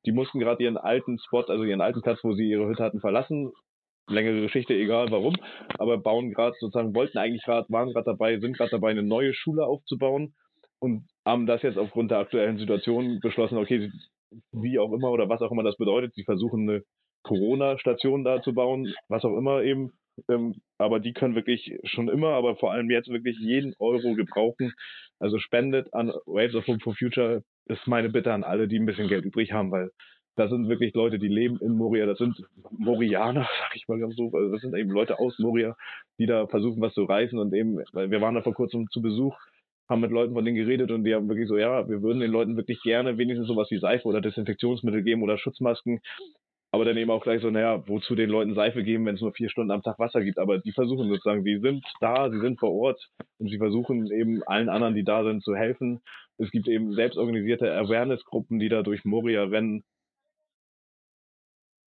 die 0.05 0.13
mussten 0.13 0.41
gerade 0.41 0.63
ihren 0.63 0.77
alten 0.77 1.19
Spot, 1.21 1.45
also 1.45 1.63
ihren 1.63 1.81
alten 1.81 2.03
Platz, 2.03 2.19
wo 2.25 2.33
sie 2.33 2.49
ihre 2.49 2.67
Hütte 2.67 2.83
hatten, 2.83 3.01
verlassen 3.01 3.53
längere 4.13 4.43
Geschichte, 4.43 4.75
egal 4.75 5.11
warum, 5.11 5.37
aber 5.79 5.99
bauen 5.99 6.33
gerade 6.33 6.57
sozusagen, 6.59 6.95
wollten 6.95 7.19
eigentlich 7.19 7.45
gerade, 7.45 7.67
waren 7.71 7.93
gerade 7.93 8.07
dabei, 8.07 8.39
sind 8.39 8.57
gerade 8.57 8.71
dabei, 8.71 8.91
eine 8.91 9.03
neue 9.03 9.35
Schule 9.35 9.67
aufzubauen 9.67 10.35
und 10.81 11.05
haben 11.25 11.47
das 11.47 11.63
jetzt 11.63 11.79
aufgrund 11.79 12.11
der 12.11 12.19
aktuellen 12.19 12.59
Situation 12.59 13.21
beschlossen, 13.21 13.59
okay, 13.59 13.91
wie 14.53 14.79
auch 14.79 14.93
immer 14.93 15.11
oder 15.11 15.29
was 15.29 15.43
auch 15.43 15.53
immer 15.53 15.63
das 15.63 15.77
bedeutet, 15.77 16.15
sie 16.15 16.25
versuchen 16.25 16.69
eine 16.69 16.83
Corona-Station 17.23 18.25
da 18.25 18.43
zu 18.43 18.55
bauen, 18.55 18.93
was 19.09 19.25
auch 19.25 19.37
immer 19.37 19.63
eben, 19.63 19.93
ähm, 20.29 20.57
aber 20.79 21.01
die 21.01 21.13
können 21.13 21.35
wirklich 21.35 21.79
schon 21.85 22.09
immer, 22.09 22.31
aber 22.31 22.57
vor 22.57 22.73
allem 22.73 22.91
jetzt 22.91 23.09
wirklich 23.09 23.39
jeden 23.39 23.75
Euro 23.79 24.15
gebrauchen. 24.15 24.73
Also 25.19 25.39
spendet 25.39 25.93
an 25.95 26.09
Waves 26.27 26.55
of 26.55 26.67
Hope 26.67 26.81
for 26.81 26.95
Future 26.95 27.43
ist 27.67 27.87
meine 27.87 28.09
Bitte 28.09 28.33
an 28.33 28.45
alle, 28.45 28.69
die 28.69 28.79
ein 28.79 28.87
bisschen 28.87 29.09
Geld 29.09 29.25
übrig 29.25 29.53
haben, 29.53 29.71
weil 29.71 29.91
das 30.37 30.51
sind 30.51 30.69
wirklich 30.69 30.95
Leute, 30.95 31.19
die 31.19 31.29
leben 31.29 31.59
in 31.61 31.77
Moria, 31.77 32.07
das 32.07 32.19
sind 32.19 32.43
Morianer, 32.71 33.49
sag 33.61 33.77
ich 33.77 33.87
mal 33.89 33.99
ganz 33.99 34.17
so, 34.17 34.31
also 34.33 34.51
das 34.53 34.61
sind 34.61 34.75
eben 34.77 34.91
Leute 34.91 35.19
aus 35.19 35.39
Moria, 35.39 35.77
die 36.19 36.27
da 36.27 36.47
versuchen, 36.47 36.81
was 36.81 36.95
zu 36.95 37.05
reißen 37.05 37.39
und 37.39 37.53
eben, 37.55 37.77
wir 37.77 38.21
waren 38.21 38.35
da 38.35 38.43
vor 38.43 38.55
kurzem 38.55 38.89
zu 38.91 39.03
Besuch, 39.03 39.37
haben 39.89 40.01
mit 40.01 40.11
Leuten 40.11 40.33
von 40.33 40.45
denen 40.45 40.57
geredet 40.57 40.91
und 40.91 41.05
die 41.05 41.15
haben 41.15 41.29
wirklich 41.29 41.49
so, 41.49 41.59
ja, 41.59 41.89
wir 41.89 42.03
würden 42.03 42.21
den 42.21 42.31
Leuten 42.31 42.57
wirklich 42.57 42.81
gerne 42.83 43.19
wenigstens 43.19 43.49
sowas 43.49 43.71
wie 43.71 43.79
Seife 43.79 44.09
oder 44.09 44.21
Desinfektionsmittel 44.21 45.03
geben 45.03 45.23
oder 45.23 45.37
Schutzmasken, 45.39 46.01
aber 46.75 46.87
dann 46.87 46.97
eben 46.97 47.11
auch 47.11 47.23
gleich 47.23 47.43
so, 47.43 47.51
naja, 47.51 47.87
wozu 47.87 48.15
den 48.15 48.31
Leuten 48.31 48.55
Seife 48.55 48.83
geben, 48.83 49.05
wenn 49.05 49.17
es 49.17 49.21
nur 49.21 49.35
vier 49.35 49.51
Stunden 49.51 49.71
am 49.71 49.83
Tag 49.83 49.99
Wasser 49.99 50.23
gibt. 50.25 50.39
Aber 50.39 50.59
die 50.59 50.73
versuchen 50.73 51.11
sozusagen, 51.11 51.45
sie 51.45 51.59
sind 51.59 51.85
da, 52.01 52.31
sie 52.31 52.41
sind 52.41 52.59
vor 52.59 52.73
Ort 52.73 53.11
und 53.39 53.49
sie 53.51 53.59
versuchen 53.59 54.11
eben 54.11 54.43
allen 54.45 54.71
anderen, 54.71 54.95
die 54.95 55.05
da 55.05 55.23
sind, 55.23 55.45
zu 55.45 55.55
helfen. 55.55 56.01
Es 56.39 56.51
gibt 56.51 56.69
eben 56.69 56.95
selbstorganisierte 56.95 57.71
Awareness-Gruppen, 57.75 58.59
die 58.59 58.71
da 58.71 58.83
durch 58.83 59.05
Moria 59.05 59.45
rennen 59.45 59.85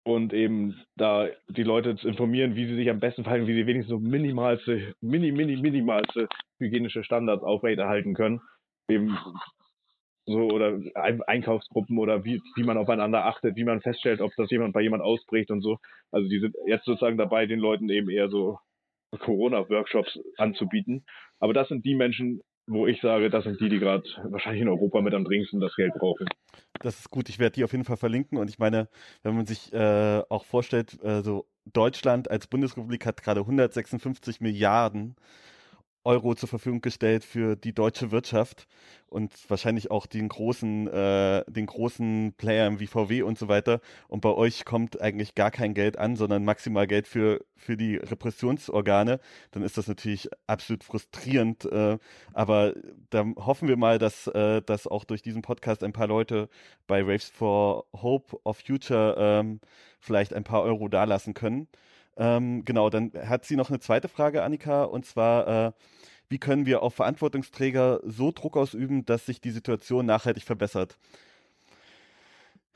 und 0.06 0.34
eben 0.34 0.80
da 0.96 1.28
die 1.50 1.64
Leute 1.64 1.96
zu 1.96 2.08
informieren, 2.08 2.56
wie 2.56 2.68
sie 2.68 2.76
sich 2.76 2.90
am 2.90 3.00
besten 3.00 3.24
verhalten, 3.24 3.48
wie 3.48 3.56
sie 3.56 3.66
wenigstens 3.66 3.90
so 3.90 4.00
minimalste, 4.00 4.94
mini, 5.02 5.32
mini, 5.32 5.58
minimalste 5.58 6.30
hygienische 6.60 7.04
Standards 7.04 7.44
aufrechterhalten 7.44 8.14
können. 8.14 8.40
Eben 8.88 9.18
so 10.28 10.48
oder 10.48 10.80
Einkaufsgruppen 10.96 11.98
oder 11.98 12.24
wie, 12.24 12.42
wie 12.56 12.64
man 12.64 12.78
aufeinander 12.78 13.26
achtet, 13.26 13.56
wie 13.56 13.64
man 13.64 13.82
feststellt, 13.82 14.22
ob 14.22 14.32
das 14.38 14.52
jemand 14.52 14.74
bei 14.74 14.82
jemand 14.82 15.02
ausbricht 15.02 15.50
und 15.50 15.62
so. 15.62 15.78
Also 16.12 16.30
die 16.30 16.40
sind 16.40 16.56
jetzt 16.68 16.86
sozusagen 16.86 17.18
dabei, 17.18 17.48
den 17.48 17.60
Leuten 17.60 17.90
eben 17.90 18.10
eher 18.10 18.30
so 18.30 18.60
Corona-Workshops 19.20 20.20
anzubieten. 20.38 21.06
Aber 21.40 21.54
das 21.54 21.68
sind 21.68 21.84
die 21.84 21.96
Menschen, 21.96 22.42
wo 22.68 22.88
ich 22.88 23.00
sage, 23.02 23.30
das 23.30 23.44
sind 23.44 23.60
die, 23.60 23.70
die 23.70 23.80
gerade 23.80 24.04
wahrscheinlich 24.24 24.62
in 24.62 24.70
Europa 24.70 25.02
mit 25.02 25.14
am 25.14 25.24
dringendsten 25.24 25.60
das 25.60 25.76
Geld 25.76 25.94
brauchen. 25.94 26.28
Das 26.82 27.00
ist 27.00 27.10
gut, 27.10 27.30
ich 27.30 27.40
werde 27.40 27.54
die 27.54 27.64
auf 27.64 27.72
jeden 27.72 27.86
Fall 27.86 27.98
verlinken 27.98 28.38
und 28.38 28.50
ich 28.50 28.60
meine, 28.60 28.90
wenn 29.24 29.36
man 29.36 29.46
sich 29.46 29.72
äh, 29.74 30.22
auch 30.30 30.46
vorstellt, 30.46 31.02
äh, 31.04 31.22
so 31.22 31.46
Deutschland 31.66 32.30
als 32.30 32.48
Bundesrepublik 32.48 33.06
hat 33.06 33.24
gerade 33.24 33.42
156 33.42 34.42
Milliarden 34.42 35.16
Euro 36.06 36.36
zur 36.36 36.48
Verfügung 36.48 36.82
gestellt 36.82 37.24
für 37.24 37.56
die 37.56 37.74
deutsche 37.74 38.12
Wirtschaft 38.12 38.68
und 39.08 39.32
wahrscheinlich 39.50 39.92
auch 39.92 40.06
den 40.06 40.28
großen, 40.30 40.88
äh, 40.88 41.44
den 41.48 41.66
großen 41.66 42.34
Playern 42.38 42.80
wie 42.80 42.88
VW 42.88 43.22
und 43.22 43.38
so 43.38 43.48
weiter. 43.48 43.80
Und 44.08 44.22
bei 44.22 44.30
euch 44.30 44.66
kommt 44.66 45.02
eigentlich 45.02 45.36
gar 45.36 45.52
kein 45.52 45.74
Geld 45.74 45.98
an, 45.98 46.16
sondern 46.16 46.46
maximal 46.46 46.86
Geld 46.86 47.08
für, 47.08 47.44
für 47.56 47.78
die 47.78 47.96
Repressionsorgane. 47.96 49.20
Dann 49.52 49.64
ist 49.64 49.78
das 49.78 49.88
natürlich 49.88 50.30
absolut 50.48 50.84
frustrierend. 50.84 51.66
Äh, 51.66 51.98
aber 52.34 52.74
da 53.10 53.26
hoffen 53.38 53.68
wir 53.68 53.78
mal, 53.78 53.98
dass, 54.00 54.28
äh, 54.28 54.62
dass 54.62 54.88
auch 54.88 55.06
durch 55.06 55.22
diesen 55.22 55.42
Podcast 55.42 55.84
ein 55.84 55.94
paar 55.94 56.08
Leute 56.08 56.50
bei 56.88 57.02
Raves 57.02 57.30
for 57.30 57.86
Hope 57.94 58.38
of 58.44 58.60
Future 58.60 59.16
ähm, 59.18 59.60
vielleicht 60.00 60.34
ein 60.34 60.44
paar 60.44 60.62
Euro 60.64 60.88
dalassen 60.88 61.34
können. 61.34 61.68
Ähm, 62.18 62.64
genau, 62.66 62.90
dann 62.90 63.12
hat 63.14 63.46
sie 63.46 63.56
noch 63.56 63.70
eine 63.70 63.80
zweite 63.80 64.08
Frage, 64.08 64.44
Annika, 64.44 64.84
und 64.84 65.06
zwar, 65.06 65.68
äh, 65.68 65.72
wie 66.30 66.38
können 66.38 66.66
wir 66.66 66.82
auf 66.82 66.96
Verantwortungsträger 66.96 68.00
so 68.04 68.32
Druck 68.32 68.58
ausüben, 68.58 69.06
dass 69.06 69.26
sich 69.26 69.42
die 69.42 69.52
Situation 69.52 70.06
nachhaltig 70.06 70.44
verbessert? 70.44 70.98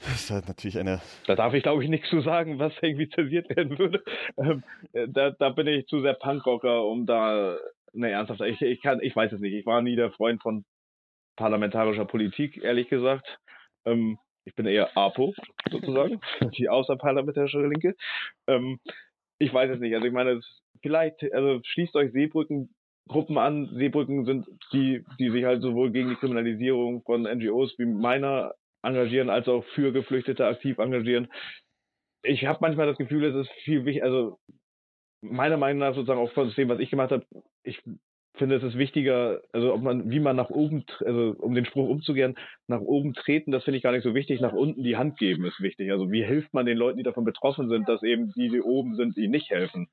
Das 0.02 0.16
ist 0.16 0.32
halt 0.32 0.48
natürlich 0.48 0.80
eine. 0.80 1.02
Da 1.28 1.36
darf 1.36 1.54
ich, 1.54 1.64
glaube 1.64 1.84
ich, 1.84 1.90
nichts 1.90 2.10
zu 2.10 2.22
sagen, 2.22 2.58
was 2.58 2.74
irgendwie 2.82 3.10
zensiert 3.10 3.50
werden 3.50 3.78
würde. 3.78 4.04
Ähm, 4.38 4.64
äh, 4.94 5.08
da, 5.10 5.32
da 5.32 5.50
bin 5.50 5.68
ich 5.68 5.88
zu 5.88 6.02
sehr 6.02 6.14
Punkrocker, 6.14 6.86
um 6.86 7.06
da 7.06 7.58
eine 7.94 8.10
ernsthafte. 8.10 8.48
Ich, 8.48 8.62
ich 8.62 8.82
kann, 8.82 9.02
ich 9.02 9.16
weiß 9.16 9.34
es 9.34 9.42
nicht. 9.42 9.54
Ich 9.54 9.66
war 9.66 9.82
nie 9.82 9.96
der 9.96 10.12
Freund 10.12 10.42
von 10.42 10.64
parlamentarischer 11.36 12.06
Politik, 12.06 12.58
ehrlich 12.64 12.88
gesagt. 12.88 13.40
Ähm, 13.86 14.18
ich 14.46 14.56
bin 14.56 14.66
eher 14.66 14.96
APO, 14.98 15.34
sozusagen, 15.70 16.22
die 16.58 16.70
außerparlamentarische 16.70 17.66
Linke. 17.66 17.96
Ähm, 18.48 18.80
ich 19.40 19.54
weiß 19.54 19.72
es 19.72 19.80
nicht. 19.80 19.96
Also 19.96 20.06
ich 20.06 20.14
meine, 20.14 20.40
vielleicht, 20.82 21.24
also 21.34 21.62
schließt 21.64 21.96
euch 21.96 22.12
Seebrückengruppen 22.12 23.38
an. 23.38 23.70
Seebrücken 23.74 24.26
sind 24.26 24.46
die, 24.74 25.04
die 25.20 25.30
sich 25.32 25.46
halt 25.46 25.62
sowohl 25.62 25.92
gegen 25.92 26.10
die 26.10 26.16
Kriminalisierung 26.16 27.02
von 27.04 27.24
NGOs 27.24 27.78
wie 27.80 27.86
meiner 27.86 28.54
engagieren, 28.84 29.30
als 29.30 29.48
auch 29.48 29.64
für 29.76 29.92
Geflüchtete 29.92 30.46
aktiv 30.46 30.78
engagieren. 30.78 31.28
Ich 32.24 32.46
habe 32.46 32.60
manchmal 32.62 32.88
das 32.88 32.98
Gefühl, 32.98 33.24
es 33.26 33.36
ist 33.36 33.52
viel 33.64 33.86
wichtiger, 33.86 34.06
also 34.06 34.40
meiner 35.22 35.58
Meinung 35.58 35.80
nach 35.80 35.96
sozusagen 35.96 36.20
auch 36.20 36.32
von 36.32 36.52
dem, 36.52 36.70
was 36.70 36.80
ich 36.80 36.90
gemacht 36.90 37.12
habe, 37.12 37.26
ich 37.64 37.82
finde, 38.40 38.56
es 38.56 38.64
ist 38.64 38.78
wichtiger, 38.78 39.42
also 39.54 39.74
ob 39.74 39.84
man, 39.84 40.10
wie 40.10 40.20
man 40.20 40.36
nach 40.36 40.50
oben, 40.50 40.84
also 41.06 41.36
um 41.38 41.54
den 41.54 41.66
Spruch 41.66 41.88
umzugehen, 41.88 42.36
nach 42.68 42.82
oben 42.82 43.14
treten, 43.14 43.52
das 43.52 43.64
finde 43.64 43.78
ich 43.78 43.84
gar 43.84 43.92
nicht 43.92 44.04
so 44.04 44.16
wichtig. 44.16 44.42
Nach 44.42 44.54
unten 44.54 44.84
die 44.84 44.98
Hand 44.98 45.20
geben 45.20 45.46
ist 45.46 45.62
wichtig. 45.62 45.92
Also 45.92 46.12
wie 46.12 46.26
hilft 46.26 46.54
man 46.54 46.66
den 46.66 46.78
Leuten, 46.78 46.98
die 46.98 47.04
davon 47.04 47.26
betroffen 47.26 47.70
sind, 47.70 47.88
dass 47.88 48.02
eben 48.02 48.32
die, 48.36 48.50
die 48.50 48.62
oben 48.62 48.96
sind, 48.96 49.16
die 49.16 49.28
nicht 49.28 49.52
helfen? 49.52 49.88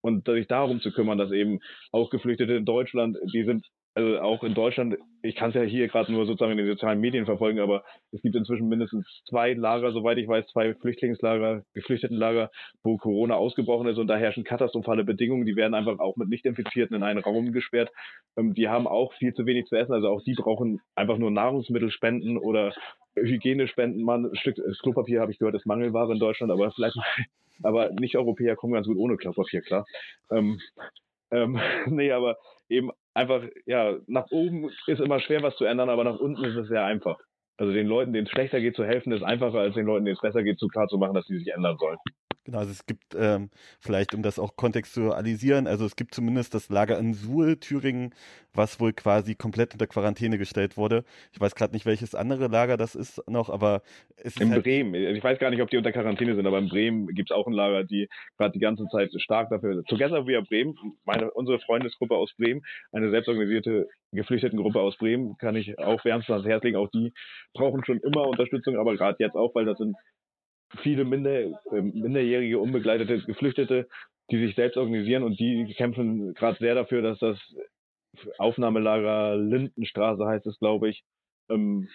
Und 0.00 0.26
sich 0.26 0.48
darum 0.48 0.80
zu 0.80 0.92
kümmern, 0.92 1.16
dass 1.16 1.30
eben 1.30 1.60
auch 1.90 2.10
Geflüchtete 2.10 2.54
in 2.54 2.66
Deutschland, 2.66 3.16
die 3.32 3.44
sind 3.44 3.66
also 3.94 4.18
auch 4.18 4.42
in 4.42 4.54
Deutschland, 4.54 4.96
ich 5.22 5.36
kann 5.36 5.50
es 5.50 5.54
ja 5.54 5.62
hier 5.62 5.86
gerade 5.86 6.10
nur 6.10 6.26
sozusagen 6.26 6.52
in 6.52 6.58
den 6.58 6.66
sozialen 6.66 7.00
Medien 7.00 7.26
verfolgen, 7.26 7.60
aber 7.60 7.84
es 8.10 8.20
gibt 8.22 8.34
inzwischen 8.34 8.68
mindestens 8.68 9.06
zwei 9.28 9.52
Lager, 9.52 9.92
soweit 9.92 10.18
ich 10.18 10.26
weiß, 10.26 10.48
zwei 10.48 10.74
Flüchtlingslager, 10.74 11.62
Geflüchtetenlager, 11.74 12.50
wo 12.82 12.96
Corona 12.96 13.36
ausgebrochen 13.36 13.86
ist 13.86 13.98
und 13.98 14.08
da 14.08 14.16
herrschen 14.16 14.42
katastrophale 14.42 15.04
Bedingungen. 15.04 15.46
Die 15.46 15.54
werden 15.54 15.74
einfach 15.74 16.00
auch 16.00 16.16
mit 16.16 16.28
Nicht-Infizierten 16.28 16.96
in 16.96 17.04
einen 17.04 17.20
Raum 17.20 17.52
gesperrt. 17.52 17.90
Ähm, 18.36 18.52
die 18.54 18.68
haben 18.68 18.88
auch 18.88 19.12
viel 19.14 19.32
zu 19.32 19.46
wenig 19.46 19.66
zu 19.66 19.76
essen, 19.76 19.92
also 19.92 20.08
auch 20.08 20.22
die 20.22 20.34
brauchen 20.34 20.80
einfach 20.96 21.16
nur 21.16 21.30
Nahrungsmittelspenden 21.30 22.36
oder 22.36 22.74
Hygienespenden. 23.14 24.02
Man, 24.02 24.26
ein 24.26 24.36
Stück 24.36 24.56
Klopapier 24.82 25.20
habe 25.20 25.30
ich 25.30 25.38
gehört, 25.38 25.54
ist 25.54 25.66
Mangelware 25.66 26.12
in 26.12 26.18
Deutschland, 26.18 26.50
aber 26.50 26.72
vielleicht 26.72 26.96
mal, 26.96 27.06
aber 27.62 27.90
Nicht-Europäer 27.92 28.56
kommen 28.56 28.72
ganz 28.72 28.88
gut 28.88 28.98
ohne 28.98 29.16
Klopapier 29.16 29.62
klar. 29.62 29.86
Ähm, 30.32 30.58
ähm, 31.30 31.60
nee, 31.86 32.10
aber 32.10 32.38
eben 32.68 32.90
einfach, 33.14 33.42
ja, 33.66 33.96
nach 34.06 34.26
oben 34.30 34.70
ist 34.86 35.00
immer 35.00 35.20
schwer, 35.20 35.42
was 35.42 35.56
zu 35.56 35.64
ändern, 35.64 35.88
aber 35.88 36.04
nach 36.04 36.18
unten 36.18 36.44
ist 36.44 36.56
es 36.56 36.68
sehr 36.68 36.84
einfach. 36.84 37.18
Also 37.56 37.72
den 37.72 37.86
Leuten, 37.86 38.12
denen 38.12 38.26
es 38.26 38.32
schlechter 38.32 38.60
geht, 38.60 38.76
zu 38.76 38.84
helfen, 38.84 39.12
ist 39.12 39.22
einfacher, 39.22 39.60
als 39.60 39.74
den 39.74 39.86
Leuten, 39.86 40.04
denen 40.04 40.16
es 40.16 40.22
besser 40.22 40.42
geht, 40.42 40.58
zu 40.58 40.68
klar 40.68 40.88
zu 40.88 40.98
machen, 40.98 41.14
dass 41.14 41.26
sie 41.26 41.38
sich 41.38 41.48
ändern 41.52 41.78
sollen. 41.78 41.98
Genau, 42.44 42.58
also 42.58 42.72
es 42.72 42.84
gibt 42.84 43.14
ähm, 43.18 43.48
vielleicht, 43.80 44.14
um 44.14 44.22
das 44.22 44.38
auch 44.38 44.56
kontextualisieren, 44.56 45.66
also 45.66 45.86
es 45.86 45.96
gibt 45.96 46.14
zumindest 46.14 46.54
das 46.54 46.68
Lager 46.68 46.98
in 46.98 47.14
Suhl, 47.14 47.56
Thüringen, 47.56 48.14
was 48.52 48.80
wohl 48.80 48.92
quasi 48.92 49.34
komplett 49.34 49.72
unter 49.72 49.86
Quarantäne 49.86 50.36
gestellt 50.36 50.76
wurde. 50.76 51.04
Ich 51.32 51.40
weiß 51.40 51.54
gerade 51.54 51.72
nicht, 51.72 51.86
welches 51.86 52.14
andere 52.14 52.48
Lager 52.48 52.76
das 52.76 52.94
ist 52.94 53.26
noch, 53.28 53.48
aber 53.48 53.82
es 54.16 54.36
ist. 54.36 54.42
In 54.42 54.50
halt 54.50 54.62
Bremen, 54.62 54.94
ich 54.94 55.24
weiß 55.24 55.38
gar 55.38 55.48
nicht, 55.48 55.62
ob 55.62 55.70
die 55.70 55.78
unter 55.78 55.90
Quarantäne 55.90 56.34
sind, 56.34 56.46
aber 56.46 56.58
in 56.58 56.68
Bremen 56.68 57.06
gibt 57.08 57.30
es 57.30 57.36
auch 57.36 57.46
ein 57.46 57.54
Lager, 57.54 57.84
die 57.84 58.08
gerade 58.36 58.52
die 58.52 58.58
ganze 58.58 58.86
Zeit 58.88 59.10
stark 59.16 59.48
dafür. 59.48 59.82
Together 59.84 60.26
We 60.26 60.36
Are 60.36 60.44
Bremen, 60.44 60.74
meine, 61.06 61.30
unsere 61.30 61.58
Freundesgruppe 61.60 62.14
aus 62.14 62.34
Bremen, 62.36 62.60
eine 62.92 63.10
selbstorganisierte 63.10 63.88
Geflüchtetengruppe 64.12 64.80
aus 64.80 64.98
Bremen, 64.98 65.38
kann 65.38 65.56
ich 65.56 65.78
auch 65.78 66.04
wärmstens 66.04 66.34
ans 66.34 66.46
Herz 66.46 66.62
legen. 66.62 66.76
Auch 66.76 66.90
die 66.90 67.14
brauchen 67.54 67.84
schon 67.86 68.00
immer 68.00 68.28
Unterstützung, 68.28 68.76
aber 68.76 68.94
gerade 68.96 69.16
jetzt 69.18 69.34
auch, 69.34 69.54
weil 69.54 69.64
das 69.64 69.78
sind 69.78 69.96
viele 70.82 71.04
minder, 71.04 71.40
äh, 71.40 71.82
minderjährige, 71.82 72.58
unbegleitete 72.58 73.20
Geflüchtete, 73.20 73.88
die 74.30 74.38
sich 74.38 74.54
selbst 74.54 74.76
organisieren 74.76 75.22
und 75.22 75.38
die 75.38 75.74
kämpfen 75.76 76.34
gerade 76.34 76.58
sehr 76.58 76.74
dafür, 76.74 77.02
dass 77.02 77.18
das 77.18 77.38
Aufnahmelager 78.38 79.36
Lindenstraße 79.36 80.26
heißt 80.26 80.46
es, 80.46 80.58
glaube 80.58 80.88
ich, 80.88 81.04
ähm, 81.50 81.88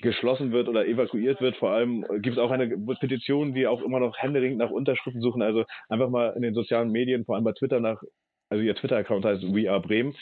geschlossen 0.00 0.52
wird 0.52 0.68
oder 0.68 0.86
evakuiert 0.86 1.40
wird. 1.40 1.56
Vor 1.56 1.70
allem 1.70 2.04
gibt 2.22 2.36
es 2.36 2.38
auch 2.38 2.50
eine 2.50 2.68
Petition, 3.00 3.54
die 3.54 3.66
auch 3.66 3.82
immer 3.82 4.00
noch 4.00 4.16
händeringend 4.16 4.58
nach 4.58 4.70
Unterschriften 4.70 5.20
suchen. 5.20 5.42
Also 5.42 5.64
einfach 5.88 6.08
mal 6.08 6.32
in 6.36 6.42
den 6.42 6.54
sozialen 6.54 6.90
Medien, 6.90 7.24
vor 7.24 7.34
allem 7.34 7.44
bei 7.44 7.52
Twitter 7.52 7.80
nach, 7.80 8.02
also 8.48 8.62
ihr 8.62 8.74
Twitter-Account 8.74 9.24
heißt 9.24 9.42
We 9.54 9.70
Are 9.70 9.80
Bremen, 9.80 10.14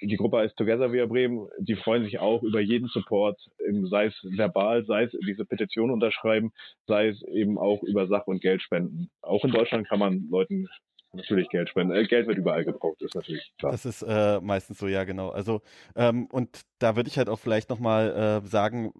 die 0.00 0.16
Gruppe 0.16 0.38
heißt 0.38 0.56
Together 0.56 0.84
Are 0.84 1.06
Bremen. 1.06 1.48
Die 1.58 1.76
freuen 1.76 2.04
sich 2.04 2.18
auch 2.18 2.42
über 2.42 2.60
jeden 2.60 2.88
Support, 2.88 3.40
sei 3.90 4.06
es 4.06 4.14
verbal, 4.22 4.84
sei 4.84 5.04
es 5.04 5.16
diese 5.26 5.44
Petition 5.44 5.90
unterschreiben, 5.90 6.52
sei 6.86 7.08
es 7.08 7.22
eben 7.22 7.58
auch 7.58 7.82
über 7.82 8.06
Sach- 8.06 8.26
und 8.26 8.40
Geldspenden. 8.40 9.10
Auch 9.22 9.44
in 9.44 9.52
Deutschland 9.52 9.88
kann 9.88 9.98
man 9.98 10.28
Leuten 10.30 10.68
natürlich 11.12 11.48
Geld 11.48 11.68
spenden. 11.68 11.94
Äh, 11.94 12.04
Geld 12.04 12.26
wird 12.26 12.38
überall 12.38 12.64
gebraucht, 12.64 13.00
ist 13.00 13.14
natürlich 13.14 13.52
klar. 13.58 13.72
Das 13.72 13.86
ist 13.86 14.02
äh, 14.02 14.40
meistens 14.40 14.78
so, 14.78 14.86
ja, 14.86 15.04
genau. 15.04 15.30
Also, 15.30 15.62
ähm, 15.94 16.26
und 16.26 16.62
da 16.78 16.96
würde 16.96 17.08
ich 17.08 17.18
halt 17.18 17.28
auch 17.28 17.38
vielleicht 17.38 17.70
nochmal 17.70 18.42
äh, 18.44 18.46
sagen, 18.46 18.92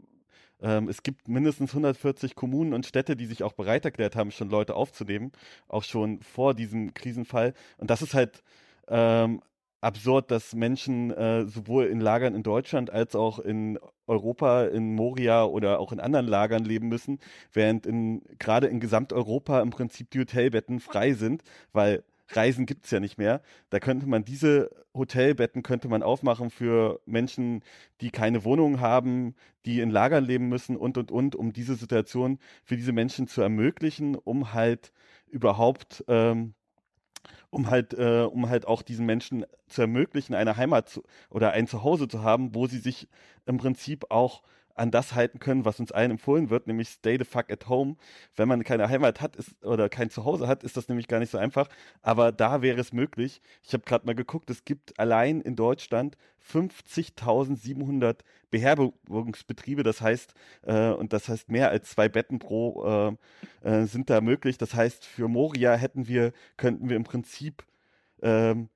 ähm, 0.63 0.89
es 0.89 1.03
gibt 1.03 1.29
mindestens 1.29 1.73
140 1.73 2.35
Kommunen 2.35 2.73
und 2.73 2.87
Städte, 2.87 3.17
die 3.17 3.27
sich 3.27 3.43
auch 3.43 3.53
bereit 3.53 3.85
erklärt 3.85 4.17
haben, 4.17 4.31
schon 4.31 4.49
Leute 4.49 4.75
aufzunehmen, 4.75 5.33
auch 5.69 5.85
schon 5.85 6.21
vor 6.23 6.55
diesem 6.55 6.95
Krisenfall. 6.95 7.53
Und 7.77 7.91
das 7.91 8.01
ist 8.01 8.15
halt 8.15 8.43
ähm, 8.89 9.43
absurd, 9.87 10.31
dass 10.33 10.55
Menschen 10.55 11.13
äh, 11.13 11.47
sowohl 11.47 11.87
in 11.87 12.01
Lagern 12.01 12.35
in 12.35 12.43
Deutschland 12.43 12.91
als 12.91 13.15
auch 13.15 13.39
in 13.39 13.79
Europa, 14.09 14.65
in 14.65 14.95
Moria 14.95 15.45
oder 15.45 15.79
auch 15.79 15.93
in 15.93 16.01
anderen 16.01 16.27
Lagern 16.27 16.65
leben 16.65 16.89
müssen, 16.89 17.21
während 17.53 17.87
in, 17.87 18.23
gerade 18.41 18.67
in 18.67 18.81
Gesamteuropa 18.81 19.61
im 19.61 19.71
Prinzip 19.71 20.11
die 20.11 20.19
Hotelbetten 20.19 20.81
frei 20.81 21.13
sind, 21.13 21.43
weil 21.73 22.03
Reisen 22.31 22.67
gibt 22.67 22.87
es 22.87 22.91
ja 22.91 22.99
nicht 22.99 23.17
mehr. 23.17 23.41
Da 23.71 23.79
könnte 23.79 24.09
man 24.09 24.25
diese 24.25 24.71
Hotelbetten 24.93 25.63
könnte 25.63 25.89
man 25.89 26.03
aufmachen 26.03 26.51
für 26.51 27.01
Menschen, 27.07 27.63
die 28.01 28.11
keine 28.11 28.43
Wohnung 28.43 28.81
haben, 28.81 29.37
die 29.67 29.81
in 29.81 29.91
Lagern 29.91 30.25
leben 30.25 30.49
müssen 30.49 30.77
und 30.77 30.99
und 30.99 31.13
und, 31.13 31.37
um 31.37 31.53
diese 31.53 31.77
Situation 31.77 32.41
für 32.65 32.77
diese 32.77 32.93
Menschen 32.93 33.29
zu 33.29 33.41
ermöglichen, 33.41 34.17
um 34.17 34.53
halt 34.53 34.93
überhaupt 35.29 36.05
ähm, 36.09 36.55
um 37.51 37.71
halt, 37.71 37.95
äh, 37.95 38.23
um 38.23 38.49
halt 38.49 38.67
auch 38.67 38.83
diesen 38.83 39.07
Menschen 39.07 39.45
zu 39.69 39.83
ermöglichen, 39.83 40.35
eine 40.35 40.57
Heimat 40.57 40.89
zu, 40.89 41.03
oder 41.31 41.53
ein 41.53 41.67
Zuhause 41.67 42.09
zu 42.09 42.23
haben, 42.23 42.55
wo 42.55 42.67
sie 42.67 42.79
sich 42.79 43.09
im 43.47 43.59
Prinzip 43.59 44.11
auch 44.11 44.43
an 44.77 44.91
das 44.91 45.15
halten 45.15 45.39
können, 45.39 45.65
was 45.65 45.81
uns 45.81 45.91
allen 45.91 46.13
empfohlen 46.13 46.51
wird, 46.51 46.67
nämlich 46.67 46.89
stay 46.89 47.17
the 47.19 47.25
fuck 47.25 47.51
at 47.51 47.69
home. 47.69 47.97
Wenn 48.37 48.49
man 48.49 48.63
keine 48.63 48.89
Heimat 48.89 49.21
hat 49.21 49.37
ist, 49.37 49.65
oder 49.65 49.89
kein 49.89 50.11
Zuhause 50.11 50.47
hat, 50.47 50.63
ist 50.63 50.77
das 50.77 50.89
nämlich 50.89 51.09
gar 51.09 51.19
nicht 51.19 51.31
so 51.31 51.39
einfach. 51.39 51.69
Aber 52.03 52.31
da 52.31 52.63
wäre 52.63 52.81
es 52.81 52.93
möglich. 52.93 53.41
Ich 53.63 53.73
habe 53.73 53.85
gerade 53.85 54.07
mal 54.07 54.15
geguckt, 54.15 54.51
es 54.51 54.65
gibt 54.65 54.99
allein 54.99 55.41
in 55.41 55.57
Deutschland 55.57 56.17
50.700 56.53 58.19
Beherbergungsbetriebe. 58.51 59.83
Das 59.83 60.01
heißt, 60.01 60.35
äh, 60.63 60.91
und 60.91 61.13
das 61.13 61.29
heißt 61.29 61.51
mehr 61.51 61.71
als 61.71 61.91
zwei 61.91 62.09
Betten 62.09 62.39
pro 62.39 63.17
äh, 63.65 63.69
äh, 63.69 63.87
sind 63.87 64.11
da 64.11 64.21
möglich. 64.21 64.59
Das 64.59 64.75
heißt, 64.75 65.05
für 65.05 65.29
Moria 65.29 65.75
hätten 65.75 66.07
wir, 66.07 66.33
könnten 66.57 66.89
wir 66.89 66.97
im 66.97 67.05
Prinzip 67.05 67.65
ähm, 68.23 68.69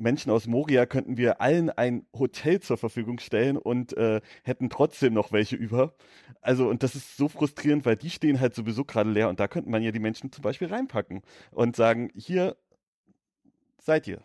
Menschen 0.00 0.30
aus 0.30 0.46
Moria 0.46 0.86
könnten 0.86 1.16
wir 1.16 1.40
allen 1.40 1.70
ein 1.70 2.06
Hotel 2.18 2.60
zur 2.60 2.78
Verfügung 2.78 3.18
stellen 3.18 3.56
und 3.56 3.96
äh, 3.96 4.20
hätten 4.44 4.70
trotzdem 4.70 5.14
noch 5.14 5.32
welche 5.32 5.56
über. 5.56 5.94
Also, 6.40 6.68
und 6.68 6.82
das 6.82 6.94
ist 6.94 7.16
so 7.16 7.28
frustrierend, 7.28 7.84
weil 7.84 7.96
die 7.96 8.10
stehen 8.10 8.40
halt 8.40 8.54
sowieso 8.54 8.84
gerade 8.84 9.10
leer 9.10 9.28
und 9.28 9.40
da 9.40 9.48
könnte 9.48 9.70
man 9.70 9.82
ja 9.82 9.92
die 9.92 10.00
Menschen 10.00 10.32
zum 10.32 10.42
Beispiel 10.42 10.68
reinpacken 10.68 11.22
und 11.50 11.76
sagen, 11.76 12.10
hier 12.14 12.56
seid 13.78 14.08
ihr. 14.08 14.24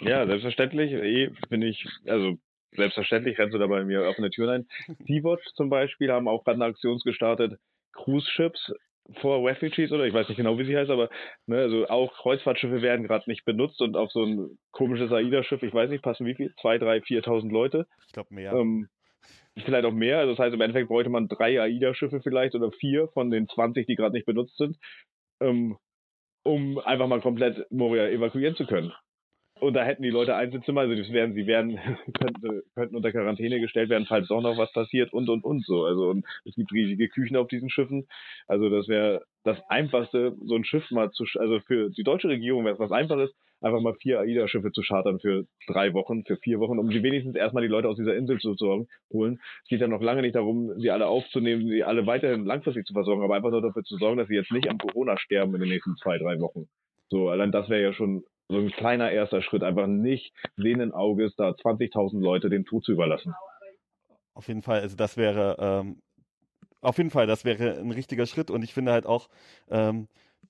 Ja, 0.00 0.26
selbstverständlich. 0.26 0.92
Eh, 0.92 1.30
bin 1.48 1.62
ich, 1.62 1.86
also 2.06 2.38
selbstverständlich 2.72 3.38
rennst 3.38 3.54
du 3.54 3.58
da 3.58 3.66
bei 3.66 3.84
mir 3.84 4.02
offene 4.04 4.30
Türen 4.30 4.50
ein. 4.50 4.68
Sea-Watch 5.06 5.44
zum 5.54 5.70
Beispiel 5.70 6.12
haben 6.12 6.28
auch 6.28 6.44
gerade 6.44 6.56
eine 6.56 6.66
Aktion 6.66 7.00
gestartet, 7.04 7.58
Cruise 7.92 8.30
Ships 8.30 8.72
for 9.14 9.46
Refugees 9.46 9.92
oder 9.92 10.04
ich 10.04 10.14
weiß 10.14 10.28
nicht 10.28 10.36
genau, 10.36 10.58
wie 10.58 10.64
sie 10.64 10.76
heißt, 10.76 10.90
aber 10.90 11.08
ne, 11.46 11.58
also 11.58 11.88
auch 11.88 12.12
Kreuzfahrtschiffe 12.14 12.82
werden 12.82 13.06
gerade 13.06 13.28
nicht 13.28 13.44
benutzt 13.44 13.80
und 13.80 13.96
auf 13.96 14.10
so 14.12 14.22
ein 14.22 14.58
komisches 14.70 15.10
AIDA-Schiff, 15.10 15.62
ich 15.62 15.72
weiß 15.72 15.90
nicht, 15.90 16.02
passen 16.02 16.26
wie 16.26 16.34
viel? 16.34 16.54
Zwei, 16.60 16.78
drei, 16.78 17.00
viertausend 17.00 17.52
Leute. 17.52 17.86
Ich 18.06 18.12
glaube 18.12 18.34
mehr. 18.34 18.52
Ähm, 18.52 18.88
vielleicht 19.64 19.84
auch 19.84 19.92
mehr. 19.92 20.18
Also 20.18 20.32
das 20.34 20.38
heißt, 20.38 20.54
im 20.54 20.60
Endeffekt 20.60 20.88
bräuchte 20.88 21.10
man 21.10 21.28
drei 21.28 21.60
AIDA-Schiffe 21.60 22.20
vielleicht 22.22 22.54
oder 22.54 22.70
vier 22.70 23.08
von 23.08 23.30
den 23.30 23.48
20, 23.48 23.86
die 23.86 23.96
gerade 23.96 24.14
nicht 24.14 24.26
benutzt 24.26 24.56
sind, 24.56 24.76
ähm, 25.40 25.78
um 26.44 26.78
einfach 26.78 27.08
mal 27.08 27.20
komplett 27.20 27.66
Moria 27.70 28.08
evakuieren 28.08 28.56
zu 28.56 28.66
können. 28.66 28.92
Und 29.60 29.74
da 29.74 29.84
hätten 29.84 30.02
die 30.02 30.10
Leute 30.10 30.36
Einzelzimmer, 30.36 30.82
also 30.82 30.94
das 30.94 31.12
wären, 31.12 31.34
sie 31.34 31.46
werden, 31.46 31.78
könnten, 32.18 32.62
könnten 32.74 32.96
unter 32.96 33.10
Quarantäne 33.10 33.60
gestellt 33.60 33.90
werden, 33.90 34.06
falls 34.06 34.28
doch 34.28 34.40
noch 34.40 34.56
was 34.56 34.72
passiert 34.72 35.12
und 35.12 35.28
und 35.28 35.44
und 35.44 35.64
so. 35.64 35.84
Also 35.84 36.10
und 36.10 36.24
es 36.44 36.54
gibt 36.54 36.72
riesige 36.72 37.08
Küchen 37.08 37.36
auf 37.36 37.48
diesen 37.48 37.70
Schiffen. 37.70 38.06
Also 38.46 38.68
das 38.68 38.88
wäre 38.88 39.22
das 39.44 39.58
Einfachste, 39.68 40.36
so 40.44 40.54
ein 40.54 40.64
Schiff 40.64 40.90
mal 40.90 41.10
zu, 41.10 41.24
also 41.38 41.60
für 41.60 41.90
die 41.90 42.02
deutsche 42.04 42.28
Regierung 42.28 42.64
wäre 42.64 42.74
es 42.74 42.80
was 42.80 42.92
Einfaches, 42.92 43.30
einfach 43.60 43.80
mal 43.80 43.94
vier 43.94 44.20
AIDA-Schiffe 44.20 44.72
zu 44.72 44.82
chartern 44.82 45.18
für 45.20 45.46
drei 45.66 45.92
Wochen, 45.94 46.24
für 46.24 46.36
vier 46.36 46.60
Wochen, 46.60 46.78
um 46.78 46.90
sie 46.90 47.02
wenigstens 47.02 47.34
erstmal 47.34 47.62
die 47.62 47.68
Leute 47.68 47.88
aus 47.88 47.96
dieser 47.96 48.16
Insel 48.16 48.38
zu, 48.38 48.54
zu 48.54 48.86
holen. 49.12 49.40
Es 49.62 49.68
geht 49.68 49.80
ja 49.80 49.88
noch 49.88 50.02
lange 50.02 50.22
nicht 50.22 50.36
darum, 50.36 50.78
sie 50.78 50.90
alle 50.90 51.06
aufzunehmen, 51.06 51.66
sie 51.68 51.82
alle 51.82 52.06
weiterhin 52.06 52.44
langfristig 52.44 52.86
zu 52.86 52.92
versorgen, 52.92 53.22
aber 53.22 53.36
einfach 53.36 53.50
nur 53.50 53.62
dafür 53.62 53.82
zu 53.82 53.96
sorgen, 53.96 54.18
dass 54.18 54.28
sie 54.28 54.34
jetzt 54.34 54.52
nicht 54.52 54.68
am 54.68 54.78
Corona 54.78 55.18
sterben 55.18 55.54
in 55.54 55.60
den 55.60 55.70
nächsten 55.70 55.96
zwei, 55.96 56.18
drei 56.18 56.38
Wochen. 56.40 56.68
So, 57.08 57.30
allein 57.30 57.52
das 57.52 57.68
wäre 57.68 57.82
ja 57.82 57.92
schon 57.92 58.24
so 58.48 58.56
ein 58.56 58.70
kleiner 58.70 59.10
erster 59.10 59.42
Schritt, 59.42 59.62
einfach 59.62 59.86
nicht 59.86 60.32
sehenden 60.56 60.92
Auges 60.92 61.34
da 61.36 61.50
20.000 61.50 62.20
Leute 62.20 62.48
den 62.48 62.64
Tod 62.64 62.84
zu 62.84 62.92
überlassen. 62.92 63.34
Auf 64.34 64.48
jeden 64.48 64.62
Fall, 64.62 64.80
also 64.80 64.96
das 64.96 65.16
wäre, 65.16 65.56
ähm, 65.58 66.00
auf 66.80 66.96
jeden 66.98 67.10
Fall, 67.10 67.26
das 67.26 67.44
wäre 67.44 67.78
ein 67.78 67.90
richtiger 67.90 68.26
Schritt 68.26 68.50
und 68.50 68.62
ich 68.62 68.72
finde 68.72 68.92
halt 68.92 69.04
auch, 69.04 69.28
ähm, 69.68 70.08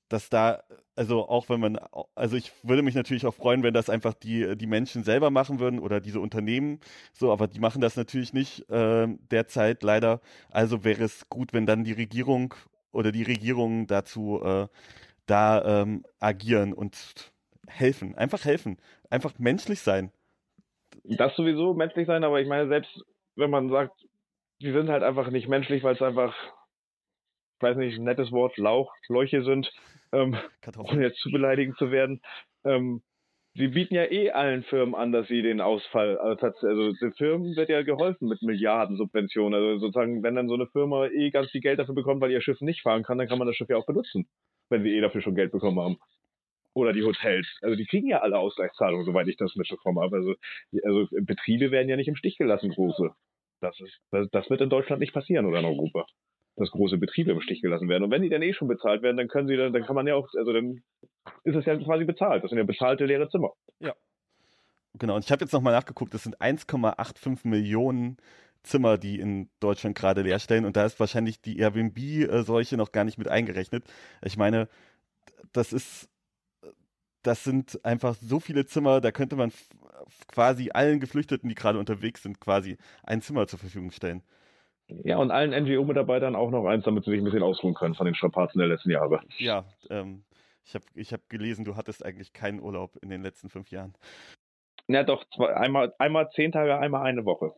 dass 0.09 0.31
da, 0.31 0.63
also 0.95 1.29
auch 1.29 1.49
wenn 1.49 1.61
man, 1.61 1.79
also 2.15 2.37
ich 2.37 2.53
würde 2.63 2.83
mich 2.83 2.95
natürlich 2.95 3.27
auch 3.27 3.35
freuen, 3.35 3.63
wenn 3.63 3.75
das 3.75 3.91
einfach 3.91 4.15
die, 4.15 4.57
die 4.57 4.67
Menschen 4.67 5.05
selber 5.05 5.31
machen 5.31 5.59
würden 5.59 5.79
oder 5.81 6.01
diese 6.01 6.21
Unternehmen, 6.21 6.81
so, 7.13 7.33
aber 7.33 7.47
die 7.47 7.61
machen 7.61 7.81
das 7.81 7.97
natürlich 7.97 8.33
nicht 8.33 8.69
äh, 8.71 9.09
derzeit 9.31 9.83
leider. 9.83 10.21
Also 10.51 10.85
wäre 10.85 11.05
es 11.05 11.29
gut, 11.29 11.53
wenn 11.53 11.67
dann 11.67 11.85
die 11.85 11.93
Regierung 11.93 12.55
oder 12.93 13.13
die 13.13 13.23
Regierungen 13.23 13.87
dazu 13.87 14.41
äh, 14.43 14.69
da 15.27 15.83
ähm, 15.83 16.05
agieren 16.21 16.73
und 16.73 17.33
helfen. 17.69 18.17
Einfach 18.17 18.45
helfen. 18.45 18.79
Einfach 19.11 19.39
menschlich 19.39 19.81
sein. 19.81 20.11
Das 21.05 21.35
sowieso, 21.37 21.75
menschlich 21.75 22.07
sein, 22.07 22.25
aber 22.25 22.41
ich 22.41 22.49
meine, 22.49 22.69
selbst 22.69 23.05
wenn 23.37 23.51
man 23.51 23.71
sagt, 23.71 23.95
sie 24.61 24.73
sind 24.73 24.89
halt 24.89 25.03
einfach 25.03 25.31
nicht 25.31 25.49
menschlich, 25.49 25.83
weil 25.83 25.95
es 25.95 26.03
einfach, 26.03 26.35
ich 27.57 27.63
weiß 27.63 27.77
nicht, 27.77 27.99
ein 27.99 28.05
nettes 28.05 28.33
Wort, 28.33 28.57
Lauch, 28.57 28.93
Leuche 29.09 29.43
sind, 29.45 29.71
ähm, 30.13 30.37
ohne 30.77 31.03
jetzt 31.03 31.21
zu 31.21 31.31
beleidigend 31.31 31.77
zu 31.79 31.91
werden. 31.91 32.21
Ähm, 32.65 33.03
sie 33.55 33.69
bieten 33.69 33.95
ja 33.95 34.11
eh 34.11 34.31
allen 34.31 34.65
Firmen 34.65 34.95
an, 34.95 35.13
dass 35.13 35.29
sie 35.29 35.43
den 35.43 35.61
Ausfall, 35.61 36.19
also, 36.19 36.47
also 36.47 36.93
den 36.93 37.13
Firmen 37.13 37.57
wird 37.57 37.69
ja 37.69 37.83
geholfen 37.83 38.29
mit 38.29 38.43
Milliarden 38.43 38.97
Subventionen. 38.97 39.55
Also 39.55 39.79
sozusagen, 39.79 40.23
wenn 40.23 40.35
dann 40.35 40.49
so 40.49 40.55
eine 40.55 40.67
Firma 40.67 41.07
eh 41.07 41.31
ganz 41.31 41.51
viel 41.51 41.61
Geld 41.61 41.79
dafür 41.79 41.95
bekommt, 41.95 42.21
weil 42.21 42.33
ihr 42.33 42.41
Schiff 42.41 42.61
nicht 42.61 42.83
fahren 42.83 43.05
kann, 43.05 43.19
dann 43.19 43.29
kann 43.29 43.39
man 43.39 43.47
das 43.47 43.57
Schiff 43.57 43.69
ja 43.69 43.77
auch 43.77 43.87
benutzen, 43.87 44.29
wenn 44.69 44.83
sie 44.83 44.91
eh 44.97 45.01
dafür 45.01 45.21
schon 45.21 45.35
Geld 45.35 45.53
bekommen 45.53 45.81
haben 45.81 45.99
oder 46.79 46.93
die 46.93 47.05
Hotels. 47.05 47.47
Also 47.63 47.77
die 47.77 47.87
kriegen 47.87 48.09
ja 48.09 48.21
alle 48.21 48.39
Ausgleichszahlungen, 48.39 49.05
soweit 49.05 49.29
ich 49.29 49.37
das 49.37 49.57
mitbekommen 49.57 50.01
habe. 50.01 50.17
Also, 50.17 50.35
also 50.85 51.07
Betriebe 51.23 51.71
werden 51.71 51.89
ja 51.89 51.97
nicht 51.97 52.09
im 52.09 52.17
Stich 52.17 52.39
gelassen, 52.39 52.71
große. 52.71 53.11
Das, 53.61 53.79
ist, 53.81 54.01
das, 54.11 54.29
das 54.31 54.51
wird 54.51 54.61
in 54.61 54.71
Deutschland 54.71 55.01
nicht 55.01 55.13
passieren 55.13 55.47
oder 55.47 55.59
in 55.59 55.65
Europa, 55.65 56.07
dass 56.57 56.71
große 56.71 56.99
Betriebe 56.99 57.33
im 57.33 57.41
Stich 57.41 57.61
gelassen 57.61 57.89
werden. 57.89 58.05
Und 58.05 58.11
wenn 58.11 58.23
die 58.23 58.29
dann 58.29 58.43
eh 58.43 58.53
schon 58.53 58.69
bezahlt 58.69 59.03
werden, 59.03 59.17
dann 59.17 59.29
können 59.29 59.49
sie 59.49 59.57
dann, 59.57 59.73
dann 59.73 59.85
kann 59.85 59.97
man 59.97 60.07
ja 60.07 60.15
auch, 60.15 60.29
also 60.37 60.53
dann 60.53 60.83
ist 61.45 61.57
es 61.57 61.65
ja 61.65 61.77
quasi 61.77 62.05
bezahlt. 62.05 62.43
Das 62.43 62.51
sind 62.51 62.59
ja 62.59 62.65
bezahlte 62.65 63.05
leere 63.05 63.29
Zimmer. 63.29 63.53
Ja. 63.81 63.95
Genau, 64.95 65.17
und 65.17 65.25
ich 65.25 65.31
habe 65.31 65.45
jetzt 65.45 65.53
nochmal 65.53 65.75
nachgeguckt, 65.75 66.15
das 66.15 66.23
sind 66.23 66.41
1,85 66.41 67.47
Millionen 67.47 68.17
Zimmer, 68.63 68.99
die 68.99 69.19
in 69.19 69.49
Deutschland 69.61 69.97
gerade 69.97 70.23
leer 70.23 70.39
stellen. 70.39 70.65
Und 70.65 70.77
da 70.77 70.85
ist 70.85 70.99
wahrscheinlich 71.01 71.41
die 71.41 71.59
Airbnb-Seuche 71.59 72.77
noch 72.77 72.93
gar 72.93 73.05
nicht 73.05 73.19
mit 73.19 73.29
eingerechnet. 73.29 73.85
Ich 74.23 74.37
meine, 74.37 74.69
das 75.53 75.73
ist 75.73 76.09
das 77.29 77.45
sind 77.45 77.79
einfach 77.85 78.15
so 78.15 78.41
viele 78.41 78.65
Zimmer, 78.65 79.03
da 79.03 79.13
könnte 79.13 79.37
man 79.37 79.53
quasi 80.33 80.71
allen 80.73 80.99
Geflüchteten, 80.99 81.51
die 81.51 81.55
gerade 81.55 81.79
unterwegs 81.79 82.23
sind, 82.23 82.41
quasi 82.41 82.79
ein 83.03 83.21
Zimmer 83.21 83.47
zur 83.47 83.59
Verfügung 83.59 83.91
stellen. 83.91 84.23
Ja, 84.87 85.19
und 85.19 85.31
allen 85.31 85.51
NGO-Mitarbeitern 85.51 86.35
auch 86.35 86.51
noch 86.51 86.65
eins, 86.65 86.85
damit 86.85 87.05
sie 87.05 87.11
sich 87.11 87.21
ein 87.21 87.25
bisschen 87.25 87.43
ausruhen 87.43 87.75
können 87.75 87.95
von 87.95 88.07
den 88.07 88.15
Strapazen 88.15 88.59
der 88.59 88.69
letzten 88.69 88.91
Jahre. 88.91 89.21
Ja, 89.37 89.67
ähm, 89.91 90.25
ich 90.65 90.75
habe 90.75 90.87
ich 90.95 91.13
hab 91.13 91.29
gelesen, 91.29 91.67
du 91.67 91.77
hattest 91.77 92.03
eigentlich 92.03 92.33
keinen 92.33 92.61
Urlaub 92.61 92.97
in 93.03 93.11
den 93.11 93.23
letzten 93.23 93.51
fünf 93.51 93.71
Jahren. 93.71 93.93
Ja, 94.87 95.05
doch, 95.05 95.23
zwei, 95.37 95.55
einmal, 95.55 95.93
einmal 95.99 96.31
zehn 96.31 96.51
Tage, 96.51 96.79
einmal 96.79 97.05
eine 97.05 97.27
Woche. 97.27 97.53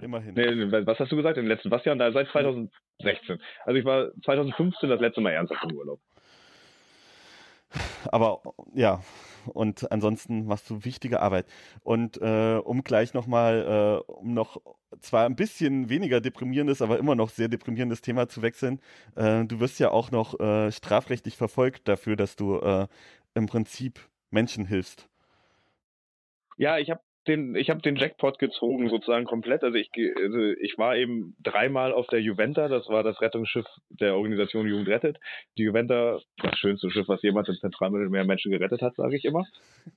Immerhin. 0.00 0.34
Nee, 0.34 0.86
was 0.86 1.00
hast 1.00 1.10
du 1.10 1.16
gesagt? 1.16 1.38
In 1.38 1.44
den 1.44 1.48
letzten 1.48 1.72
was 1.72 1.84
Jahren? 1.84 1.98
Seit 1.98 2.28
2016. 2.28 3.40
Also 3.64 3.78
ich 3.78 3.84
war 3.84 4.12
2015 4.24 4.88
das 4.88 5.00
letzte 5.00 5.20
Mal 5.20 5.32
ernsthaft 5.32 5.64
im 5.68 5.76
Urlaub. 5.76 6.00
Aber 8.06 8.42
ja, 8.74 9.00
und 9.46 9.90
ansonsten 9.90 10.46
machst 10.46 10.68
du 10.70 10.84
wichtige 10.84 11.20
Arbeit. 11.20 11.46
Und 11.82 12.20
äh, 12.20 12.60
um 12.62 12.84
gleich 12.84 13.14
nochmal, 13.14 14.02
äh, 14.06 14.12
um 14.12 14.34
noch 14.34 14.60
zwar 15.00 15.26
ein 15.26 15.36
bisschen 15.36 15.88
weniger 15.88 16.20
deprimierendes, 16.20 16.82
aber 16.82 16.98
immer 16.98 17.14
noch 17.14 17.30
sehr 17.30 17.48
deprimierendes 17.48 18.02
Thema 18.02 18.28
zu 18.28 18.42
wechseln, 18.42 18.80
äh, 19.16 19.44
du 19.44 19.60
wirst 19.60 19.78
ja 19.78 19.90
auch 19.90 20.10
noch 20.10 20.38
äh, 20.38 20.70
strafrechtlich 20.70 21.36
verfolgt 21.36 21.88
dafür, 21.88 22.16
dass 22.16 22.36
du 22.36 22.58
äh, 22.58 22.86
im 23.34 23.46
Prinzip 23.46 24.00
Menschen 24.30 24.66
hilfst. 24.66 25.08
Ja, 26.58 26.78
ich 26.78 26.90
habe 26.90 27.00
den, 27.28 27.54
ich 27.54 27.70
habe 27.70 27.80
den 27.80 27.96
Jackpot 27.96 28.38
gezogen, 28.38 28.88
sozusagen 28.88 29.24
komplett. 29.24 29.62
Also 29.62 29.76
ich, 29.76 29.90
also 30.16 30.38
ich 30.60 30.76
war 30.78 30.96
eben 30.96 31.36
dreimal 31.42 31.92
auf 31.92 32.06
der 32.08 32.20
Juventa, 32.20 32.68
das 32.68 32.88
war 32.88 33.02
das 33.02 33.20
Rettungsschiff 33.20 33.66
der 33.90 34.16
Organisation 34.16 34.66
Jugend 34.66 34.88
rettet. 34.88 35.18
Die 35.56 35.62
Juventa, 35.62 36.18
das 36.42 36.58
schönste 36.58 36.90
Schiff, 36.90 37.08
was 37.08 37.22
jemals 37.22 37.48
im 37.48 37.56
Zentralmittelmeer 37.56 38.24
Menschen 38.24 38.50
gerettet 38.50 38.82
hat, 38.82 38.96
sage 38.96 39.16
ich 39.16 39.24
immer. 39.24 39.46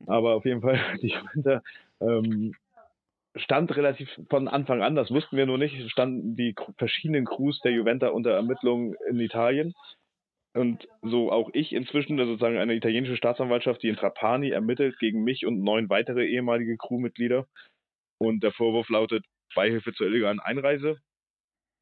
Aber 0.05 0.35
auf 0.35 0.45
jeden 0.45 0.61
Fall, 0.61 0.79
die 1.01 1.13
Juventa 1.13 1.61
ähm, 1.99 2.53
stand 3.35 3.75
relativ 3.75 4.09
von 4.29 4.47
Anfang 4.47 4.81
an, 4.81 4.95
das 4.95 5.11
wussten 5.11 5.35
wir 5.35 5.45
nur 5.45 5.57
nicht, 5.57 5.89
standen 5.91 6.35
die 6.35 6.55
verschiedenen 6.77 7.25
Crews 7.25 7.59
der 7.61 7.71
Juventa 7.71 8.09
unter 8.09 8.31
Ermittlungen 8.31 8.95
in 9.09 9.19
Italien. 9.19 9.73
Und 10.55 10.87
so 11.01 11.31
auch 11.31 11.49
ich 11.51 11.73
inzwischen, 11.73 12.17
sozusagen 12.17 12.57
eine 12.57 12.75
italienische 12.75 13.17
Staatsanwaltschaft, 13.17 13.83
die 13.83 13.89
in 13.89 13.97
Trapani 13.97 14.51
ermittelt 14.51 14.97
gegen 14.99 15.23
mich 15.23 15.45
und 15.45 15.61
neun 15.61 15.89
weitere 15.89 16.25
ehemalige 16.25 16.77
Crewmitglieder. 16.77 17.45
Und 18.19 18.41
der 18.41 18.53
Vorwurf 18.53 18.87
lautet 18.87 19.25
Beihilfe 19.53 19.93
zur 19.93 20.07
illegalen 20.07 20.39
Einreise. 20.39 20.97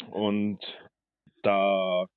Und 0.09 0.59
da 1.43 2.07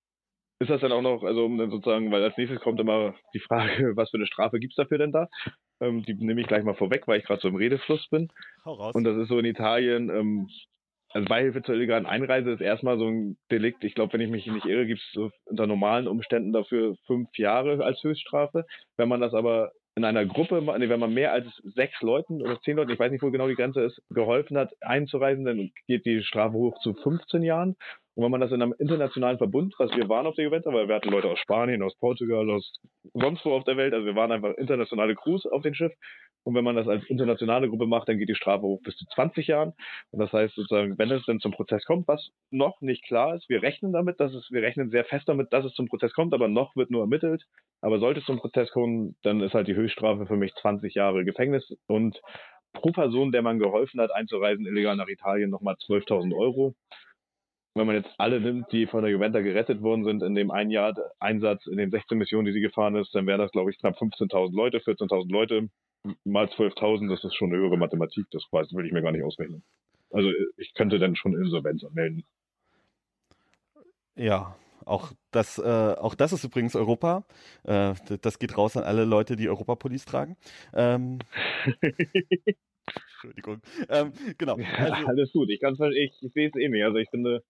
ist 0.59 0.71
das 0.71 0.81
dann 0.81 0.93
auch 0.93 1.03
noch, 1.03 1.25
also 1.25 1.45
um 1.45 1.59
dann 1.59 1.71
sozusagen, 1.71 2.11
weil 2.11 2.23
als 2.23 2.39
nächstes 2.39 2.61
kommt 2.61 2.81
immer 2.81 3.15
die 3.35 3.41
Frage, 3.41 3.93
was 3.97 4.11
für 4.11 4.17
eine 4.17 4.27
Strafe 4.27 4.59
gibt 4.59 4.73
es 4.73 4.77
dafür 4.77 4.97
denn 4.97 5.13
da? 5.13 5.29
Ähm, 5.81 6.05
die 6.05 6.15
nehme 6.15 6.41
ich 6.41 6.47
gleich 6.47 6.65
mal 6.65 6.75
vorweg, 6.75 7.07
weil 7.07 7.19
ich 7.19 7.27
gerade 7.27 7.43
so 7.43 7.49
im 7.49 7.57
Redefluss 7.57 8.09
bin. 8.09 8.29
Und 8.95 9.05
das 9.05 9.19
ist 9.19 9.29
so 9.29 9.39
in 9.39 9.45
Italien, 9.45 10.09
ähm, 10.09 10.49
also 11.17 11.29
Beihilfe 11.31 11.63
zur 11.63 11.75
illegalen 11.75 12.05
Einreise 12.05 12.51
ist 12.51 12.61
erstmal 12.61 12.99
so 12.99 13.07
ein 13.07 13.39
Delikt. 13.51 13.83
Ich 13.85 13.95
glaube, 13.95 14.13
wenn 14.13 14.21
ich 14.21 14.29
mich 14.29 14.47
nicht 14.47 14.67
irre, 14.67 14.85
gibt 14.85 15.01
es 15.01 15.13
so 15.15 15.31
unter 15.47 15.67
normalen 15.67 16.09
Umständen 16.09 16.53
dafür 16.53 16.95
fünf 17.07 17.31
Jahre 17.39 17.83
als 17.83 18.03
Höchststrafe. 18.03 18.67
Wenn 18.99 19.09
man 19.09 19.23
das 19.23 19.33
aber 19.33 19.73
in 19.95 20.05
einer 20.05 20.27
Gruppe, 20.27 20.61
nee, 20.79 20.91
wenn 20.91 21.01
man 21.01 21.15
mehr 21.15 21.33
als 21.33 21.47
sechs 21.75 22.03
Leuten 22.03 22.43
oder 22.43 22.61
zehn 22.61 22.77
Leuten, 22.77 22.91
ich 22.91 22.99
weiß 22.99 23.11
nicht, 23.11 23.23
wo 23.23 23.31
genau 23.31 23.49
die 23.49 23.55
Grenze 23.55 23.81
ist, 23.81 23.99
geholfen 24.11 24.59
hat, 24.59 24.75
einzureisen, 24.83 25.47
dann 25.47 25.71
geht 25.87 26.05
die 26.05 26.23
Strafe 26.23 26.53
hoch 26.53 26.79
zu 26.81 26.93
15 26.93 27.43
Jahren. 27.43 27.77
Und 28.15 28.25
wenn 28.25 28.31
man 28.31 28.43
das 28.43 28.53
in 28.53 28.61
einem 28.61 28.75
internationalen 28.79 29.39
Verbund, 29.39 29.75
was 29.79 29.91
wir 29.97 30.11
waren 30.11 30.27
auf 30.27 30.35
der 30.35 30.45
Juventus, 30.45 30.71
weil 30.71 30.87
wir 30.87 30.97
hatten 30.97 31.11
Leute 31.11 31.29
aus 31.29 31.39
Spanien, 31.39 31.83
aus 31.83 31.97
Portugal, 31.99 32.51
aus 32.51 32.79
sonst 33.15 33.43
wo 33.47 33.53
auf 33.53 33.65
der 33.65 33.79
Welt, 33.79 33.95
also 33.95 34.05
wir 34.05 34.17
waren 34.17 34.33
einfach 34.33 34.53
internationale 34.59 35.15
Crews 35.15 35.47
auf 35.47 35.63
dem 35.63 35.73
Schiff. 35.73 35.93
Und 36.47 36.55
wenn 36.55 36.63
man 36.63 36.77
das 36.77 36.87
als 36.87 37.05
internationale 37.07 37.69
Gruppe 37.69 37.87
macht, 37.87 38.09
dann 38.09 38.19
geht 38.19 38.29
die 38.29 38.37
Strafe 38.37 38.63
hoch 38.63 38.81
bis 38.83 38.97
zu 38.97 39.05
20 39.07 39.49
Jahren. 39.49 39.73
Und 40.13 40.21
das 40.21 40.33
heißt 40.33 40.55
sozusagen, 40.55 40.97
wenn 40.97 41.11
es 41.11 41.27
dann 41.27 41.41
zum 41.41 41.51
Prozess 41.51 41.85
kommt, 41.85 42.07
was 42.07 42.31
noch 42.53 42.81
nicht 42.81 43.03
klar 43.03 43.35
ist, 43.35 43.49
wir 43.49 43.63
rechnen 43.63 43.93
damit, 43.93 44.21
dass 44.21 44.33
es, 44.33 44.49
wir 44.53 44.63
rechnen 44.63 44.91
sehr 44.91 45.05
fest 45.05 45.29
damit, 45.29 45.53
dass 45.53 45.65
es 45.65 45.75
zum 45.75 45.89
Prozess 45.89 46.13
kommt, 46.13 46.33
aber 46.35 46.47
noch 46.47 46.77
wird 46.77 46.93
nur 46.93 47.01
ermittelt. 47.01 47.45
Aber 47.81 47.99
sollte 47.99 48.21
es 48.21 48.27
zum 48.27 48.39
Prozess 48.39 48.71
kommen, 48.71 49.17
dann 49.23 49.41
ist 49.41 49.55
halt 49.55 49.67
die 49.67 49.75
Höchststrafe 49.75 50.27
für 50.27 50.37
mich 50.37 50.55
20 50.55 50.95
Jahre 50.95 51.25
Gefängnis 51.25 51.77
und 51.89 52.23
pro 52.73 52.93
Person, 52.93 53.33
der 53.33 53.43
man 53.43 53.59
geholfen 53.59 54.01
hat, 54.01 54.13
einzureisen, 54.13 54.67
illegal 54.67 54.95
nach 54.95 55.09
Italien, 55.09 55.51
nochmal 55.51 55.75
12.000 55.75 56.33
Euro 56.37 56.77
wenn 57.77 57.87
man 57.87 57.97
jetzt 57.97 58.15
alle 58.17 58.41
nimmt, 58.41 58.73
die 58.73 58.87
von 58.87 59.03
der 59.03 59.13
Juventa 59.13 59.41
gerettet 59.41 59.83
worden 59.83 60.05
sind 60.05 60.23
in 60.23 60.35
dem 60.35 60.51
ein 60.51 60.71
Jahr 60.71 60.95
Einsatz, 61.21 61.67
in 61.67 61.77
den 61.77 61.91
16 61.91 62.17
Missionen, 62.17 62.47
die 62.47 62.53
sie 62.53 62.61
gefahren 62.61 62.97
ist, 62.97 63.15
dann 63.15 63.27
wären 63.27 63.39
das, 63.39 63.53
glaube 63.53 63.71
ich, 63.71 63.79
knapp 63.79 63.99
15.000 63.99 64.57
Leute, 64.57 64.79
14.000 64.79 65.31
Leute 65.31 65.69
mal 66.25 66.47
12.000, 66.47 67.09
das 67.09 67.25
ist 67.25 67.35
schon 67.35 67.53
eine 67.53 67.59
höhere 67.59 67.77
Mathematik, 67.77 68.27
das 68.31 68.45
weiß, 68.51 68.73
will 68.75 68.87
ich 68.87 68.93
mir 68.93 69.03
gar 69.03 69.13
nicht 69.13 69.25
ausrechnen. 69.25 69.63
Also 70.11 70.31
ich 70.57 70.75
könnte 70.75 70.99
dann 70.99 71.17
schon 71.17 71.35
Insolvenz 71.35 71.85
anmelden. 71.85 72.25
Ja, 74.15 74.57
auch 74.85 75.13
das, 75.33 75.59
äh, 75.59 75.63
auch 75.63 76.15
das 76.15 76.33
ist 76.33 76.45
übrigens 76.45 76.77
Europa. 76.77 77.25
Äh, 77.65 77.95
das 78.23 78.39
geht 78.39 78.57
raus 78.57 78.77
an 78.77 78.85
alle 78.85 79.05
Leute, 79.05 79.37
die 79.37 79.49
Europapolice 79.49 80.07
tragen. 80.07 80.37
Ähm, 80.73 81.19
Entschuldigung. 83.15 83.61
Ähm, 83.89 84.13
genau. 84.39 84.57
Also, 84.77 85.07
alles 85.07 85.33
gut. 85.33 85.51
Ich, 85.51 85.61
ich, 85.61 86.23
ich 86.23 86.33
sehe 86.33 86.49
es 86.49 86.55
eh 86.55 86.69
nicht. 86.69 86.85
Also 86.85 86.99
ich 86.99 87.11
finde, 87.11 87.43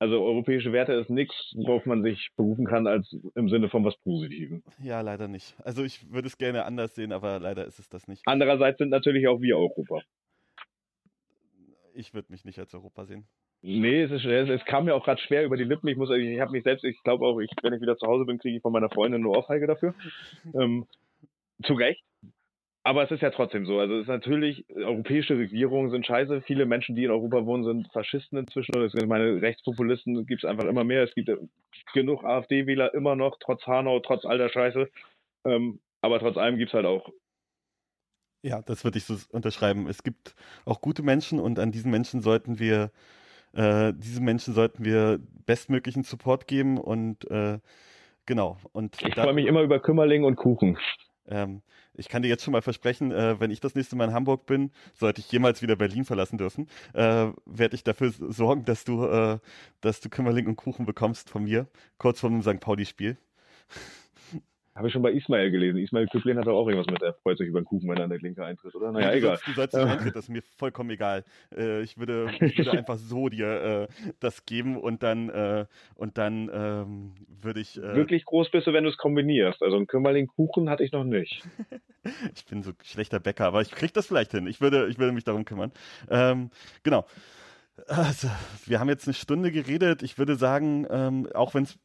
also 0.00 0.22
europäische 0.22 0.72
Werte 0.72 0.94
ist 0.94 1.10
nichts, 1.10 1.52
worauf 1.54 1.84
man 1.84 2.02
sich 2.02 2.30
berufen 2.34 2.64
kann, 2.64 2.86
als 2.86 3.14
im 3.34 3.50
Sinne 3.50 3.68
von 3.68 3.84
was 3.84 3.96
Positivem. 3.98 4.62
Ja, 4.82 5.02
leider 5.02 5.28
nicht. 5.28 5.54
Also 5.62 5.84
ich 5.84 6.10
würde 6.10 6.26
es 6.26 6.38
gerne 6.38 6.64
anders 6.64 6.94
sehen, 6.94 7.12
aber 7.12 7.38
leider 7.38 7.66
ist 7.66 7.78
es 7.78 7.88
das 7.90 8.08
nicht. 8.08 8.22
Andererseits 8.24 8.78
sind 8.78 8.88
natürlich 8.88 9.28
auch 9.28 9.42
wir 9.42 9.58
Europa. 9.58 10.00
Ich 11.94 12.14
würde 12.14 12.32
mich 12.32 12.46
nicht 12.46 12.58
als 12.58 12.72
Europa 12.72 13.04
sehen. 13.04 13.26
Nee, 13.60 14.02
es, 14.04 14.10
ist, 14.10 14.24
es, 14.24 14.64
kam 14.64 14.86
mir 14.86 14.94
auch 14.94 15.04
gerade 15.04 15.20
schwer 15.20 15.44
über 15.44 15.58
die 15.58 15.64
Lippen. 15.64 15.88
Ich 15.88 15.98
muss, 15.98 16.08
ich 16.10 16.40
habe 16.40 16.52
mich 16.52 16.64
selbst, 16.64 16.82
ich 16.82 17.02
glaube 17.02 17.26
auch, 17.26 17.38
ich, 17.38 17.50
wenn 17.62 17.74
ich 17.74 17.82
wieder 17.82 17.98
zu 17.98 18.06
Hause 18.06 18.24
bin, 18.24 18.38
kriege 18.38 18.56
ich 18.56 18.62
von 18.62 18.72
meiner 18.72 18.88
Freundin 18.88 19.20
nur 19.20 19.36
Ohrfeige 19.36 19.66
dafür. 19.66 19.94
ähm, 20.54 20.86
zu 21.62 21.74
Recht. 21.74 22.02
Aber 22.82 23.02
es 23.02 23.10
ist 23.10 23.20
ja 23.20 23.30
trotzdem 23.30 23.66
so. 23.66 23.78
Also 23.78 23.96
es 23.96 24.02
ist 24.02 24.08
natürlich, 24.08 24.64
europäische 24.74 25.36
Regierungen 25.36 25.90
sind 25.90 26.06
scheiße. 26.06 26.40
Viele 26.42 26.64
Menschen, 26.64 26.96
die 26.96 27.04
in 27.04 27.10
Europa 27.10 27.44
wohnen, 27.44 27.64
sind 27.64 27.92
Faschisten 27.92 28.38
inzwischen. 28.38 28.74
Und 28.74 28.94
ich 28.94 29.06
meine, 29.06 29.42
Rechtspopulisten 29.42 30.24
gibt 30.26 30.44
es 30.44 30.48
einfach 30.48 30.64
immer 30.64 30.84
mehr. 30.84 31.04
Es 31.04 31.14
gibt 31.14 31.30
genug 31.92 32.24
AfD-Wähler 32.24 32.94
immer 32.94 33.16
noch, 33.16 33.36
trotz 33.38 33.66
Hanau, 33.66 34.00
trotz 34.00 34.24
all 34.24 34.38
der 34.38 34.48
Scheiße. 34.48 34.88
Ähm, 35.44 35.80
aber 36.00 36.20
trotz 36.20 36.38
allem 36.38 36.56
gibt 36.56 36.70
es 36.70 36.74
halt 36.74 36.86
auch. 36.86 37.10
Ja, 38.42 38.62
das 38.62 38.84
würde 38.84 38.96
ich 38.96 39.04
so 39.04 39.16
unterschreiben. 39.30 39.86
Es 39.86 40.02
gibt 40.02 40.34
auch 40.64 40.80
gute 40.80 41.02
Menschen 41.02 41.38
und 41.38 41.58
an 41.58 41.72
diesen 41.72 41.90
Menschen 41.90 42.22
sollten 42.22 42.58
wir, 42.58 42.90
äh, 43.52 43.92
diese 43.94 44.22
Menschen 44.22 44.54
sollten 44.54 44.84
wir 44.84 45.20
bestmöglichen 45.44 46.04
Support 46.04 46.46
geben 46.46 46.78
und 46.78 47.30
äh, 47.30 47.58
genau. 48.24 48.56
Und 48.72 48.96
ich 49.02 49.14
freue 49.14 49.34
mich 49.34 49.46
immer 49.46 49.60
über 49.60 49.80
Kümmerling 49.80 50.24
und 50.24 50.36
Kuchen. 50.36 50.78
Ähm, 51.28 51.60
ich 52.00 52.08
kann 52.08 52.22
dir 52.22 52.28
jetzt 52.28 52.42
schon 52.42 52.52
mal 52.52 52.62
versprechen, 52.62 53.12
äh, 53.12 53.38
wenn 53.38 53.50
ich 53.50 53.60
das 53.60 53.74
nächste 53.74 53.94
Mal 53.94 54.08
in 54.08 54.14
Hamburg 54.14 54.46
bin, 54.46 54.72
sollte 54.94 55.20
ich 55.20 55.30
jemals 55.30 55.62
wieder 55.62 55.76
Berlin 55.76 56.04
verlassen 56.04 56.38
dürfen, 56.38 56.66
äh, 56.94 57.28
werde 57.44 57.74
ich 57.74 57.84
dafür 57.84 58.10
sorgen, 58.10 58.64
dass 58.64 58.84
du, 58.84 59.04
äh, 59.04 59.38
dass 59.82 60.00
du 60.00 60.08
Kümmerling 60.08 60.46
und 60.46 60.56
Kuchen 60.56 60.86
bekommst 60.86 61.28
von 61.28 61.44
mir, 61.44 61.68
kurz 61.98 62.20
vor 62.20 62.30
dem 62.30 62.42
St. 62.42 62.58
Pauli-Spiel. 62.58 63.18
Habe 64.80 64.88
ich 64.88 64.94
schon 64.94 65.02
bei 65.02 65.12
Ismail 65.12 65.50
gelesen. 65.50 65.76
Ismail 65.76 66.06
Küblin 66.06 66.38
hat 66.38 66.46
doch 66.46 66.56
auch 66.56 66.66
irgendwas 66.66 66.90
mit, 66.90 67.02
er 67.02 67.12
freut 67.12 67.36
sich 67.36 67.48
über 67.48 67.60
den 67.60 67.66
Kuchen, 67.66 67.86
wenn 67.90 67.98
er 67.98 68.04
an 68.04 68.08
der 68.08 68.18
Linke 68.18 68.42
eintritt, 68.42 68.74
oder? 68.74 68.90
Naja, 68.90 69.10
du 69.10 69.18
egal. 69.18 69.38
Du 69.44 69.52
sollst 69.52 69.74
nicht 69.74 69.84
eintreten, 69.84 70.14
das 70.14 70.24
ist 70.24 70.30
mir 70.30 70.42
vollkommen 70.56 70.88
egal. 70.88 71.22
Äh, 71.54 71.82
ich, 71.82 71.98
würde, 71.98 72.30
ich 72.40 72.56
würde 72.56 72.78
einfach 72.78 72.96
so 72.96 73.28
dir 73.28 73.88
äh, 73.90 74.12
das 74.20 74.46
geben 74.46 74.78
und 74.78 75.02
dann, 75.02 75.28
äh, 75.28 75.66
und 75.96 76.16
dann 76.16 76.50
ähm, 76.50 77.12
würde 77.42 77.60
ich. 77.60 77.76
Äh, 77.76 77.94
Wirklich 77.94 78.24
groß 78.24 78.50
bist 78.50 78.68
du, 78.68 78.72
wenn 78.72 78.84
du 78.84 78.88
es 78.90 78.96
kombinierst. 78.96 79.62
Also 79.62 79.76
einen 79.76 79.86
Kümmerling-Kuchen 79.86 80.70
hatte 80.70 80.82
ich 80.82 80.92
noch 80.92 81.04
nicht. 81.04 81.42
ich 82.34 82.46
bin 82.46 82.62
so 82.62 82.72
schlechter 82.82 83.20
Bäcker, 83.20 83.44
aber 83.44 83.60
ich 83.60 83.72
kriege 83.72 83.92
das 83.92 84.06
vielleicht 84.06 84.30
hin. 84.30 84.46
Ich 84.46 84.62
würde, 84.62 84.88
ich 84.88 84.98
würde 84.98 85.12
mich 85.12 85.24
darum 85.24 85.44
kümmern. 85.44 85.72
Ähm, 86.08 86.48
genau. 86.82 87.04
Also, 87.86 88.28
wir 88.64 88.80
haben 88.80 88.88
jetzt 88.88 89.06
eine 89.06 89.14
Stunde 89.14 89.52
geredet. 89.52 90.02
Ich 90.02 90.16
würde 90.16 90.36
sagen, 90.36 90.86
ähm, 90.88 91.28
auch 91.34 91.52
wenn 91.52 91.64
es 91.64 91.78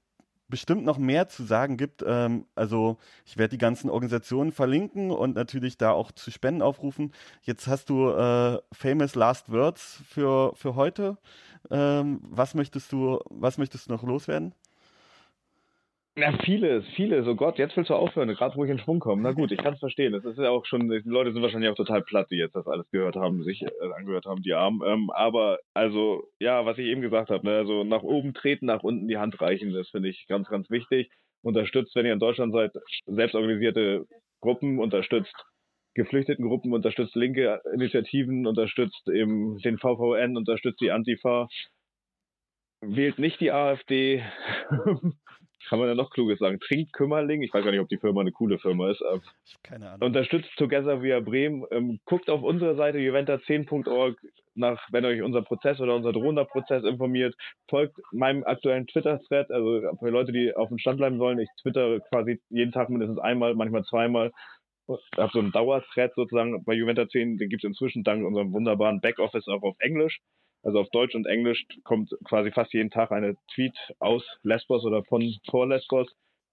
bestimmt 0.48 0.84
noch 0.84 0.98
mehr 0.98 1.28
zu 1.28 1.44
sagen 1.44 1.78
gibt. 1.78 2.04
Ähm, 2.06 2.46
also 2.56 2.98
ich 3.26 3.38
werde 3.38 3.52
die 3.52 3.58
ganzen 3.58 3.90
Organisationen 3.90 4.52
verlinken 4.52 5.12
und 5.12 5.36
natürlich 5.36 5.78
da 5.78 5.92
auch 5.92 6.12
zu 6.12 6.32
Spenden 6.32 6.62
aufrufen. 6.62 7.14
Jetzt 7.42 7.68
hast 7.68 7.90
du 7.90 8.10
äh, 8.10 8.60
famous 8.72 9.16
last 9.16 9.52
words 9.52 10.02
für, 10.08 10.54
für 10.56 10.76
heute. 10.76 11.18
Ähm, 11.72 12.20
was 12.24 12.54
möchtest 12.54 12.92
du, 12.92 13.20
was 13.30 13.58
möchtest 13.58 13.88
du 13.88 13.94
noch 13.94 14.04
loswerden? 14.04 14.54
Ja, 16.18 16.32
vieles, 16.46 16.86
vieles. 16.96 17.28
Oh 17.28 17.36
Gott, 17.36 17.58
jetzt 17.58 17.76
willst 17.76 17.90
du 17.90 17.94
aufhören, 17.94 18.30
gerade 18.30 18.56
wo 18.56 18.64
ich 18.64 18.72
in 18.72 18.80
Schwung 18.80 19.00
komme. 19.02 19.22
Na 19.22 19.34
gut, 19.34 19.52
ich 19.52 19.58
kann 19.58 19.74
es 19.74 19.82
verstehen. 19.82 20.14
Das 20.14 20.24
ist 20.24 20.38
ja 20.38 20.50
auch 20.50 20.66
schon, 20.66 20.88
die 20.88 21.02
Leute 21.04 21.34
sind 21.34 21.42
wahrscheinlich 21.42 21.70
auch 21.70 21.76
total 21.76 22.04
platt, 22.04 22.28
die 22.32 22.38
jetzt 22.38 22.56
das 22.56 22.68
alles 22.68 22.90
gehört 22.90 23.18
haben, 23.18 23.44
sich 23.44 23.64
äh, 23.64 23.70
angehört 23.98 24.26
haben, 24.26 24.42
die 24.42 24.54
Armen. 24.54 24.82
Ähm, 24.88 25.10
aber 25.10 25.60
also, 25.74 26.24
ja, 26.40 26.66
was 26.66 26.78
ich 26.78 26.86
eben 26.86 27.02
gesagt 27.02 27.32
habe, 27.32 27.46
ne, 27.46 27.58
also 27.58 27.84
nach 27.84 28.02
oben 28.04 28.34
treten, 28.34 28.66
nach 28.66 28.82
unten 28.82 29.10
die 29.10 29.18
Hand 29.18 29.42
reichen, 29.42 29.74
das 29.74 29.90
finde 29.90 30.08
ich 30.08 30.26
ganz, 30.30 30.48
ganz 30.48 30.70
wichtig. 30.70 31.10
Unterstützt, 31.42 31.94
wenn 31.96 32.06
ihr 32.06 32.14
in 32.14 32.20
Deutschland 32.20 32.54
seid, 32.54 32.72
selbstorganisierte 33.08 34.06
Gruppen, 34.40 34.80
unterstützt 34.80 35.36
Geflüchtetengruppen, 35.96 36.72
unterstützt 36.72 37.16
linke 37.16 37.60
Initiativen, 37.74 38.48
unterstützt 38.48 39.06
eben 39.10 39.58
den 39.58 39.78
VVN, 39.80 40.38
unterstützt 40.38 40.80
die 40.80 40.92
Antifa. 40.92 41.50
Wählt 42.80 43.20
nicht 43.20 43.42
die 43.42 43.52
AfD. 43.52 44.24
kann 45.68 45.80
man 45.80 45.88
ja 45.88 45.96
noch 45.96 46.10
Kluges 46.10 46.40
sagen? 46.40 46.60
Trinkt 46.60 46.94
Kümmerling. 46.94 47.42
Ich 47.42 47.54
weiß 47.54 47.64
gar 47.64 47.72
nicht, 47.72 47.80
ob 47.80 47.90
die 47.90 47.98
Firma 47.98 48.22
eine 48.22 48.32
coole 48.32 48.60
Firma 48.60 48.92
ist. 48.92 49.04
Keine 49.64 49.90
Ahnung. 49.90 50.08
Unterstützt 50.08 50.50
Together 50.58 51.02
via 51.02 51.20
Bremen. 51.20 51.66
Ähm, 51.72 52.00
guckt 52.06 52.30
auf 52.30 52.44
unsere 52.44 52.76
Seite 52.76 52.98
juventa10.org 53.00 54.18
nach, 54.56 54.82
wenn 54.92 55.06
euch 55.06 55.22
unser 55.22 55.42
Prozess 55.42 55.80
oder 55.80 55.96
unser 55.96 56.14
drohender 56.14 56.46
Prozess 56.46 56.84
informiert. 56.84 57.36
Folgt 57.70 57.98
meinem 58.12 58.44
aktuellen 58.44 58.88
Twitter-Thread. 58.88 59.52
Also 59.52 59.82
für 60.00 60.10
Leute, 60.10 60.32
die 60.32 60.56
auf 60.56 60.70
dem 60.70 60.78
Stand 60.78 60.98
bleiben 60.98 61.20
wollen. 61.20 61.40
Ich 61.40 61.50
twitter 61.62 62.00
quasi 62.10 62.40
jeden 62.50 62.72
Tag 62.72 62.90
mindestens 62.90 63.20
einmal, 63.20 63.56
manchmal 63.56 63.84
zweimal. 63.84 64.32
Ich 64.88 65.18
habe 65.18 65.32
so 65.34 65.40
einen 65.40 65.52
Dauerthread 65.52 66.14
sozusagen 66.16 66.64
bei 66.64 66.74
Juventa 66.74 67.08
10. 67.08 67.38
Den 67.38 67.50
gibt 67.50 67.64
es 67.64 67.68
inzwischen 67.68 68.04
dank 68.04 68.26
unserem 68.26 68.54
wunderbaren 68.54 69.02
Backoffice 69.02 69.48
auch 69.48 69.64
auf 69.64 69.76
Englisch. 69.80 70.20
Also 70.66 70.80
auf 70.80 70.90
Deutsch 70.90 71.14
und 71.14 71.28
Englisch 71.28 71.64
kommt 71.84 72.18
quasi 72.24 72.52
fast 72.52 72.74
jeden 72.74 72.90
Tag 72.90 73.12
eine 73.12 73.38
Tweet 73.54 73.78
aus 74.00 74.24
Lesbos 74.42 74.84
oder 74.84 75.04
von 75.04 75.24
vor 75.48 75.68
Lesbos. 75.68 76.08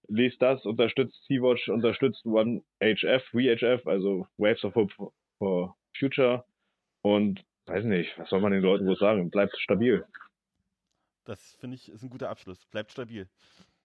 Lest 0.07 0.39
das, 0.39 0.65
unterstützt 0.65 1.25
Sea-Watch, 1.25 1.67
unterstützt 1.69 2.23
OneHF, 2.25 3.33
WeHF, 3.33 3.87
also 3.87 4.27
Waves 4.37 4.63
of 4.65 4.75
Hope 4.75 5.11
for 5.39 5.75
Future. 5.97 6.45
Und 7.01 7.43
weiß 7.65 7.85
nicht, 7.85 8.17
was 8.19 8.29
soll 8.29 8.39
man 8.39 8.51
den 8.51 8.61
Leuten 8.61 8.85
wohl 8.85 8.97
sagen? 8.97 9.31
Bleibt 9.31 9.57
stabil. 9.57 10.05
Das 11.23 11.55
finde 11.59 11.75
ich 11.75 11.89
ist 11.89 12.03
ein 12.03 12.11
guter 12.11 12.29
Abschluss. 12.29 12.63
Bleibt 12.67 12.91
stabil. 12.91 13.27